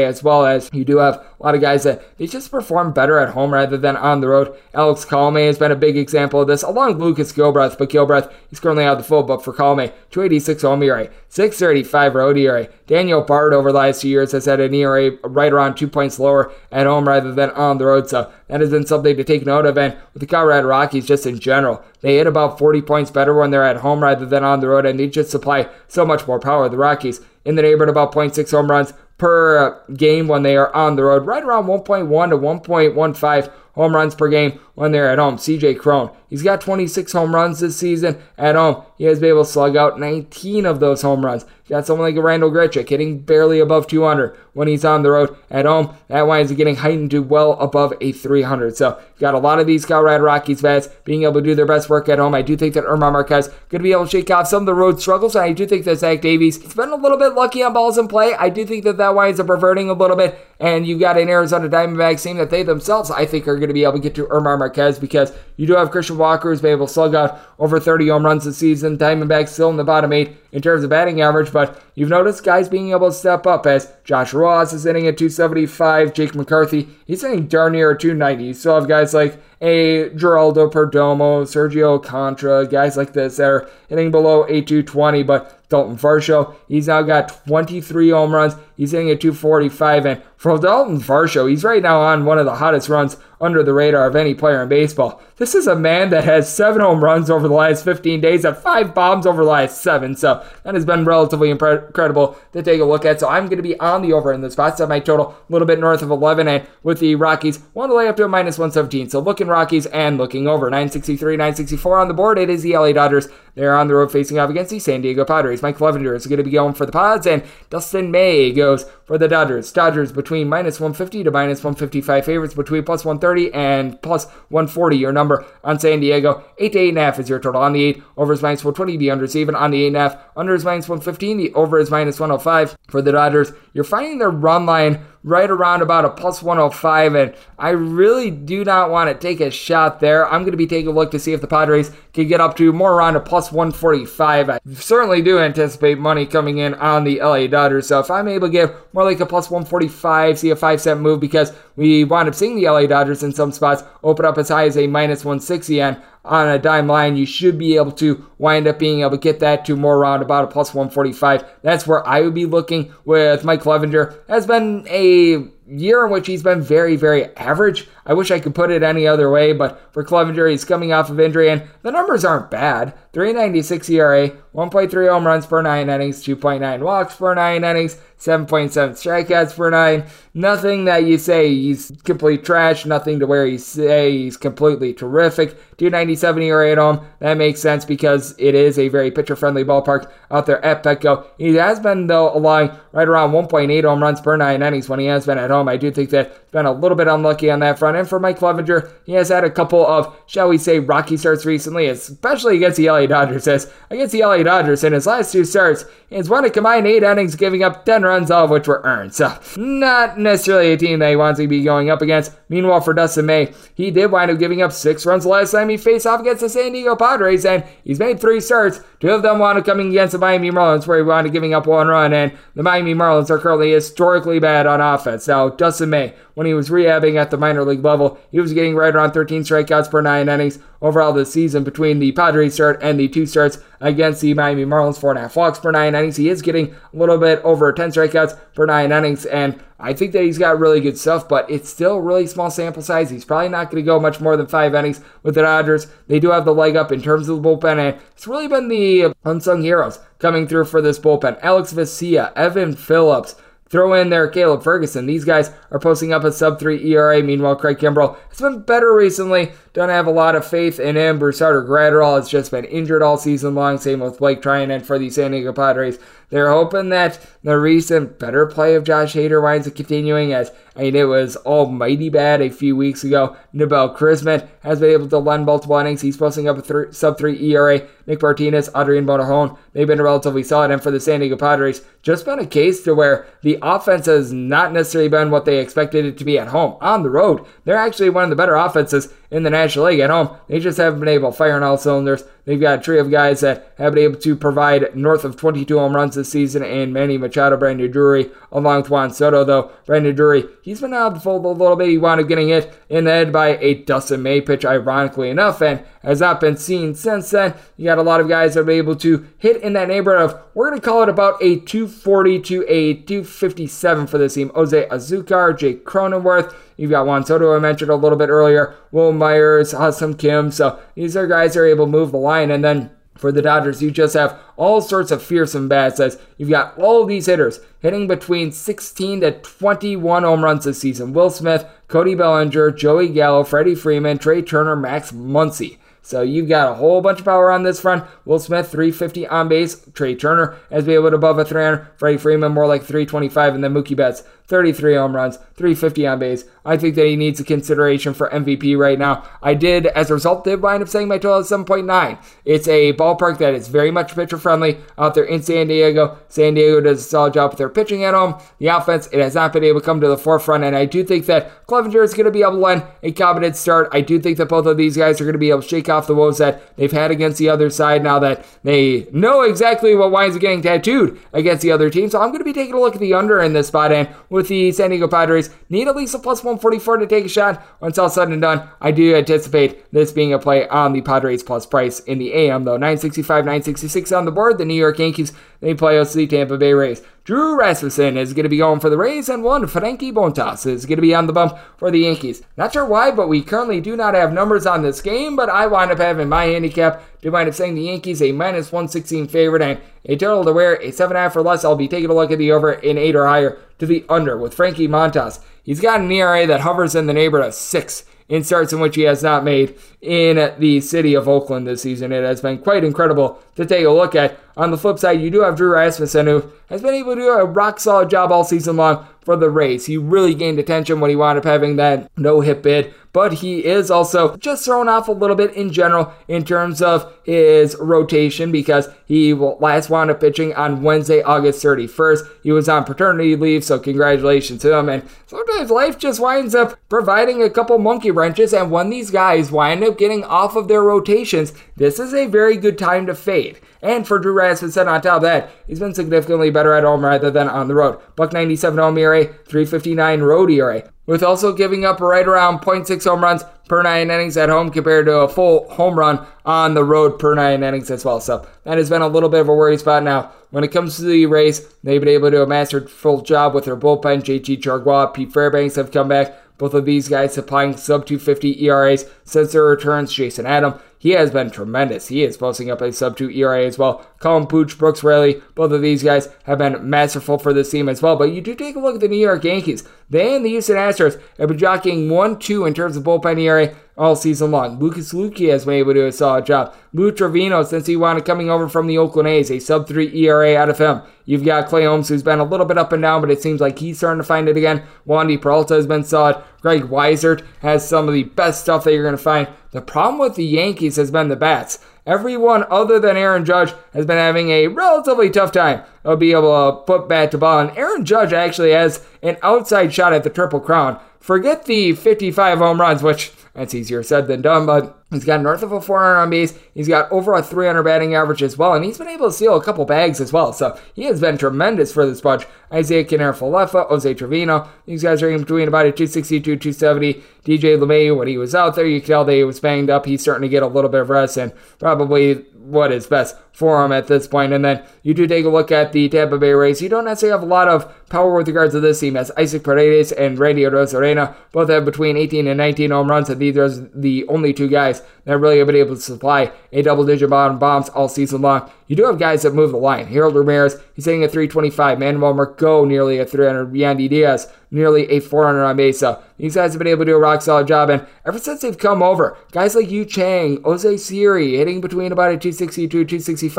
as 0.00 0.22
well 0.22 0.46
as 0.46 0.70
you 0.72 0.84
do 0.84 0.96
have 0.96 1.16
a 1.16 1.42
lot 1.42 1.54
of 1.54 1.60
guys 1.60 1.82
that 1.82 2.16
they 2.16 2.26
just 2.26 2.50
perform 2.50 2.92
better 2.92 3.18
at 3.18 3.34
home 3.34 3.52
rather 3.52 3.76
than 3.76 3.96
on 3.96 4.22
the 4.22 4.28
road. 4.28 4.56
Alex 4.72 5.04
Colome 5.04 5.46
has 5.46 5.58
been 5.58 5.72
a 5.72 5.76
big 5.76 5.96
example 5.96 6.40
of 6.40 6.48
this, 6.48 6.62
along 6.62 6.94
with 6.94 7.02
Lucas 7.02 7.32
Gilbreath, 7.32 7.76
but 7.76 7.90
Gilbreath, 7.90 8.32
he's 8.48 8.60
currently 8.60 8.84
out 8.84 8.92
of 8.92 8.98
the 8.98 9.04
full, 9.04 9.22
but 9.22 9.44
for 9.44 9.52
Colome, 9.52 9.92
286 10.10 10.62
home 10.62 10.82
ERA, 10.82 11.10
635 11.28 12.14
road 12.14 12.38
ERA. 12.38 12.68
Daniel 12.90 13.22
Bard 13.22 13.54
over 13.54 13.70
the 13.70 13.78
last 13.78 14.02
two 14.02 14.08
years 14.08 14.32
has 14.32 14.46
had 14.46 14.58
an 14.58 14.74
ERA 14.74 15.12
right 15.22 15.52
around 15.52 15.76
two 15.76 15.86
points 15.86 16.18
lower 16.18 16.52
at 16.72 16.88
home 16.88 17.06
rather 17.06 17.32
than 17.32 17.50
on 17.50 17.78
the 17.78 17.86
road, 17.86 18.10
so 18.10 18.28
that 18.48 18.60
has 18.60 18.70
been 18.70 18.84
something 18.84 19.16
to 19.16 19.22
take 19.22 19.46
note 19.46 19.64
of. 19.64 19.78
And 19.78 19.96
with 20.12 20.20
the 20.20 20.26
Colorado 20.26 20.66
Rockies, 20.66 21.06
just 21.06 21.24
in 21.24 21.38
general, 21.38 21.84
they 22.00 22.16
hit 22.16 22.26
about 22.26 22.58
40 22.58 22.82
points 22.82 23.12
better 23.12 23.32
when 23.32 23.52
they're 23.52 23.64
at 23.64 23.76
home 23.76 24.02
rather 24.02 24.26
than 24.26 24.42
on 24.42 24.58
the 24.58 24.66
road, 24.66 24.86
and 24.86 24.98
they 24.98 25.06
just 25.06 25.30
supply 25.30 25.68
so 25.86 26.04
much 26.04 26.26
more 26.26 26.40
power. 26.40 26.68
The 26.68 26.76
Rockies 26.76 27.20
in 27.44 27.54
the 27.54 27.62
neighborhood 27.62 27.90
about 27.90 28.12
0.6 28.12 28.50
home 28.50 28.68
runs 28.68 28.92
per 29.18 29.80
game 29.94 30.26
when 30.26 30.42
they 30.42 30.56
are 30.56 30.74
on 30.74 30.96
the 30.96 31.04
road, 31.04 31.26
right 31.26 31.44
around 31.44 31.66
1.1 31.66 32.30
to 32.30 32.36
1.15 32.36 33.52
home 33.74 33.94
runs 33.94 34.16
per 34.16 34.28
game 34.28 34.58
when 34.80 34.92
they're 34.92 35.10
at 35.10 35.18
home. 35.18 35.36
CJ 35.36 35.78
Cron, 35.78 36.10
he's 36.30 36.42
got 36.42 36.62
26 36.62 37.12
home 37.12 37.34
runs 37.34 37.60
this 37.60 37.76
season 37.76 38.16
at 38.38 38.54
home. 38.54 38.82
He 38.96 39.04
has 39.04 39.20
been 39.20 39.28
able 39.28 39.44
to 39.44 39.50
slug 39.50 39.76
out 39.76 40.00
19 40.00 40.64
of 40.64 40.80
those 40.80 41.02
home 41.02 41.22
runs. 41.22 41.44
You 41.70 41.76
got 41.76 41.86
someone 41.86 42.12
like 42.12 42.24
Randal 42.24 42.50
Grichuk 42.50 42.88
hitting 42.88 43.20
barely 43.20 43.60
above 43.60 43.86
200 43.86 44.36
when 44.54 44.68
he's 44.68 44.84
on 44.84 45.02
the 45.02 45.10
road 45.10 45.36
at 45.50 45.66
home. 45.66 45.94
That 46.08 46.26
winds 46.26 46.50
up 46.50 46.56
getting 46.58 46.76
heightened 46.76 47.10
to 47.12 47.22
well 47.22 47.52
above 47.60 47.92
a 48.00 48.10
300. 48.10 48.76
So 48.76 48.98
you 48.98 49.20
got 49.20 49.34
a 49.34 49.38
lot 49.38 49.60
of 49.60 49.66
these 49.66 49.86
Colorado 49.86 50.24
Rockies 50.24 50.62
vets 50.62 50.88
being 51.04 51.22
able 51.22 51.34
to 51.34 51.42
do 51.42 51.54
their 51.54 51.66
best 51.66 51.88
work 51.88 52.08
at 52.08 52.18
home. 52.18 52.34
I 52.34 52.42
do 52.42 52.56
think 52.56 52.74
that 52.74 52.84
German 52.84 53.12
Marquez 53.12 53.48
going 53.68 53.80
to 53.80 53.84
be 53.84 53.92
able 53.92 54.06
to 54.06 54.10
shake 54.10 54.30
off 54.30 54.48
some 54.48 54.62
of 54.62 54.66
the 54.66 54.74
road 54.74 55.00
struggles. 55.00 55.36
And 55.36 55.44
I 55.44 55.52
do 55.52 55.66
think 55.66 55.84
that 55.84 55.98
Zach 55.98 56.22
Davies, 56.22 56.60
he's 56.60 56.74
been 56.74 56.88
a 56.88 56.96
little 56.96 57.18
bit 57.18 57.34
lucky 57.34 57.62
on 57.62 57.72
balls 57.72 57.98
in 57.98 58.08
play. 58.08 58.34
I 58.34 58.48
do 58.48 58.66
think 58.66 58.82
that 58.84 58.96
that 58.96 59.14
winds 59.14 59.38
up 59.38 59.48
reverting 59.48 59.88
a 59.88 59.92
little 59.92 60.16
bit. 60.16 60.38
And 60.58 60.86
you've 60.86 61.00
got 61.00 61.16
an 61.16 61.28
Arizona 61.28 61.68
Diamondbacks 61.68 62.24
team 62.24 62.36
that 62.38 62.50
they 62.50 62.62
themselves, 62.64 63.10
I 63.10 63.26
think, 63.26 63.46
are 63.46 63.56
going 63.56 63.68
to 63.68 63.74
be 63.74 63.84
able 63.84 63.94
to 63.94 64.00
get 64.00 64.14
to 64.16 64.26
German 64.26 64.58
Marquez 64.58 64.69
because 64.98 65.32
you 65.56 65.66
do 65.66 65.74
have 65.74 65.90
Christian 65.90 66.18
Walker 66.18 66.50
who's 66.50 66.60
been 66.60 66.72
able 66.72 66.86
to 66.86 66.92
slug 66.92 67.14
out 67.14 67.40
over 67.58 67.78
30 67.78 68.08
home 68.08 68.24
runs 68.24 68.44
this 68.44 68.58
season. 68.58 68.96
Diamondbacks 68.96 69.48
still 69.48 69.70
in 69.70 69.76
the 69.76 69.84
bottom 69.84 70.12
eight 70.12 70.36
in 70.52 70.62
terms 70.62 70.84
of 70.84 70.90
batting 70.90 71.20
average, 71.20 71.52
but 71.52 71.82
you've 71.94 72.08
noticed 72.08 72.44
guys 72.44 72.68
being 72.68 72.90
able 72.90 73.08
to 73.08 73.14
step 73.14 73.46
up 73.46 73.66
as 73.66 73.92
Josh 74.04 74.32
Rojas 74.32 74.72
is 74.72 74.84
hitting 74.84 75.06
at 75.06 75.18
275, 75.18 76.12
Jake 76.12 76.34
McCarthy, 76.34 76.88
he's 77.06 77.22
hitting 77.22 77.46
darn 77.46 77.72
near 77.72 77.94
290. 77.94 78.44
You 78.44 78.54
still 78.54 78.74
have 78.74 78.88
guys 78.88 79.14
like 79.14 79.40
a 79.60 80.08
Geraldo 80.10 80.72
Perdomo, 80.72 81.42
Sergio 81.42 81.92
Alcantara, 81.92 82.66
guys 82.66 82.96
like 82.96 83.12
this 83.12 83.36
that 83.36 83.44
are 83.44 83.70
hitting 83.88 84.10
below 84.10 84.44
a 84.44 84.62
220, 84.62 85.22
but 85.22 85.68
Dalton 85.68 85.96
Varsho, 85.96 86.54
he's 86.66 86.88
now 86.88 87.02
got 87.02 87.46
23 87.46 88.10
home 88.10 88.34
runs. 88.34 88.54
He's 88.76 88.90
hitting 88.92 89.10
at 89.10 89.20
245. 89.20 90.06
And 90.06 90.22
for 90.36 90.58
Dalton 90.58 90.98
Varsho, 90.98 91.48
he's 91.48 91.62
right 91.62 91.82
now 91.82 92.00
on 92.00 92.24
one 92.24 92.38
of 92.38 92.46
the 92.46 92.56
hottest 92.56 92.88
runs 92.88 93.16
under 93.40 93.62
the 93.62 93.72
radar 93.72 94.06
of 94.06 94.16
any 94.16 94.34
player 94.34 94.62
in 94.62 94.68
baseball. 94.68 95.22
This 95.40 95.54
is 95.54 95.66
a 95.66 95.74
man 95.74 96.10
that 96.10 96.24
has 96.24 96.54
seven 96.54 96.82
home 96.82 97.02
runs 97.02 97.30
over 97.30 97.48
the 97.48 97.54
last 97.54 97.82
15 97.82 98.20
days 98.20 98.44
and 98.44 98.54
five 98.54 98.94
bombs 98.94 99.24
over 99.24 99.42
the 99.42 99.48
last 99.48 99.80
seven. 99.80 100.14
So 100.14 100.44
that 100.64 100.74
has 100.74 100.84
been 100.84 101.06
relatively 101.06 101.48
incredible 101.48 102.36
to 102.52 102.62
take 102.62 102.78
a 102.78 102.84
look 102.84 103.06
at. 103.06 103.20
So 103.20 103.26
I'm 103.26 103.46
going 103.46 103.56
to 103.56 103.62
be 103.62 103.80
on 103.80 104.02
the 104.02 104.12
over 104.12 104.34
in 104.34 104.42
the 104.42 104.50
spot. 104.50 104.76
Set 104.76 104.90
my 104.90 105.00
total 105.00 105.28
a 105.28 105.36
little 105.50 105.66
bit 105.66 105.80
north 105.80 106.02
of 106.02 106.10
11. 106.10 106.46
And 106.46 106.66
with 106.82 107.00
the 107.00 107.14
Rockies, 107.14 107.58
want 107.72 107.88
to 107.88 107.96
lay 107.96 108.06
up 108.06 108.18
to 108.18 108.24
a 108.26 108.28
minus 108.28 108.58
117. 108.58 109.08
So 109.08 109.18
looking 109.18 109.46
Rockies 109.46 109.86
and 109.86 110.18
looking 110.18 110.46
over 110.46 110.66
963, 110.68 111.38
964 111.38 111.98
on 111.98 112.08
the 112.08 112.12
board. 112.12 112.38
It 112.38 112.50
is 112.50 112.62
the 112.62 112.76
LA 112.76 112.92
Dodgers. 112.92 113.28
They're 113.54 113.76
on 113.76 113.88
the 113.88 113.94
road 113.94 114.12
facing 114.12 114.38
off 114.38 114.50
against 114.50 114.70
the 114.70 114.78
San 114.78 115.02
Diego 115.02 115.24
Padres. 115.24 115.62
Mike 115.62 115.78
Clevinger 115.78 116.14
is 116.14 116.26
going 116.26 116.38
to 116.38 116.44
be 116.44 116.50
going 116.50 116.74
for 116.74 116.86
the 116.86 116.92
Pods, 116.92 117.26
and 117.26 117.42
Dustin 117.68 118.10
May 118.10 118.52
goes 118.52 118.84
for 119.04 119.18
the 119.18 119.28
Dodgers. 119.28 119.72
Dodgers 119.72 120.12
between 120.12 120.48
minus 120.48 120.80
150 120.80 121.24
to 121.24 121.30
minus 121.30 121.64
155 121.64 122.24
favorites 122.24 122.54
between 122.54 122.84
plus 122.84 123.04
130 123.04 123.52
and 123.52 124.00
plus 124.02 124.26
140. 124.48 124.96
Your 124.96 125.12
number 125.12 125.44
on 125.64 125.78
San 125.78 126.00
Diego. 126.00 126.44
8 126.58 126.72
to 126.72 126.78
8.5 126.78 127.18
is 127.18 127.28
your 127.28 127.40
total 127.40 127.62
on 127.62 127.72
the 127.72 127.84
8. 127.84 128.02
Over 128.16 128.32
is 128.32 128.42
minus 128.42 128.64
120. 128.64 128.96
The 128.96 129.10
under 129.10 129.24
is 129.24 129.36
even 129.36 129.54
on 129.54 129.70
the 129.70 129.90
8.5. 129.90 130.18
Under 130.36 130.54
is 130.54 130.64
minus 130.64 130.88
115. 130.88 131.36
The 131.38 131.52
over 131.54 131.78
is 131.78 131.90
minus 131.90 132.20
105 132.20 132.76
for 132.88 133.02
the 133.02 133.12
Dodgers. 133.12 133.52
You're 133.72 133.84
finding 133.84 134.18
their 134.18 134.30
run 134.30 134.66
line 134.66 135.04
right 135.22 135.50
around 135.50 135.82
about 135.82 136.04
a 136.04 136.10
plus 136.10 136.42
105, 136.42 137.14
and 137.14 137.34
I 137.58 137.70
really 137.70 138.30
do 138.30 138.64
not 138.64 138.90
want 138.90 139.10
to 139.10 139.14
take 139.14 139.40
a 139.40 139.50
shot 139.50 140.00
there. 140.00 140.26
I'm 140.26 140.42
going 140.42 140.52
to 140.52 140.56
be 140.56 140.66
taking 140.66 140.88
a 140.88 140.92
look 140.92 141.10
to 141.10 141.18
see 141.18 141.32
if 141.32 141.40
the 141.40 141.46
Padres 141.46 141.92
can 142.12 142.26
get 142.26 142.40
up 142.40 142.56
to 142.56 142.72
more 142.72 142.94
around 142.94 143.16
a 143.16 143.20
plus 143.20 143.52
145. 143.52 144.50
I 144.50 144.58
certainly 144.72 145.20
do 145.22 145.38
anticipate 145.38 145.98
money 145.98 146.26
coming 146.26 146.58
in 146.58 146.74
on 146.74 147.04
the 147.04 147.20
LA 147.20 147.46
Dodgers, 147.46 147.86
so 147.86 148.00
if 148.00 148.10
I'm 148.10 148.28
able 148.28 148.48
to 148.48 148.52
give 148.52 148.74
more 148.92 149.04
like 149.04 149.20
a 149.20 149.26
plus 149.26 149.50
145, 149.50 150.38
see 150.38 150.50
a 150.50 150.56
5 150.56 150.80
cent 150.80 151.00
move 151.00 151.20
because 151.20 151.52
we 151.76 152.04
wound 152.04 152.28
up 152.28 152.34
seeing 152.34 152.56
the 152.56 152.68
LA 152.68 152.86
Dodgers 152.86 153.22
in 153.22 153.32
some 153.32 153.52
spots 153.52 153.84
open 154.02 154.24
up 154.24 154.38
as 154.38 154.48
high 154.48 154.66
as 154.66 154.76
a 154.76 154.86
minus 154.86 155.24
160 155.24 155.80
and 155.80 156.02
on 156.24 156.48
a 156.48 156.58
dime 156.58 156.86
line, 156.86 157.16
you 157.16 157.26
should 157.26 157.58
be 157.58 157.76
able 157.76 157.92
to 157.92 158.24
wind 158.38 158.66
up 158.66 158.78
being 158.78 159.00
able 159.00 159.12
to 159.12 159.16
get 159.16 159.40
that 159.40 159.64
to 159.64 159.76
more 159.76 159.96
around 159.96 160.22
about 160.22 160.44
a 160.44 160.46
plus 160.48 160.74
145. 160.74 161.44
That's 161.62 161.86
where 161.86 162.06
I 162.06 162.20
would 162.20 162.34
be 162.34 162.46
looking 162.46 162.92
with 163.04 163.44
Mike 163.44 163.62
Clevinger. 163.62 164.18
Has 164.28 164.46
been 164.46 164.86
a 164.88 165.48
year 165.66 166.04
in 166.04 166.12
which 166.12 166.26
he's 166.26 166.42
been 166.42 166.60
very, 166.60 166.96
very 166.96 167.34
average. 167.36 167.88
I 168.04 168.14
wish 168.14 168.30
I 168.30 168.40
could 168.40 168.54
put 168.54 168.70
it 168.70 168.82
any 168.82 169.06
other 169.06 169.30
way, 169.30 169.52
but 169.52 169.92
for 169.92 170.04
Clevinger, 170.04 170.50
he's 170.50 170.64
coming 170.64 170.92
off 170.92 171.10
of 171.10 171.20
injury, 171.20 171.48
and 171.48 171.62
the 171.82 171.92
numbers 171.92 172.24
aren't 172.24 172.50
bad. 172.50 172.92
396 173.12 173.90
ERA, 173.90 174.28
1.3 174.54 175.10
home 175.10 175.26
runs 175.26 175.44
per 175.44 175.62
nine 175.62 175.90
innings, 175.90 176.24
2.9 176.24 176.80
walks 176.80 177.16
per 177.16 177.34
nine 177.34 177.64
innings, 177.64 177.96
7.7 178.18 178.70
strikeouts 178.92 179.56
per 179.56 179.70
nine. 179.70 180.04
Nothing 180.32 180.84
that 180.84 181.04
you 181.04 181.18
say 181.18 181.48
he's 181.48 181.90
complete 182.04 182.44
trash, 182.44 182.86
nothing 182.86 183.18
to 183.18 183.26
where 183.26 183.46
you 183.46 183.58
say 183.58 184.12
he's 184.12 184.36
completely 184.36 184.92
terrific. 184.92 185.50
297 185.78 186.42
ERA 186.42 186.70
at 186.70 186.78
home, 186.78 187.04
that 187.18 187.36
makes 187.36 187.60
sense 187.60 187.84
because 187.84 188.34
it 188.38 188.54
is 188.54 188.78
a 188.78 188.88
very 188.88 189.10
pitcher 189.10 189.34
friendly 189.34 189.64
ballpark 189.64 190.08
out 190.30 190.46
there 190.46 190.64
at 190.64 190.84
Petco. 190.84 191.26
He 191.38 191.54
has 191.54 191.80
been, 191.80 192.06
though, 192.06 192.32
allowing 192.32 192.70
right 192.92 193.08
around 193.08 193.32
1.8 193.32 193.82
home 193.84 194.02
runs 194.02 194.20
per 194.20 194.36
nine 194.36 194.62
innings 194.62 194.88
when 194.88 195.00
he 195.00 195.06
has 195.06 195.26
been 195.26 195.38
at 195.38 195.50
home. 195.50 195.68
I 195.68 195.76
do 195.76 195.90
think 195.90 196.10
that 196.10 196.49
been 196.50 196.66
a 196.66 196.72
little 196.72 196.96
bit 196.96 197.08
unlucky 197.08 197.50
on 197.50 197.60
that 197.60 197.78
front. 197.78 197.96
And 197.96 198.08
for 198.08 198.18
Mike 198.18 198.38
Clevinger, 198.38 198.90
he 199.04 199.12
has 199.12 199.28
had 199.28 199.44
a 199.44 199.50
couple 199.50 199.86
of, 199.86 200.16
shall 200.26 200.48
we 200.48 200.58
say, 200.58 200.78
rocky 200.78 201.16
starts 201.16 201.44
recently, 201.44 201.86
especially 201.86 202.56
against 202.56 202.76
the 202.76 202.90
LA 202.90 203.06
Dodgers. 203.06 203.46
As 203.46 203.72
against 203.90 204.12
the 204.12 204.20
LA 204.20 204.42
Dodgers, 204.42 204.84
in 204.84 204.92
his 204.92 205.06
last 205.06 205.32
two 205.32 205.44
starts, 205.44 205.84
he's 206.08 206.28
won 206.28 206.44
a 206.44 206.50
combined 206.50 206.86
eight 206.86 207.02
innings, 207.02 207.36
giving 207.36 207.62
up 207.62 207.84
10 207.84 208.02
runs, 208.02 208.30
all 208.30 208.44
of 208.44 208.50
which 208.50 208.68
were 208.68 208.82
earned. 208.84 209.14
So, 209.14 209.38
not 209.56 210.18
necessarily 210.18 210.72
a 210.72 210.76
team 210.76 210.98
that 211.00 211.10
he 211.10 211.16
wants 211.16 211.38
to 211.40 211.46
be 211.46 211.62
going 211.62 211.90
up 211.90 212.02
against. 212.02 212.32
Meanwhile, 212.48 212.80
for 212.80 212.94
Dustin 212.94 213.26
May, 213.26 213.52
he 213.74 213.90
did 213.90 214.10
wind 214.10 214.30
up 214.30 214.38
giving 214.38 214.62
up 214.62 214.72
six 214.72 215.06
runs 215.06 215.24
the 215.24 215.30
last 215.30 215.52
time 215.52 215.68
he 215.68 215.76
faced 215.76 216.06
off 216.06 216.20
against 216.20 216.40
the 216.40 216.48
San 216.48 216.72
Diego 216.72 216.96
Padres, 216.96 217.44
and 217.44 217.64
he's 217.84 217.98
made 217.98 218.20
three 218.20 218.40
starts. 218.40 218.80
Two 218.98 219.10
of 219.10 219.22
them 219.22 219.38
wound 219.38 219.58
up 219.58 219.64
coming 219.64 219.90
against 219.90 220.12
the 220.12 220.18
Miami 220.18 220.50
Marlins, 220.50 220.86
where 220.86 220.98
he 220.98 221.04
wound 221.04 221.26
up 221.26 221.32
giving 221.32 221.54
up 221.54 221.66
one 221.66 221.88
run, 221.88 222.12
and 222.12 222.36
the 222.54 222.62
Miami 222.62 222.94
Marlins 222.94 223.30
are 223.30 223.38
currently 223.38 223.72
historically 223.72 224.38
bad 224.38 224.66
on 224.66 224.80
offense. 224.80 225.28
Now, 225.28 225.48
Dustin 225.48 225.90
May, 225.90 226.14
when 226.40 226.46
he 226.46 226.54
was 226.54 226.70
rehabbing 226.70 227.16
at 227.16 227.30
the 227.30 227.36
minor 227.36 227.62
league 227.62 227.84
level, 227.84 228.18
he 228.32 228.40
was 228.40 228.54
getting 228.54 228.74
right 228.74 228.96
around 228.96 229.12
13 229.12 229.42
strikeouts 229.42 229.90
per 229.90 230.00
nine 230.00 230.26
innings 230.26 230.58
overall 230.80 231.12
this 231.12 231.30
season 231.30 231.64
between 231.64 231.98
the 231.98 232.12
Padres 232.12 232.54
start 232.54 232.82
and 232.82 232.98
the 232.98 233.08
two 233.08 233.26
starts 233.26 233.58
against 233.78 234.22
the 234.22 234.32
Miami 234.32 234.64
Marlins, 234.64 234.98
four 234.98 235.10
and 235.10 235.18
a 235.18 235.20
half 235.20 235.36
walks 235.36 235.58
per 235.58 235.70
nine 235.70 235.94
innings. 235.94 236.16
He 236.16 236.30
is 236.30 236.40
getting 236.40 236.72
a 236.72 236.96
little 236.96 237.18
bit 237.18 237.42
over 237.44 237.70
10 237.74 237.90
strikeouts 237.90 238.40
per 238.54 238.64
nine 238.64 238.90
innings, 238.90 239.26
and 239.26 239.62
I 239.78 239.92
think 239.92 240.12
that 240.12 240.22
he's 240.22 240.38
got 240.38 240.58
really 240.58 240.80
good 240.80 240.96
stuff, 240.96 241.28
but 241.28 241.50
it's 241.50 241.68
still 241.68 242.00
really 242.00 242.26
small 242.26 242.50
sample 242.50 242.80
size. 242.80 243.10
He's 243.10 243.26
probably 243.26 243.50
not 243.50 243.70
going 243.70 243.84
to 243.84 243.86
go 243.86 244.00
much 244.00 244.18
more 244.18 244.38
than 244.38 244.46
five 244.46 244.74
innings 244.74 245.02
with 245.22 245.34
the 245.34 245.42
Dodgers. 245.42 245.88
They 246.06 246.20
do 246.20 246.30
have 246.30 246.46
the 246.46 246.54
leg 246.54 246.74
up 246.74 246.90
in 246.90 247.02
terms 247.02 247.28
of 247.28 247.42
the 247.42 247.46
bullpen, 247.46 247.78
and 247.78 248.00
it's 248.12 248.26
really 248.26 248.48
been 248.48 248.68
the 248.68 249.12
unsung 249.26 249.60
heroes 249.60 249.98
coming 250.18 250.48
through 250.48 250.64
for 250.64 250.80
this 250.80 250.98
bullpen. 250.98 251.38
Alex 251.42 251.74
Vesia, 251.74 252.32
Evan 252.34 252.74
Phillips, 252.74 253.36
Throw 253.70 253.94
in 253.94 254.10
there 254.10 254.26
Caleb 254.26 254.64
Ferguson. 254.64 255.06
These 255.06 255.24
guys 255.24 255.52
are 255.70 255.78
posting 255.78 256.12
up 256.12 256.24
a 256.24 256.32
sub 256.32 256.58
3 256.58 256.92
ERA. 256.92 257.22
Meanwhile, 257.22 257.54
Craig 257.54 257.78
Kimbrel 257.78 258.18
has 258.28 258.40
been 258.40 258.62
better 258.62 258.92
recently. 258.92 259.52
Don't 259.72 259.90
have 259.90 260.08
a 260.08 260.12
lot 260.12 260.34
of 260.34 260.44
faith 260.44 260.80
in 260.80 260.96
him. 260.96 261.20
Brusdar 261.20 261.64
Graterol 261.64 262.16
has 262.16 262.28
just 262.28 262.50
been 262.50 262.64
injured 262.64 263.00
all 263.00 263.16
season 263.16 263.54
long. 263.54 263.78
Same 263.78 264.00
with 264.00 264.18
Blake 264.18 264.42
Treinen 264.42 264.84
for 264.84 264.98
the 264.98 265.08
San 265.08 265.30
Diego 265.30 265.52
Padres. 265.52 266.00
They're 266.30 266.50
hoping 266.50 266.88
that 266.90 267.20
the 267.42 267.58
recent 267.58 268.18
better 268.18 268.46
play 268.46 268.74
of 268.74 268.84
Josh 268.84 269.14
Hader 269.14 269.42
winds 269.42 269.68
up 269.68 269.74
continuing 269.74 270.32
as 270.32 270.50
I 270.76 270.84
mean, 270.84 270.96
it 270.96 271.04
was 271.04 271.36
almighty 271.38 272.08
bad 272.08 272.40
a 272.40 272.48
few 272.48 272.76
weeks 272.76 273.04
ago. 273.04 273.36
Nabil 273.52 273.94
Crismatt 273.96 274.48
has 274.62 274.80
been 274.80 274.92
able 274.92 275.08
to 275.08 275.18
lend 275.18 275.44
multiple 275.44 275.76
innings. 275.76 276.00
He's 276.00 276.16
posting 276.16 276.48
up 276.48 276.58
a 276.58 276.92
sub 276.92 277.18
3 277.18 277.52
ERA. 277.52 277.86
Nick 278.06 278.22
Martinez, 278.22 278.70
Adrian 278.74 279.04
Morejon, 279.04 279.58
they've 279.72 279.86
been 279.86 280.00
relatively 280.00 280.42
solid. 280.42 280.70
And 280.70 280.82
for 280.82 280.90
the 280.90 281.00
San 281.00 281.20
Diego 281.20 281.36
Padres, 281.36 281.82
just 282.02 282.24
been 282.24 282.38
a 282.38 282.46
case 282.46 282.82
to 282.84 282.94
where 282.94 283.26
the 283.42 283.58
offense 283.60 284.06
has 284.06 284.32
not 284.32 284.72
necessarily 284.72 285.08
been 285.08 285.30
what 285.30 285.44
they 285.44 285.58
expected 285.58 286.04
it 286.04 286.16
to 286.18 286.24
be 286.24 286.38
at 286.38 286.48
home. 286.48 286.76
On 286.80 287.02
the 287.02 287.10
road, 287.10 287.44
they're 287.64 287.76
actually 287.76 288.10
one 288.10 288.24
of 288.24 288.30
the 288.30 288.36
better 288.36 288.54
offenses 288.54 289.12
in 289.30 289.42
the 289.42 289.50
National 289.50 289.86
League 289.86 290.00
at 290.00 290.10
home. 290.10 290.36
They 290.48 290.58
just 290.58 290.78
haven't 290.78 291.00
been 291.00 291.08
able 291.08 291.30
to 291.30 291.36
fire 291.36 291.54
on 291.54 291.62
all 291.62 291.78
cylinders. 291.78 292.24
They've 292.44 292.60
got 292.60 292.80
a 292.80 292.82
trio 292.82 293.02
of 293.02 293.10
guys 293.10 293.40
that 293.40 293.72
have 293.78 293.94
been 293.94 294.04
able 294.04 294.18
to 294.20 294.34
provide 294.34 294.96
north 294.96 295.24
of 295.24 295.36
22 295.36 295.78
home 295.78 295.94
runs 295.94 296.16
this 296.16 296.32
season 296.32 296.64
and 296.64 296.92
Manny 296.92 297.16
Machado, 297.16 297.56
Brandon 297.56 297.90
Drury, 297.90 298.30
along 298.50 298.82
with 298.82 298.90
Juan 298.90 299.12
Soto, 299.12 299.44
though. 299.44 299.70
Brandon 299.86 300.14
Drury, 300.14 300.46
he's 300.62 300.80
been 300.80 300.94
out 300.94 301.08
of 301.08 301.14
the 301.14 301.20
fold 301.20 301.44
a 301.44 301.48
little 301.48 301.76
bit. 301.76 301.88
He 301.88 301.98
wound 301.98 302.20
up 302.20 302.28
getting 302.28 302.48
hit 302.48 302.74
in 302.88 303.04
the 303.04 303.10
head 303.10 303.32
by 303.32 303.56
a 303.58 303.74
Dustin 303.74 304.22
May 304.22 304.40
pitch, 304.40 304.64
ironically 304.64 305.30
enough, 305.30 305.62
and 305.62 305.84
has 306.02 306.20
not 306.20 306.40
been 306.40 306.56
seen 306.56 306.94
since 306.94 307.30
then. 307.30 307.54
You 307.76 307.84
got 307.84 307.98
a 307.98 308.02
lot 308.02 308.20
of 308.20 308.28
guys 308.28 308.54
that 308.54 308.66
are 308.66 308.70
able 308.70 308.96
to 308.96 309.28
hit 309.38 309.62
in 309.62 309.74
that 309.74 309.88
neighborhood 309.88 310.30
of, 310.30 310.42
we're 310.54 310.70
going 310.70 310.80
to 310.80 310.86
call 310.86 311.02
it 311.02 311.08
about 311.08 311.40
a 311.42 311.60
240 311.60 312.40
to 312.40 312.64
a 312.68 312.94
257 312.94 314.06
for 314.06 314.18
this 314.18 314.34
team. 314.34 314.50
Jose 314.54 314.88
Azocar, 314.88 315.56
Jake 315.56 315.84
Cronenworth, 315.84 316.54
You've 316.80 316.90
got 316.90 317.04
Juan 317.04 317.26
Soto, 317.26 317.54
I 317.54 317.58
mentioned 317.58 317.90
a 317.90 317.94
little 317.94 318.16
bit 318.16 318.30
earlier, 318.30 318.74
Wil 318.90 319.12
Myers, 319.12 319.72
Ha-Seong 319.72 320.18
Kim. 320.18 320.50
So 320.50 320.80
these 320.94 321.14
are 321.14 321.26
guys 321.26 321.52
that 321.52 321.60
are 321.60 321.66
able 321.66 321.84
to 321.84 321.92
move 321.92 322.10
the 322.10 322.16
line. 322.16 322.50
And 322.50 322.64
then 322.64 322.90
for 323.18 323.30
the 323.30 323.42
Dodgers, 323.42 323.82
you 323.82 323.90
just 323.90 324.14
have 324.14 324.40
all 324.56 324.80
sorts 324.80 325.10
of 325.10 325.22
fearsome 325.22 325.68
bats 325.68 326.00
as 326.00 326.18
you've 326.38 326.48
got 326.48 326.78
all 326.78 327.04
these 327.04 327.26
hitters 327.26 327.60
hitting 327.80 328.08
between 328.08 328.50
16 328.50 329.20
to 329.20 329.32
21 329.32 330.22
home 330.22 330.42
runs 330.42 330.64
this 330.64 330.80
season. 330.80 331.12
Will 331.12 331.28
Smith, 331.28 331.66
Cody 331.86 332.14
Bellinger, 332.14 332.70
Joey 332.70 333.10
Gallo, 333.10 333.44
Freddie 333.44 333.74
Freeman, 333.74 334.16
Trea 334.16 334.40
Turner, 334.40 334.74
Max 334.74 335.12
Muncy. 335.12 335.76
So 336.02 336.22
you've 336.22 336.48
got 336.48 336.72
a 336.72 336.76
whole 336.76 337.02
bunch 337.02 337.18
of 337.18 337.26
power 337.26 337.52
on 337.52 337.62
this 337.62 337.78
front. 337.78 338.04
Will 338.24 338.38
Smith, 338.38 338.70
350 338.70 339.26
on 339.28 339.48
base. 339.48 339.84
Trea 339.92 340.16
Turner 340.16 340.56
has 340.70 340.84
been 340.84 340.94
able 340.94 341.10
to 341.10 341.16
above 341.16 341.38
a 341.38 341.44
300. 341.44 341.88
Freddie 341.96 342.16
Freeman, 342.16 342.52
more 342.52 342.66
like 342.66 342.82
325. 342.82 343.54
And 343.54 343.62
then 343.62 343.74
Mookie 343.74 343.94
Betts, 343.96 344.22
33 344.50 344.96
home 344.96 345.16
runs, 345.16 345.36
350 345.54 346.06
on 346.06 346.18
base. 346.18 346.44
I 346.64 346.76
think 346.76 346.94
that 346.96 347.06
he 347.06 347.16
needs 347.16 347.40
a 347.40 347.44
consideration 347.44 348.12
for 348.12 348.28
MVP 348.28 348.76
right 348.76 348.98
now. 348.98 349.24
I 349.42 349.54
did, 349.54 349.86
as 349.86 350.10
a 350.10 350.14
result, 350.14 350.44
did 350.44 350.60
wind 350.60 350.82
up 350.82 350.88
saying 350.88 351.08
my 351.08 351.16
total 351.16 351.38
is 351.38 351.50
7.9. 351.50 352.22
It's 352.44 352.68
a 352.68 352.92
ballpark 352.92 353.38
that 353.38 353.54
is 353.54 353.68
very 353.68 353.90
much 353.90 354.14
pitcher 354.14 354.36
friendly 354.36 354.78
out 354.98 355.14
there 355.14 355.24
in 355.24 355.42
San 355.42 355.68
Diego. 355.68 356.18
San 356.28 356.54
Diego 356.54 356.80
does 356.80 357.00
a 357.00 357.08
solid 357.08 357.32
job 357.32 357.52
with 357.52 357.58
their 357.58 357.68
pitching 357.68 358.04
at 358.04 358.12
home. 358.12 358.34
The 358.58 358.66
offense, 358.66 359.08
it 359.12 359.20
has 359.20 359.34
not 359.34 359.52
been 359.52 359.64
able 359.64 359.80
to 359.80 359.86
come 359.86 360.00
to 360.00 360.08
the 360.08 360.18
forefront, 360.18 360.64
and 360.64 360.76
I 360.76 360.84
do 360.84 361.04
think 361.04 361.26
that 361.26 361.66
Clevinger 361.66 362.04
is 362.04 362.12
going 362.12 362.26
to 362.26 362.30
be 362.30 362.42
able 362.42 362.52
to 362.52 362.58
lend 362.58 362.82
a 363.02 363.12
competent 363.12 363.56
start. 363.56 363.88
I 363.92 364.00
do 364.00 364.20
think 364.20 364.36
that 364.38 364.48
both 364.48 364.66
of 364.66 364.76
these 364.76 364.96
guys 364.96 365.20
are 365.20 365.24
going 365.24 365.32
to 365.32 365.38
be 365.38 365.50
able 365.50 365.62
to 365.62 365.68
shake 365.68 365.88
off 365.88 366.06
the 366.06 366.14
woes 366.14 366.38
that 366.38 366.76
they've 366.76 366.90
had 366.90 367.10
against 367.10 367.38
the 367.38 367.48
other 367.48 367.70
side 367.70 368.02
now 368.02 368.18
that 368.18 368.44
they 368.64 369.06
know 369.12 369.42
exactly 369.42 369.94
what 369.94 370.10
winds 370.10 370.36
up 370.36 370.42
getting 370.42 370.62
tattooed 370.62 371.18
against 371.32 371.62
the 371.62 371.70
other 371.70 371.88
team. 371.88 372.10
So 372.10 372.20
I'm 372.20 372.28
going 372.28 372.40
to 372.40 372.44
be 372.44 372.52
taking 372.52 372.74
a 372.74 372.80
look 372.80 372.94
at 372.94 373.00
the 373.00 373.14
under 373.14 373.40
in 373.40 373.52
this 373.52 373.68
spot. 373.68 373.92
And 373.92 374.08
with 374.40 374.48
the 374.48 374.72
San 374.72 374.88
Diego 374.88 375.06
Padres, 375.06 375.50
need 375.68 375.86
at 375.86 375.94
least 375.94 376.14
a 376.14 376.18
plus 376.18 376.42
144 376.42 376.96
to 376.96 377.06
take 377.06 377.26
a 377.26 377.28
shot. 377.28 377.62
Once 377.78 377.98
all 377.98 378.08
said 378.08 378.28
and 378.28 378.40
done, 378.40 378.66
I 378.80 378.90
do 378.90 379.14
anticipate 379.14 379.92
this 379.92 380.12
being 380.12 380.32
a 380.32 380.38
play 380.38 380.66
on 380.68 380.94
the 380.94 381.02
Padres 381.02 381.42
plus 381.42 381.66
price 381.66 382.00
in 382.00 382.18
the 382.18 382.32
AM, 382.32 382.64
though. 382.64 382.78
965, 382.78 383.44
966 383.44 384.12
on 384.12 384.24
the 384.24 384.30
board. 384.30 384.56
The 384.56 384.64
New 384.64 384.72
York 384.72 384.98
Yankees, 384.98 385.34
they 385.60 385.74
play 385.74 385.98
us 385.98 386.14
the 386.14 386.26
Tampa 386.26 386.56
Bay 386.56 386.72
Rays. 386.72 387.02
Drew 387.24 387.58
Rasmussen 387.58 388.16
is 388.16 388.32
going 388.32 388.44
to 388.44 388.48
be 388.48 388.56
going 388.56 388.80
for 388.80 388.88
the 388.88 388.96
Rays, 388.96 389.28
and 389.28 389.44
one 389.44 389.66
Frankie 389.66 390.10
Montas 390.10 390.66
is 390.66 390.86
going 390.86 390.96
to 390.96 391.02
be 391.02 391.14
on 391.14 391.26
the 391.26 391.34
bump 391.34 391.58
for 391.76 391.90
the 391.90 392.00
Yankees. 392.00 392.42
Not 392.56 392.72
sure 392.72 392.86
why, 392.86 393.10
but 393.10 393.28
we 393.28 393.42
currently 393.42 393.80
do 393.80 393.94
not 393.94 394.14
have 394.14 394.32
numbers 394.32 394.66
on 394.66 394.82
this 394.82 395.02
game, 395.02 395.36
but 395.36 395.50
I 395.50 395.66
wind 395.66 395.92
up 395.92 395.98
having 395.98 396.30
my 396.30 396.44
handicap 396.44 397.04
to 397.20 397.28
wind 397.28 397.48
up 397.48 397.54
saying 397.54 397.74
the 397.74 397.82
Yankees 397.82 398.22
a 398.22 398.32
minus 398.32 398.72
116 398.72 399.28
favorite 399.28 399.60
and 399.60 399.78
a 400.06 400.16
total 400.16 400.44
to 400.44 400.52
wear 400.52 400.74
a 400.76 400.88
7.5 400.88 401.36
or 401.36 401.42
less. 401.42 401.64
I'll 401.64 401.76
be 401.76 401.88
taking 401.88 402.08
a 402.08 402.14
look 402.14 402.30
at 402.30 402.38
the 402.38 402.52
over 402.52 402.72
in 402.72 402.96
8 402.96 403.14
or 403.14 403.26
higher 403.26 403.58
to 403.80 403.86
the 403.86 404.04
under 404.08 404.38
with 404.38 404.54
Frankie 404.54 404.88
Montas. 404.88 405.40
He's 405.62 405.80
got 405.80 406.00
an 406.00 406.12
ERA 406.12 406.46
that 406.46 406.60
hovers 406.60 406.94
in 406.94 407.06
the 407.06 407.12
neighborhood 407.12 407.48
of 407.48 407.54
6 407.54 408.04
in 408.28 408.44
starts 408.44 408.72
in 408.72 408.80
which 408.80 408.94
he 408.94 409.02
has 409.02 409.22
not 409.22 409.42
made 409.42 409.76
in 410.00 410.54
the 410.58 410.80
city 410.80 411.14
of 411.14 411.28
Oakland 411.28 411.66
this 411.66 411.82
season. 411.82 412.12
It 412.12 412.22
has 412.22 412.40
been 412.40 412.58
quite 412.58 412.84
incredible 412.84 413.42
to 413.56 413.66
take 413.66 413.84
a 413.84 413.90
look 413.90 414.14
at. 414.14 414.38
On 414.56 414.70
the 414.70 414.78
flip 414.78 414.98
side, 414.98 415.20
you 415.20 415.30
do 415.30 415.42
have 415.42 415.56
Drew 415.56 415.72
Rasmussen, 415.72 416.26
who 416.26 416.50
has 416.68 416.82
been 416.82 416.94
able 416.94 417.14
to 417.14 417.20
do 417.20 417.28
a 417.28 417.44
rock 417.44 417.80
solid 417.80 418.10
job 418.10 418.32
all 418.32 418.44
season 418.44 418.76
long 418.76 419.06
for 419.22 419.36
the 419.36 419.50
Rays. 419.50 419.86
He 419.86 419.96
really 419.96 420.34
gained 420.34 420.58
attention 420.58 421.00
when 421.00 421.10
he 421.10 421.16
wound 421.16 421.38
up 421.38 421.44
having 421.44 421.76
that 421.76 422.10
no 422.16 422.40
hit 422.40 422.62
bid, 422.62 422.92
but 423.12 423.34
he 423.34 423.64
is 423.64 423.90
also 423.90 424.36
just 424.36 424.64
thrown 424.64 424.88
off 424.88 425.08
a 425.08 425.12
little 425.12 425.36
bit 425.36 425.54
in 425.54 425.72
general 425.72 426.12
in 426.26 426.44
terms 426.44 426.80
of 426.80 427.12
his 427.24 427.76
rotation 427.76 428.50
because 428.50 428.88
he 429.06 429.34
last 429.34 429.90
wound 429.90 430.10
up 430.10 430.20
pitching 430.20 430.54
on 430.54 430.82
Wednesday, 430.82 431.22
August 431.22 431.62
31st. 431.62 432.28
He 432.42 432.52
was 432.52 432.68
on 432.68 432.84
paternity 432.84 433.36
leave, 433.36 433.64
so 433.64 433.78
congratulations 433.78 434.62
to 434.62 434.76
him. 434.76 434.88
And 434.88 435.08
sometimes 435.26 435.70
life 435.70 435.98
just 435.98 436.20
winds 436.20 436.54
up 436.54 436.78
providing 436.88 437.42
a 437.42 437.50
couple 437.50 437.78
monkey 437.78 438.10
wrenches, 438.10 438.52
and 438.52 438.70
when 438.70 438.90
these 438.90 439.10
guys 439.10 439.52
wind 439.52 439.84
up 439.84 439.98
getting 439.98 440.24
off 440.24 440.56
of 440.56 440.68
their 440.68 440.82
rotations, 440.82 441.52
this 441.76 441.98
is 441.98 442.14
a 442.14 442.26
very 442.26 442.56
good 442.56 442.78
time 442.78 443.06
to 443.06 443.14
fade. 443.14 443.60
And 443.82 444.06
for 444.06 444.18
Drew 444.18 444.32
Rasmussen, 444.32 444.88
on 444.88 445.00
top 445.00 445.16
of 445.16 445.22
that, 445.22 445.50
he's 445.66 445.80
been 445.80 445.94
significantly 445.94 446.50
better 446.50 446.74
at 446.74 446.84
home 446.84 447.04
rather 447.04 447.30
than 447.30 447.48
on 447.48 447.68
the 447.68 447.74
road. 447.74 448.00
Buck 448.16 448.32
97 448.32 448.78
home 448.78 448.98
ERA, 448.98 449.24
359 449.24 450.20
road 450.20 450.50
ERA. 450.50 450.90
With 451.06 451.22
also 451.22 451.52
giving 451.52 451.84
up 451.84 452.00
right 452.00 452.26
around 452.26 452.60
0.6 452.60 453.04
home 453.04 453.22
runs 453.22 453.44
per 453.68 453.82
nine 453.82 454.10
innings 454.10 454.36
at 454.36 454.48
home 454.48 454.70
compared 454.70 455.06
to 455.06 455.20
a 455.20 455.28
full 455.28 455.68
home 455.70 455.98
run 455.98 456.24
on 456.44 456.74
the 456.74 456.84
road 456.84 457.18
per 457.18 457.34
nine 457.34 457.62
innings 457.62 457.90
as 457.90 458.04
well. 458.04 458.20
So 458.20 458.46
that 458.64 458.78
has 458.78 458.90
been 458.90 459.02
a 459.02 459.08
little 459.08 459.28
bit 459.28 459.40
of 459.40 459.48
a 459.48 459.54
worry 459.54 459.78
spot 459.78 460.02
now. 460.02 460.32
When 460.50 460.64
it 460.64 460.72
comes 460.72 460.96
to 460.96 461.02
the 461.02 461.26
Rays, 461.26 461.66
they've 461.82 462.00
been 462.00 462.08
able 462.08 462.30
to 462.30 462.36
do 462.36 462.42
a 462.42 462.46
masterful 462.46 463.22
job 463.22 463.54
with 463.54 463.64
their 463.64 463.76
bullpen. 463.76 464.22
JT 464.22 464.60
Chargois, 464.60 465.14
Pete 465.14 465.32
Fairbanks 465.32 465.76
have 465.76 465.92
come 465.92 466.08
back. 466.08 466.36
Both 466.58 466.74
of 466.74 466.84
these 466.84 467.08
guys 467.08 467.32
supplying 467.32 467.76
sub 467.76 468.04
250 468.06 468.64
ERAs 468.66 469.06
since 469.24 469.52
their 469.52 469.64
returns. 469.64 470.12
Jason 470.12 470.46
Adam, 470.46 470.74
he 471.00 471.12
has 471.12 471.30
been 471.30 471.50
tremendous. 471.50 472.08
He 472.08 472.22
is 472.22 472.36
posting 472.36 472.70
up 472.70 472.82
a 472.82 472.92
sub 472.92 473.16
2 473.16 473.30
ERA 473.30 473.64
as 473.64 473.78
well. 473.78 474.06
Colin 474.18 474.46
Poche, 474.46 474.76
Brooks 474.76 475.02
Raley, 475.02 475.42
both 475.54 475.72
of 475.72 475.80
these 475.80 476.02
guys 476.02 476.28
have 476.44 476.58
been 476.58 476.90
masterful 476.90 477.38
for 477.38 477.54
this 477.54 477.70
team 477.70 477.88
as 477.88 478.02
well. 478.02 478.16
But 478.16 478.32
you 478.32 478.42
do 478.42 478.54
take 478.54 478.76
a 478.76 478.80
look 478.80 478.96
at 478.96 479.00
the 479.00 479.08
New 479.08 479.16
York 479.16 479.42
Yankees. 479.42 479.88
They 480.10 480.36
and 480.36 480.44
the 480.44 480.50
Houston 480.50 480.76
Astros 480.76 481.18
have 481.38 481.48
been 481.48 481.56
jockeying 481.56 482.10
1 482.10 482.38
2 482.38 482.66
in 482.66 482.74
terms 482.74 482.98
of 482.98 483.04
bullpen 483.04 483.40
ERA 483.40 483.74
all 483.96 484.14
season 484.14 484.50
long. 484.50 484.78
Lucas 484.78 485.14
Luetge 485.14 485.50
has 485.50 485.64
been 485.64 485.74
able 485.74 485.94
to 485.94 486.00
do 486.00 486.06
a 486.06 486.12
solid 486.12 486.44
job. 486.44 486.74
Lou 486.92 487.10
Trivino, 487.12 487.64
since 487.66 487.86
he 487.86 487.96
wound 487.96 488.18
up 488.18 488.26
coming 488.26 488.50
over 488.50 488.68
from 488.68 488.86
the 488.86 488.98
Oakland 488.98 489.28
A's, 489.28 489.50
a 489.50 489.58
sub 489.58 489.88
3 489.88 490.14
ERA 490.14 490.54
out 490.54 490.68
of 490.68 490.78
him. 490.78 491.00
You've 491.24 491.44
got 491.44 491.68
Clay 491.68 491.84
Holmes, 491.84 492.08
who's 492.08 492.22
been 492.22 492.40
a 492.40 492.44
little 492.44 492.66
bit 492.66 492.76
up 492.76 492.92
and 492.92 493.02
down, 493.02 493.22
but 493.22 493.30
it 493.30 493.40
seems 493.40 493.60
like 493.60 493.78
he's 493.78 493.98
starting 493.98 494.20
to 494.20 494.26
find 494.26 494.48
it 494.48 494.56
again. 494.56 494.82
Wandy 495.06 495.40
Peralta 495.40 495.74
has 495.74 495.86
been 495.86 496.04
solid. 496.04 496.42
Greg 496.60 496.82
Weissert 496.82 497.44
has 497.60 497.88
some 497.88 498.08
of 498.08 498.14
the 498.14 498.24
best 498.24 498.62
stuff 498.62 498.84
that 498.84 498.92
you're 498.92 499.02
going 499.02 499.16
to 499.16 499.22
find. 499.22 499.48
The 499.70 499.80
problem 499.80 500.18
with 500.18 500.34
the 500.34 500.44
Yankees 500.44 500.96
has 500.96 501.10
been 501.10 501.28
the 501.28 501.36
bats. 501.36 501.78
Everyone 502.06 502.64
other 502.70 502.98
than 502.98 503.16
Aaron 503.16 503.44
Judge 503.44 503.72
has 503.92 504.06
been 504.06 504.18
having 504.18 504.50
a 504.50 504.68
relatively 504.68 505.30
tough 505.30 505.52
time 505.52 505.82
of 506.02 506.18
being 506.18 506.36
able 506.36 506.72
to 506.72 506.82
put 506.82 507.08
bat 507.08 507.30
to 507.30 507.38
ball. 507.38 507.60
And 507.60 507.76
Aaron 507.76 508.04
Judge 508.04 508.32
actually 508.32 508.72
has 508.72 509.06
an 509.22 509.36
outside 509.42 509.92
shot 509.94 510.12
at 510.12 510.24
the 510.24 510.30
Triple 510.30 510.60
Crown. 510.60 510.98
Forget 511.20 511.66
the 511.66 511.92
55 511.92 512.58
home 512.58 512.80
runs, 512.80 513.02
which 513.02 513.32
that's 513.54 513.74
easier 513.74 514.02
said 514.02 514.26
than 514.26 514.42
done, 514.42 514.66
but 514.66 515.00
He's 515.10 515.24
got 515.24 515.42
north 515.42 515.64
of 515.64 515.72
a 515.72 515.80
400 515.80 516.18
on 516.18 516.30
base. 516.30 516.56
He's 516.72 516.86
got 516.86 517.10
over 517.10 517.34
a 517.34 517.42
300 517.42 517.82
batting 517.82 518.14
average 518.14 518.44
as 518.44 518.56
well, 518.56 518.74
and 518.74 518.84
he's 518.84 518.98
been 518.98 519.08
able 519.08 519.26
to 519.26 519.32
steal 519.32 519.56
a 519.56 519.62
couple 519.62 519.84
bags 519.84 520.20
as 520.20 520.32
well. 520.32 520.52
So 520.52 520.78
he 520.94 521.04
has 521.04 521.20
been 521.20 521.36
tremendous 521.36 521.92
for 521.92 522.06
this 522.06 522.20
bunch. 522.20 522.46
Isiah 522.72 523.04
Kiner-Falefa, 523.04 523.88
Jose 523.88 524.14
Trevino. 524.14 524.68
These 524.86 525.02
guys 525.02 525.20
are 525.22 525.30
in 525.30 525.40
between 525.40 525.66
about 525.66 525.86
a 525.86 525.90
262, 525.90 526.40
270. 526.56 527.14
DJ 527.44 527.76
LeMahieu, 527.76 528.16
when 528.16 528.28
he 528.28 528.38
was 528.38 528.54
out 528.54 528.76
there, 528.76 528.86
you 528.86 529.00
could 529.00 529.08
tell 529.08 529.24
that 529.24 529.32
he 529.32 529.42
was 529.42 529.58
banged 529.58 529.90
up. 529.90 530.06
He's 530.06 530.20
starting 530.20 530.42
to 530.42 530.48
get 530.48 530.62
a 530.62 530.68
little 530.68 530.90
bit 530.90 531.00
of 531.00 531.10
rest, 531.10 531.36
and 531.36 531.52
probably 531.80 532.34
what 532.54 532.92
is 532.92 533.08
best 533.08 533.34
for 533.52 533.84
him 533.84 533.92
at 533.92 534.06
this 534.06 534.26
point. 534.26 534.52
And 534.52 534.64
then 534.64 534.82
you 535.02 535.14
do 535.14 535.26
take 535.26 535.44
a 535.44 535.50
look 535.50 535.70
at 535.70 535.92
the 535.92 536.08
Tampa 536.08 536.38
Bay 536.38 536.52
Rays. 536.52 536.80
You 536.80 536.88
don't 536.88 537.04
necessarily 537.04 537.38
have 537.38 537.46
a 537.46 537.52
lot 537.52 537.68
of 537.68 537.92
power 538.08 538.34
with 538.34 538.48
regards 538.48 538.74
to 538.74 538.80
this 538.80 539.00
team, 539.00 539.16
as 539.16 539.30
Isaac 539.38 539.62
Paredes 539.62 540.12
and 540.12 540.38
Randy 540.38 540.62
Arozarena 540.62 541.34
both 541.52 541.70
have 541.70 541.84
between 541.84 542.16
18 542.16 542.46
and 542.46 542.58
19 542.58 542.90
home 542.90 543.10
runs, 543.10 543.30
and 543.30 543.40
these 543.40 543.56
are 543.56 543.68
the 543.68 544.26
only 544.28 544.52
two 544.52 544.68
guys 544.68 545.02
that 545.24 545.38
really 545.38 545.58
have 545.58 545.66
been 545.66 545.76
able 545.76 545.94
to 545.94 546.00
supply 546.00 546.52
a 546.72 546.82
double 546.82 547.04
digit 547.04 547.30
bottom 547.30 547.58
bombs 547.58 547.88
all 547.90 548.08
season 548.08 548.42
long. 548.42 548.70
You 548.88 548.96
do 548.96 549.04
have 549.04 549.20
guys 549.20 549.42
that 549.42 549.54
move 549.54 549.70
the 549.70 549.76
line. 549.76 550.08
Harold 550.08 550.34
Ramirez, 550.34 550.76
he's 550.94 551.04
hitting 551.04 551.22
at 551.22 551.30
325. 551.30 552.00
Manuel 552.00 552.34
Margot 552.34 552.84
nearly 552.84 553.20
at 553.20 553.30
300. 553.30 553.72
Yandy 553.72 554.10
Diaz, 554.10 554.52
nearly 554.72 555.08
a 555.10 555.20
400 555.20 555.64
on. 555.64 555.92
So 555.92 556.20
these 556.38 556.56
guys 556.56 556.72
have 556.72 556.78
been 556.78 556.88
able 556.88 557.04
to 557.04 557.12
do 557.12 557.16
a 557.16 557.20
rock 557.20 557.40
solid 557.40 557.68
job. 557.68 557.88
And 557.88 558.04
ever 558.26 558.40
since 558.40 558.62
they've 558.62 558.76
come 558.76 559.00
over, 559.00 559.38
guys 559.52 559.76
like 559.76 559.92
Yu 559.92 560.04
Chang, 560.04 560.60
Jose 560.64 560.96
Siri, 560.96 561.56
hitting 561.56 561.80
between 561.80 562.10
about 562.10 562.32
a 562.32 562.36
262, 562.36 562.88
265 562.88 563.49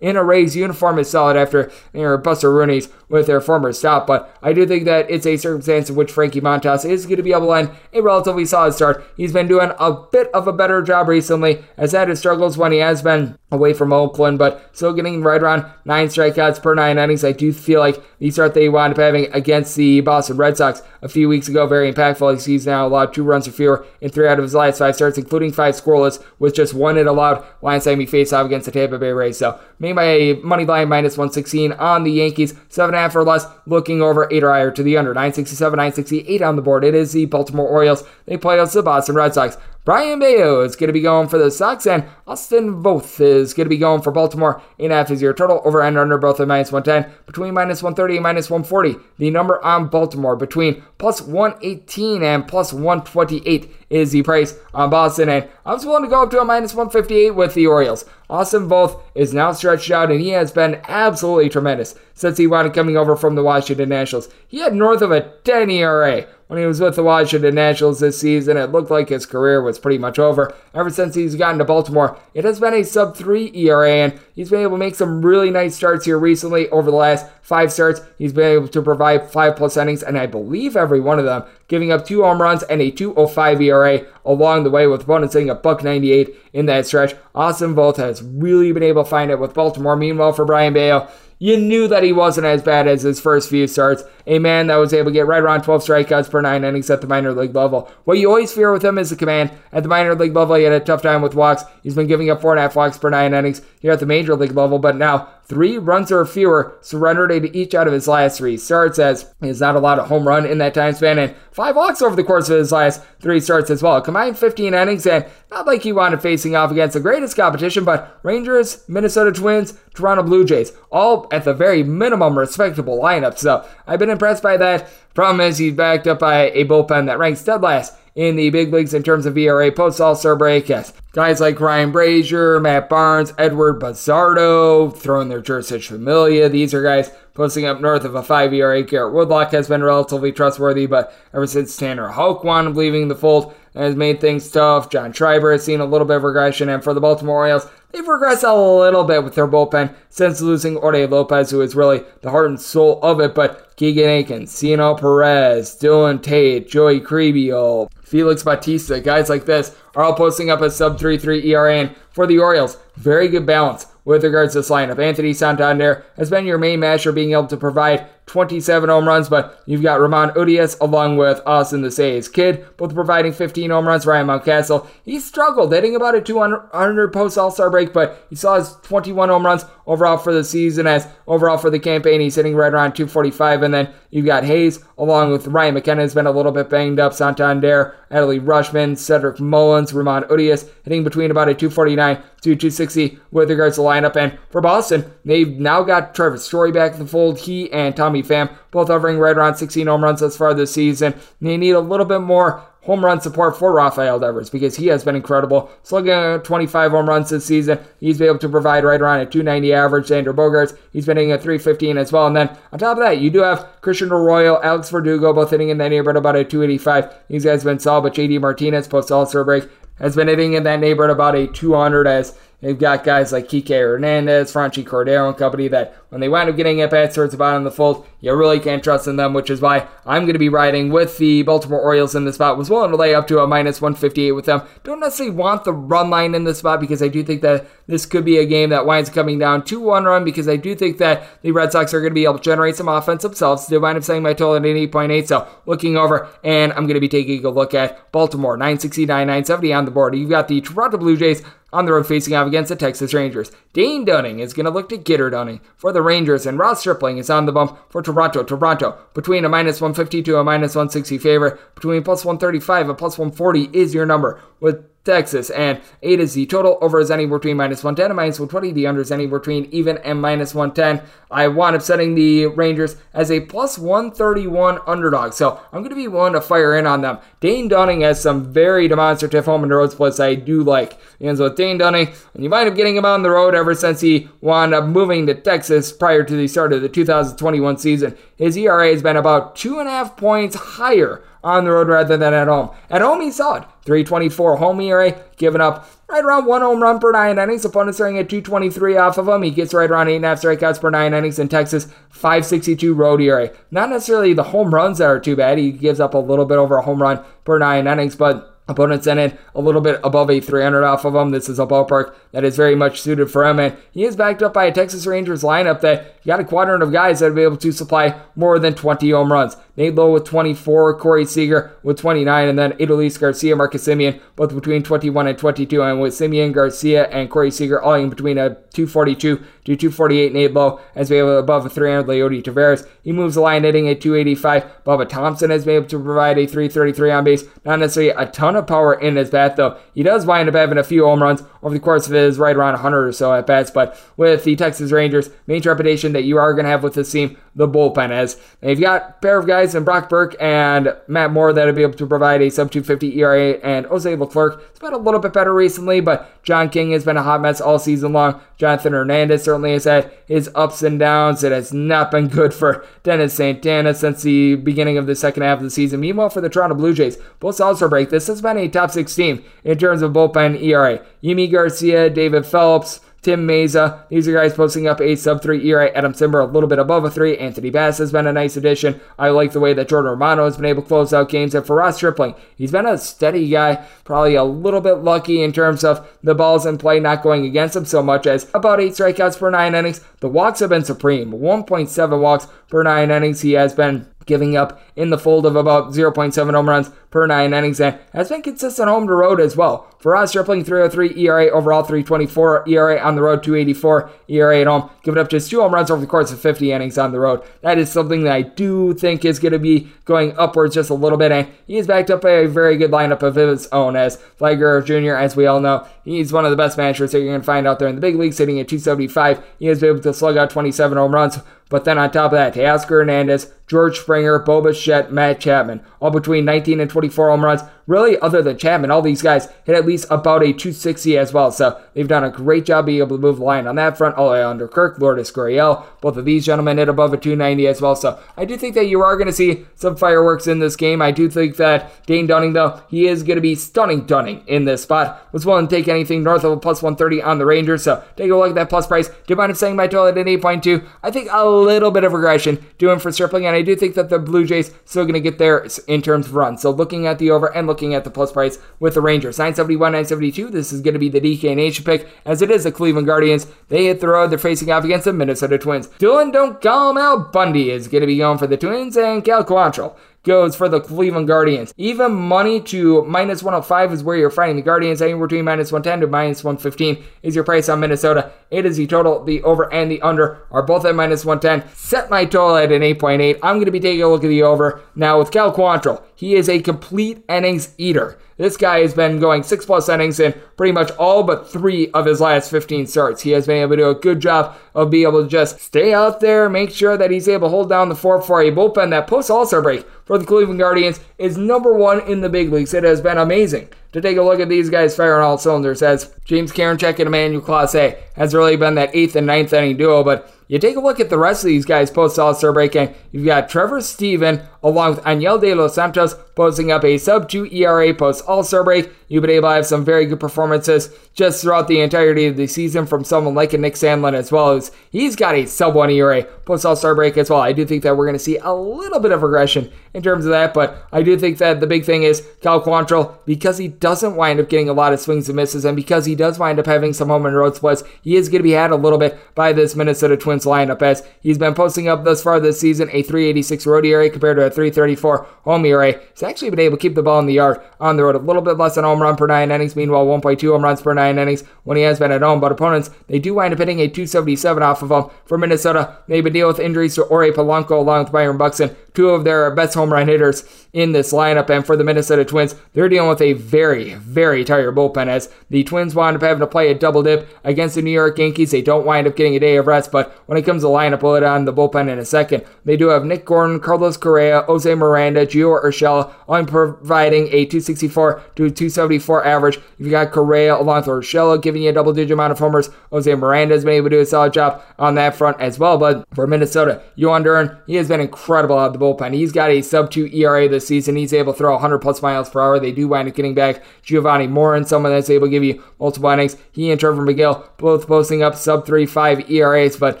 in 0.00 0.16
a 0.16 0.24
Rays 0.24 0.56
uniform 0.56 0.98
is 0.98 1.10
solid 1.10 1.36
after 1.36 1.70
you 1.92 2.02
know, 2.02 2.18
Buster 2.18 2.52
Rooney's 2.52 2.88
with 3.08 3.26
their 3.26 3.40
former 3.40 3.72
stop. 3.72 4.06
But 4.06 4.36
I 4.42 4.52
do 4.52 4.66
think 4.66 4.84
that 4.84 5.10
it's 5.10 5.26
a 5.26 5.36
circumstance 5.36 5.88
in 5.88 5.96
which 5.96 6.10
Frankie 6.10 6.40
Montas 6.40 6.88
is 6.88 7.06
going 7.06 7.16
to 7.16 7.22
be 7.22 7.30
able 7.30 7.42
to 7.42 7.46
land 7.46 7.70
a 7.92 8.02
relatively 8.02 8.44
solid 8.44 8.74
start. 8.74 9.04
He's 9.16 9.32
been 9.32 9.48
doing 9.48 9.72
a 9.78 9.92
bit 9.92 10.30
of 10.34 10.48
a 10.48 10.52
better 10.52 10.82
job 10.82 11.08
recently, 11.08 11.64
has 11.76 11.92
had 11.92 12.08
his 12.08 12.18
struggles 12.18 12.58
when 12.58 12.72
he 12.72 12.78
has 12.78 13.02
been 13.02 13.38
away 13.52 13.72
from 13.72 13.92
Oakland, 13.92 14.38
but 14.38 14.68
still 14.72 14.92
getting 14.92 15.22
right 15.22 15.40
around 15.40 15.64
nine 15.84 16.08
strikeouts 16.08 16.62
per 16.62 16.74
nine 16.74 16.98
innings. 16.98 17.24
I 17.24 17.32
do 17.32 17.52
feel 17.52 17.80
like 17.80 18.02
the 18.18 18.30
start 18.30 18.54
they 18.54 18.68
wound 18.68 18.94
up 18.94 18.98
having 18.98 19.32
against 19.32 19.76
the 19.76 20.00
Boston 20.00 20.36
Red 20.36 20.56
Sox 20.56 20.82
a 21.02 21.08
few 21.08 21.28
weeks 21.28 21.48
ago, 21.48 21.66
very 21.66 21.92
impactful. 21.92 22.44
He's 22.44 22.66
now 22.66 22.86
allowed 22.86 23.14
two 23.14 23.22
runs 23.22 23.46
or 23.46 23.52
fewer 23.52 23.86
in 24.00 24.10
three 24.10 24.26
out 24.26 24.38
of 24.38 24.42
his 24.42 24.54
last 24.54 24.78
five 24.78 24.96
starts, 24.96 25.18
including 25.18 25.52
five 25.52 25.74
scoreless, 25.74 26.22
with 26.38 26.54
just 26.54 26.74
one 26.74 26.96
hit 26.96 27.06
allowed 27.06 27.44
time 27.62 28.00
he 28.00 28.06
faced 28.06 28.32
off 28.32 28.46
against 28.46 28.66
the 28.66 28.72
Tampa 28.72 28.98
Bay 28.98 29.12
Rays. 29.12 29.23
So, 29.32 29.58
made 29.78 29.94
by 29.94 30.38
money 30.42 30.64
line 30.64 30.88
minus 30.88 31.16
116 31.16 31.72
on 31.72 32.04
the 32.04 32.12
Yankees, 32.12 32.54
seven 32.68 32.94
and 32.94 32.98
a 32.98 33.00
half 33.00 33.16
or 33.16 33.24
less, 33.24 33.46
looking 33.66 34.02
over 34.02 34.28
eight 34.30 34.42
or 34.42 34.50
higher 34.50 34.70
to 34.70 34.82
the 34.82 34.96
under. 34.96 35.10
967, 35.10 35.76
968 35.76 36.42
on 36.42 36.56
the 36.56 36.62
board. 36.62 36.84
It 36.84 36.94
is 36.94 37.12
the 37.12 37.26
Baltimore 37.26 37.68
Orioles. 37.68 38.04
They 38.26 38.36
play 38.36 38.54
against 38.54 38.74
the 38.74 38.82
Boston 38.82 39.14
Red 39.14 39.34
Sox. 39.34 39.56
Brayan 39.84 40.18
Bello 40.18 40.62
is 40.62 40.76
going 40.76 40.88
to 40.88 40.94
be 40.94 41.02
going 41.02 41.28
for 41.28 41.36
the 41.36 41.50
Sox, 41.50 41.86
and 41.86 42.04
Austin 42.26 42.82
Voth 42.82 43.20
is 43.20 43.52
going 43.52 43.66
to 43.66 43.70
be 43.70 43.76
going 43.76 44.00
for 44.00 44.12
Baltimore. 44.12 44.62
Eight 44.78 44.84
and 44.84 44.94
a 44.94 44.96
half 44.96 45.10
is 45.10 45.20
your 45.20 45.34
total. 45.34 45.60
Over 45.62 45.82
and 45.82 45.98
under 45.98 46.16
both 46.16 46.40
at 46.40 46.48
minus 46.48 46.72
110, 46.72 47.14
between 47.26 47.52
minus 47.52 47.82
130 47.82 48.16
and 48.16 48.22
minus 48.22 48.48
140. 48.48 48.96
The 49.18 49.28
number 49.28 49.62
on 49.62 49.88
Baltimore 49.88 50.36
between 50.36 50.82
plus 50.96 51.20
118 51.20 52.22
and 52.22 52.48
plus 52.48 52.72
128 52.72 53.70
is 53.90 54.12
the 54.12 54.22
price 54.22 54.58
on 54.72 54.88
Boston, 54.88 55.28
and 55.28 55.50
I 55.66 55.74
was 55.74 55.84
willing 55.84 56.04
to 56.04 56.08
go 56.08 56.22
up 56.22 56.30
to 56.30 56.40
a 56.40 56.46
minus 56.46 56.74
158 56.74 57.32
with 57.32 57.52
the 57.52 57.66
Orioles. 57.66 58.06
Austin 58.30 58.66
Voth 58.66 58.98
is 59.14 59.34
now 59.34 59.52
stretched 59.52 59.90
out, 59.90 60.10
and 60.10 60.18
he 60.18 60.30
has 60.30 60.50
been 60.50 60.80
absolutely 60.88 61.50
tremendous 61.50 61.94
since 62.14 62.38
he 62.38 62.46
wound 62.46 62.66
up 62.66 62.72
coming 62.72 62.96
over 62.96 63.16
from 63.16 63.34
the 63.34 63.42
Washington 63.42 63.90
Nationals. 63.90 64.30
He 64.48 64.60
had 64.60 64.74
north 64.74 65.02
of 65.02 65.12
a 65.12 65.30
10 65.44 65.68
ERA 65.68 66.26
when 66.46 66.58
he 66.58 66.66
was 66.66 66.80
with 66.80 66.96
the 66.96 67.02
Washington 67.02 67.54
Nationals 67.54 68.00
this 68.00 68.20
season. 68.20 68.56
It 68.56 68.72
looked 68.72 68.90
like 68.90 69.08
his 69.08 69.26
career 69.26 69.62
was 69.62 69.78
pretty 69.78 69.98
much 69.98 70.18
over. 70.18 70.54
Ever 70.74 70.90
since 70.90 71.14
he's 71.14 71.34
gotten 71.34 71.58
to 71.58 71.64
Baltimore, 71.64 72.18
it 72.34 72.44
has 72.44 72.60
been 72.60 72.74
a 72.74 72.84
sub 72.84 73.16
3 73.16 73.52
ERA, 73.54 73.90
and 73.90 74.20
he's 74.34 74.50
been 74.50 74.60
able 74.60 74.72
to 74.72 74.78
make 74.78 74.94
some 74.94 75.24
really 75.24 75.50
nice 75.50 75.74
starts 75.74 76.04
here 76.04 76.18
recently 76.18 76.68
over 76.70 76.90
the 76.90 76.96
last 76.96 77.26
five 77.42 77.72
starts. 77.72 78.00
He's 78.18 78.32
been 78.32 78.56
able 78.56 78.68
to 78.68 78.82
provide 78.82 79.30
five 79.30 79.56
plus 79.56 79.76
innings, 79.76 80.02
and 80.02 80.18
I 80.18 80.26
believe 80.26 80.76
every 80.76 81.00
one 81.00 81.18
of 81.18 81.24
them 81.24 81.44
giving 81.68 81.92
up 81.92 82.06
two 82.06 82.22
home 82.22 82.40
runs 82.40 82.62
and 82.64 82.80
a 82.80 82.90
2.05 82.90 83.62
ERA 83.62 84.06
along 84.24 84.64
the 84.64 84.70
way, 84.70 84.86
with 84.86 85.02
opponents 85.02 85.34
hitting 85.34 85.50
a 85.50 85.54
buck 85.54 85.82
98 85.82 86.34
in 86.52 86.66
that 86.66 86.86
stretch. 86.86 87.14
Austin 87.34 87.74
Voth 87.74 87.96
has 87.96 88.22
really 88.22 88.72
been 88.72 88.82
able 88.82 89.04
to 89.04 89.10
find 89.10 89.30
it 89.30 89.38
with 89.38 89.54
Baltimore. 89.54 89.96
Meanwhile, 89.96 90.32
for 90.32 90.44
Brayan 90.44 90.74
Bello, 90.74 91.08
you 91.38 91.56
knew 91.56 91.88
that 91.88 92.02
he 92.02 92.12
wasn't 92.12 92.46
as 92.46 92.62
bad 92.62 92.86
as 92.86 93.02
his 93.02 93.20
first 93.20 93.50
few 93.50 93.66
starts. 93.66 94.04
A 94.26 94.38
man 94.38 94.68
that 94.68 94.76
was 94.76 94.94
able 94.94 95.10
to 95.10 95.12
get 95.12 95.26
right 95.26 95.42
around 95.42 95.62
12 95.62 95.84
strikeouts 95.84 96.30
per 96.30 96.40
nine 96.40 96.64
innings 96.64 96.90
at 96.90 97.00
the 97.00 97.06
minor 97.06 97.32
league 97.32 97.54
level. 97.54 97.90
What 98.04 98.18
you 98.18 98.28
always 98.28 98.52
fear 98.52 98.72
with 98.72 98.84
him 98.84 98.98
is 98.98 99.10
the 99.10 99.16
command. 99.16 99.50
At 99.72 99.82
the 99.82 99.88
minor 99.88 100.14
league 100.14 100.34
level, 100.34 100.56
he 100.56 100.64
had 100.64 100.72
a 100.72 100.80
tough 100.80 101.02
time 101.02 101.22
with 101.22 101.34
walks. 101.34 101.64
He's 101.82 101.94
been 101.94 102.06
giving 102.06 102.30
up 102.30 102.40
four 102.40 102.52
and 102.52 102.58
a 102.58 102.62
half 102.62 102.76
walks 102.76 102.98
per 102.98 103.10
nine 103.10 103.34
innings 103.34 103.60
here 103.80 103.92
at 103.92 104.00
the 104.00 104.06
major 104.06 104.34
league 104.34 104.56
level, 104.56 104.78
but 104.78 104.96
now 104.96 105.28
three 105.46 105.78
runs 105.78 106.10
or 106.10 106.24
fewer 106.24 106.76
surrendered 106.80 107.30
to 107.30 107.56
each 107.56 107.74
out 107.74 107.86
of 107.86 107.92
his 107.92 108.08
last 108.08 108.38
three 108.38 108.56
starts, 108.56 108.98
as 108.98 109.32
he's 109.40 109.60
not 109.60 109.76
a 109.76 109.80
lot 109.80 109.98
of 109.98 110.08
home 110.08 110.26
run 110.26 110.46
in 110.46 110.58
that 110.58 110.74
time 110.74 110.94
span, 110.94 111.18
and 111.18 111.34
five 111.50 111.76
walks 111.76 112.00
over 112.02 112.16
the 112.16 112.24
course 112.24 112.48
of 112.48 112.58
his 112.58 112.72
last 112.72 113.02
three 113.20 113.40
starts 113.40 113.70
as 113.70 113.82
well. 113.82 114.00
Combined 114.00 114.38
15 114.38 114.74
innings, 114.74 115.06
and 115.06 115.26
not 115.50 115.66
like 115.66 115.82
he 115.82 115.92
wanted 115.92 116.22
facing 116.22 116.56
off 116.56 116.70
against 116.70 116.94
the 116.94 117.00
greatest 117.00 117.36
competition, 117.36 117.84
but 117.84 118.18
Rangers, 118.22 118.84
Minnesota 118.88 119.32
Twins, 119.32 119.74
Toronto 119.94 120.22
Blue 120.22 120.44
Jays, 120.44 120.72
all 120.90 121.28
at 121.30 121.44
the 121.44 121.54
very 121.54 121.82
minimum 121.82 122.38
respectable 122.38 122.98
lineup. 122.98 123.38
So 123.38 123.66
I've 123.86 123.98
been 123.98 124.10
impressed 124.14 124.42
by 124.42 124.56
that. 124.56 124.88
Problem 125.12 125.40
is, 125.42 125.58
he's 125.58 125.74
backed 125.74 126.06
up 126.06 126.18
by 126.18 126.50
a 126.50 126.64
bullpen 126.64 127.06
that 127.06 127.18
ranks 127.18 127.44
dead 127.44 127.60
last 127.60 127.94
in 128.14 128.36
the 128.36 128.50
big 128.50 128.72
leagues 128.72 128.94
in 128.94 129.02
terms 129.02 129.26
of 129.26 129.36
ERA 129.36 129.70
post 129.72 130.00
All 130.00 130.14
Star 130.14 130.36
break. 130.36 130.68
Yes, 130.68 130.92
guys 131.12 131.40
like 131.40 131.60
Ryan 131.60 131.92
Brasier, 131.92 132.62
Matt 132.62 132.88
Barnes, 132.88 133.32
Eduard 133.38 133.80
Bazardo, 133.80 134.96
throwing 134.96 135.28
their 135.28 135.42
Jeurys 135.42 135.86
Familia. 135.86 136.48
These 136.48 136.72
are 136.74 136.82
guys 136.82 137.10
posting 137.34 137.66
up 137.66 137.80
north 137.80 138.04
of 138.04 138.14
a 138.14 138.22
5 138.22 138.54
ERA. 138.54 138.82
Garrett 138.82 139.12
Whitlock 139.12 139.50
has 139.50 139.68
been 139.68 139.82
relatively 139.82 140.32
trustworthy, 140.32 140.86
but 140.86 141.12
ever 141.32 141.46
since 141.46 141.76
Tanner 141.76 142.08
Houck 142.08 142.44
wound 142.44 142.76
leaving 142.76 143.08
the 143.08 143.16
fold, 143.16 143.54
has 143.74 143.96
made 143.96 144.20
things 144.20 144.50
tough. 144.50 144.90
John 144.90 145.12
Schreiber 145.12 145.52
has 145.52 145.64
seen 145.64 145.80
a 145.80 145.84
little 145.84 146.06
bit 146.06 146.16
of 146.16 146.22
regression, 146.22 146.68
and 146.68 146.82
for 146.82 146.94
the 146.94 147.00
Baltimore 147.00 147.38
Orioles, 147.38 147.68
they've 147.90 148.04
regressed 148.04 148.48
a 148.48 148.54
little 148.54 149.04
bit 149.04 149.24
with 149.24 149.34
their 149.34 149.48
bullpen 149.48 149.94
since 150.08 150.40
losing 150.40 150.76
Jorge 150.76 151.06
Lopez, 151.06 151.50
who 151.50 151.60
is 151.60 151.74
really 151.74 152.02
the 152.22 152.30
heart 152.30 152.48
and 152.48 152.60
soul 152.60 153.00
of 153.02 153.20
it. 153.20 153.34
But 153.34 153.76
Keegan 153.76 154.20
Akin, 154.20 154.46
Cionel 154.46 154.98
Perez, 154.98 155.76
Dylan 155.76 156.22
Tate, 156.22 156.68
Joey 156.68 157.00
Krehbiel, 157.00 157.90
Felix 158.02 158.42
Bautista, 158.42 159.00
guys 159.00 159.28
like 159.28 159.46
this 159.46 159.76
are 159.96 160.04
all 160.04 160.14
posting 160.14 160.50
up 160.50 160.60
a 160.60 160.70
sub 160.70 160.98
3-3 160.98 161.44
ERA. 161.44 161.76
And 161.76 161.96
for 162.10 162.26
the 162.26 162.38
Orioles, 162.38 162.78
very 162.96 163.28
good 163.28 163.46
balance 163.46 163.86
with 164.04 164.22
regards 164.22 164.52
to 164.52 164.60
this 164.60 164.70
lineup. 164.70 164.98
Anthony 164.98 165.32
Santander 165.32 166.04
has 166.16 166.30
been 166.30 166.44
your 166.44 166.58
main 166.58 166.80
masher, 166.80 167.10
being 167.10 167.32
able 167.32 167.46
to 167.48 167.56
provide 167.56 168.06
27 168.26 168.88
home 168.88 169.06
runs, 169.06 169.28
but 169.28 169.62
you've 169.66 169.82
got 169.82 170.00
Ramon 170.00 170.32
Urias 170.34 170.76
along 170.80 171.16
with 171.16 171.40
Austin 171.46 171.82
the 171.82 171.90
Say's 171.90 172.28
kid, 172.28 172.64
both 172.76 172.94
providing 172.94 173.32
15 173.32 173.70
home 173.70 173.86
runs. 173.86 174.06
Ryan 174.06 174.26
Mountcastle, 174.28 174.86
he 175.04 175.20
struggled, 175.20 175.72
hitting 175.72 175.94
about 175.94 176.14
a 176.14 176.20
200 176.20 177.12
post 177.12 177.36
All 177.36 177.50
Star 177.50 177.70
break, 177.70 177.92
but 177.92 178.24
he 178.30 178.36
saw 178.36 178.56
his 178.56 178.74
21 178.82 179.28
home 179.28 179.44
runs 179.44 179.64
overall 179.86 180.16
for 180.16 180.32
the 180.32 180.44
season. 180.44 180.86
As 180.86 181.08
overall 181.26 181.58
for 181.58 181.70
the 181.70 181.78
campaign, 181.78 182.20
he's 182.20 182.34
hitting 182.34 182.54
right 182.54 182.72
around 182.72 182.94
245. 182.94 183.62
And 183.62 183.74
then 183.74 183.92
you've 184.10 184.26
got 184.26 184.44
Hays 184.44 184.84
along 184.98 185.32
with 185.32 185.46
Ryan 185.46 185.74
McKenna 185.74 186.02
has 186.02 186.14
been 186.14 186.26
a 186.26 186.30
little 186.30 186.52
bit 186.52 186.70
banged 186.70 187.00
up. 187.00 187.12
Santander, 187.12 187.96
Adley 188.10 188.40
Rutschman, 188.40 188.96
Cedric 188.96 189.40
Mullins, 189.40 189.92
Ramon 189.92 190.24
Urias 190.30 190.70
hitting 190.84 191.04
between 191.04 191.30
about 191.30 191.48
a 191.48 191.54
249 191.54 192.16
to 192.16 192.22
260 192.42 193.18
with 193.30 193.50
regards 193.50 193.76
to 193.76 193.82
lineup. 193.82 194.16
And 194.16 194.38
for 194.50 194.60
Boston, 194.60 195.10
they've 195.24 195.58
now 195.58 195.82
got 195.82 196.14
Trevor 196.14 196.38
Story 196.38 196.72
back 196.72 196.92
in 196.92 196.98
the 197.00 197.06
fold. 197.06 197.38
He 197.38 197.72
and 197.72 197.96
Tommy 197.96 198.22
Pham 198.22 198.54
both 198.70 198.88
hovering 198.88 199.18
right 199.18 199.36
around 199.36 199.56
16 199.56 199.86
home 199.86 200.04
runs 200.04 200.20
thus 200.20 200.36
far 200.36 200.54
this 200.54 200.72
season. 200.72 201.14
They 201.40 201.56
need 201.56 201.72
a 201.72 201.80
little 201.80 202.06
bit 202.06 202.20
more 202.20 202.62
home 202.84 203.04
run 203.04 203.20
support 203.20 203.58
for 203.58 203.72
Rafael 203.72 204.18
Devers 204.18 204.50
because 204.50 204.76
he 204.76 204.86
has 204.88 205.04
been 205.04 205.16
incredible. 205.16 205.70
Slugging 205.82 206.40
25 206.42 206.90
home 206.90 207.08
runs 207.08 207.30
this 207.30 207.44
season. 207.44 207.78
He's 207.98 208.18
been 208.18 208.28
able 208.28 208.38
to 208.38 208.48
provide 208.48 208.84
right 208.84 209.00
around 209.00 209.20
a 209.20 209.26
290 209.26 209.72
average. 209.72 210.08
Xander 210.08 210.34
Bogaerts, 210.34 210.76
he's 210.92 211.06
been 211.06 211.16
hitting 211.16 211.32
a 211.32 211.38
315 211.38 211.98
as 211.98 212.12
well. 212.12 212.26
And 212.26 212.36
then 212.36 212.56
on 212.72 212.78
top 212.78 212.98
of 212.98 213.02
that, 213.02 213.18
you 213.18 213.30
do 213.30 213.40
have 213.40 213.66
Christian 213.80 214.12
Arroyo, 214.12 214.60
Alex 214.62 214.90
Verdugo, 214.90 215.32
both 215.32 215.50
hitting 215.50 215.70
in 215.70 215.78
that 215.78 215.88
neighborhood 215.88 216.16
about 216.16 216.36
a 216.36 216.44
285. 216.44 217.14
These 217.28 217.44
guys 217.44 217.62
have 217.62 217.70
been 217.70 217.78
solid, 217.78 218.02
but 218.02 218.14
JD 218.14 218.40
Martinez 218.40 218.86
post 218.86 219.10
All-Star 219.10 219.44
break 219.44 219.68
has 219.98 220.16
been 220.16 220.28
hitting 220.28 220.54
in 220.54 220.64
that 220.64 220.80
neighborhood 220.80 221.14
about 221.14 221.34
a 221.34 221.46
200 221.46 222.06
as 222.06 222.36
They've 222.64 222.78
got 222.78 223.04
guys 223.04 223.30
like 223.30 223.46
Kike 223.46 223.68
Hernandez, 223.68 224.50
Franchy 224.50 224.82
Cordero, 224.82 225.28
and 225.28 225.36
company 225.36 225.68
that 225.68 225.98
when 226.08 226.22
they 226.22 226.30
wind 226.30 226.48
up 226.48 226.56
getting 226.56 226.80
at 226.80 226.90
bats 226.90 227.14
towards 227.14 227.32
the 227.32 227.36
bottom 227.36 227.66
of 227.66 227.70
the 227.70 227.76
fold, 227.76 228.06
you 228.20 228.34
really 228.34 228.58
can't 228.58 228.82
trust 228.82 229.06
in 229.06 229.16
them, 229.16 229.34
which 229.34 229.50
is 229.50 229.60
why 229.60 229.86
I'm 230.06 230.22
going 230.22 230.32
to 230.32 230.38
be 230.38 230.48
riding 230.48 230.90
with 230.90 231.18
the 231.18 231.42
Baltimore 231.42 231.82
Orioles 231.82 232.14
in 232.14 232.24
this 232.24 232.36
spot. 232.36 232.56
Was 232.56 232.70
willing 232.70 232.90
to 232.92 232.96
lay 232.96 233.14
up 233.14 233.26
to 233.26 233.40
a 233.40 233.46
minus 233.46 233.82
158 233.82 234.32
with 234.32 234.46
them. 234.46 234.62
Don't 234.82 235.00
necessarily 235.00 235.36
want 235.36 235.64
the 235.64 235.74
run 235.74 236.08
line 236.08 236.34
in 236.34 236.44
this 236.44 236.60
spot 236.60 236.80
because 236.80 237.02
I 237.02 237.08
do 237.08 237.22
think 237.22 237.42
that 237.42 237.66
this 237.86 238.06
could 238.06 238.24
be 238.24 238.38
a 238.38 238.46
game 238.46 238.70
that 238.70 238.86
winds 238.86 239.10
coming 239.10 239.38
down 239.38 239.62
to 239.66 239.78
one 239.78 240.04
run 240.04 240.24
because 240.24 240.48
I 240.48 240.56
do 240.56 240.74
think 240.74 240.96
that 240.96 241.42
the 241.42 241.52
Red 241.52 241.70
Sox 241.70 241.92
are 241.92 242.00
going 242.00 242.12
to 242.12 242.14
be 242.14 242.24
able 242.24 242.38
to 242.38 242.42
generate 242.42 242.76
some 242.76 242.88
offense 242.88 243.24
themselves. 243.24 243.66
They 243.66 243.76
wind 243.76 243.98
up 243.98 244.04
setting 244.04 244.22
my 244.22 244.32
total 244.32 244.56
at 244.56 244.62
8.8. 244.62 245.26
So 245.26 245.46
looking 245.66 245.98
over, 245.98 246.30
and 246.42 246.72
I'm 246.72 246.86
going 246.86 246.94
to 246.94 247.00
be 247.00 247.10
taking 247.10 247.44
a 247.44 247.50
look 247.50 247.74
at 247.74 248.10
Baltimore 248.10 248.56
969, 248.56 249.06
970 249.06 249.72
on 249.74 249.84
the 249.84 249.90
board. 249.90 250.16
You've 250.16 250.30
got 250.30 250.48
the 250.48 250.62
Toronto 250.62 250.96
Blue 250.96 251.18
Jays 251.18 251.42
on 251.74 251.84
the 251.84 251.92
road 251.92 252.06
facing 252.06 252.34
off 252.34 252.46
against 252.46 252.68
the 252.68 252.76
Texas 252.76 253.12
Rangers. 253.12 253.50
Dane 253.72 254.04
Dunning 254.04 254.38
is 254.38 254.54
going 254.54 254.64
to 254.64 254.70
look 254.70 254.88
to 254.90 254.96
Gitter 254.96 255.30
Dunning 255.30 255.60
for 255.76 255.92
the 255.92 256.00
Rangers, 256.00 256.46
and 256.46 256.58
Ross 256.58 256.80
Stripling 256.80 257.18
is 257.18 257.28
on 257.28 257.46
the 257.46 257.52
bump 257.52 257.76
for 257.90 258.00
Toronto. 258.00 258.44
Toronto 258.44 258.96
between 259.12 259.44
a 259.44 259.48
minus 259.48 259.80
150 259.80 260.22
to 260.22 260.36
a 260.36 260.44
minus 260.44 260.76
160 260.76 261.18
favor, 261.18 261.58
between 261.74 262.04
plus 262.04 262.24
135 262.24 262.88
and 262.88 262.98
plus 262.98 263.18
140 263.18 263.70
is 263.72 263.92
your 263.92 264.06
number 264.06 264.40
with 264.60 264.84
Texas. 265.04 265.50
And 265.50 265.80
8 266.02 266.20
is 266.20 266.34
the 266.34 266.46
total. 266.46 266.78
Over 266.80 267.00
is 267.00 267.10
anywhere 267.10 267.38
between 267.38 267.56
minus 267.56 267.84
110 267.84 268.10
and 268.10 268.16
minus 268.16 268.40
120. 268.40 268.72
The 268.72 268.86
under 268.86 269.02
is 269.02 269.12
anywhere 269.12 269.38
between 269.38 269.66
even 269.66 269.98
and 269.98 270.20
minus 270.20 270.54
110. 270.54 271.06
I 271.30 271.48
wound 271.48 271.76
up 271.76 271.82
setting 271.82 272.14
the 272.14 272.46
Rangers 272.46 272.96
as 273.12 273.30
a 273.30 273.40
plus 273.40 273.78
131 273.78 274.78
underdog. 274.86 275.32
So 275.32 275.60
I'm 275.72 275.80
going 275.80 275.90
to 275.90 275.96
be 275.96 276.08
willing 276.08 276.32
to 276.32 276.40
fire 276.40 276.76
in 276.76 276.86
on 276.86 277.02
them. 277.02 277.18
Dane 277.40 277.68
Dunning 277.68 278.00
has 278.02 278.20
some 278.20 278.52
very 278.52 278.88
demonstrative 278.88 279.44
home 279.44 279.62
and 279.62 279.72
road 279.72 279.92
splits 279.92 280.20
I 280.20 280.34
do 280.36 280.62
like. 280.62 280.98
And 281.20 281.36
so 281.36 281.44
with 281.44 281.56
Dane 281.56 281.78
Dunning, 281.78 282.08
and 282.34 282.42
you 282.42 282.48
might 282.48 282.66
up 282.66 282.76
getting 282.76 282.96
him 282.96 283.04
on 283.04 283.22
the 283.22 283.30
road 283.30 283.54
ever 283.54 283.74
since 283.74 284.00
he 284.00 284.28
wound 284.40 284.74
up 284.74 284.84
moving 284.84 285.26
to 285.26 285.34
Texas 285.34 285.92
prior 285.92 286.22
to 286.22 286.36
the 286.36 286.48
start 286.48 286.72
of 286.72 286.82
the 286.82 286.88
2021 286.88 287.78
season. 287.78 288.16
His 288.36 288.56
ERA 288.56 288.90
has 288.90 289.02
been 289.02 289.16
about 289.16 289.56
two 289.56 289.78
and 289.78 289.88
a 289.88 289.92
half 289.92 290.16
points 290.16 290.56
higher 290.56 291.22
on 291.44 291.64
the 291.64 291.70
road 291.70 291.88
rather 291.88 292.16
than 292.16 292.34
at 292.34 292.48
home. 292.48 292.70
At 292.90 293.02
home, 293.02 293.20
he's 293.20 293.36
solid. 293.36 293.64
324 293.84 294.56
home 294.56 294.80
ERA, 294.80 295.22
giving 295.36 295.60
up 295.60 295.88
right 296.08 296.24
around 296.24 296.46
one 296.46 296.62
home 296.62 296.82
run 296.82 296.98
per 296.98 297.12
nine 297.12 297.38
innings. 297.38 297.64
Opponents 297.64 297.98
throwing 297.98 298.18
at 298.18 298.28
223 298.28 298.96
off 298.96 299.18
of 299.18 299.28
him. 299.28 299.42
He 299.42 299.50
gets 299.50 299.74
right 299.74 299.90
around 299.90 300.08
eight 300.08 300.16
and 300.16 300.24
a 300.24 300.28
half 300.28 300.40
strikeouts 300.40 300.80
per 300.80 300.90
nine 300.90 301.12
innings 301.12 301.38
in 301.38 301.48
Texas. 301.48 301.86
562 302.08 302.94
road 302.94 303.20
ERA. 303.20 303.50
Not 303.70 303.90
necessarily 303.90 304.32
the 304.32 304.44
home 304.44 304.74
runs 304.74 304.98
that 304.98 305.04
are 305.04 305.20
too 305.20 305.36
bad. 305.36 305.58
He 305.58 305.70
gives 305.70 306.00
up 306.00 306.14
a 306.14 306.18
little 306.18 306.46
bit 306.46 306.56
over 306.56 306.78
a 306.78 306.82
home 306.82 307.00
run 307.00 307.22
per 307.44 307.58
nine 307.58 307.86
innings, 307.86 308.16
but 308.16 308.54
Opponents 308.66 309.06
in 309.06 309.18
it 309.18 309.38
a 309.54 309.60
little 309.60 309.82
bit 309.82 310.00
above 310.02 310.30
a 310.30 310.40
300 310.40 310.84
off 310.84 311.04
of 311.04 311.14
him. 311.14 311.30
This 311.30 311.50
is 311.50 311.58
a 311.58 311.66
ballpark 311.66 312.14
that 312.32 312.44
is 312.44 312.56
very 312.56 312.74
much 312.74 313.02
suited 313.02 313.30
for 313.30 313.44
him, 313.44 313.60
and 313.60 313.76
he 313.92 314.04
is 314.04 314.16
backed 314.16 314.42
up 314.42 314.54
by 314.54 314.64
a 314.64 314.72
Texas 314.72 315.06
Rangers 315.06 315.42
lineup 315.42 315.82
that 315.82 316.13
you 316.24 316.28
got 316.28 316.40
a 316.40 316.44
quadrant 316.44 316.82
of 316.82 316.90
guys 316.90 317.20
that 317.20 317.28
will 317.28 317.36
be 317.36 317.42
able 317.42 317.58
to 317.58 317.70
supply 317.70 318.18
more 318.34 318.58
than 318.58 318.74
20 318.74 319.10
home 319.10 319.30
runs. 319.30 319.56
Nate 319.76 319.94
Lowe 319.94 320.12
with 320.12 320.24
24, 320.24 320.98
Corey 320.98 321.26
Seager 321.26 321.76
with 321.82 321.98
29, 321.98 322.48
and 322.48 322.58
then 322.58 322.72
Adolis 322.72 323.18
Garcia, 323.18 323.56
Marcus 323.56 323.86
Semien, 323.86 324.20
both 324.36 324.54
between 324.54 324.82
21 324.82 325.26
and 325.26 325.36
22. 325.36 325.82
And 325.82 326.00
with 326.00 326.14
Semien, 326.14 326.52
Garcia, 326.52 327.08
and 327.08 327.28
Corey 327.28 327.50
Seager 327.50 327.82
all 327.82 327.94
in 327.94 328.08
between 328.08 328.38
a 328.38 328.54
242 328.72 329.36
to 329.36 329.76
248, 329.76 330.32
Nate 330.32 330.54
Lowe 330.54 330.80
has 330.94 331.08
been 331.08 331.18
able 331.18 331.38
above 331.38 331.66
a 331.66 331.68
300, 331.68 332.06
Leody 332.06 332.42
Taveras. 332.42 332.88
He 333.02 333.12
moves 333.12 333.34
the 333.34 333.40
line 333.40 333.64
hitting 333.64 333.88
at 333.88 334.00
285. 334.00 334.84
Bubba 334.84 335.08
Thompson 335.08 335.50
has 335.50 335.64
been 335.64 335.76
able 335.76 335.88
to 335.88 336.02
provide 336.02 336.38
a 336.38 336.46
333 336.46 337.10
on 337.10 337.24
base. 337.24 337.44
Not 337.64 337.80
necessarily 337.80 338.10
a 338.10 338.30
ton 338.30 338.56
of 338.56 338.66
power 338.66 338.94
in 338.94 339.16
his 339.16 339.30
bat, 339.30 339.56
though. 339.56 339.78
He 339.92 340.02
does 340.02 340.24
wind 340.24 340.48
up 340.48 340.54
having 340.54 340.78
a 340.78 340.84
few 340.84 341.04
home 341.04 341.22
runs 341.22 341.42
over 341.62 341.74
the 341.74 341.80
course 341.80 342.06
of 342.06 342.12
his 342.12 342.38
right 342.38 342.56
around 342.56 342.74
100 342.74 343.08
or 343.08 343.12
so 343.12 343.34
at 343.34 343.46
bats. 343.46 343.70
But 343.70 344.00
with 344.16 344.44
the 344.44 344.56
Texas 344.56 344.92
Rangers, 344.92 345.30
main 345.46 345.60
trepidation 345.60 346.13
that 346.14 346.24
you 346.24 346.38
are 346.38 346.52
going 346.54 346.64
to 346.64 346.70
have 346.70 346.82
with 346.82 346.94
this 346.94 347.12
team, 347.12 347.36
the 347.54 347.68
bullpen, 347.68 348.10
as 348.10 348.40
they've 348.60 348.80
got 348.80 349.10
a 349.10 349.12
pair 349.22 349.38
of 349.38 349.46
guys 349.46 349.74
in 349.74 349.84
Brock 349.84 350.08
Burke 350.08 350.34
and 350.40 350.96
Matt 351.06 351.30
Moore 351.30 351.52
that'll 351.52 351.74
be 351.74 351.82
able 351.82 351.94
to 351.94 352.06
provide 352.06 352.42
a 352.42 352.50
sub 352.50 352.70
250 352.70 353.20
ERA, 353.20 353.52
and 353.62 353.86
Jose 353.86 354.14
Leclerc 354.16 354.60
has 354.70 354.78
been 354.80 354.92
a 354.92 354.98
little 354.98 355.20
bit 355.20 355.32
better 355.32 355.54
recently, 355.54 356.00
but 356.00 356.42
John 356.42 356.68
King 356.68 356.90
has 356.92 357.04
been 357.04 357.16
a 357.16 357.22
hot 357.22 357.40
mess 357.40 357.60
all 357.60 357.78
season 357.78 358.12
long. 358.12 358.40
Jonathan 358.56 358.92
Hernandez 358.92 359.44
certainly 359.44 359.72
has 359.72 359.84
had 359.84 360.12
his 360.26 360.50
ups 360.54 360.82
and 360.82 360.98
downs. 360.98 361.44
It 361.44 361.52
has 361.52 361.72
not 361.72 362.10
been 362.10 362.28
good 362.28 362.52
for 362.52 362.84
Dennis 363.02 363.34
Santana 363.34 363.94
since 363.94 364.22
the 364.22 364.56
beginning 364.56 364.98
of 364.98 365.06
the 365.06 365.14
second 365.14 365.42
half 365.42 365.58
of 365.58 365.64
the 365.64 365.70
season. 365.70 366.00
Meanwhile, 366.00 366.30
for 366.30 366.40
the 366.40 366.48
Toronto 366.48 366.74
Blue 366.74 366.94
Jays, 366.94 367.18
both 367.40 367.60
also 367.60 367.88
break, 367.88 368.10
this 368.10 368.26
has 368.26 368.42
been 368.42 368.58
a 368.58 368.68
top 368.68 368.90
six 368.90 369.14
team 369.14 369.44
in 369.62 369.78
terms 369.78 370.02
of 370.02 370.12
bullpen 370.12 370.60
ERA. 370.62 371.04
Yimi 371.22 371.50
Garcia, 371.50 372.10
David 372.10 372.46
Phelps, 372.46 373.00
Tim 373.24 373.48
Mayza. 373.48 374.06
These 374.08 374.28
are 374.28 374.34
guys 374.34 374.52
posting 374.52 374.86
up 374.86 375.00
a 375.00 375.16
sub 375.16 375.42
three 375.42 375.66
ERA. 375.68 375.90
Adam 375.96 376.12
Cimber 376.12 376.46
a 376.46 376.52
little 376.52 376.68
bit 376.68 376.78
above 376.78 377.04
a 377.04 377.10
three. 377.10 377.36
Anthony 377.38 377.70
Bass 377.70 377.98
has 377.98 378.12
been 378.12 378.26
a 378.26 378.32
nice 378.32 378.56
addition. 378.56 379.00
I 379.18 379.30
like 379.30 379.52
the 379.52 379.60
way 379.60 379.72
that 379.72 379.88
Jordan 379.88 380.10
Romano 380.10 380.44
has 380.44 380.56
been 380.56 380.66
able 380.66 380.82
to 380.82 380.88
close 380.88 381.12
out 381.14 381.30
games. 381.30 381.54
And 381.54 381.66
for 381.66 381.76
Ross 381.76 381.96
Stripling, 381.96 382.34
he's 382.56 382.70
been 382.70 382.86
a 382.86 382.98
steady 382.98 383.48
guy, 383.48 383.84
probably 384.04 384.34
a 384.34 384.44
little 384.44 384.82
bit 384.82 384.96
lucky 384.96 385.42
in 385.42 385.52
terms 385.52 385.82
of 385.82 386.06
the 386.22 386.34
balls 386.34 386.66
in 386.66 386.78
play 386.78 387.00
not 387.00 387.22
going 387.22 387.46
against 387.46 387.74
him 387.74 387.86
so 387.86 388.02
much 388.02 388.26
as 388.26 388.50
about 388.54 388.80
eight 388.80 388.92
strikeouts 388.92 389.38
per 389.38 389.50
nine 389.50 389.74
innings. 389.74 390.02
The 390.20 390.28
walks 390.28 390.60
have 390.60 390.70
been 390.70 390.84
supreme 390.84 391.32
1.7 391.32 392.20
walks 392.20 392.46
per 392.68 392.82
nine 392.82 393.10
innings. 393.10 393.40
He 393.40 393.52
has 393.52 393.74
been 393.74 394.06
giving 394.26 394.56
up 394.56 394.80
in 394.96 395.10
the 395.10 395.18
fold 395.18 395.46
of 395.46 395.56
about 395.56 395.92
0.7 395.92 396.54
home 396.54 396.68
runs 396.68 396.90
per 397.10 397.26
nine 397.26 397.52
innings 397.52 397.80
and 397.80 397.98
has 398.12 398.28
been 398.28 398.42
consistent 398.42 398.88
home 398.88 399.06
to 399.06 399.14
road 399.14 399.40
as 399.40 399.56
well. 399.56 399.88
For 399.98 400.14
us, 400.14 400.30
Stripling 400.30 400.64
303 400.64 401.18
ERA 401.24 401.48
overall, 401.48 401.82
324 401.82 402.68
ERA 402.68 403.00
on 403.00 403.14
the 403.14 403.22
road, 403.22 403.42
284 403.42 404.10
ERA 404.28 404.60
at 404.60 404.66
home, 404.66 404.90
giving 405.02 405.20
up 405.20 405.30
just 405.30 405.50
two 405.50 405.60
home 405.60 405.72
runs 405.72 405.90
over 405.90 406.00
the 406.00 406.06
course 406.06 406.30
of 406.30 406.40
50 406.40 406.72
innings 406.72 406.98
on 406.98 407.12
the 407.12 407.20
road. 407.20 407.42
That 407.62 407.78
is 407.78 407.90
something 407.90 408.24
that 408.24 408.32
I 408.32 408.42
do 408.42 408.92
think 408.94 409.24
is 409.24 409.38
going 409.38 409.52
to 409.52 409.58
be 409.58 409.88
going 410.04 410.36
upwards 410.36 410.74
just 410.74 410.90
a 410.90 410.94
little 410.94 411.16
bit, 411.16 411.32
and 411.32 411.48
he 411.66 411.78
is 411.78 411.86
backed 411.86 412.10
up 412.10 412.20
by 412.20 412.30
a 412.30 412.48
very 412.48 412.76
good 412.76 412.90
lineup 412.90 413.22
of 413.22 413.36
his 413.36 413.66
own 413.68 413.96
as 413.96 414.16
Flagger 414.16 414.82
Jr., 414.82 415.14
as 415.14 415.36
we 415.36 415.46
all 415.46 415.60
know, 415.60 415.86
he's 416.04 416.32
one 416.32 416.44
of 416.44 416.50
the 416.50 416.56
best 416.56 416.76
managers 416.76 417.12
that 417.12 417.18
you're 417.18 417.28
going 417.28 417.40
to 417.40 417.46
find 417.46 417.66
out 417.66 417.78
there 417.78 417.88
in 417.88 417.94
the 417.94 418.00
big 418.00 418.16
league, 418.16 418.34
sitting 418.34 418.60
at 418.60 418.68
275. 418.68 419.44
He 419.58 419.66
has 419.66 419.80
been 419.80 419.90
able 419.90 420.00
to 420.00 420.14
slug 420.14 420.36
out 420.36 420.50
27 420.50 420.96
home 420.96 421.14
runs, 421.14 421.38
but 421.68 421.84
then 421.84 421.98
on 421.98 422.10
top 422.10 422.32
of 422.32 422.36
that, 422.36 422.54
Teoscar 422.54 422.88
Hernandez, 422.88 423.52
George 423.66 423.98
Springer, 423.98 424.38
Bo 424.38 424.60
Bichette, 424.60 425.12
Matt 425.12 425.40
Chapman, 425.40 425.82
all 426.00 426.10
between 426.10 426.44
19 426.44 426.80
and 426.80 426.90
24 426.90 427.30
home 427.30 427.44
runs 427.44 427.62
really, 427.86 428.18
other 428.18 428.42
than 428.42 428.58
Chapman, 428.58 428.90
all 428.90 429.02
these 429.02 429.22
guys 429.22 429.48
hit 429.64 429.76
at 429.76 429.86
least 429.86 430.06
about 430.10 430.42
a 430.42 430.52
260 430.52 431.18
as 431.18 431.32
well. 431.32 431.50
So 431.50 431.80
they've 431.94 432.08
done 432.08 432.24
a 432.24 432.30
great 432.30 432.64
job 432.64 432.86
being 432.86 432.98
able 432.98 433.16
to 433.16 433.22
move 433.22 433.38
the 433.38 433.44
line 433.44 433.66
on 433.66 433.76
that 433.76 433.98
front. 433.98 434.16
Alejandro 434.16 434.68
Kirk, 434.68 434.98
Lourdes 434.98 435.32
Gurriel, 435.32 435.84
both 436.00 436.16
of 436.16 436.24
these 436.24 436.46
gentlemen 436.46 436.78
hit 436.78 436.88
above 436.88 437.12
a 437.12 437.16
290 437.16 437.66
as 437.66 437.80
well. 437.80 437.96
So 437.96 438.18
I 438.36 438.44
do 438.44 438.56
think 438.56 438.74
that 438.74 438.86
you 438.86 439.00
are 439.02 439.16
going 439.16 439.26
to 439.26 439.32
see 439.32 439.66
some 439.74 439.96
fireworks 439.96 440.46
in 440.46 440.58
this 440.58 440.76
game. 440.76 441.02
I 441.02 441.10
do 441.10 441.28
think 441.28 441.56
that 441.56 442.06
Dane 442.06 442.26
Dunning, 442.26 442.52
though, 442.52 442.80
he 442.88 443.06
is 443.06 443.22
going 443.22 443.36
to 443.36 443.42
be 443.42 443.54
stunning 443.54 444.06
Dunning 444.06 444.44
in 444.46 444.64
this 444.64 444.82
spot. 444.82 445.28
Was 445.32 445.46
willing 445.46 445.68
to 445.68 445.74
take 445.74 445.88
anything 445.88 446.22
north 446.22 446.44
of 446.44 446.52
a 446.52 446.56
plus 446.56 446.82
130 446.82 447.22
on 447.22 447.38
the 447.38 447.46
Rangers. 447.46 447.82
So 447.82 448.02
take 448.16 448.30
a 448.30 448.36
look 448.36 448.50
at 448.50 448.54
that 448.54 448.70
plus 448.70 448.86
price. 448.86 449.08
Do 449.08 449.14
you 449.28 449.36
mind 449.36 449.50
if 449.50 449.56
saying 449.58 449.76
my 449.76 449.86
total 449.86 450.06
at 450.08 450.14
8.2? 450.14 450.86
I 451.02 451.10
think 451.10 451.28
a 451.30 451.48
little 451.48 451.90
bit 451.90 452.04
of 452.04 452.12
regression 452.12 452.64
doing 452.78 452.98
for 452.98 453.12
Stripling, 453.12 453.46
and 453.46 453.56
I 453.56 453.62
do 453.62 453.76
think 453.76 453.94
that 453.94 454.08
the 454.08 454.18
Blue 454.18 454.44
Jays 454.44 454.72
still 454.84 455.04
going 455.04 455.14
to 455.14 455.20
get 455.20 455.38
there 455.38 455.66
in 455.86 456.02
terms 456.02 456.26
of 456.26 456.34
runs. 456.34 456.62
So 456.62 456.70
looking 456.70 457.06
at 457.06 457.18
the 457.18 457.30
over 457.30 457.46
and 457.54 457.66
looking 457.66 457.73
at 457.82 458.04
the 458.04 458.10
plus 458.10 458.32
price 458.32 458.58
with 458.78 458.94
the 458.94 459.00
Rangers. 459.00 459.38
971, 459.38 459.92
972. 459.92 460.50
This 460.50 460.72
is 460.72 460.80
going 460.80 460.94
to 460.94 461.00
be 461.00 461.08
the 461.08 461.20
DK 461.20 461.56
Nation 461.56 461.84
pick, 461.84 462.08
as 462.24 462.42
it 462.42 462.50
is 462.50 462.64
the 462.64 462.72
Cleveland 462.72 463.06
Guardians. 463.06 463.46
They 463.68 463.86
hit 463.86 464.00
the 464.00 464.08
road. 464.08 464.30
They're 464.30 464.38
facing 464.38 464.70
off 464.70 464.84
against 464.84 465.06
the 465.06 465.12
Minnesota 465.12 465.58
Twins. 465.58 465.88
Dylan 465.88 466.32
Don't 466.32 466.60
Call 466.60 466.90
Him 466.90 466.98
Out 466.98 467.32
Bundy 467.32 467.70
is 467.70 467.88
going 467.88 468.02
to 468.02 468.06
be 468.06 468.18
going 468.18 468.38
for 468.38 468.46
the 468.46 468.56
Twins, 468.56 468.96
and 468.96 469.24
Cal 469.24 469.44
Quantrill 469.44 469.96
goes 470.24 470.56
for 470.56 470.68
the 470.68 470.80
Cleveland 470.80 471.28
Guardians. 471.28 471.72
Even 471.76 472.12
money 472.12 472.60
to 472.62 473.04
minus 473.04 473.42
105 473.42 473.92
is 473.92 474.02
where 474.02 474.16
you're 474.16 474.30
finding 474.30 474.56
the 474.56 474.62
Guardians. 474.62 475.00
Anywhere 475.00 475.28
between 475.28 475.44
minus 475.44 475.70
110 475.70 476.00
to 476.00 476.06
minus 476.06 476.42
115 476.42 477.04
is 477.22 477.34
your 477.34 477.44
price 477.44 477.68
on 477.68 477.80
Minnesota. 477.80 478.32
It 478.50 478.66
is 478.66 478.76
the 478.76 478.86
total. 478.86 479.22
The 479.22 479.42
over 479.42 479.72
and 479.72 479.90
the 479.90 480.02
under 480.02 480.38
are 480.50 480.62
both 480.62 480.84
at 480.84 480.94
minus 480.94 481.24
110. 481.24 481.74
Set 481.74 482.10
my 482.10 482.24
total 482.24 482.56
at 482.56 482.72
an 482.72 482.82
8.8. 482.82 483.38
I'm 483.42 483.56
going 483.56 483.66
to 483.66 483.70
be 483.70 483.80
taking 483.80 484.02
a 484.02 484.08
look 484.08 484.24
at 484.24 484.28
the 484.28 484.42
over 484.42 484.82
now 484.94 485.18
with 485.18 485.30
Cal 485.30 485.54
Quantrill. 485.54 486.02
He 486.24 486.36
is 486.36 486.48
a 486.48 486.58
complete 486.58 487.22
innings 487.28 487.74
eater. 487.76 488.16
This 488.38 488.56
guy 488.56 488.80
has 488.80 488.94
been 488.94 489.20
going 489.20 489.42
six 489.42 489.66
plus 489.66 489.90
innings 489.90 490.18
in 490.18 490.32
pretty 490.56 490.72
much 490.72 490.90
all 490.92 491.22
but 491.22 491.52
three 491.52 491.90
of 491.90 492.06
his 492.06 492.18
last 492.18 492.50
15 492.50 492.86
starts. 492.86 493.20
He 493.20 493.32
has 493.32 493.46
been 493.46 493.58
able 493.58 493.76
to 493.76 493.82
do 493.82 493.90
a 493.90 493.94
good 493.94 494.20
job 494.20 494.56
of 494.74 494.88
being 494.88 495.06
able 495.06 495.22
to 495.22 495.28
just 495.28 495.60
stay 495.60 495.92
out 495.92 496.20
there, 496.20 496.48
make 496.48 496.70
sure 496.70 496.96
that 496.96 497.10
he's 497.10 497.28
able 497.28 497.48
to 497.48 497.50
hold 497.50 497.68
down 497.68 497.90
the 497.90 497.94
fort 497.94 498.26
for 498.26 498.40
a 498.40 498.50
bullpen 498.50 498.88
that 498.88 499.06
post 499.06 499.30
All 499.30 499.44
Star 499.44 499.60
break 499.60 499.86
for 500.06 500.16
the 500.16 500.24
Cleveland 500.24 500.60
Guardians 500.60 500.98
is 501.18 501.36
number 501.36 501.74
one 501.74 502.00
in 502.10 502.22
the 502.22 502.30
big 502.30 502.50
leagues. 502.50 502.72
It 502.72 502.84
has 502.84 503.02
been 503.02 503.18
amazing 503.18 503.68
to 503.92 504.00
take 504.00 504.16
a 504.16 504.22
look 504.22 504.40
at 504.40 504.48
these 504.48 504.70
guys 504.70 504.96
firing 504.96 505.22
all 505.22 505.36
cylinders 505.36 505.82
as 505.82 506.10
James 506.24 506.52
Karinchak 506.52 506.98
and 507.00 507.06
Emmanuel 507.06 507.42
Clase 507.42 507.98
has 508.16 508.32
really 508.32 508.56
been 508.56 508.76
that 508.76 508.96
eighth 508.96 509.14
and 509.14 509.26
ninth 509.26 509.52
inning 509.52 509.76
duo, 509.76 510.02
but 510.02 510.33
you 510.48 510.58
take 510.58 510.76
a 510.76 510.80
look 510.80 511.00
at 511.00 511.10
the 511.10 511.18
rest 511.18 511.44
of 511.44 511.48
these 511.48 511.64
guys 511.64 511.90
post 511.90 512.18
All 512.18 512.34
Star 512.34 512.52
break, 512.52 512.76
and 512.76 512.94
you've 513.12 513.26
got 513.26 513.48
Trevor 513.48 513.80
Stephan 513.80 514.42
along 514.62 514.96
with 514.96 515.04
Enyel 515.04 515.40
De 515.40 515.54
Los 515.54 515.74
Santos 515.74 516.14
posting 516.34 516.70
up 516.70 516.84
a 516.84 516.98
sub 516.98 517.28
2 517.28 517.46
ERA 517.46 517.94
post 517.94 518.24
All 518.26 518.42
Star 518.42 518.64
break. 518.64 518.92
You've 519.14 519.22
been 519.22 519.30
able 519.30 519.48
to 519.48 519.54
have 519.54 519.66
some 519.66 519.84
very 519.84 520.06
good 520.06 520.18
performances 520.18 520.90
just 521.12 521.40
throughout 521.40 521.68
the 521.68 521.80
entirety 521.80 522.26
of 522.26 522.36
the 522.36 522.48
season 522.48 522.84
from 522.84 523.04
someone 523.04 523.36
like 523.36 523.52
a 523.52 523.58
Nick 523.58 523.74
Sandlin 523.74 524.12
as 524.12 524.32
well 524.32 524.50
as 524.50 524.72
he's 524.90 525.14
got 525.14 525.36
a 525.36 525.46
sub 525.46 525.76
1 525.76 525.90
ERA 525.90 526.24
post 526.24 526.66
All 526.66 526.74
Star 526.74 526.96
break 526.96 527.16
as 527.16 527.30
well. 527.30 527.38
I 527.38 527.52
do 527.52 527.64
think 527.64 527.84
that 527.84 527.96
we're 527.96 528.06
going 528.06 528.18
to 528.18 528.18
see 528.18 528.38
a 528.38 528.52
little 528.52 528.98
bit 528.98 529.12
of 529.12 529.22
regression 529.22 529.70
in 529.94 530.02
terms 530.02 530.24
of 530.24 530.32
that, 530.32 530.52
but 530.52 530.88
I 530.92 531.04
do 531.04 531.16
think 531.16 531.38
that 531.38 531.60
the 531.60 531.66
big 531.68 531.84
thing 531.84 532.02
is 532.02 532.26
Cal 532.40 532.60
Quantrill, 532.60 533.16
because 533.24 533.56
he 533.56 533.68
doesn't 533.68 534.16
wind 534.16 534.40
up 534.40 534.48
getting 534.48 534.68
a 534.68 534.72
lot 534.72 534.92
of 534.92 534.98
swings 534.98 535.28
and 535.28 535.36
misses, 535.36 535.64
and 535.64 535.76
because 535.76 536.06
he 536.06 536.16
does 536.16 536.40
wind 536.40 536.58
up 536.58 536.66
having 536.66 536.92
some 536.92 537.06
home 537.06 537.24
and 537.24 537.36
road 537.36 537.54
splits, 537.54 537.84
he 538.02 538.16
is 538.16 538.28
going 538.28 538.40
to 538.40 538.42
be 538.42 538.50
had 538.50 538.72
a 538.72 538.76
little 538.76 538.98
bit 538.98 539.16
by 539.36 539.52
this 539.52 539.76
Minnesota 539.76 540.16
Twins 540.16 540.44
lineup 540.44 540.82
as 540.82 541.06
he's 541.20 541.38
been 541.38 541.54
posting 541.54 541.86
up 541.86 542.02
thus 542.02 542.20
far 542.20 542.40
this 542.40 542.58
season 542.58 542.88
a 542.90 543.04
386 543.04 543.64
road 543.64 543.86
ERA 543.86 544.10
compared 544.10 544.38
to 544.38 544.46
a 544.46 544.50
334 544.50 545.24
home 545.44 545.64
ERA. 545.66 545.92
He's 545.92 546.24
actually 546.24 546.50
been 546.50 546.58
able 546.58 546.76
to 546.76 546.82
keep 546.82 546.96
the 546.96 547.02
ball 547.04 547.20
in 547.20 547.26
the 547.26 547.34
yard 547.34 547.60
on 547.78 547.96
the 547.96 548.02
road 548.02 548.16
a 548.16 548.18
little 548.18 548.42
bit 548.42 548.58
less 548.58 548.74
than 548.74 548.82
home 548.82 549.03
run 549.04 549.16
per 549.16 549.26
nine 549.26 549.50
innings, 549.50 549.76
meanwhile 549.76 550.06
1.2 550.06 550.50
home 550.50 550.64
runs 550.64 550.82
per 550.82 550.94
nine 550.94 551.18
innings 551.18 551.42
when 551.62 551.76
he 551.76 551.84
has 551.84 551.98
been 551.98 552.10
at 552.10 552.22
home. 552.22 552.40
But 552.40 552.52
opponents, 552.52 552.90
they 553.06 553.18
do 553.18 553.34
wind 553.34 553.52
up 553.52 553.60
hitting 553.60 553.80
a 553.80 553.88
277 553.88 554.62
off 554.62 554.82
of 554.82 554.90
him. 554.90 555.10
For 555.24 555.38
Minnesota, 555.38 555.98
they've 556.08 556.24
been 556.24 556.32
dealing 556.32 556.52
with 556.54 556.60
injuries 556.60 556.96
to 556.96 557.04
Ori 557.04 557.30
Polanco 557.30 557.78
along 557.78 558.04
with 558.04 558.12
Byron 558.12 558.36
Buxton, 558.36 558.74
two 558.94 559.10
of 559.10 559.24
their 559.24 559.54
best 559.54 559.74
home 559.74 559.92
run 559.92 560.08
hitters 560.08 560.63
in 560.74 560.92
this 560.92 561.12
lineup. 561.12 561.48
And 561.48 561.64
for 561.64 561.76
the 561.76 561.84
Minnesota 561.84 562.24
Twins, 562.24 562.54
they're 562.74 562.88
dealing 562.88 563.08
with 563.08 563.22
a 563.22 563.32
very, 563.32 563.94
very 563.94 564.44
tired 564.44 564.74
bullpen 564.74 565.06
as 565.06 565.32
the 565.48 565.64
Twins 565.64 565.94
wind 565.94 566.16
up 566.16 566.22
having 566.22 566.40
to 566.40 566.46
play 566.46 566.70
a 566.70 566.74
double 566.74 567.02
dip 567.02 567.26
against 567.44 567.76
the 567.76 567.82
New 567.82 567.90
York 567.90 568.18
Yankees. 568.18 568.50
They 568.50 568.60
don't 568.60 568.84
wind 568.84 569.06
up 569.06 569.16
getting 569.16 569.36
a 569.36 569.40
day 569.40 569.56
of 569.56 569.66
rest, 569.66 569.90
but 569.90 570.12
when 570.26 570.36
it 570.36 570.42
comes 570.42 570.62
to 570.62 570.68
lineup, 570.68 571.02
we'll 571.02 571.14
hit 571.14 571.22
on 571.22 571.46
the 571.46 571.52
bullpen 571.52 571.88
in 571.88 571.98
a 571.98 572.04
second. 572.04 572.44
They 572.64 572.76
do 572.76 572.88
have 572.88 573.04
Nick 573.04 573.24
Gordon, 573.24 573.60
Carlos 573.60 573.96
Correa, 573.96 574.42
Jose 574.42 574.74
Miranda, 574.74 575.24
Gio 575.24 575.62
Urshela, 575.64 576.12
on 576.28 576.44
providing 576.46 577.28
a 577.28 577.46
264 577.46 578.22
to 578.36 578.50
274 578.50 579.24
average. 579.24 579.56
If 579.56 579.62
You've 579.78 579.90
got 579.90 580.10
Correa 580.12 580.60
along 580.60 580.78
with 580.78 580.86
Urshela 580.86 581.40
giving 581.40 581.62
you 581.62 581.70
a 581.70 581.72
double 581.72 581.92
digit 581.92 582.10
amount 582.12 582.32
of 582.32 582.38
homers. 582.38 582.70
Jose 582.90 583.14
Miranda 583.14 583.54
has 583.54 583.64
been 583.64 583.74
able 583.74 583.90
to 583.90 583.96
do 583.96 584.00
a 584.00 584.06
solid 584.06 584.32
job 584.32 584.62
on 584.78 584.96
that 584.96 585.14
front 585.14 585.40
as 585.40 585.58
well. 585.58 585.78
But 585.78 586.04
for 586.14 586.26
Minnesota, 586.26 586.82
Jhoan 586.98 587.22
Duran, 587.22 587.56
he 587.66 587.76
has 587.76 587.88
been 587.88 588.00
incredible 588.00 588.58
out 588.58 588.68
of 588.68 588.72
the 588.72 588.78
bullpen. 588.78 589.14
He's 589.14 589.30
got 589.32 589.50
a 589.50 589.62
sub 589.62 589.90
2 589.90 590.06
ERA 590.06 590.48
this 590.48 590.63
season. 590.66 590.96
He's 590.96 591.12
able 591.12 591.32
to 591.32 591.38
throw 591.38 591.52
100 591.52 591.78
plus 591.78 592.02
miles 592.02 592.28
per 592.28 592.40
hour. 592.40 592.58
They 592.58 592.72
do 592.72 592.88
wind 592.88 593.08
up 593.08 593.14
getting 593.14 593.34
back 593.34 593.62
Jovani 593.84 594.28
Moran, 594.28 594.64
someone 594.64 594.92
that's 594.92 595.10
able 595.10 595.26
to 595.26 595.30
give 595.30 595.44
you 595.44 595.62
multiple 595.78 596.10
innings. 596.10 596.36
He 596.52 596.70
and 596.70 596.80
Trevor 596.80 597.04
Megill 597.04 597.48
both 597.58 597.86
posting 597.86 598.22
up 598.22 598.34
sub 598.34 598.66
3 598.66 598.86
5 598.86 599.30
ERAs, 599.30 599.76
but 599.76 600.00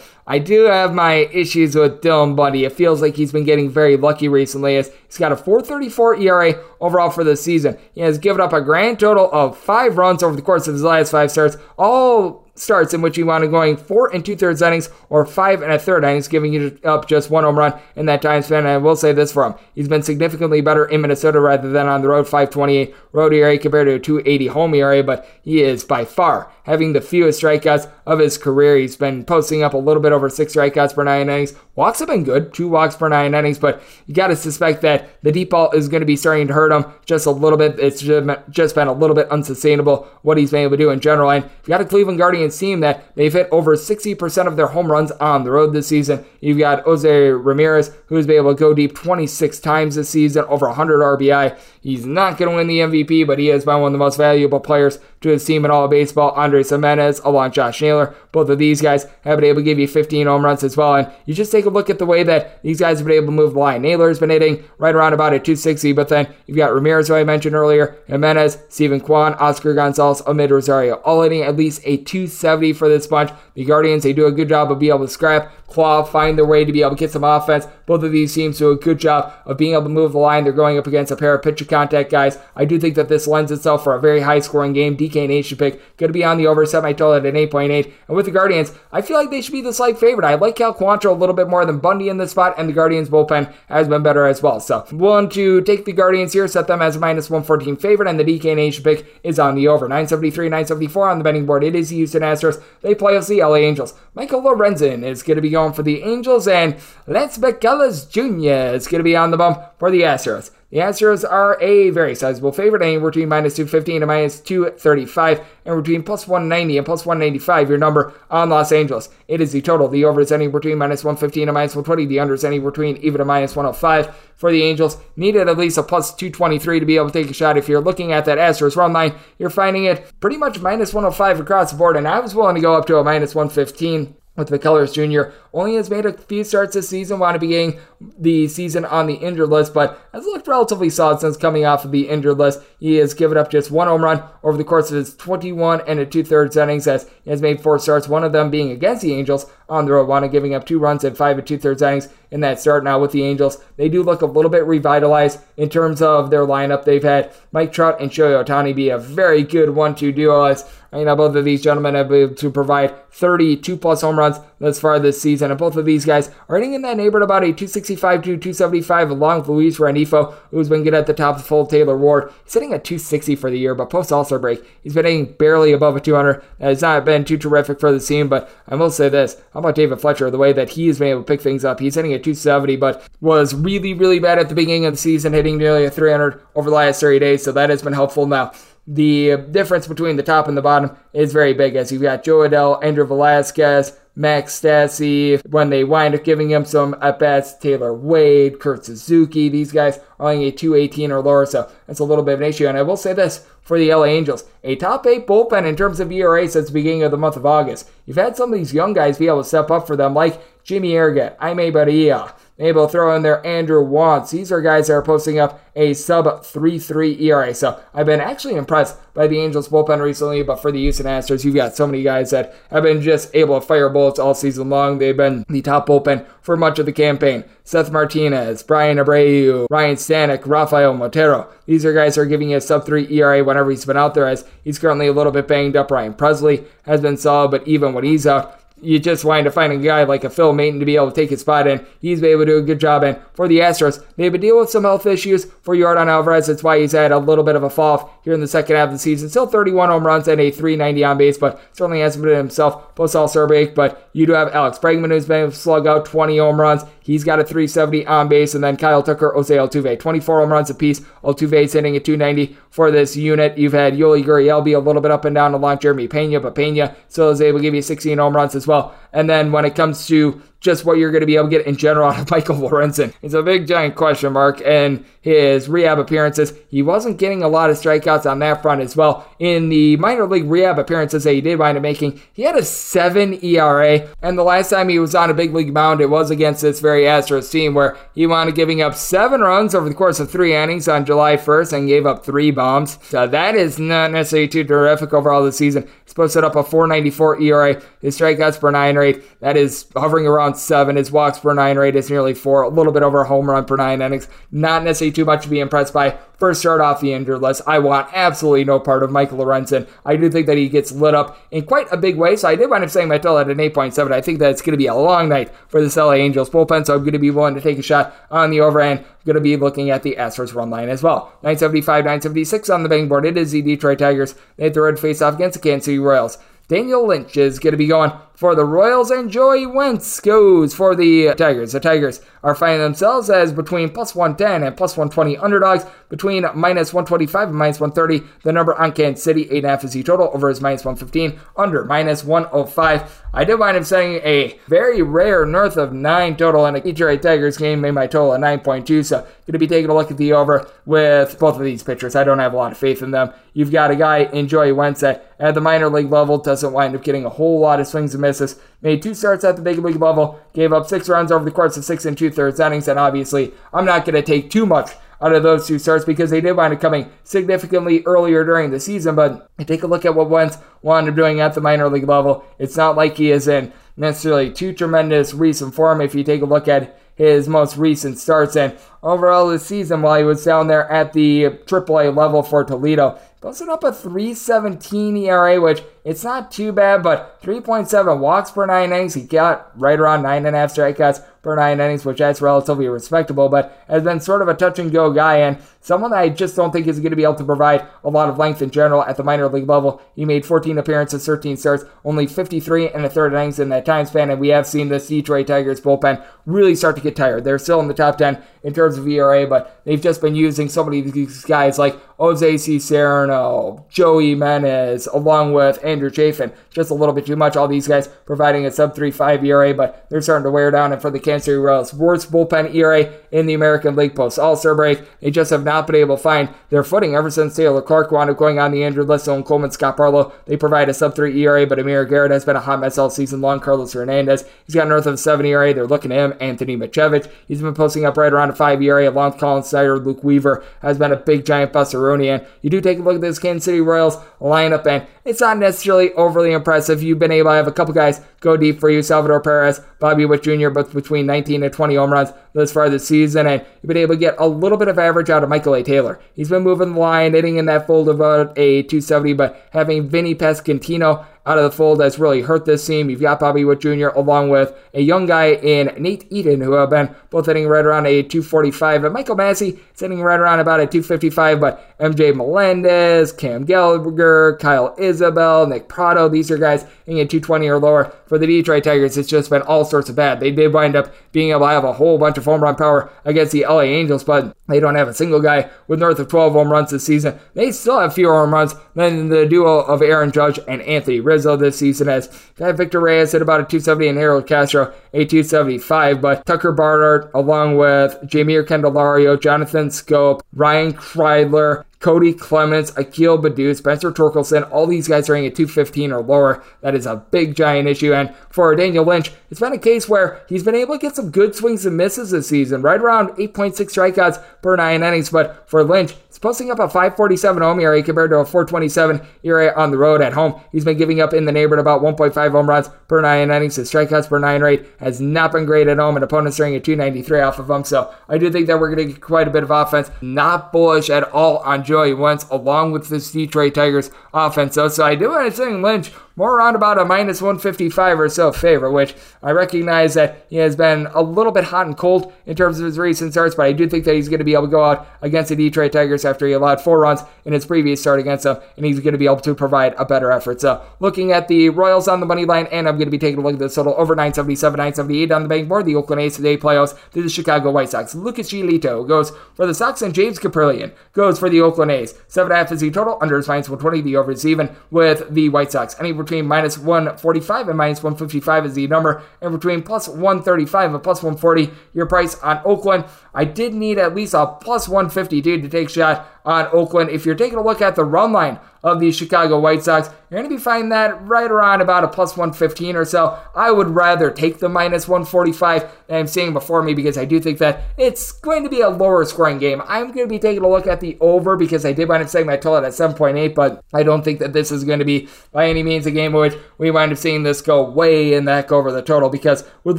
I 0.26 0.38
do 0.38 0.64
have 0.64 0.94
my 0.94 1.28
issues 1.32 1.74
with 1.74 2.00
Dylan 2.00 2.34
Bundy. 2.34 2.64
It 2.64 2.72
feels 2.72 3.02
like 3.02 3.16
he's 3.16 3.32
been 3.32 3.44
getting 3.44 3.68
very 3.68 3.96
lucky 3.96 4.28
recently 4.28 4.76
as 4.76 4.90
he's 5.06 5.18
got 5.18 5.32
a 5.32 5.36
434 5.36 6.16
ERA 6.16 6.54
overall 6.80 7.10
for 7.10 7.24
the 7.24 7.36
season. 7.36 7.76
He 7.92 8.00
has 8.00 8.18
given 8.18 8.40
up 8.40 8.52
a 8.52 8.60
grand 8.60 8.98
total 9.00 9.30
of 9.32 9.58
five 9.58 9.98
runs 9.98 10.22
over 10.22 10.34
the 10.34 10.42
course 10.42 10.66
of 10.66 10.74
his 10.74 10.82
last 10.82 11.10
five 11.10 11.30
starts, 11.30 11.56
all 11.76 12.43
starts 12.54 12.94
in 12.94 13.02
which 13.02 13.16
he 13.16 13.22
wound 13.22 13.44
up 13.44 13.50
going 13.50 13.76
four 13.76 14.12
and 14.14 14.24
two 14.24 14.36
thirds 14.36 14.62
innings 14.62 14.88
or 15.08 15.26
five 15.26 15.62
and 15.62 15.72
a 15.72 15.78
third 15.78 16.04
innings, 16.04 16.28
giving 16.28 16.52
you 16.52 16.78
up 16.84 17.08
just 17.08 17.30
one 17.30 17.44
home 17.44 17.58
run 17.58 17.78
in 17.96 18.06
that 18.06 18.22
time 18.22 18.42
span. 18.42 18.60
And 18.60 18.68
I 18.68 18.76
will 18.78 18.96
say 18.96 19.12
this 19.12 19.32
for 19.32 19.44
him. 19.44 19.54
He's 19.74 19.88
been 19.88 20.02
significantly 20.02 20.60
better 20.60 20.84
in 20.84 21.00
Minnesota 21.00 21.40
rather 21.40 21.70
than 21.70 21.86
on 21.86 22.02
the 22.02 22.08
road, 22.08 22.24
528 22.24 22.94
road 23.12 23.32
ERA 23.32 23.58
compared 23.58 23.86
to 23.86 23.94
a 23.94 23.98
280 23.98 24.46
home 24.48 24.74
ERA, 24.74 25.02
but 25.02 25.28
he 25.42 25.62
is 25.62 25.84
by 25.84 26.04
far 26.04 26.50
having 26.64 26.92
the 26.92 27.00
fewest 27.00 27.40
strikeouts 27.42 27.90
of 28.06 28.18
his 28.18 28.36
career. 28.36 28.76
He's 28.76 28.96
been 28.96 29.24
posting 29.24 29.62
up 29.62 29.74
a 29.74 29.78
little 29.78 30.02
bit 30.02 30.12
over 30.12 30.28
six 30.28 30.54
strikeouts 30.54 30.94
per 30.94 31.04
nine 31.04 31.28
innings. 31.28 31.54
Walks 31.76 31.98
have 31.98 32.08
been 32.08 32.22
good, 32.22 32.54
two 32.54 32.68
walks 32.68 32.94
per 32.94 33.08
nine 33.08 33.34
innings, 33.34 33.58
but 33.58 33.82
you 34.06 34.14
got 34.14 34.28
to 34.28 34.36
suspect 34.36 34.82
that 34.82 35.20
the 35.22 35.32
deep 35.32 35.50
ball 35.50 35.72
is 35.72 35.88
going 35.88 36.02
to 36.02 36.06
be 36.06 36.14
starting 36.14 36.46
to 36.46 36.54
hurt 36.54 36.70
him 36.70 36.84
just 37.04 37.26
a 37.26 37.32
little 37.32 37.58
bit. 37.58 37.80
It's 37.80 38.00
just 38.00 38.74
been 38.76 38.86
a 38.86 38.92
little 38.92 39.16
bit 39.16 39.28
unsustainable 39.30 40.08
what 40.22 40.38
he's 40.38 40.52
been 40.52 40.62
able 40.62 40.76
to 40.76 40.76
do 40.76 40.90
in 40.90 41.00
general. 41.00 41.30
And 41.30 41.44
you 41.44 41.68
got 41.68 41.80
a 41.80 41.84
Cleveland 41.84 42.18
Guardians 42.18 42.56
team 42.56 42.78
that 42.80 43.12
they've 43.16 43.32
hit 43.32 43.48
over 43.50 43.74
60% 43.74 44.46
of 44.46 44.56
their 44.56 44.68
home 44.68 44.90
runs 44.90 45.10
on 45.12 45.42
the 45.42 45.50
road 45.50 45.72
this 45.72 45.88
season. 45.88 46.24
You've 46.44 46.58
got 46.58 46.84
Jose 46.84 47.30
Ramirez, 47.30 47.90
who's 48.08 48.26
been 48.26 48.36
able 48.36 48.54
to 48.54 48.60
go 48.60 48.74
deep 48.74 48.94
26 48.94 49.60
times 49.60 49.94
this 49.94 50.10
season, 50.10 50.44
over 50.44 50.66
100 50.66 51.00
RBI. 51.00 51.56
He's 51.80 52.04
not 52.04 52.36
going 52.36 52.50
to 52.50 52.56
win 52.56 52.66
the 52.66 52.80
MVP, 52.80 53.26
but 53.26 53.38
he 53.38 53.46
has 53.46 53.64
been 53.64 53.80
one 53.80 53.88
of 53.88 53.92
the 53.92 53.98
most 53.98 54.18
valuable 54.18 54.60
players 54.60 54.98
to 55.22 55.30
his 55.30 55.44
team 55.44 55.64
in 55.64 55.70
all 55.70 55.84
of 55.84 55.90
baseball. 55.90 56.32
Andres 56.32 56.68
Gimenez, 56.68 57.20
along 57.20 57.52
Josh 57.52 57.80
Naylor. 57.80 58.14
Both 58.30 58.50
of 58.50 58.58
these 58.58 58.82
guys 58.82 59.06
have 59.22 59.38
been 59.38 59.48
able 59.48 59.60
to 59.60 59.64
give 59.64 59.78
you 59.78 59.88
15 59.88 60.26
home 60.26 60.44
runs 60.44 60.62
as 60.62 60.76
well. 60.76 60.96
And 60.96 61.10
you 61.24 61.32
just 61.32 61.50
take 61.50 61.64
a 61.64 61.70
look 61.70 61.88
at 61.88 61.98
the 61.98 62.04
way 62.04 62.22
that 62.24 62.62
these 62.62 62.78
guys 62.78 62.98
have 62.98 63.06
been 63.06 63.16
able 63.16 63.28
to 63.28 63.32
move 63.32 63.54
the 63.54 63.58
line. 63.58 63.80
Naylor 63.80 64.08
has 64.08 64.18
been 64.18 64.28
hitting 64.28 64.64
right 64.76 64.94
around 64.94 65.14
about 65.14 65.32
a 65.32 65.38
260, 65.38 65.92
but 65.92 66.08
then 66.08 66.28
you've 66.46 66.58
got 66.58 66.74
Ramirez, 66.74 67.08
who 67.08 67.14
I 67.14 67.24
mentioned 67.24 67.54
earlier, 67.54 67.96
Gimenez, 68.06 68.58
Steven 68.68 69.00
Kwan, 69.00 69.32
Oscar 69.34 69.72
Gonzalez, 69.72 70.20
Amed 70.22 70.50
Rosario, 70.50 70.96
all 70.96 71.22
hitting 71.22 71.42
at 71.42 71.56
least 71.56 71.80
a 71.84 71.96
270 71.96 72.74
for 72.74 72.88
this 72.90 73.06
bunch. 73.06 73.30
The 73.54 73.64
Guardians, 73.64 74.02
they 74.02 74.12
do 74.12 74.26
a 74.26 74.32
good 74.32 74.50
job 74.50 74.70
of 74.70 74.78
being 74.78 74.92
able 74.92 75.06
to 75.06 75.10
scrap, 75.10 75.50
find 75.74 76.38
their 76.38 76.46
way 76.46 76.64
to 76.64 76.72
be 76.72 76.80
able 76.80 76.90
to 76.90 76.96
get 76.96 77.10
some 77.10 77.24
offense. 77.24 77.66
Both 77.86 78.02
of 78.02 78.12
these 78.12 78.34
teams 78.34 78.58
do 78.58 78.70
a 78.70 78.76
good 78.76 78.98
job 78.98 79.32
of 79.44 79.58
being 79.58 79.72
able 79.72 79.84
to 79.84 79.88
move 79.88 80.12
the 80.12 80.18
line. 80.18 80.44
They're 80.44 80.52
going 80.52 80.78
up 80.78 80.86
against 80.86 81.12
a 81.12 81.16
pair 81.16 81.34
of 81.34 81.42
pitcher 81.42 81.64
contact 81.64 82.10
guys. 82.10 82.38
I 82.56 82.64
do 82.64 82.78
think 82.78 82.94
that 82.94 83.08
this 83.08 83.26
lends 83.26 83.52
itself 83.52 83.84
for 83.84 83.94
a 83.94 84.00
very 84.00 84.20
high 84.20 84.40
scoring 84.40 84.72
game. 84.72 84.96
DK 84.96 85.28
Nation 85.28 85.58
pick 85.58 85.96
going 85.96 86.08
to 86.08 86.12
be 86.12 86.24
on 86.24 86.38
the 86.38 86.46
over, 86.46 86.64
set 86.66 86.82
my 86.82 86.92
total 86.92 87.14
at 87.14 87.26
an 87.26 87.34
8.8. 87.34 87.92
And 88.08 88.16
with 88.16 88.26
the 88.26 88.32
Guardians, 88.32 88.72
I 88.92 89.02
feel 89.02 89.18
like 89.18 89.30
they 89.30 89.40
should 89.40 89.52
be 89.52 89.60
the 89.60 89.72
slight 89.72 89.98
favorite. 89.98 90.26
I 90.26 90.34
like 90.34 90.56
Cal 90.56 90.74
Quantrill 90.74 91.10
a 91.10 91.18
little 91.18 91.34
bit 91.34 91.48
more 91.48 91.64
than 91.66 91.78
Bundy 91.78 92.08
in 92.08 92.18
this 92.18 92.30
spot, 92.30 92.54
and 92.58 92.68
the 92.68 92.72
Guardians 92.72 93.08
bullpen 93.08 93.52
has 93.68 93.88
been 93.88 94.02
better 94.02 94.26
as 94.26 94.42
well. 94.42 94.60
So, 94.60 94.86
willing 94.92 95.28
to 95.30 95.60
take 95.62 95.84
the 95.84 95.92
Guardians 95.92 96.32
here, 96.32 96.48
set 96.48 96.66
them 96.66 96.82
as 96.82 96.96
a 96.96 97.00
minus 97.00 97.30
114 97.30 97.76
favorite, 97.76 98.08
and 98.08 98.18
the 98.18 98.24
DK 98.24 98.56
Nation 98.56 98.82
pick 98.84 99.20
is 99.22 99.38
on 99.38 99.54
the 99.54 99.68
over. 99.68 99.86
973, 99.86 100.46
974 100.46 101.10
on 101.10 101.18
the 101.18 101.24
betting 101.24 101.46
board. 101.46 101.64
It 101.64 101.74
is 101.74 101.90
the 101.90 101.96
Houston 101.96 102.22
Astros. 102.22 102.62
They 102.82 102.94
play 102.94 103.16
us 103.16 103.28
the 103.28 103.42
LA 103.42 103.56
Angels. 103.56 103.94
Michael 104.14 104.42
Lorenzen 104.42 105.02
is 105.02 105.22
going 105.22 105.36
to 105.36 105.42
be 105.42 105.50
going 105.50 105.72
for 105.72 105.82
the 105.82 106.02
Angels, 106.02 106.48
and 106.48 106.76
Lance 107.06 107.38
McCullers 107.74 108.08
Jr. 108.08 108.74
is 108.74 108.86
going 108.86 109.00
to 109.00 109.04
be 109.04 109.16
on 109.16 109.30
the 109.30 109.36
bump 109.36 109.60
for 109.78 109.90
the 109.90 110.02
Astros. 110.02 110.50
The 110.70 110.78
Astros 110.78 111.28
are 111.28 111.60
a 111.60 111.90
very 111.90 112.14
sizable 112.14 112.52
favorite, 112.52 112.82
anywhere 112.82 113.10
between 113.10 113.28
minus 113.28 113.54
215 113.54 114.02
and 114.02 114.08
minus 114.08 114.40
235, 114.40 115.40
and 115.64 115.82
between 115.82 116.02
plus 116.02 116.26
190 116.26 116.78
and 116.78 116.86
plus 116.86 117.06
195, 117.06 117.68
your 117.68 117.78
number 117.78 118.12
on 118.30 118.50
Los 118.50 118.72
Angeles. 118.72 119.08
It 119.28 119.40
is 119.40 119.52
the 119.52 119.60
total. 119.60 119.88
The 119.88 120.04
over 120.04 120.20
is 120.20 120.32
anywhere 120.32 120.60
between 120.60 120.78
minus 120.78 121.04
115 121.04 121.48
and 121.48 121.54
minus 121.54 121.76
120. 121.76 122.06
The 122.06 122.20
under 122.20 122.34
is 122.34 122.44
anywhere 122.44 122.70
between 122.70 122.96
even 122.98 123.20
a 123.20 123.24
minus 123.24 123.54
105 123.54 124.14
for 124.36 124.50
the 124.50 124.62
Angels. 124.62 124.96
Needed 125.16 125.48
at 125.48 125.58
least 125.58 125.78
a 125.78 125.82
plus 125.82 126.14
223 126.14 126.80
to 126.80 126.86
be 126.86 126.96
able 126.96 127.10
to 127.10 127.12
take 127.12 127.30
a 127.30 127.34
shot. 127.34 127.56
If 127.56 127.68
you're 127.68 127.80
looking 127.80 128.12
at 128.12 128.24
that 128.24 128.38
Astros 128.38 128.76
run 128.76 128.92
line, 128.92 129.14
you're 129.38 129.50
finding 129.50 129.84
it 129.84 130.12
pretty 130.20 130.36
much 130.36 130.60
minus 130.60 130.92
105 130.94 131.40
across 131.40 131.72
the 131.72 131.78
board, 131.78 131.96
and 131.96 132.08
I 132.08 132.20
was 132.20 132.34
willing 132.34 132.56
to 132.56 132.60
go 132.60 132.74
up 132.74 132.86
to 132.86 132.98
a 132.98 133.04
minus 133.04 133.34
115 133.34 134.16
with 134.36 134.50
McCullers 134.50 134.92
Jr. 134.92 135.34
Only 135.52 135.76
has 135.76 135.90
made 135.90 136.06
a 136.06 136.12
few 136.12 136.44
starts 136.44 136.74
this 136.74 136.88
season, 136.88 137.18
want 137.18 137.34
to 137.34 137.38
be 137.38 137.48
getting 137.48 137.78
the 138.18 138.48
season 138.48 138.84
on 138.84 139.06
the 139.06 139.14
injured 139.14 139.48
list, 139.48 139.74
but 139.74 140.00
has 140.12 140.24
looked 140.24 140.48
relatively 140.48 140.90
solid 140.90 141.20
since 141.20 141.36
coming 141.36 141.64
off 141.64 141.84
of 141.84 141.92
the 141.92 142.08
injured 142.08 142.38
list. 142.38 142.60
He 142.78 142.96
has 142.96 143.14
given 143.14 143.38
up 143.38 143.50
just 143.50 143.70
one 143.70 143.88
home 143.88 144.04
run 144.04 144.22
over 144.42 144.56
the 144.56 144.64
course 144.64 144.90
of 144.90 144.96
his 144.96 145.16
21 145.16 145.82
and 145.86 145.98
a 146.00 146.06
two 146.06 146.24
thirds 146.24 146.56
innings, 146.56 146.86
as 146.86 147.08
he 147.24 147.30
has 147.30 147.42
made 147.42 147.60
four 147.60 147.78
starts, 147.78 148.08
one 148.08 148.24
of 148.24 148.32
them 148.32 148.50
being 148.50 148.70
against 148.70 149.02
the 149.02 149.14
Angels 149.14 149.46
on 149.68 149.86
the 149.86 149.92
road, 149.92 150.08
one 150.08 150.28
giving 150.30 150.54
up 150.54 150.66
two 150.66 150.78
runs 150.78 151.04
and 151.04 151.16
five 151.16 151.38
and 151.38 151.46
two 151.46 151.58
thirds 151.58 151.82
innings 151.82 152.08
in 152.30 152.40
that 152.40 152.60
start. 152.60 152.84
Now 152.84 152.98
with 152.98 153.12
the 153.12 153.24
Angels, 153.24 153.62
they 153.76 153.88
do 153.88 154.02
look 154.02 154.22
a 154.22 154.26
little 154.26 154.50
bit 154.50 154.66
revitalized 154.66 155.40
in 155.56 155.68
terms 155.68 156.02
of 156.02 156.30
their 156.30 156.46
lineup. 156.46 156.84
They've 156.84 157.02
had 157.02 157.32
Mike 157.52 157.72
Trout 157.72 158.00
and 158.00 158.10
Shohei 158.10 158.44
Ohtani 158.44 158.74
be 158.74 158.90
a 158.90 158.98
very 158.98 159.42
good 159.42 159.70
one-two 159.70 160.12
duo. 160.12 160.44
As 160.44 160.68
you 160.92 161.04
know, 161.04 161.16
both 161.16 161.34
of 161.34 161.44
these 161.44 161.62
gentlemen 161.62 161.94
have 161.94 162.08
been 162.08 162.22
able 162.22 162.34
to 162.36 162.50
provide 162.50 163.10
32 163.10 163.76
plus 163.76 164.02
home 164.02 164.18
runs 164.18 164.38
thus 164.58 164.80
far 164.80 164.98
this 164.98 165.20
season, 165.20 165.50
and 165.50 165.58
both 165.58 165.76
of 165.76 165.84
these 165.84 166.04
guys 166.04 166.30
are 166.48 166.56
hitting 166.56 166.74
in 166.74 166.82
that 166.82 166.96
neighborhood 166.96 167.24
about 167.24 167.44
a 167.44 167.52
265 167.96 168.22
to 168.22 168.36
275, 168.36 169.10
along 169.10 169.40
with 169.40 169.48
Luis 169.48 169.78
Rengifo, 169.78 170.34
who's 170.50 170.68
been 170.68 170.82
good 170.82 170.94
at 170.94 171.06
the 171.06 171.14
top 171.14 171.36
of 171.36 171.42
the 171.42 171.48
full 171.48 171.66
Taylor 171.66 171.96
Ward. 171.96 172.32
He's 172.44 172.54
hitting 172.54 172.72
at 172.72 172.84
260 172.84 173.36
for 173.36 173.50
the 173.50 173.58
year, 173.58 173.74
but 173.74 173.90
post 173.90 174.12
All 174.12 174.24
Star 174.24 174.38
break, 174.38 174.64
he's 174.82 174.94
been 174.94 175.04
hitting 175.04 175.32
barely 175.32 175.72
above 175.72 175.96
a 175.96 176.00
200. 176.00 176.42
That 176.58 176.68
has 176.68 176.82
not 176.82 177.04
been 177.04 177.24
too 177.24 177.38
terrific 177.38 177.80
for 177.80 177.92
the 177.92 178.00
team, 178.00 178.28
but 178.28 178.50
I 178.68 178.74
will 178.74 178.90
say 178.90 179.08
this: 179.08 179.40
how 179.52 179.60
about 179.60 179.74
David 179.74 180.00
Fletcher? 180.00 180.30
The 180.30 180.38
way 180.38 180.52
that 180.52 180.70
he 180.70 180.86
has 180.88 180.98
been 180.98 181.08
able 181.08 181.22
to 181.22 181.26
pick 181.26 181.40
things 181.40 181.64
up, 181.64 181.80
he's 181.80 181.94
hitting 181.94 182.12
at 182.12 182.24
270, 182.24 182.76
but 182.76 183.06
was 183.20 183.54
really, 183.54 183.94
really 183.94 184.18
bad 184.18 184.38
at 184.38 184.48
the 184.48 184.54
beginning 184.54 184.86
of 184.86 184.94
the 184.94 184.98
season, 184.98 185.32
hitting 185.32 185.58
nearly 185.58 185.84
a 185.84 185.90
300 185.90 186.40
over 186.54 186.70
the 186.70 186.76
last 186.76 187.00
30 187.00 187.18
days, 187.18 187.44
so 187.44 187.52
that 187.52 187.70
has 187.70 187.82
been 187.82 187.92
helpful 187.92 188.26
now 188.26 188.52
the 188.86 189.38
difference 189.50 189.86
between 189.86 190.16
the 190.16 190.22
top 190.22 190.46
and 190.46 190.58
the 190.58 190.62
bottom 190.62 190.94
is 191.14 191.32
very 191.32 191.54
big 191.54 191.74
as 191.74 191.90
you've 191.90 192.02
got 192.02 192.22
Jo 192.22 192.40
Adell, 192.40 192.84
Andrew 192.84 193.06
Velazquez, 193.06 193.98
Max 194.16 194.60
Stassi, 194.60 195.44
when 195.48 195.70
they 195.70 195.82
wind 195.82 196.14
up 196.14 196.22
giving 196.22 196.50
him 196.50 196.64
some 196.64 196.94
at 197.02 197.18
bats, 197.18 197.56
Tyler 197.58 197.92
Wade, 197.92 198.60
Kurt 198.60 198.84
Suzuki, 198.84 199.48
these 199.48 199.72
guys 199.72 199.98
are 200.20 200.30
only 200.30 200.46
a 200.46 200.52
218 200.52 201.10
or 201.10 201.20
lower, 201.20 201.46
so 201.46 201.70
that's 201.86 201.98
a 201.98 202.04
little 202.04 202.22
bit 202.22 202.34
of 202.34 202.40
an 202.40 202.46
issue. 202.46 202.68
And 202.68 202.78
I 202.78 202.82
will 202.82 202.96
say 202.96 203.12
this 203.12 203.46
for 203.62 203.78
the 203.78 203.92
LA 203.92 204.04
Angels, 204.04 204.44
a 204.62 204.76
top 204.76 205.06
eight 205.06 205.26
bullpen 205.26 205.66
in 205.66 205.74
terms 205.74 205.98
of 205.98 206.12
ERA 206.12 206.46
since 206.48 206.68
the 206.68 206.74
beginning 206.74 207.02
of 207.02 207.10
the 207.10 207.16
month 207.16 207.36
of 207.36 207.46
August. 207.46 207.90
You've 208.06 208.16
had 208.16 208.36
some 208.36 208.52
of 208.52 208.58
these 208.58 208.74
young 208.74 208.92
guys 208.92 209.18
be 209.18 209.26
able 209.26 209.42
to 209.42 209.48
step 209.48 209.70
up 209.70 209.86
for 209.86 209.96
them, 209.96 210.14
like 210.14 210.40
Jimmy 210.62 210.92
Herget, 210.92 211.36
Jaime 211.38 211.72
Barria, 211.72 212.32
able 212.58 212.86
to 212.86 212.92
throw 212.92 213.14
in 213.16 213.22
there 213.22 213.44
Andrew 213.46 213.84
Wantz. 213.84 214.30
These 214.30 214.52
are 214.52 214.60
guys 214.60 214.86
that 214.86 214.94
are 214.94 215.02
posting 215.02 215.38
up 215.38 215.60
a 215.76 215.92
sub 215.94 216.26
3-3 216.26 217.20
ERA. 217.20 217.54
So 217.54 217.80
I've 217.92 218.06
been 218.06 218.20
actually 218.20 218.54
impressed 218.54 218.96
by 219.12 219.26
the 219.26 219.40
Angels 219.40 219.68
bullpen 219.68 220.00
recently, 220.00 220.42
but 220.42 220.62
for 220.62 220.70
the 220.70 220.80
Houston 220.80 221.06
Astros, 221.06 221.44
you've 221.44 221.54
got 221.54 221.74
so 221.74 221.86
many 221.86 222.02
guys 222.02 222.30
that 222.30 222.54
have 222.70 222.84
been 222.84 223.00
just 223.00 223.34
able 223.34 223.60
to 223.60 223.66
fire 223.66 223.88
bullets 223.88 224.18
all 224.18 224.34
season 224.34 224.68
long. 224.68 224.98
They've 224.98 225.16
been 225.16 225.44
the 225.48 225.62
top 225.62 225.88
bullpen 225.88 226.26
for 226.40 226.56
much 226.56 226.78
of 226.78 226.86
the 226.86 226.92
campaign. 226.92 227.44
Seth 227.64 227.90
Martinez, 227.90 228.62
Bryan 228.62 228.98
Abreu, 228.98 229.66
Ryan 229.70 229.96
Stanek, 229.96 230.46
Rafael 230.46 230.94
Montero. 230.94 231.48
These 231.66 231.84
are 231.84 231.94
guys 231.94 232.14
that 232.14 232.22
are 232.22 232.26
giving 232.26 232.50
you 232.50 232.58
a 232.58 232.60
sub 232.60 232.86
3 232.86 233.08
ERA 233.10 233.42
whenever 233.42 233.70
he's 233.70 233.84
been 233.84 233.96
out 233.96 234.14
there, 234.14 234.28
as 234.28 234.44
he's 234.62 234.78
currently 234.78 235.06
a 235.06 235.12
little 235.12 235.32
bit 235.32 235.48
banged 235.48 235.76
up. 235.76 235.90
Ryan 235.90 236.14
Pressly 236.14 236.66
has 236.84 237.00
been 237.00 237.16
solid, 237.16 237.50
but 237.50 237.66
even 237.66 237.94
when 237.94 238.04
he's 238.04 238.26
out, 238.26 238.60
you 238.84 238.98
just 238.98 239.24
wind 239.24 239.46
up 239.46 239.54
finding 239.54 239.80
a 239.80 239.84
guy 239.84 240.04
like 240.04 240.24
a 240.24 240.30
Phil 240.30 240.52
Maton 240.52 240.78
to 240.80 240.84
be 240.84 240.96
able 240.96 241.10
to 241.10 241.14
take 241.14 241.30
his 241.30 241.40
spot 241.40 241.66
in. 241.66 241.84
He's 242.00 242.20
been 242.20 242.32
able 242.32 242.46
to 242.46 242.52
do 242.52 242.58
a 242.58 242.62
good 242.62 242.80
job. 242.80 243.02
And 243.02 243.18
for 243.34 243.48
the 243.48 243.58
Astros, 243.58 244.04
they've 244.16 244.30
been 244.30 244.40
dealing 244.40 244.60
with 244.60 244.70
some 244.70 244.84
health 244.84 245.06
issues 245.06 245.46
for 245.62 245.74
Yordan 245.74 246.08
Alvarez. 246.08 246.46
That's 246.46 246.62
why 246.62 246.80
he's 246.80 246.92
had 246.92 247.12
a 247.12 247.18
little 247.18 247.44
bit 247.44 247.56
of 247.56 247.62
a 247.62 247.70
fall 247.70 247.94
off 247.94 248.10
here 248.24 248.32
in 248.32 248.40
the 248.40 248.48
second 248.48 248.76
half 248.76 248.88
of 248.88 248.94
the 248.94 248.98
season. 248.98 249.28
Still 249.28 249.46
31 249.46 249.88
home 249.88 250.06
runs 250.06 250.28
and 250.28 250.40
a 250.40 250.50
390 250.50 251.04
on 251.04 251.18
base, 251.18 251.38
but 251.38 251.60
certainly 251.72 252.00
hasn't 252.00 252.24
been 252.24 252.36
himself 252.36 252.94
post 252.94 253.14
All 253.14 253.28
Star 253.28 253.46
break. 253.46 253.74
But 253.74 254.08
you 254.12 254.26
do 254.26 254.32
have 254.32 254.54
Alex 254.54 254.78
Bregman, 254.78 255.10
who's 255.10 255.26
been 255.26 255.52
slug 255.52 255.86
out 255.86 256.06
20 256.06 256.38
home 256.38 256.60
runs. 256.60 256.82
He's 257.00 257.22
got 257.22 257.38
a 257.38 257.44
370 257.44 258.06
on 258.06 258.28
base, 258.28 258.54
and 258.54 258.64
then 258.64 258.78
Kyle 258.78 259.02
Tucker, 259.02 259.32
Jose 259.34 259.54
Altuve, 259.54 259.98
24 259.98 260.40
home 260.40 260.50
runs 260.50 260.70
apiece. 260.70 261.00
Altuve's 261.22 261.74
hitting 261.74 261.96
at 261.96 262.04
290 262.04 262.56
for 262.70 262.90
this 262.90 263.14
unit. 263.14 263.58
You've 263.58 263.74
had 263.74 263.92
Yuli 263.92 264.24
Gurriel 264.24 264.64
be 264.64 264.72
a 264.72 264.80
little 264.80 265.02
bit 265.02 265.10
up 265.10 265.26
and 265.26 265.34
down 265.34 265.52
along 265.52 265.80
Jeremy 265.80 266.08
Pena, 266.08 266.40
but 266.40 266.54
Pena 266.54 266.96
still 267.08 267.28
is 267.28 267.42
able 267.42 267.58
to 267.58 267.62
give 267.62 267.74
you 267.74 267.82
16 267.82 268.16
home 268.16 268.34
runs 268.34 268.54
as 268.54 268.66
well. 268.66 268.73
And 269.12 269.28
then 269.28 269.52
when 269.52 269.64
it 269.64 269.74
comes 269.74 270.06
to 270.08 270.42
just 270.64 270.84
what 270.84 270.96
you're 270.96 271.12
going 271.12 271.20
to 271.20 271.26
be 271.26 271.36
able 271.36 271.44
to 271.44 271.50
get 271.50 271.66
in 271.66 271.76
general 271.76 272.10
out 272.10 272.18
of 272.18 272.30
Michael 272.30 272.56
Lorenzen. 272.56 273.12
It's 273.22 273.34
a 273.34 273.42
big 273.42 273.68
giant 273.68 273.94
question 273.94 274.32
mark. 274.32 274.60
And 274.64 275.04
his 275.20 275.68
rehab 275.68 275.98
appearances, 275.98 276.52
he 276.68 276.82
wasn't 276.82 277.18
getting 277.18 277.42
a 277.42 277.48
lot 277.48 277.70
of 277.70 277.76
strikeouts 277.76 278.28
on 278.28 278.40
that 278.40 278.62
front 278.62 278.80
as 278.80 278.96
well. 278.96 279.30
In 279.38 279.68
the 279.68 279.96
minor 279.96 280.26
league 280.26 280.44
rehab 280.44 280.78
appearances 280.78 281.24
that 281.24 281.32
he 281.32 281.40
did 281.40 281.58
wind 281.58 281.76
up 281.76 281.82
making, 281.82 282.20
he 282.32 282.42
had 282.42 282.56
a 282.56 282.64
7 282.64 283.44
ERA. 283.44 284.08
And 284.22 284.38
the 284.38 284.42
last 284.42 284.70
time 284.70 284.88
he 284.88 284.98
was 284.98 285.14
on 285.14 285.30
a 285.30 285.34
big 285.34 285.54
league 285.54 285.72
mound, 285.72 286.00
it 286.00 286.10
was 286.10 286.30
against 286.30 286.62
this 286.62 286.80
very 286.80 287.02
Astros 287.02 287.50
team 287.50 287.74
where 287.74 287.96
he 288.14 288.26
wound 288.26 288.48
up 288.48 288.56
giving 288.56 288.80
up 288.80 288.94
seven 288.94 289.42
runs 289.42 289.74
over 289.74 289.88
the 289.88 289.94
course 289.94 290.18
of 290.18 290.30
three 290.30 290.54
innings 290.54 290.88
on 290.88 291.04
July 291.04 291.36
1st 291.36 291.72
and 291.74 291.88
gave 291.88 292.06
up 292.06 292.24
three 292.24 292.50
bombs. 292.50 292.98
So 293.02 293.26
that 293.26 293.54
is 293.54 293.78
not 293.78 294.12
necessarily 294.12 294.48
too 294.48 294.64
terrific 294.64 295.12
overall 295.12 295.44
this 295.44 295.58
season. 295.58 295.88
He's 296.04 296.14
posted 296.14 296.44
up 296.44 296.56
a 296.56 296.62
494 296.62 297.40
ERA. 297.40 297.82
His 298.00 298.18
strikeouts 298.18 298.60
per 298.60 298.70
nine 298.70 298.96
rate, 298.96 299.22
that 299.40 299.56
is 299.56 299.86
hovering 299.94 300.26
around 300.26 300.53
seven. 300.58 300.96
His 300.96 301.12
walks 301.12 301.38
per 301.38 301.54
nine 301.54 301.78
rate 301.78 301.96
is 301.96 302.10
nearly 302.10 302.34
four, 302.34 302.62
a 302.62 302.68
little 302.68 302.92
bit 302.92 303.02
over 303.02 303.22
a 303.22 303.28
home 303.28 303.50
run 303.50 303.64
per 303.64 303.76
nine 303.76 304.02
innings. 304.02 304.28
Not 304.50 304.84
necessarily 304.84 305.12
too 305.12 305.24
much 305.24 305.44
to 305.44 305.48
be 305.48 305.60
impressed 305.60 305.92
by. 305.92 306.18
First 306.36 306.60
start 306.60 306.80
off 306.80 307.00
the 307.00 307.12
injured 307.12 307.40
list. 307.40 307.62
I 307.66 307.78
want 307.78 308.08
absolutely 308.12 308.64
no 308.64 308.80
part 308.80 309.02
of 309.02 309.10
Michael 309.10 309.38
Lorenzen. 309.38 309.88
I 310.04 310.16
do 310.16 310.28
think 310.28 310.46
that 310.46 310.56
he 310.56 310.68
gets 310.68 310.92
lit 310.92 311.14
up 311.14 311.38
in 311.50 311.64
quite 311.64 311.86
a 311.92 311.96
big 311.96 312.16
way. 312.16 312.36
So 312.36 312.48
I 312.48 312.56
did 312.56 312.68
wind 312.68 312.84
up 312.84 312.90
saying 312.90 313.08
my 313.08 313.18
total 313.18 313.38
at 313.38 313.50
an 313.50 313.58
8.7. 313.58 314.12
I 314.12 314.20
think 314.20 314.40
that 314.40 314.50
it's 314.50 314.62
going 314.62 314.72
to 314.72 314.76
be 314.76 314.86
a 314.86 314.94
long 314.94 315.28
night 315.28 315.54
for 315.68 315.80
the 315.80 316.02
LA 316.04 316.14
Angels 316.14 316.50
bullpen. 316.50 316.84
So 316.84 316.94
I'm 316.94 317.00
going 317.00 317.12
to 317.12 317.18
be 317.18 317.30
willing 317.30 317.54
to 317.54 317.60
take 317.60 317.78
a 317.78 317.82
shot 317.82 318.14
on 318.30 318.50
the 318.50 318.60
overhand. 318.60 319.00
I'm 319.00 319.06
going 319.24 319.34
to 319.36 319.40
be 319.40 319.56
looking 319.56 319.90
at 319.90 320.02
the 320.02 320.16
Astros 320.18 320.54
run 320.54 320.70
line 320.70 320.88
as 320.88 321.02
well. 321.02 321.32
975, 321.42 322.04
976 322.04 322.68
on 322.68 322.82
the 322.82 322.88
betting 322.88 323.08
board. 323.08 323.24
It 323.24 323.36
is 323.36 323.52
the 323.52 323.62
Detroit 323.62 324.00
Tigers. 324.00 324.34
They 324.56 324.64
have 324.64 324.74
the 324.74 324.82
red 324.82 324.98
face 324.98 325.22
off 325.22 325.34
against 325.34 325.60
the 325.60 325.68
Kansas 325.68 325.86
City 325.86 325.98
Royals. 325.98 326.38
Daniel 326.66 327.06
Lynch 327.06 327.36
is 327.36 327.58
going 327.58 327.72
to 327.72 327.78
be 327.78 327.86
going 327.86 328.10
for 328.34 328.54
the 328.54 328.64
Royals, 328.64 329.10
and 329.10 329.30
Joey 329.30 329.64
Wentz 329.64 330.20
goes 330.20 330.74
for 330.74 330.96
the 330.96 331.34
Tigers. 331.34 331.72
The 331.72 331.80
Tigers 331.80 332.20
are 332.42 332.54
finding 332.54 332.80
themselves 332.80 333.30
as 333.30 333.52
between 333.52 333.90
plus 333.90 334.14
110 334.14 334.64
and 334.64 334.76
plus 334.76 334.96
120 334.96 335.38
underdogs, 335.38 335.86
between 336.08 336.44
minus 336.54 336.92
125 336.92 337.48
and 337.48 337.56
minus 337.56 337.80
130. 337.80 338.26
The 338.42 338.52
number 338.52 338.74
on 338.74 338.92
Kansas 338.92 339.24
City, 339.24 339.46
8.5 339.46 339.84
is 339.84 339.92
the 339.92 340.02
total, 340.02 340.30
over 340.34 340.50
is 340.50 340.60
minus 340.60 340.84
115, 340.84 341.40
under 341.56 341.84
minus 341.84 342.24
105. 342.24 343.22
I 343.32 343.44
did 343.44 343.58
wind 343.58 343.76
up 343.76 343.84
setting 343.84 344.14
a 344.16 344.58
very 344.68 345.02
rare 345.02 345.46
north 345.46 345.76
of 345.76 345.92
9 345.92 346.36
total 346.36 346.66
in 346.66 346.76
a 346.76 346.80
Detroit 346.80 347.22
Tigers 347.22 347.56
game, 347.56 347.80
made 347.80 347.92
my 347.92 348.06
total 348.06 348.34
at 348.34 348.40
9.2, 348.40 349.04
so 349.04 349.26
going 349.46 349.52
to 349.52 349.58
be 349.58 349.66
taking 349.66 349.90
a 349.90 349.94
look 349.94 350.10
at 350.10 350.16
the 350.16 350.32
over 350.32 350.68
with 350.86 351.38
both 351.38 351.56
of 351.56 351.62
these 351.62 351.82
pitchers. 351.82 352.16
I 352.16 352.24
don't 352.24 352.38
have 352.38 352.54
a 352.54 352.56
lot 352.56 352.72
of 352.72 352.78
faith 352.78 353.02
in 353.02 353.10
them. 353.10 353.32
You've 353.52 353.70
got 353.70 353.90
a 353.90 353.96
guy 353.96 354.24
in 354.24 354.48
Joey 354.48 354.72
Wentz 354.72 355.02
at 355.02 355.36
the 355.38 355.60
minor 355.60 355.88
league 355.88 356.10
level 356.10 356.38
doesn't 356.38 356.72
wind 356.72 356.96
up 356.96 357.04
getting 357.04 357.24
a 357.24 357.30
whole 357.30 357.60
lot 357.60 357.78
of 357.78 357.86
swings 357.86 358.14
and 358.14 358.23
misses. 358.24 358.58
Made 358.80 359.02
two 359.02 359.14
starts 359.14 359.44
at 359.44 359.56
the 359.56 359.62
big 359.62 359.78
league 359.78 360.00
level, 360.00 360.40
gave 360.52 360.72
up 360.72 360.86
six 360.86 361.08
runs 361.08 361.30
over 361.30 361.44
the 361.44 361.50
course 361.50 361.76
of 361.76 361.84
six 361.84 362.04
and 362.04 362.16
two 362.16 362.30
thirds 362.30 362.58
innings, 362.58 362.88
and 362.88 362.98
obviously 362.98 363.52
I'm 363.72 363.84
not 363.84 364.04
going 364.04 364.14
to 364.14 364.22
take 364.22 364.50
too 364.50 364.66
much 364.66 364.90
out 365.20 365.34
of 365.34 365.42
those 365.42 365.66
two 365.66 365.78
starts 365.78 366.04
because 366.04 366.30
they 366.30 366.40
did 366.40 366.56
wind 366.56 366.74
up 366.74 366.80
coming 366.80 367.10
significantly 367.22 368.02
earlier 368.04 368.44
during 368.44 368.70
the 368.70 368.80
season. 368.80 369.14
But 369.14 369.48
take 369.66 369.82
a 369.82 369.86
look 369.86 370.04
at 370.04 370.14
what 370.14 370.30
Wentz 370.30 370.58
wound 370.82 371.08
up 371.08 371.14
doing 371.14 371.40
at 371.40 371.54
the 371.54 371.60
minor 371.60 371.88
league 371.88 372.08
level. 372.08 372.44
It's 372.58 372.76
not 372.76 372.96
like 372.96 373.16
he 373.16 373.30
is 373.30 373.48
in 373.48 373.72
necessarily 373.96 374.50
too 374.50 374.72
tremendous 374.72 375.34
recent 375.34 375.74
form 375.74 376.00
if 376.00 376.14
you 376.14 376.24
take 376.24 376.42
a 376.42 376.46
look 376.46 376.68
at 376.68 376.98
his 377.14 377.48
most 377.48 377.76
recent 377.76 378.18
starts. 378.18 378.56
And 378.56 378.76
overall 379.04 379.48
this 379.48 379.64
season, 379.64 380.02
while 380.02 380.18
he 380.18 380.24
was 380.24 380.44
down 380.44 380.66
there 380.66 380.90
at 380.90 381.12
the 381.12 381.44
AAA 381.44 382.16
level 382.16 382.42
for 382.42 382.64
Toledo, 382.64 383.20
posted 383.40 383.68
up 383.68 383.84
a 383.84 383.92
317 383.92 385.18
ERA, 385.18 385.60
which 385.60 385.82
it's 386.02 386.24
not 386.24 386.50
too 386.50 386.72
bad, 386.72 387.02
but 387.02 387.40
3.7 387.42 388.18
walks 388.18 388.50
per 388.50 388.64
nine 388.64 388.90
innings. 388.90 389.12
He 389.12 389.22
got 389.22 389.70
right 389.78 390.00
around 390.00 390.22
nine 390.22 390.46
and 390.46 390.56
a 390.56 390.58
half 390.58 390.74
strikeouts 390.74 391.22
per 391.42 391.54
nine 391.54 391.78
innings, 391.78 392.06
which 392.06 392.18
that's 392.18 392.40
relatively 392.40 392.88
respectable, 392.88 393.50
but 393.50 393.84
has 393.86 394.02
been 394.02 394.18
sort 394.18 394.40
of 394.40 394.48
a 394.48 394.54
touch 394.54 394.78
and 394.78 394.90
go 394.90 395.12
guy 395.12 395.36
and 395.36 395.58
someone 395.82 396.10
that 396.10 396.20
I 396.20 396.30
just 396.30 396.56
don't 396.56 396.72
think 396.72 396.86
is 396.86 397.00
going 397.00 397.10
to 397.10 397.16
be 397.16 397.22
able 397.22 397.34
to 397.34 397.44
provide 397.44 397.86
a 398.02 398.08
lot 398.08 398.30
of 398.30 398.38
length 398.38 398.62
in 398.62 398.70
general 398.70 399.04
at 399.04 399.18
the 399.18 399.22
minor 399.22 399.46
league 399.48 399.68
level. 399.68 400.00
He 400.16 400.24
made 400.24 400.46
14 400.46 400.78
appearances, 400.78 401.26
13 401.26 401.58
starts, 401.58 401.84
only 402.02 402.26
53 402.26 402.88
and 402.88 403.04
a 403.04 403.10
third 403.10 403.34
innings 403.34 403.58
in 403.58 403.68
that 403.68 403.84
time 403.84 404.06
span, 404.06 404.30
and 404.30 404.40
we 404.40 404.48
have 404.48 404.66
seen 404.66 404.88
this 404.88 405.08
Detroit 405.08 405.46
Tigers 405.46 405.82
bullpen 405.82 406.24
really 406.46 406.74
start 406.74 406.96
to 406.96 407.02
get 407.02 407.14
tired. 407.14 407.44
They're 407.44 407.58
still 407.58 407.80
in 407.80 407.88
the 407.88 407.94
top 407.94 408.16
10 408.16 408.42
in 408.62 408.72
terms 408.72 408.93
of 408.98 409.08
ERA, 409.08 409.46
but 409.46 409.80
they've 409.84 410.00
just 410.00 410.20
been 410.20 410.34
using 410.34 410.68
so 410.68 410.84
many 410.84 411.00
of 411.00 411.12
these 411.12 411.44
guys 411.44 411.78
like 411.78 411.98
Jose 412.18 412.54
Cisnero, 412.54 413.88
Joey 413.88 414.30
Jimenez, 414.30 415.08
along 415.08 415.52
with 415.52 415.84
Andrew 415.84 416.10
Chafin. 416.10 416.52
Just 416.70 416.90
a 416.90 416.94
little 416.94 417.14
bit 417.14 417.26
too 417.26 417.36
much. 417.36 417.56
All 417.56 417.66
these 417.66 417.88
guys 417.88 418.06
providing 418.06 418.66
a 418.66 418.70
sub 418.70 418.94
3.5 418.94 419.44
ERA, 419.44 419.74
but 419.74 420.06
they're 420.08 420.22
starting 420.22 420.44
to 420.44 420.50
wear 420.50 420.70
down. 420.70 420.92
And 420.92 421.02
for 421.02 421.10
the 421.10 421.18
Kansas 421.18 421.46
City 421.46 421.56
Royals, 421.56 421.92
worst 421.92 422.30
bullpen 422.30 422.74
ERA 422.74 423.12
in 423.32 423.46
the 423.46 423.54
American 423.54 423.96
League 423.96 424.14
post 424.14 424.38
All 424.38 424.56
Star 424.56 424.74
break. 424.74 425.02
They 425.20 425.30
just 425.30 425.50
have 425.50 425.64
not 425.64 425.86
been 425.86 425.96
able 425.96 426.16
to 426.16 426.22
find 426.22 426.50
their 426.70 426.84
footing 426.84 427.16
ever 427.16 427.30
since 427.30 427.56
Taylor 427.56 427.82
Clarke 427.82 428.12
wound 428.12 428.30
up 428.30 428.36
going 428.36 428.58
on 428.58 428.70
the 428.70 428.84
injured 428.84 429.08
list. 429.08 429.26
And 429.26 429.44
Coleman 429.44 429.72
Scott 429.72 429.96
Barlow, 429.96 430.32
they 430.46 430.56
provide 430.56 430.88
a 430.88 430.94
sub 430.94 431.16
3 431.16 431.36
ERA, 431.42 431.66
but 431.66 431.80
Amir 431.80 432.04
Garrett 432.04 432.30
has 432.30 432.44
been 432.44 432.56
a 432.56 432.60
hot 432.60 432.80
mess 432.80 432.96
all 432.96 433.10
season 433.10 433.40
long. 433.40 433.58
Carlos 433.58 433.92
Hernandez, 433.92 434.44
he's 434.66 434.74
got 434.74 434.86
north 434.86 435.06
of 435.06 435.18
7 435.18 435.44
ERA. 435.46 435.74
They're 435.74 435.86
looking 435.86 436.12
at 436.12 436.18
him. 436.18 436.34
Anthony 436.40 436.76
Misiewicz, 436.76 437.30
he's 437.48 437.60
been 437.60 437.74
posting 437.74 438.04
up 438.04 438.16
right 438.16 438.32
around 438.32 438.50
a 438.50 438.54
5 438.54 438.82
Along 438.88 439.32
with 439.32 439.40
Collin 439.40 439.62
Snider. 439.62 439.98
Luke 439.98 440.22
Weaver 440.24 440.64
has 440.82 440.98
been 440.98 441.12
a 441.12 441.16
big 441.16 441.44
giant 441.44 441.72
Busteroni. 441.72 442.34
And 442.34 442.46
you 442.62 442.70
do 442.70 442.80
take 442.80 442.98
a 442.98 443.02
look 443.02 443.16
at 443.16 443.20
this 443.20 443.38
Kansas 443.38 443.64
City 443.64 443.80
Royals 443.80 444.16
lineup, 444.40 444.86
and 444.86 445.06
it's 445.24 445.40
not 445.40 445.58
necessarily 445.58 446.12
overly 446.12 446.52
impressive. 446.52 447.02
You've 447.02 447.18
been 447.18 447.32
able 447.32 447.50
to 447.50 447.56
have 447.56 447.66
a 447.66 447.72
couple 447.72 447.94
guys 447.94 448.20
go 448.40 448.56
deep 448.56 448.78
for 448.78 448.90
you. 448.90 449.02
Salvador 449.02 449.40
Perez, 449.40 449.80
Bobby 449.98 450.26
Witt 450.26 450.42
Jr., 450.42 450.68
both 450.68 450.92
between 450.92 451.26
19 451.26 451.62
and 451.62 451.72
20 451.72 451.94
home 451.94 452.12
runs 452.12 452.30
thus 452.52 452.72
far 452.72 452.88
this 452.88 453.06
season, 453.06 453.46
and 453.46 453.64
you've 453.82 453.88
been 453.88 453.96
able 453.96 454.14
to 454.14 454.20
get 454.20 454.36
a 454.38 454.46
little 454.46 454.78
bit 454.78 454.88
of 454.88 454.98
average 454.98 455.30
out 455.30 455.42
of 455.42 455.48
Michael 455.48 455.74
A. 455.74 455.82
Taylor. 455.82 456.20
He's 456.34 456.50
been 456.50 456.62
moving 456.62 456.92
the 456.92 457.00
line, 457.00 457.34
hitting 457.34 457.56
in 457.56 457.66
that 457.66 457.86
fold 457.86 458.08
of 458.08 458.20
a 458.20 458.82
270, 458.82 459.32
but 459.32 459.66
having 459.72 460.08
Vinny 460.08 460.34
Pasquantino 460.34 461.24
out 461.46 461.58
of 461.58 461.64
the 461.64 461.70
fold 461.70 462.00
that's 462.00 462.18
really 462.18 462.42
hurt 462.42 462.64
this 462.64 462.86
team. 462.86 463.10
You've 463.10 463.20
got 463.20 463.40
Bobby 463.40 463.64
Witt 463.64 463.80
Jr. 463.80 464.08
along 464.08 464.48
with 464.48 464.74
a 464.94 465.00
young 465.00 465.26
guy 465.26 465.52
in 465.52 465.92
Nate 466.02 466.26
Eaton 466.30 466.60
who 466.60 466.72
have 466.72 466.90
been 466.90 467.14
both 467.30 467.46
hitting 467.46 467.68
right 467.68 467.84
around 467.84 468.06
a 468.06 468.22
245. 468.22 469.04
And 469.04 469.12
Michael 469.12 469.36
Massey 469.36 469.80
is 469.92 470.00
hitting 470.00 470.22
right 470.22 470.40
around 470.40 470.60
about 470.60 470.80
a 470.80 470.86
255. 470.86 471.60
But 471.60 471.98
MJ 471.98 472.34
Melendez, 472.34 473.32
Cam 473.32 473.64
Gallagher, 473.64 474.56
Kyle 474.60 474.94
Isbel, 474.96 475.68
Nick 475.68 475.88
Pratto, 475.88 476.28
these 476.28 476.50
are 476.50 476.58
guys 476.58 476.84
hitting 477.04 477.20
at 477.20 477.30
220 477.30 477.68
or 477.68 477.78
lower. 477.78 478.14
For 478.26 478.38
the 478.38 478.46
Detroit 478.46 478.84
Tigers, 478.84 479.18
it's 479.18 479.28
just 479.28 479.50
been 479.50 479.62
all 479.62 479.84
sorts 479.84 480.08
of 480.08 480.16
bad. 480.16 480.40
They 480.40 480.50
did 480.50 480.72
wind 480.72 480.96
up 480.96 481.14
being 481.32 481.50
able 481.50 481.60
to 481.60 481.66
have 481.66 481.84
a 481.84 481.92
whole 481.92 482.18
bunch 482.18 482.38
of 482.38 482.44
home 482.46 482.62
run 482.62 482.74
power 482.74 483.12
against 483.24 483.52
the 483.52 483.66
LA 483.68 483.82
Angels, 483.82 484.24
but 484.24 484.56
they 484.66 484.80
don't 484.80 484.94
have 484.94 485.08
a 485.08 485.14
single 485.14 485.40
guy 485.40 485.70
with 485.88 486.00
north 486.00 486.18
of 486.18 486.28
12 486.28 486.54
home 486.54 486.72
runs 486.72 486.90
this 486.90 487.04
season. 487.04 487.38
They 487.52 487.70
still 487.70 488.00
have 488.00 488.14
fewer 488.14 488.32
home 488.32 488.54
runs 488.54 488.74
than 488.94 489.28
the 489.28 489.46
duo 489.46 489.80
of 489.80 490.00
Aaron 490.00 490.32
Judge 490.32 490.58
and 490.66 490.80
Anthony 490.82 491.20
Rizzo 491.20 491.33
this 491.42 491.78
season 491.78 492.08
as 492.08 492.28
that 492.56 492.76
Victor 492.76 493.00
Reyes 493.00 493.32
hit 493.32 493.42
about 493.42 493.60
a 493.60 493.64
270 493.64 494.08
and 494.08 494.18
Harold 494.18 494.46
Castro 494.46 494.92
a 495.12 495.24
275. 495.24 496.20
But 496.20 496.46
Tucker 496.46 496.72
Barnhart, 496.72 497.30
along 497.34 497.76
with 497.76 498.16
Jeimer 498.22 498.64
Candelario, 498.64 499.40
Jonathan 499.40 499.88
Schoop, 499.88 500.40
Ryan 500.54 500.92
Kreidler, 500.92 501.84
Cody 502.04 502.34
Clemens, 502.34 502.92
Akil 502.98 503.38
Baddoo, 503.38 503.74
Spencer 503.74 504.12
Torkelson, 504.12 504.70
all 504.70 504.86
these 504.86 505.08
guys 505.08 505.30
are 505.30 505.36
in 505.36 505.46
at 505.46 505.54
215 505.54 506.12
or 506.12 506.20
lower. 506.20 506.62
That 506.82 506.94
is 506.94 507.06
a 507.06 507.16
big, 507.16 507.56
giant 507.56 507.88
issue. 507.88 508.12
And 508.12 508.34
for 508.50 508.76
Daniel 508.76 509.06
Lynch, 509.06 509.32
it's 509.50 509.60
been 509.60 509.72
a 509.72 509.78
case 509.78 510.06
where 510.06 510.42
he's 510.46 510.62
been 510.62 510.74
able 510.74 510.96
to 510.96 511.00
get 511.00 511.16
some 511.16 511.30
good 511.30 511.54
swings 511.54 511.86
and 511.86 511.96
misses 511.96 512.30
this 512.30 512.46
season, 512.46 512.82
right 512.82 513.00
around 513.00 513.30
8.6 513.30 513.72
strikeouts 513.76 514.44
per 514.60 514.76
nine 514.76 515.02
innings. 515.02 515.30
But 515.30 515.66
for 515.66 515.82
Lynch, 515.82 516.14
he's 516.28 516.38
posting 516.38 516.70
up 516.70 516.78
a 516.78 516.90
547 516.90 517.62
home 517.62 517.80
ERA 517.80 518.02
compared 518.02 518.32
to 518.32 518.36
a 518.36 518.44
427 518.44 519.26
ERA 519.42 519.72
on 519.74 519.90
the 519.90 519.96
road 519.96 520.20
at 520.20 520.34
home. 520.34 520.60
He's 520.72 520.84
been 520.84 520.98
giving 520.98 521.22
up 521.22 521.32
in 521.32 521.46
the 521.46 521.52
neighborhood 521.52 521.80
about 521.80 522.02
1.5 522.02 522.50
home 522.50 522.68
runs 522.68 522.90
per 523.08 523.22
nine 523.22 523.50
innings. 523.50 523.76
His 523.76 523.90
strikeouts 523.90 524.28
per 524.28 524.38
nine 524.38 524.60
rate 524.60 524.84
has 525.00 525.22
not 525.22 525.52
been 525.52 525.64
great 525.64 525.88
at 525.88 525.96
home, 525.96 526.16
and 526.16 526.24
opponents 526.24 526.60
are 526.60 526.66
at 526.66 526.84
293 526.84 527.40
off 527.40 527.58
of 527.58 527.70
him. 527.70 527.82
So 527.82 528.12
I 528.28 528.36
do 528.36 528.50
think 528.50 528.66
that 528.66 528.78
we're 528.78 528.94
going 528.94 529.08
to 529.08 529.14
get 529.14 529.22
quite 529.22 529.48
a 529.48 529.50
bit 529.50 529.62
of 529.62 529.70
offense. 529.70 530.10
Not 530.20 530.70
bullish 530.70 531.08
at 531.08 531.32
all 531.32 531.60
on 531.60 531.82
Joey 531.94 532.12
Wentz 532.12 532.44
along 532.50 532.90
with 532.90 533.08
this 533.08 533.30
Detroit 533.30 533.74
Tigers 533.74 534.10
offense. 534.32 534.74
So, 534.74 534.88
so 534.88 535.04
I 535.04 535.14
do 535.14 535.28
want 535.28 535.48
to 535.48 535.56
say 535.56 535.72
Lynch 535.72 536.10
more 536.36 536.56
around 536.56 536.74
about 536.74 536.98
a 536.98 537.04
minus 537.04 537.40
155 537.40 538.20
or 538.20 538.28
so 538.28 538.52
favorite, 538.52 538.92
which 538.92 539.14
I 539.42 539.52
recognize 539.52 540.14
that 540.14 540.44
he 540.48 540.56
has 540.56 540.76
been 540.76 541.06
a 541.14 541.22
little 541.22 541.52
bit 541.52 541.64
hot 541.64 541.86
and 541.86 541.96
cold 541.96 542.32
in 542.46 542.56
terms 542.56 542.78
of 542.78 542.86
his 542.86 542.98
recent 542.98 543.32
starts, 543.32 543.54
but 543.54 543.66
I 543.66 543.72
do 543.72 543.88
think 543.88 544.04
that 544.04 544.14
he's 544.14 544.28
going 544.28 544.38
to 544.38 544.44
be 544.44 544.54
able 544.54 544.64
to 544.64 544.70
go 544.70 544.84
out 544.84 545.06
against 545.22 545.50
the 545.50 545.56
Detroit 545.56 545.92
Tigers 545.92 546.24
after 546.24 546.46
he 546.46 546.52
allowed 546.52 546.80
four 546.80 547.00
runs 547.00 547.20
in 547.44 547.52
his 547.52 547.66
previous 547.66 548.00
start 548.00 548.20
against 548.20 548.44
them, 548.44 548.58
and 548.76 548.84
he's 548.84 549.00
going 549.00 549.12
to 549.12 549.18
be 549.18 549.26
able 549.26 549.40
to 549.40 549.54
provide 549.54 549.94
a 549.98 550.04
better 550.04 550.32
effort. 550.32 550.60
So 550.60 550.82
looking 551.00 551.32
at 551.32 551.48
the 551.48 551.68
Royals 551.70 552.08
on 552.08 552.20
the 552.20 552.26
money 552.26 552.44
line, 552.44 552.66
and 552.72 552.88
I'm 552.88 552.96
going 552.96 553.06
to 553.06 553.10
be 553.10 553.18
taking 553.18 553.38
a 553.38 553.42
look 553.42 553.54
at 553.54 553.58
the 553.58 553.68
total 553.68 553.94
over 553.96 554.14
977, 554.14 554.76
978 554.76 555.30
on 555.30 555.42
the 555.42 555.48
bank 555.48 555.68
board. 555.68 555.86
The 555.86 555.96
Oakland 555.96 556.22
A's 556.22 556.36
today 556.36 556.56
playoffs 556.56 556.98
to 557.12 557.22
the 557.22 557.28
Chicago 557.28 557.70
White 557.70 557.90
Sox. 557.90 558.14
Lucas 558.14 558.50
Giolito 558.50 559.06
goes 559.06 559.32
for 559.54 559.66
the 559.66 559.74
Sox, 559.74 560.02
and 560.02 560.14
James 560.14 560.38
Kaprielian 560.38 560.92
goes 561.12 561.38
for 561.38 561.48
the 561.48 561.60
Oakland 561.60 561.90
A's. 561.90 562.14
Seven 562.28 562.52
and 562.52 562.56
a 562.56 562.62
half 562.62 562.72
is 562.72 562.80
the 562.80 562.90
total, 562.90 563.18
under 563.20 563.38
is 563.38 563.48
minus 563.48 563.68
120, 563.68 564.02
the 564.02 564.16
over 564.16 564.32
is 564.32 564.46
even 564.46 564.74
with 564.90 565.32
the 565.32 565.48
White 565.48 565.72
Sox. 565.72 565.96
Any 565.98 566.12
between 566.24 566.46
minus 566.46 566.78
145 566.78 567.68
and 567.68 567.78
minus 567.78 568.02
155 568.02 568.66
is 568.66 568.74
the 568.74 568.86
number, 568.88 569.22
and 569.40 569.52
between 569.52 569.82
plus 569.82 570.08
135 570.08 570.94
and 570.94 571.02
plus 571.02 571.22
140, 571.22 571.70
your 571.92 572.06
price 572.06 572.38
on 572.40 572.60
Oakland. 572.64 573.04
I 573.34 573.44
did 573.44 573.74
need 573.74 573.98
at 573.98 574.14
least 574.14 574.34
a 574.34 574.46
plus 574.46 574.88
150 574.88 575.40
dude 575.40 575.62
to 575.62 575.68
take 575.68 575.90
shot 575.90 576.28
on 576.44 576.68
Oakland. 576.72 577.10
If 577.10 577.24
you're 577.24 577.34
taking 577.34 577.58
a 577.58 577.62
look 577.62 577.80
at 577.80 577.94
the 577.96 578.04
run 578.04 578.32
line 578.32 578.58
of 578.82 579.00
the 579.00 579.10
Chicago 579.10 579.58
White 579.58 579.82
Sox, 579.82 580.10
you're 580.28 580.40
going 580.40 580.50
to 580.50 580.56
be 580.56 580.62
finding 580.62 580.90
that 580.90 581.26
right 581.26 581.50
around 581.50 581.80
about 581.80 582.04
a 582.04 582.08
plus 582.08 582.36
115 582.36 582.96
or 582.96 583.06
so. 583.06 583.38
I 583.54 583.70
would 583.70 583.88
rather 583.88 584.30
take 584.30 584.58
the 584.58 584.68
minus 584.68 585.08
145 585.08 585.90
that 586.08 586.18
I'm 586.18 586.26
seeing 586.26 586.52
before 586.52 586.82
me 586.82 586.92
because 586.92 587.16
I 587.16 587.24
do 587.24 587.40
think 587.40 587.58
that 587.58 587.84
it's 587.96 588.30
going 588.30 588.62
to 588.62 588.68
be 588.68 588.82
a 588.82 588.90
lower 588.90 589.24
scoring 589.24 589.58
game. 589.58 589.80
I'm 589.86 590.12
going 590.12 590.26
to 590.26 590.30
be 590.32 590.38
taking 590.38 590.62
a 590.62 590.68
look 590.68 590.86
at 590.86 591.00
the 591.00 591.16
over 591.20 591.56
because 591.56 591.86
I 591.86 591.92
did 591.92 592.08
wind 592.10 592.22
up 592.22 592.28
setting 592.28 592.46
my 592.46 592.58
total 592.58 592.84
at 592.84 592.92
7.8, 592.92 593.54
but 593.54 593.82
I 593.94 594.02
don't 594.02 594.22
think 594.22 594.38
that 594.40 594.52
this 594.52 594.70
is 594.70 594.84
going 594.84 594.98
to 594.98 595.04
be 595.04 595.28
by 595.50 595.68
any 595.68 595.82
means 595.82 596.04
a 596.04 596.10
game 596.10 596.34
in 596.34 596.40
which 596.40 596.54
we 596.76 596.90
wind 596.90 597.12
up 597.12 597.18
seeing 597.18 597.42
this 597.42 597.62
go 597.62 597.88
way 597.88 598.34
in 598.34 598.44
that 598.44 598.54
heck 598.54 598.72
over 598.72 598.92
the 598.92 599.02
total 599.02 599.30
because 599.30 599.64
with 599.82 599.98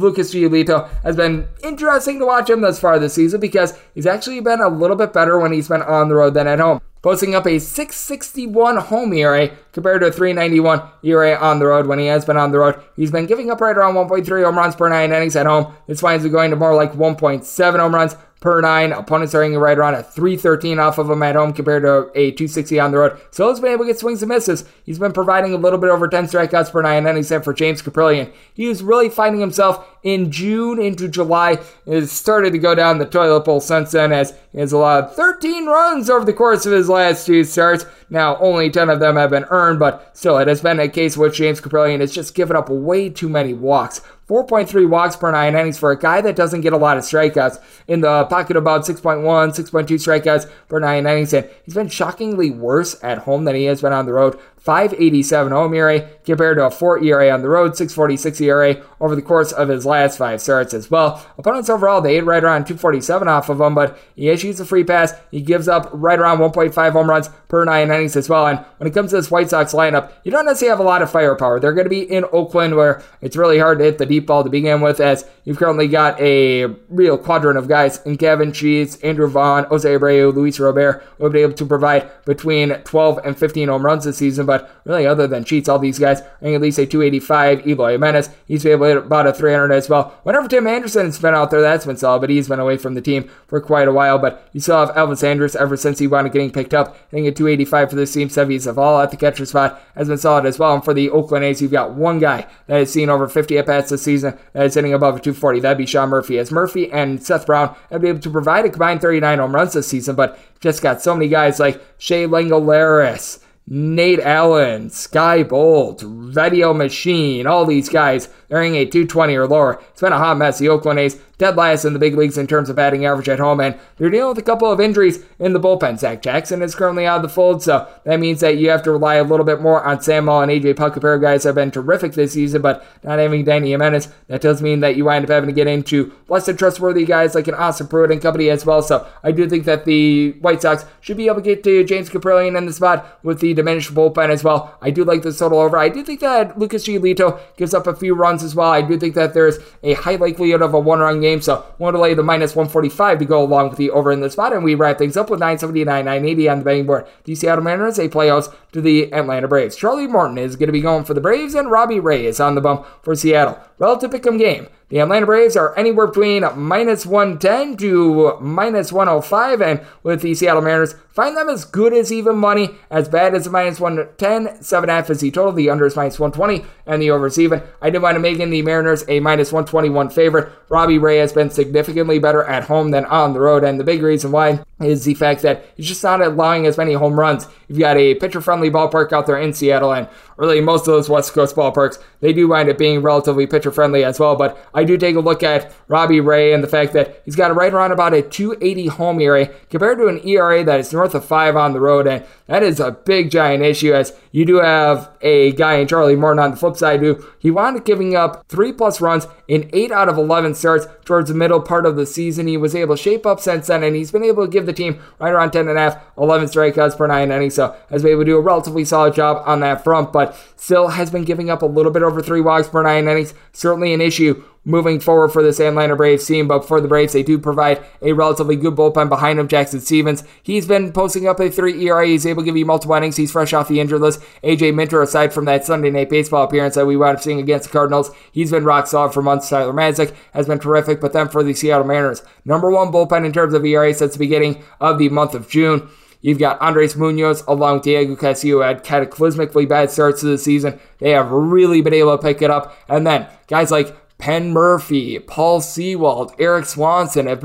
Lucas 0.00 0.32
Giolito 0.32 0.88
has 1.02 1.16
been 1.16 1.48
interesting 1.64 2.18
to 2.20 2.26
watch 2.26 2.48
him 2.48 2.60
thus 2.60 2.78
far 2.78 2.98
this 2.98 3.14
season 3.14 3.25
because 3.34 3.78
he's 3.94 4.06
actually 4.06 4.40
been 4.40 4.60
a 4.60 4.68
little 4.68 4.96
bit 4.96 5.12
better 5.12 5.38
when 5.38 5.52
he's 5.52 5.68
been 5.68 5.82
on 5.82 6.08
the 6.08 6.14
road 6.14 6.34
than 6.34 6.46
at 6.46 6.60
home 6.60 6.80
posting 7.06 7.36
up 7.36 7.46
a 7.46 7.60
661 7.60 8.78
home 8.78 9.12
ERA 9.12 9.48
compared 9.70 10.00
to 10.00 10.08
a 10.08 10.10
391 10.10 10.82
ERA 11.04 11.36
on 11.36 11.60
the 11.60 11.66
road 11.66 11.86
when 11.86 12.00
he 12.00 12.06
has 12.06 12.24
been 12.24 12.36
on 12.36 12.50
the 12.50 12.58
road. 12.58 12.82
He's 12.96 13.12
been 13.12 13.26
giving 13.26 13.48
up 13.48 13.60
right 13.60 13.76
around 13.76 13.94
1.3 13.94 14.44
home 14.44 14.58
runs 14.58 14.74
per 14.74 14.88
nine 14.88 15.12
innings 15.12 15.36
at 15.36 15.46
home. 15.46 15.72
This 15.86 16.00
finds 16.00 16.24
him 16.24 16.32
going 16.32 16.50
to 16.50 16.56
more 16.56 16.74
like 16.74 16.94
1.7 16.94 17.78
home 17.78 17.94
runs 17.94 18.16
per 18.40 18.60
nine. 18.60 18.92
Opponents 18.92 19.34
are 19.34 19.42
hitting 19.42 19.58
right 19.58 19.78
around 19.78 19.94
a 19.94 20.02
313 20.02 20.78
off 20.78 20.98
of 20.98 21.10
him 21.10 21.22
at 21.22 21.36
home 21.36 21.52
compared 21.52 21.82
to 21.82 22.10
a 22.14 22.30
260 22.32 22.78
on 22.78 22.90
the 22.90 22.98
road. 22.98 23.20
So 23.30 23.48
he's 23.48 23.60
been 23.60 23.72
able 23.72 23.84
to 23.84 23.90
get 23.90 23.98
swings 23.98 24.22
and 24.22 24.28
misses. 24.28 24.64
He's 24.84 24.98
been 24.98 25.12
providing 25.12 25.54
a 25.54 25.56
little 25.56 25.78
bit 25.78 25.90
over 25.90 26.08
10 26.08 26.26
strikeouts 26.26 26.70
per 26.70 26.82
nine 26.82 27.06
innings 27.06 27.28
for 27.28 27.52
James 27.52 27.82
Kaprielian. 27.82 28.32
He 28.54 28.68
was 28.68 28.82
really 28.82 29.08
finding 29.08 29.40
himself 29.40 29.86
in 30.02 30.30
June 30.30 30.80
into 30.80 31.08
July. 31.08 31.58
It 31.86 32.06
started 32.06 32.52
to 32.52 32.58
go 32.58 32.74
down 32.74 32.98
the 32.98 33.06
toilet 33.06 33.44
bowl 33.44 33.60
since 33.60 33.92
then 33.92 34.12
as 34.12 34.34
he 34.52 34.60
has 34.60 34.72
allowed 34.72 35.12
13 35.12 35.66
runs 35.66 36.08
over 36.08 36.24
the 36.24 36.32
course 36.32 36.66
of 36.66 36.72
his 36.72 36.88
last 36.88 37.26
two 37.26 37.44
starts. 37.44 37.84
Now, 38.08 38.36
only 38.38 38.70
10 38.70 38.88
of 38.88 39.00
them 39.00 39.16
have 39.16 39.30
been 39.30 39.46
earned, 39.50 39.80
but 39.80 40.16
still, 40.16 40.38
it 40.38 40.48
has 40.48 40.60
been 40.60 40.78
a 40.78 40.88
case 40.88 41.16
which 41.16 41.36
James 41.36 41.60
Kaprielian 41.60 42.00
has 42.00 42.12
just 42.12 42.34
given 42.34 42.56
up 42.56 42.68
way 42.68 43.08
too 43.08 43.28
many 43.28 43.52
walks. 43.52 44.00
4.3 44.28 44.88
walks 44.88 45.16
per 45.16 45.30
nine 45.30 45.54
innings 45.54 45.78
for 45.78 45.92
a 45.92 45.98
guy 45.98 46.20
that 46.20 46.34
doesn't 46.34 46.60
get 46.60 46.72
a 46.72 46.76
lot 46.76 46.96
of 46.96 47.04
strikeouts. 47.04 47.60
In 47.86 48.00
the 48.00 48.24
pocket, 48.24 48.56
about 48.56 48.82
6.1, 48.82 49.22
6.2 49.22 49.86
strikeouts 49.86 50.50
per 50.68 50.80
nine 50.80 51.06
innings, 51.06 51.32
and 51.32 51.48
he's 51.64 51.74
been 51.74 51.88
shockingly 51.88 52.50
worse 52.50 52.96
at 53.02 53.18
home 53.18 53.44
than 53.44 53.54
he 53.54 53.64
has 53.64 53.82
been 53.82 53.92
on 53.92 54.06
the 54.06 54.12
road. 54.12 54.38
587 54.66 55.52
home 55.52 55.74
ERA 55.74 56.08
compared 56.24 56.58
to 56.58 56.66
a 56.66 56.70
4 56.72 57.02
ERA 57.04 57.30
on 57.30 57.40
the 57.40 57.48
road, 57.48 57.76
646 57.76 58.40
ERA 58.40 58.84
over 59.00 59.14
the 59.14 59.22
course 59.22 59.52
of 59.52 59.68
his 59.68 59.86
last 59.86 60.18
five 60.18 60.42
starts 60.42 60.74
as 60.74 60.90
well. 60.90 61.24
Opponents 61.38 61.70
overall, 61.70 62.00
they 62.00 62.16
hit 62.16 62.24
right 62.24 62.42
around 62.42 62.66
247 62.66 63.28
off 63.28 63.48
of 63.48 63.60
him, 63.60 63.76
but 63.76 63.96
he 64.16 64.28
issues 64.28 64.58
a 64.58 64.64
free 64.64 64.82
pass. 64.82 65.14
He 65.30 65.40
gives 65.40 65.68
up 65.68 65.88
right 65.92 66.18
around 66.18 66.38
1.5 66.38 66.92
home 66.92 67.08
runs 67.08 67.30
per 67.46 67.64
nine 67.64 67.90
innings 67.90 68.16
as 68.16 68.28
well. 68.28 68.48
And 68.48 68.58
when 68.78 68.88
it 68.88 68.92
comes 68.92 69.10
to 69.10 69.16
this 69.16 69.30
White 69.30 69.50
Sox 69.50 69.72
lineup, 69.72 70.12
you 70.24 70.32
don't 70.32 70.46
necessarily 70.46 70.70
have 70.70 70.80
a 70.80 70.88
lot 70.88 71.00
of 71.00 71.12
firepower. 71.12 71.60
They're 71.60 71.72
going 71.72 71.84
to 71.84 71.90
be 71.90 72.02
in 72.02 72.24
Oakland 72.32 72.74
where 72.74 73.04
it's 73.20 73.36
really 73.36 73.60
hard 73.60 73.78
to 73.78 73.84
hit 73.84 73.98
the 73.98 74.06
deep 74.06 74.26
ball 74.26 74.42
to 74.42 74.50
begin 74.50 74.80
with, 74.80 74.98
as 74.98 75.28
you've 75.44 75.58
currently 75.58 75.86
got 75.86 76.20
a 76.20 76.64
real 76.88 77.16
quadrant 77.16 77.56
of 77.56 77.68
guys 77.68 78.02
in 78.02 78.16
Gavin 78.16 78.52
Sheets, 78.52 78.96
Andrew 78.96 79.28
Vaughn, 79.28 79.64
Jose 79.64 79.88
Abreu, 79.88 80.34
Luis 80.34 80.58
Robert, 80.58 81.04
who 81.18 81.24
will 81.24 81.30
be 81.30 81.42
able 81.42 81.54
to 81.54 81.66
provide 81.66 82.10
between 82.24 82.70
12 82.70 83.20
and 83.24 83.38
15 83.38 83.68
home 83.68 83.84
runs 83.84 84.04
this 84.04 84.18
season. 84.18 84.44
But 84.44 84.55
really, 84.84 85.06
other 85.06 85.26
than 85.26 85.44
Sheets, 85.44 85.68
all 85.68 85.78
these 85.78 85.98
guys 85.98 86.20
are 86.20 86.54
at 86.54 86.60
least 86.60 86.78
a 86.78 86.86
285. 86.86 87.66
Eloy 87.66 87.92
Jimenez, 87.92 88.30
he's 88.46 88.62
been 88.62 88.72
able 88.72 88.86
to 88.86 88.94
hit 88.94 89.06
about 89.06 89.26
a 89.26 89.32
300 89.32 89.72
as 89.72 89.88
well. 89.88 90.18
Whenever 90.22 90.48
Tim 90.48 90.66
Anderson's 90.66 91.18
been 91.18 91.34
out 91.34 91.50
there, 91.50 91.60
that's 91.60 91.86
been 91.86 91.96
solid, 91.96 92.20
but 92.20 92.30
he's 92.30 92.48
been 92.48 92.60
away 92.60 92.76
from 92.76 92.94
the 92.94 93.00
team 93.00 93.28
for 93.46 93.60
quite 93.60 93.88
a 93.88 93.92
while. 93.92 94.18
But 94.18 94.48
you 94.52 94.60
still 94.60 94.84
have 94.84 94.94
Elvis 94.94 95.24
Andrus 95.24 95.54
ever 95.56 95.76
since 95.76 95.98
he 95.98 96.06
wound 96.06 96.26
up 96.26 96.32
getting 96.32 96.50
picked 96.50 96.74
up, 96.74 96.96
hitting 97.10 97.26
a 97.26 97.32
285 97.32 97.90
for 97.90 97.96
this 97.96 98.12
team. 98.12 98.28
Seby 98.28 98.56
Zavala 98.56 99.04
at 99.04 99.10
the 99.10 99.16
catcher 99.16 99.46
spot 99.46 99.80
has 99.94 100.08
been 100.08 100.18
solid 100.18 100.46
as 100.46 100.58
well. 100.58 100.74
And 100.74 100.84
for 100.84 100.94
the 100.94 101.10
Oakland 101.10 101.44
A's, 101.44 101.62
you've 101.62 101.72
got 101.72 101.94
one 101.94 102.18
guy 102.18 102.46
that 102.66 102.78
has 102.78 102.92
seen 102.92 103.08
over 103.08 103.28
50 103.28 103.58
at 103.58 103.66
bats 103.66 103.90
this 103.90 104.02
season 104.02 104.38
that 104.52 104.66
is 104.66 104.74
hitting 104.74 104.94
above 104.94 105.16
a 105.16 105.20
240. 105.20 105.60
That'd 105.60 105.78
be 105.78 105.86
Sean 105.86 106.08
Murphy. 106.08 106.38
As 106.38 106.50
Murphy 106.50 106.90
and 106.90 107.22
Seth 107.22 107.46
Brown 107.46 107.76
have 107.90 108.00
been 108.00 108.10
able 108.10 108.20
to 108.20 108.30
provide 108.30 108.64
a 108.64 108.70
combined 108.70 109.00
39 109.00 109.38
home 109.38 109.54
runs 109.54 109.72
this 109.72 109.88
season, 109.88 110.16
but 110.16 110.38
just 110.60 110.82
got 110.82 111.02
so 111.02 111.14
many 111.14 111.28
guys 111.28 111.60
like 111.60 111.82
Shea 111.98 112.26
Langeliers. 112.26 113.42
Nate 113.68 114.20
Allen, 114.20 114.90
Skye 114.90 115.42
Bolt, 115.42 116.00
Vimael 116.02 116.76
Machin, 116.76 117.46
all 117.48 117.64
these 117.64 117.88
guys, 117.88 118.28
they're 118.48 118.62
hitting 118.62 118.76
a 118.76 118.84
220 118.84 119.34
or 119.34 119.46
lower. 119.48 119.82
It's 119.90 120.00
been 120.00 120.12
a 120.12 120.18
hot 120.18 120.38
mess. 120.38 120.58
The 120.58 120.68
Oakland 120.68 121.00
A's 121.00 121.16
dead 121.38 121.56
last 121.56 121.84
in 121.84 121.92
the 121.92 121.98
big 121.98 122.16
leagues 122.16 122.38
in 122.38 122.46
terms 122.46 122.70
of 122.70 122.76
batting 122.76 123.04
average 123.04 123.28
at 123.28 123.38
home, 123.38 123.60
and 123.60 123.78
they're 123.96 124.10
dealing 124.10 124.28
with 124.28 124.38
a 124.38 124.42
couple 124.42 124.70
of 124.70 124.80
injuries 124.80 125.24
in 125.38 125.52
the 125.52 125.60
bullpen. 125.60 125.98
Zach 125.98 126.22
Jackson 126.22 126.62
is 126.62 126.74
currently 126.74 127.06
out 127.06 127.16
of 127.16 127.22
the 127.22 127.28
fold, 127.28 127.62
so 127.62 127.88
that 128.04 128.20
means 128.20 128.40
that 128.40 128.56
you 128.56 128.70
have 128.70 128.82
to 128.82 128.92
rely 128.92 129.16
a 129.16 129.24
little 129.24 129.44
bit 129.44 129.60
more 129.60 129.84
on 129.84 130.00
Sam 130.00 130.26
Moll 130.26 130.40
and 130.40 130.50
AJ 130.50 130.76
Puk. 130.76 130.96
A 130.96 131.00
pair 131.00 131.14
of 131.14 131.20
guys 131.20 131.44
have 131.44 131.54
been 131.54 131.70
terrific 131.70 132.12
this 132.12 132.32
season, 132.32 132.62
but 132.62 132.84
not 133.02 133.18
having 133.18 133.44
Dany 133.44 133.68
Jimenez, 133.68 134.08
that 134.28 134.40
does 134.40 134.62
mean 134.62 134.80
that 134.80 134.96
you 134.96 135.04
wind 135.04 135.24
up 135.24 135.30
having 135.30 135.48
to 135.48 135.54
get 135.54 135.66
into 135.66 136.12
less 136.28 136.46
than 136.46 136.56
trustworthy 136.56 137.04
guys 137.04 137.34
like 137.34 137.48
an 137.48 137.54
Austin 137.54 137.88
Pruitt 137.88 138.10
and 138.10 138.22
company 138.22 138.50
as 138.50 138.64
well. 138.64 138.82
So 138.82 139.06
I 139.22 139.32
do 139.32 139.48
think 139.48 139.64
that 139.64 139.84
the 139.84 140.32
White 140.40 140.62
Sox 140.62 140.84
should 141.00 141.16
be 141.16 141.26
able 141.26 141.36
to 141.36 141.42
get 141.42 141.62
to 141.64 141.84
James 141.84 142.10
Kaprielian 142.10 142.56
in 142.56 142.66
the 142.66 142.72
spot 142.72 143.18
with 143.22 143.40
the 143.40 143.54
diminished 143.54 143.94
bullpen 143.94 144.30
as 144.30 144.42
well. 144.42 144.76
I 144.80 144.90
do 144.90 145.04
like 145.04 145.22
this 145.22 145.38
total 145.38 145.60
over. 145.60 145.76
I 145.76 145.88
do 145.88 146.02
think 146.02 146.20
that 146.20 146.58
Lucas 146.58 146.86
Giolito 146.86 147.38
gives 147.56 147.74
up 147.74 147.86
a 147.86 147.94
few 147.94 148.14
runs 148.14 148.42
as 148.42 148.54
well. 148.54 148.70
I 148.70 148.82
do 148.82 148.98
think 148.98 149.14
that 149.14 149.34
there's 149.34 149.58
a 149.82 149.94
high 149.94 150.16
likelihood 150.16 150.62
of 150.62 150.74
a 150.74 150.80
one-run 150.80 151.20
game, 151.20 151.25
so 151.40 151.66
one 151.78 151.94
to 151.94 152.00
lay 152.00 152.14
the 152.14 152.22
minus 152.22 152.54
145 152.54 153.18
to 153.18 153.24
go 153.24 153.42
along 153.42 153.70
with 153.70 153.78
the 153.78 153.90
over 153.90 154.12
in 154.12 154.20
the 154.20 154.30
spot. 154.30 154.52
And 154.52 154.64
we 154.64 154.74
wrap 154.74 154.98
things 154.98 155.16
up 155.16 155.30
with 155.30 155.40
979, 155.40 155.86
980 156.04 156.48
on 156.48 156.58
the 156.58 156.64
betting 156.64 156.86
board. 156.86 157.06
The 157.24 157.34
Seattle 157.34 157.64
Mariners, 157.64 157.98
a 157.98 158.08
playoffs 158.08 158.52
to 158.72 158.80
the 158.80 159.12
Atlanta 159.12 159.48
Braves. 159.48 159.76
Charlie 159.76 160.06
Morton 160.06 160.38
is 160.38 160.56
going 160.56 160.68
to 160.68 160.72
be 160.72 160.80
going 160.80 161.04
for 161.04 161.14
the 161.14 161.20
Braves, 161.20 161.54
and 161.54 161.70
Robbie 161.70 162.00
Ray 162.00 162.26
is 162.26 162.40
on 162.40 162.54
the 162.54 162.60
bump 162.60 162.86
for 163.02 163.14
Seattle. 163.14 163.58
Relative 163.78 164.10
pick'em 164.10 164.38
game. 164.38 164.68
The 164.88 165.00
Atlanta 165.00 165.26
Braves 165.26 165.56
are 165.56 165.76
anywhere 165.76 166.06
between 166.06 166.44
minus 166.54 167.04
110 167.04 167.76
to 167.78 168.38
minus 168.40 168.92
105, 168.92 169.60
and 169.60 169.80
with 170.04 170.22
the 170.22 170.32
Seattle 170.32 170.62
Mariners, 170.62 170.94
find 171.08 171.36
them 171.36 171.48
as 171.48 171.64
good 171.64 171.92
as 171.92 172.12
even 172.12 172.36
money, 172.36 172.76
as 172.88 173.08
bad 173.08 173.34
as 173.34 173.48
minus 173.48 173.80
110, 173.80 174.58
7.5 174.58 175.10
is 175.10 175.20
the 175.20 175.32
total, 175.32 175.50
the 175.50 175.70
under 175.70 175.86
is 175.86 175.96
minus 175.96 176.20
120, 176.20 176.64
and 176.86 177.02
the 177.02 177.10
over 177.10 177.26
is 177.26 177.36
even. 177.36 177.64
I 177.82 177.90
to 177.90 178.20
make 178.20 178.38
in 178.38 178.50
the 178.50 178.62
Mariners 178.62 179.04
a 179.08 179.18
minus 179.18 179.50
121 179.50 180.10
favorite. 180.10 180.52
Robbie 180.68 180.98
Ray 180.98 181.18
has 181.18 181.32
been 181.32 181.50
significantly 181.50 182.20
better 182.20 182.44
at 182.44 182.64
home 182.64 182.92
than 182.92 183.06
on 183.06 183.32
the 183.32 183.40
road, 183.40 183.64
and 183.64 183.80
the 183.80 183.84
big 183.84 184.02
reason 184.02 184.30
why 184.30 184.60
is 184.78 185.04
the 185.04 185.14
fact 185.14 185.42
that 185.42 185.64
he's 185.74 185.88
just 185.88 186.04
not 186.04 186.22
allowing 186.22 186.64
as 186.64 186.78
many 186.78 186.92
home 186.92 187.18
runs. 187.18 187.48
You've 187.68 187.78
got 187.78 187.96
a 187.96 188.14
pitcher 188.14 188.40
friendly 188.40 188.70
ballpark 188.70 189.12
out 189.12 189.26
there 189.26 189.38
in 189.38 189.52
Seattle, 189.52 189.92
and 189.92 190.08
really 190.36 190.60
most 190.60 190.82
of 190.82 190.86
those 190.94 191.08
West 191.08 191.32
Coast 191.32 191.56
ballparks, 191.56 191.98
they 192.20 192.32
do 192.32 192.48
wind 192.48 192.68
up 192.68 192.78
being 192.78 193.02
relatively 193.02 193.46
pitcher 193.46 193.70
friendly 193.70 194.04
as 194.04 194.20
well. 194.20 194.36
But 194.36 194.58
I 194.74 194.84
do 194.84 194.96
take 194.96 195.16
a 195.16 195.20
look 195.20 195.42
at 195.42 195.72
Robbie 195.88 196.20
Ray 196.20 196.52
and 196.52 196.62
the 196.62 196.68
fact 196.68 196.92
that 196.92 197.22
he's 197.24 197.36
got 197.36 197.54
right 197.54 197.72
around 197.72 197.92
about 197.92 198.14
a 198.14 198.22
280 198.22 198.86
home 198.88 199.20
ERA 199.20 199.46
compared 199.70 199.98
to 199.98 200.08
an 200.08 200.26
ERA 200.26 200.62
that 200.64 200.80
is 200.80 200.92
north 200.92 201.14
of 201.14 201.24
five 201.24 201.56
on 201.56 201.72
the 201.72 201.80
road, 201.80 202.06
and 202.06 202.24
that 202.46 202.62
is 202.62 202.80
a 202.80 202.92
big 202.92 203.30
giant 203.30 203.62
issue 203.62 203.92
as 203.92 204.16
you 204.30 204.44
do 204.44 204.56
have 204.56 205.10
a 205.20 205.52
guy 205.52 205.76
in 205.76 205.88
Charlie 205.88 206.16
Morton 206.16 206.42
on 206.42 206.50
the 206.52 206.56
flip 206.56 206.76
side 206.76 207.00
who 207.00 207.24
he 207.38 207.50
wound 207.50 207.76
up 207.76 207.84
giving 207.84 208.14
up 208.14 208.44
three 208.48 208.72
plus 208.72 209.00
runs 209.00 209.26
in 209.48 209.70
eight 209.72 209.90
out 209.90 210.08
of 210.08 210.18
11 210.18 210.54
starts 210.54 210.86
towards 211.04 211.28
the 211.28 211.34
middle 211.34 211.60
part 211.60 211.86
of 211.86 211.96
the 211.96 212.06
season. 212.06 212.46
He 212.46 212.56
was 212.56 212.74
able 212.74 212.96
to 212.96 213.02
shape 213.02 213.26
up 213.26 213.40
since 213.40 213.68
then, 213.68 213.82
and 213.82 213.96
he's 213.96 214.10
been 214.10 214.24
able 214.24 214.44
to 214.44 214.50
give 214.50 214.66
the 214.66 214.72
team 214.72 215.00
right 215.18 215.32
around 215.32 215.52
10 215.52 215.68
and 215.68 215.78
a 215.78 215.80
half, 215.80 216.02
11 216.18 216.48
strikeouts 216.48 216.96
per 216.96 217.06
nine 217.06 217.30
innings. 217.30 217.55
So 217.56 217.74
has 217.90 218.02
been 218.02 218.12
able 218.12 218.22
to 218.22 218.26
do 218.26 218.36
a 218.36 218.40
relatively 218.40 218.84
solid 218.84 219.14
job 219.14 219.42
on 219.46 219.60
that 219.60 219.82
front, 219.82 220.12
but 220.12 220.36
still 220.56 220.88
has 220.88 221.10
been 221.10 221.24
giving 221.24 221.50
up 221.50 221.62
a 221.62 221.66
little 221.66 221.92
bit 221.92 222.02
over 222.02 222.22
three 222.22 222.40
walks 222.40 222.68
per 222.68 222.82
nine 222.82 223.08
innings. 223.08 223.34
Certainly 223.52 223.92
an 223.92 224.00
issue 224.00 224.44
moving 224.66 224.98
forward 224.98 225.30
for 225.30 225.42
this 225.42 225.60
Atlanta 225.60 225.96
Braves 225.96 226.26
team. 226.26 226.48
But 226.48 226.66
for 226.66 226.80
the 226.80 226.88
Braves, 226.88 227.14
they 227.14 227.22
do 227.22 227.38
provide 227.38 227.82
a 228.02 228.12
relatively 228.12 228.56
good 228.56 228.74
bullpen 228.74 229.08
behind 229.08 229.38
him. 229.38 229.48
Jackson 229.48 229.80
Stephens, 229.80 230.24
he's 230.42 230.66
been 230.66 230.92
posting 230.92 231.26
up 231.26 231.40
a 231.40 231.48
three 231.48 231.86
ERA. 231.86 232.06
He's 232.06 232.26
able 232.26 232.42
to 232.42 232.46
give 232.46 232.56
you 232.56 232.66
multiple 232.66 232.96
innings. 232.96 233.16
He's 233.16 233.32
fresh 233.32 233.54
off 233.54 233.68
the 233.68 233.80
injured 233.80 234.00
list. 234.00 234.20
AJ 234.42 234.74
Minter, 234.74 235.00
aside 235.00 235.32
from 235.32 235.46
that 235.46 235.64
Sunday 235.64 235.90
night 235.90 236.10
baseball 236.10 236.44
appearance 236.44 236.74
that 236.74 236.86
we 236.86 236.96
wound 236.96 237.16
up 237.16 237.22
seeing 237.22 237.40
against 237.40 237.68
the 237.68 237.72
Cardinals, 237.72 238.10
he's 238.32 238.50
been 238.50 238.64
rock 238.64 238.86
solid 238.86 239.14
for 239.14 239.22
months. 239.22 239.48
Tyler 239.48 239.72
Matzek 239.72 240.14
has 240.34 240.46
been 240.46 240.58
terrific. 240.58 241.00
But 241.00 241.12
then 241.12 241.28
for 241.28 241.42
the 241.42 241.54
Seattle 241.54 241.86
Mariners, 241.86 242.22
number 242.44 242.70
one 242.70 242.92
bullpen 242.92 243.24
in 243.24 243.32
terms 243.32 243.54
of 243.54 243.64
ERA 243.64 243.94
since 243.94 244.12
the 244.12 244.18
beginning 244.18 244.62
of 244.80 244.98
the 244.98 245.08
month 245.08 245.34
of 245.34 245.48
June. 245.48 245.88
You've 246.26 246.40
got 246.40 246.60
Andres 246.60 246.96
Munoz 246.96 247.44
along 247.46 247.74
with 247.74 247.82
Diego 247.84 248.16
Castillo 248.16 248.60
had 248.60 248.82
cataclysmically 248.82 249.68
bad 249.68 249.92
starts 249.92 250.22
to 250.22 250.26
the 250.26 250.38
season. 250.38 250.80
They 250.98 251.10
have 251.10 251.30
really 251.30 251.82
been 251.82 251.94
able 251.94 252.18
to 252.18 252.20
pick 252.20 252.42
it 252.42 252.50
up. 252.50 252.76
And 252.88 253.06
then 253.06 253.28
guys 253.46 253.70
like 253.70 253.96
Penn 254.18 254.50
Murphy, 254.50 255.18
Paul 255.18 255.60
Sewald, 255.60 256.32
Erik 256.38 256.64
Swanson 256.64 257.26
have 257.26 257.40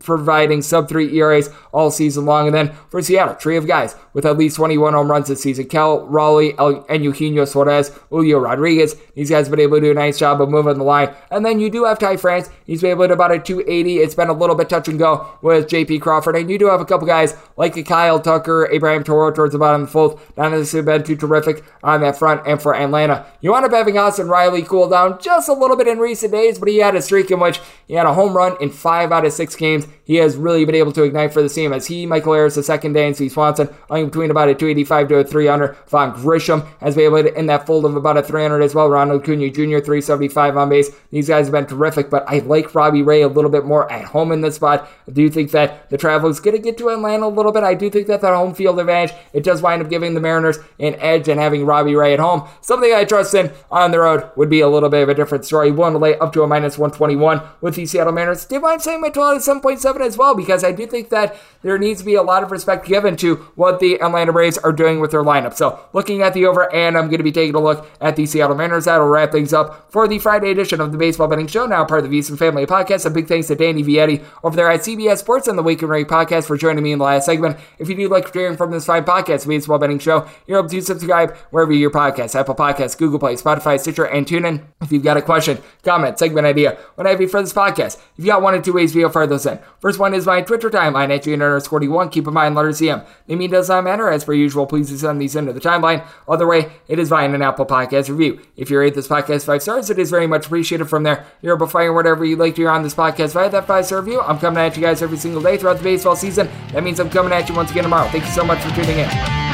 providing 0.00 0.62
sub 0.62 0.88
three 0.88 1.14
ERAs 1.18 1.50
all 1.72 1.90
season 1.90 2.24
long. 2.24 2.46
And 2.46 2.54
then 2.54 2.72
for 2.88 3.02
Seattle, 3.02 3.34
three 3.34 3.56
of 3.56 3.66
guys 3.66 3.94
with 4.14 4.24
at 4.24 4.38
least 4.38 4.56
21 4.56 4.94
home 4.94 5.10
runs 5.10 5.28
this 5.28 5.42
season. 5.42 5.66
Cal 5.66 6.06
Raleigh, 6.06 6.56
El, 6.58 6.84
and 6.88 7.04
Eugenio 7.04 7.44
Suarez, 7.44 7.90
Julio 8.08 8.38
Rodriguez. 8.38 8.96
These 9.14 9.30
guys 9.30 9.46
have 9.46 9.50
been 9.50 9.60
able 9.60 9.76
to 9.76 9.82
do 9.82 9.90
a 9.90 9.94
nice 9.94 10.18
job 10.18 10.40
of 10.40 10.48
moving 10.48 10.78
the 10.78 10.84
line. 10.84 11.14
And 11.30 11.44
then 11.44 11.60
you 11.60 11.68
do 11.68 11.84
have 11.84 11.98
Ty 11.98 12.16
France. 12.16 12.48
He's 12.64 12.80
been 12.80 12.92
able 12.92 13.06
to 13.06 13.12
about 13.12 13.32
a 13.32 13.38
280. 13.38 13.98
It's 13.98 14.14
been 14.14 14.28
a 14.28 14.32
little 14.32 14.56
bit 14.56 14.70
touch 14.70 14.88
and 14.88 14.98
go 14.98 15.28
with 15.42 15.68
JP 15.68 16.00
Crawford. 16.00 16.36
And 16.36 16.50
you 16.50 16.58
do 16.58 16.66
have 16.66 16.80
a 16.80 16.86
couple 16.86 17.06
guys 17.06 17.36
like 17.56 17.74
Kyle 17.86 18.18
Tucker, 18.18 18.68
Abraham 18.72 19.04
Toro 19.04 19.30
towards 19.30 19.52
the 19.52 19.58
bottom 19.58 19.82
of 19.82 19.88
the 19.88 19.92
fold. 19.92 20.20
Not 20.36 20.52
necessarily 20.52 20.86
been 20.86 21.04
too 21.04 21.16
terrific 21.16 21.62
on 21.82 22.00
that 22.00 22.18
front. 22.18 22.46
And 22.46 22.60
for 22.60 22.74
Atlanta, 22.74 23.26
you 23.42 23.54
end 23.54 23.66
up 23.66 23.72
having 23.72 23.98
Austin 23.98 24.28
Riley 24.28 24.62
cool 24.62 24.88
down 24.88 25.20
just 25.20 25.48
a 25.48 25.52
little 25.52 25.76
bit 25.76 25.86
in 25.86 25.98
recent 25.98 26.13
recent 26.14 26.32
days, 26.32 26.60
but 26.60 26.68
he 26.68 26.78
had 26.78 26.94
a 26.94 27.02
streak 27.02 27.28
in 27.32 27.40
which 27.40 27.60
he 27.88 27.94
had 27.94 28.06
a 28.06 28.14
home 28.14 28.36
run 28.36 28.56
in 28.60 28.70
five 28.70 29.10
out 29.10 29.26
of 29.26 29.32
six 29.32 29.56
games. 29.56 29.88
He 30.04 30.16
has 30.16 30.36
really 30.36 30.64
been 30.64 30.76
able 30.76 30.92
to 30.92 31.02
ignite 31.02 31.32
for 31.32 31.42
the 31.42 31.48
team 31.48 31.72
as 31.72 31.86
he, 31.86 32.06
Michael 32.06 32.34
Harris, 32.34 32.54
the 32.54 32.62
second 32.62 32.92
day, 32.92 33.06
and 33.06 33.16
Steve 33.16 33.32
Swanson, 33.32 33.68
only 33.90 34.04
between 34.04 34.30
about 34.30 34.48
a 34.48 34.54
285 34.54 35.08
to 35.08 35.16
a 35.16 35.24
300. 35.24 35.76
Vaughn 35.88 36.12
Grissom 36.12 36.62
has 36.80 36.94
been 36.94 37.06
able 37.06 37.22
to 37.22 37.36
end 37.36 37.48
that 37.48 37.66
fold 37.66 37.84
of 37.84 37.96
about 37.96 38.16
a 38.16 38.22
300 38.22 38.62
as 38.62 38.76
well. 38.76 38.88
Ronald 38.88 39.22
Acuna 39.22 39.50
Jr., 39.50 39.82
375 39.82 40.56
on 40.56 40.68
base. 40.68 40.90
These 41.10 41.28
guys 41.28 41.46
have 41.46 41.52
been 41.52 41.66
terrific, 41.66 42.10
but 42.10 42.24
I 42.28 42.38
like 42.38 42.74
Robbie 42.74 43.02
Ray 43.02 43.22
a 43.22 43.28
little 43.28 43.50
bit 43.50 43.64
more 43.64 43.90
at 43.90 44.04
home 44.04 44.30
in 44.30 44.40
this 44.40 44.56
spot. 44.56 44.88
I 45.08 45.10
do 45.10 45.28
think 45.28 45.50
that 45.50 45.90
the 45.90 45.98
travel 45.98 46.30
is 46.30 46.38
going 46.38 46.56
to 46.56 46.62
get 46.62 46.78
to 46.78 46.90
Atlanta 46.90 47.26
a 47.26 47.28
little 47.28 47.50
bit. 47.50 47.64
I 47.64 47.74
do 47.74 47.90
think 47.90 48.06
that 48.06 48.20
that 48.20 48.34
home 48.34 48.54
field 48.54 48.78
advantage, 48.78 49.16
it 49.32 49.42
does 49.42 49.62
wind 49.62 49.82
up 49.82 49.90
giving 49.90 50.14
the 50.14 50.20
Mariners 50.20 50.58
an 50.78 50.94
edge 50.96 51.28
and 51.28 51.40
having 51.40 51.66
Robbie 51.66 51.96
Ray 51.96 52.12
at 52.12 52.20
home. 52.20 52.46
Something 52.60 52.92
I 52.92 53.04
trust 53.04 53.34
in 53.34 53.50
on 53.70 53.90
the 53.90 54.00
road 54.00 54.30
would 54.36 54.50
be 54.50 54.60
a 54.60 54.68
little 54.68 54.90
bit 54.90 55.02
of 55.02 55.08
a 55.08 55.14
different 55.14 55.44
story. 55.44 55.70
One 55.70 55.94
to 56.04 56.10
lay 56.10 56.18
up 56.18 56.32
to 56.32 56.42
a 56.42 56.46
minus 56.46 56.78
121 56.78 57.40
with 57.60 57.76
the 57.76 57.86
Seattle 57.86 58.12
mind 58.12 58.82
saying 58.82 59.00
my 59.00 59.08
total 59.08 59.36
is 59.36 59.46
7.7 59.46 60.00
as 60.00 60.16
well 60.16 60.34
because 60.34 60.64
I 60.64 60.72
do 60.72 60.86
think 60.86 61.10
that 61.10 61.36
there 61.62 61.78
needs 61.78 62.00
to 62.00 62.06
be 62.06 62.14
a 62.14 62.22
lot 62.22 62.42
of 62.42 62.50
respect 62.50 62.86
given 62.86 63.16
to 63.16 63.36
what 63.56 63.80
the 63.80 63.94
Atlanta 64.00 64.32
Braves 64.32 64.58
are 64.58 64.72
doing 64.72 65.00
with 65.00 65.10
their 65.10 65.22
lineup. 65.22 65.54
So 65.54 65.80
looking 65.92 66.22
at 66.22 66.34
the 66.34 66.46
over, 66.46 66.72
and 66.74 66.96
I'm 66.96 67.06
going 67.06 67.18
to 67.18 67.24
be 67.24 67.32
taking 67.32 67.54
a 67.54 67.60
look 67.60 67.88
at 68.00 68.16
the 68.16 68.26
Seattle 68.26 68.56
Mariners. 68.56 68.84
That'll 68.84 69.06
wrap 69.06 69.32
things 69.32 69.52
up 69.52 69.90
for 69.90 70.06
the 70.06 70.18
Friday 70.18 70.50
edition 70.50 70.80
of 70.80 70.92
the 70.92 70.98
Baseball 70.98 71.28
Betting 71.28 71.46
Show, 71.46 71.66
now 71.66 71.84
part 71.84 72.04
of 72.04 72.10
the 72.10 72.18
VSiN 72.18 72.38
Family 72.38 72.66
Podcast. 72.66 73.06
A 73.06 73.10
big 73.10 73.26
thanks 73.26 73.48
to 73.48 73.54
Danny 73.54 73.82
Vietti 73.82 74.22
over 74.42 74.56
there 74.56 74.70
at 74.70 74.80
CBS 74.80 75.18
Sports 75.18 75.48
and 75.48 75.58
the 75.58 75.62
Wake 75.62 75.82
and 75.82 75.90
Rake 75.90 76.08
Podcast 76.08 76.46
for 76.46 76.56
joining 76.56 76.84
me 76.84 76.92
in 76.92 76.98
the 76.98 77.04
last 77.04 77.26
segment. 77.26 77.58
If 77.78 77.88
you 77.88 77.94
do 77.94 78.08
like 78.08 78.32
hearing 78.32 78.56
from 78.56 78.70
this 78.70 78.86
fine 78.86 79.04
podcast, 79.04 79.46
Baseball 79.48 79.78
Betting 79.78 79.98
Show, 79.98 80.28
you're 80.46 80.58
able 80.58 80.68
to 80.68 80.80
subscribe 80.82 81.34
wherever 81.50 81.72
your 81.72 81.90
podcast, 81.90 82.38
Apple 82.38 82.54
Podcasts, 82.54 82.96
Google 82.98 83.18
Play, 83.18 83.34
Spotify, 83.34 83.80
Stitcher, 83.80 84.04
and 84.04 84.26
TuneIn. 84.26 84.64
If 84.82 84.92
you've 84.92 85.02
got 85.02 85.16
a 85.16 85.22
question, 85.22 85.58
comment, 85.94 86.18
segment 86.18 86.46
idea, 86.46 86.76
what 86.96 87.06
I 87.06 87.10
have 87.10 87.20
you 87.20 87.28
for 87.28 87.40
this 87.40 87.52
podcast, 87.52 87.98
if 88.16 88.24
you 88.24 88.26
got 88.26 88.42
one 88.42 88.54
or 88.54 88.60
two 88.60 88.72
ways, 88.72 88.94
we'll 88.94 89.08
fire 89.08 89.26
those 89.26 89.46
in. 89.46 89.58
First 89.80 89.98
one 89.98 90.12
is 90.12 90.26
my 90.26 90.42
Twitter 90.42 90.70
timeline 90.70 91.14
at 91.14 91.26
underscore 91.26 92.08
Keep 92.08 92.26
in 92.26 92.34
mind, 92.34 92.54
letters 92.54 92.80
CM. 92.80 93.06
Name 93.28 93.50
does 93.50 93.68
not 93.68 93.84
matter. 93.84 94.08
As 94.08 94.24
per 94.24 94.32
usual, 94.32 94.66
please 94.66 95.00
send 95.00 95.20
these 95.20 95.36
into 95.36 95.52
the 95.52 95.60
timeline. 95.60 96.04
Other 96.28 96.46
way, 96.46 96.72
it 96.88 96.98
is 96.98 97.08
via 97.08 97.32
an 97.32 97.42
Apple 97.42 97.66
Podcast 97.66 98.08
review. 98.08 98.40
If 98.56 98.70
you 98.70 98.78
rate 98.78 98.94
this 98.94 99.08
podcast 99.08 99.46
five 99.46 99.62
stars, 99.62 99.88
it 99.90 99.98
is 99.98 100.10
very 100.10 100.26
much 100.26 100.46
appreciated 100.46 100.86
from 100.86 101.04
there. 101.04 101.24
You're 101.40 101.56
to 101.56 101.66
fire 101.66 101.92
whatever 101.92 102.24
you'd 102.24 102.40
like 102.40 102.56
to 102.56 102.62
hear 102.62 102.70
on 102.70 102.82
this 102.82 102.94
podcast 102.94 103.32
via 103.32 103.50
that 103.50 103.66
five 103.66 103.86
star 103.86 104.00
review. 104.00 104.20
I'm 104.20 104.38
coming 104.38 104.58
at 104.58 104.76
you 104.76 104.82
guys 104.82 105.02
every 105.02 105.18
single 105.18 105.42
day 105.42 105.56
throughout 105.56 105.78
the 105.78 105.84
baseball 105.84 106.16
season. 106.16 106.48
That 106.72 106.82
means 106.82 106.98
I'm 106.98 107.10
coming 107.10 107.32
at 107.32 107.48
you 107.48 107.54
once 107.54 107.70
again 107.70 107.84
tomorrow. 107.84 108.08
Thank 108.08 108.24
you 108.24 108.32
so 108.32 108.44
much 108.44 108.60
for 108.60 108.74
tuning 108.74 108.98
in. 108.98 109.53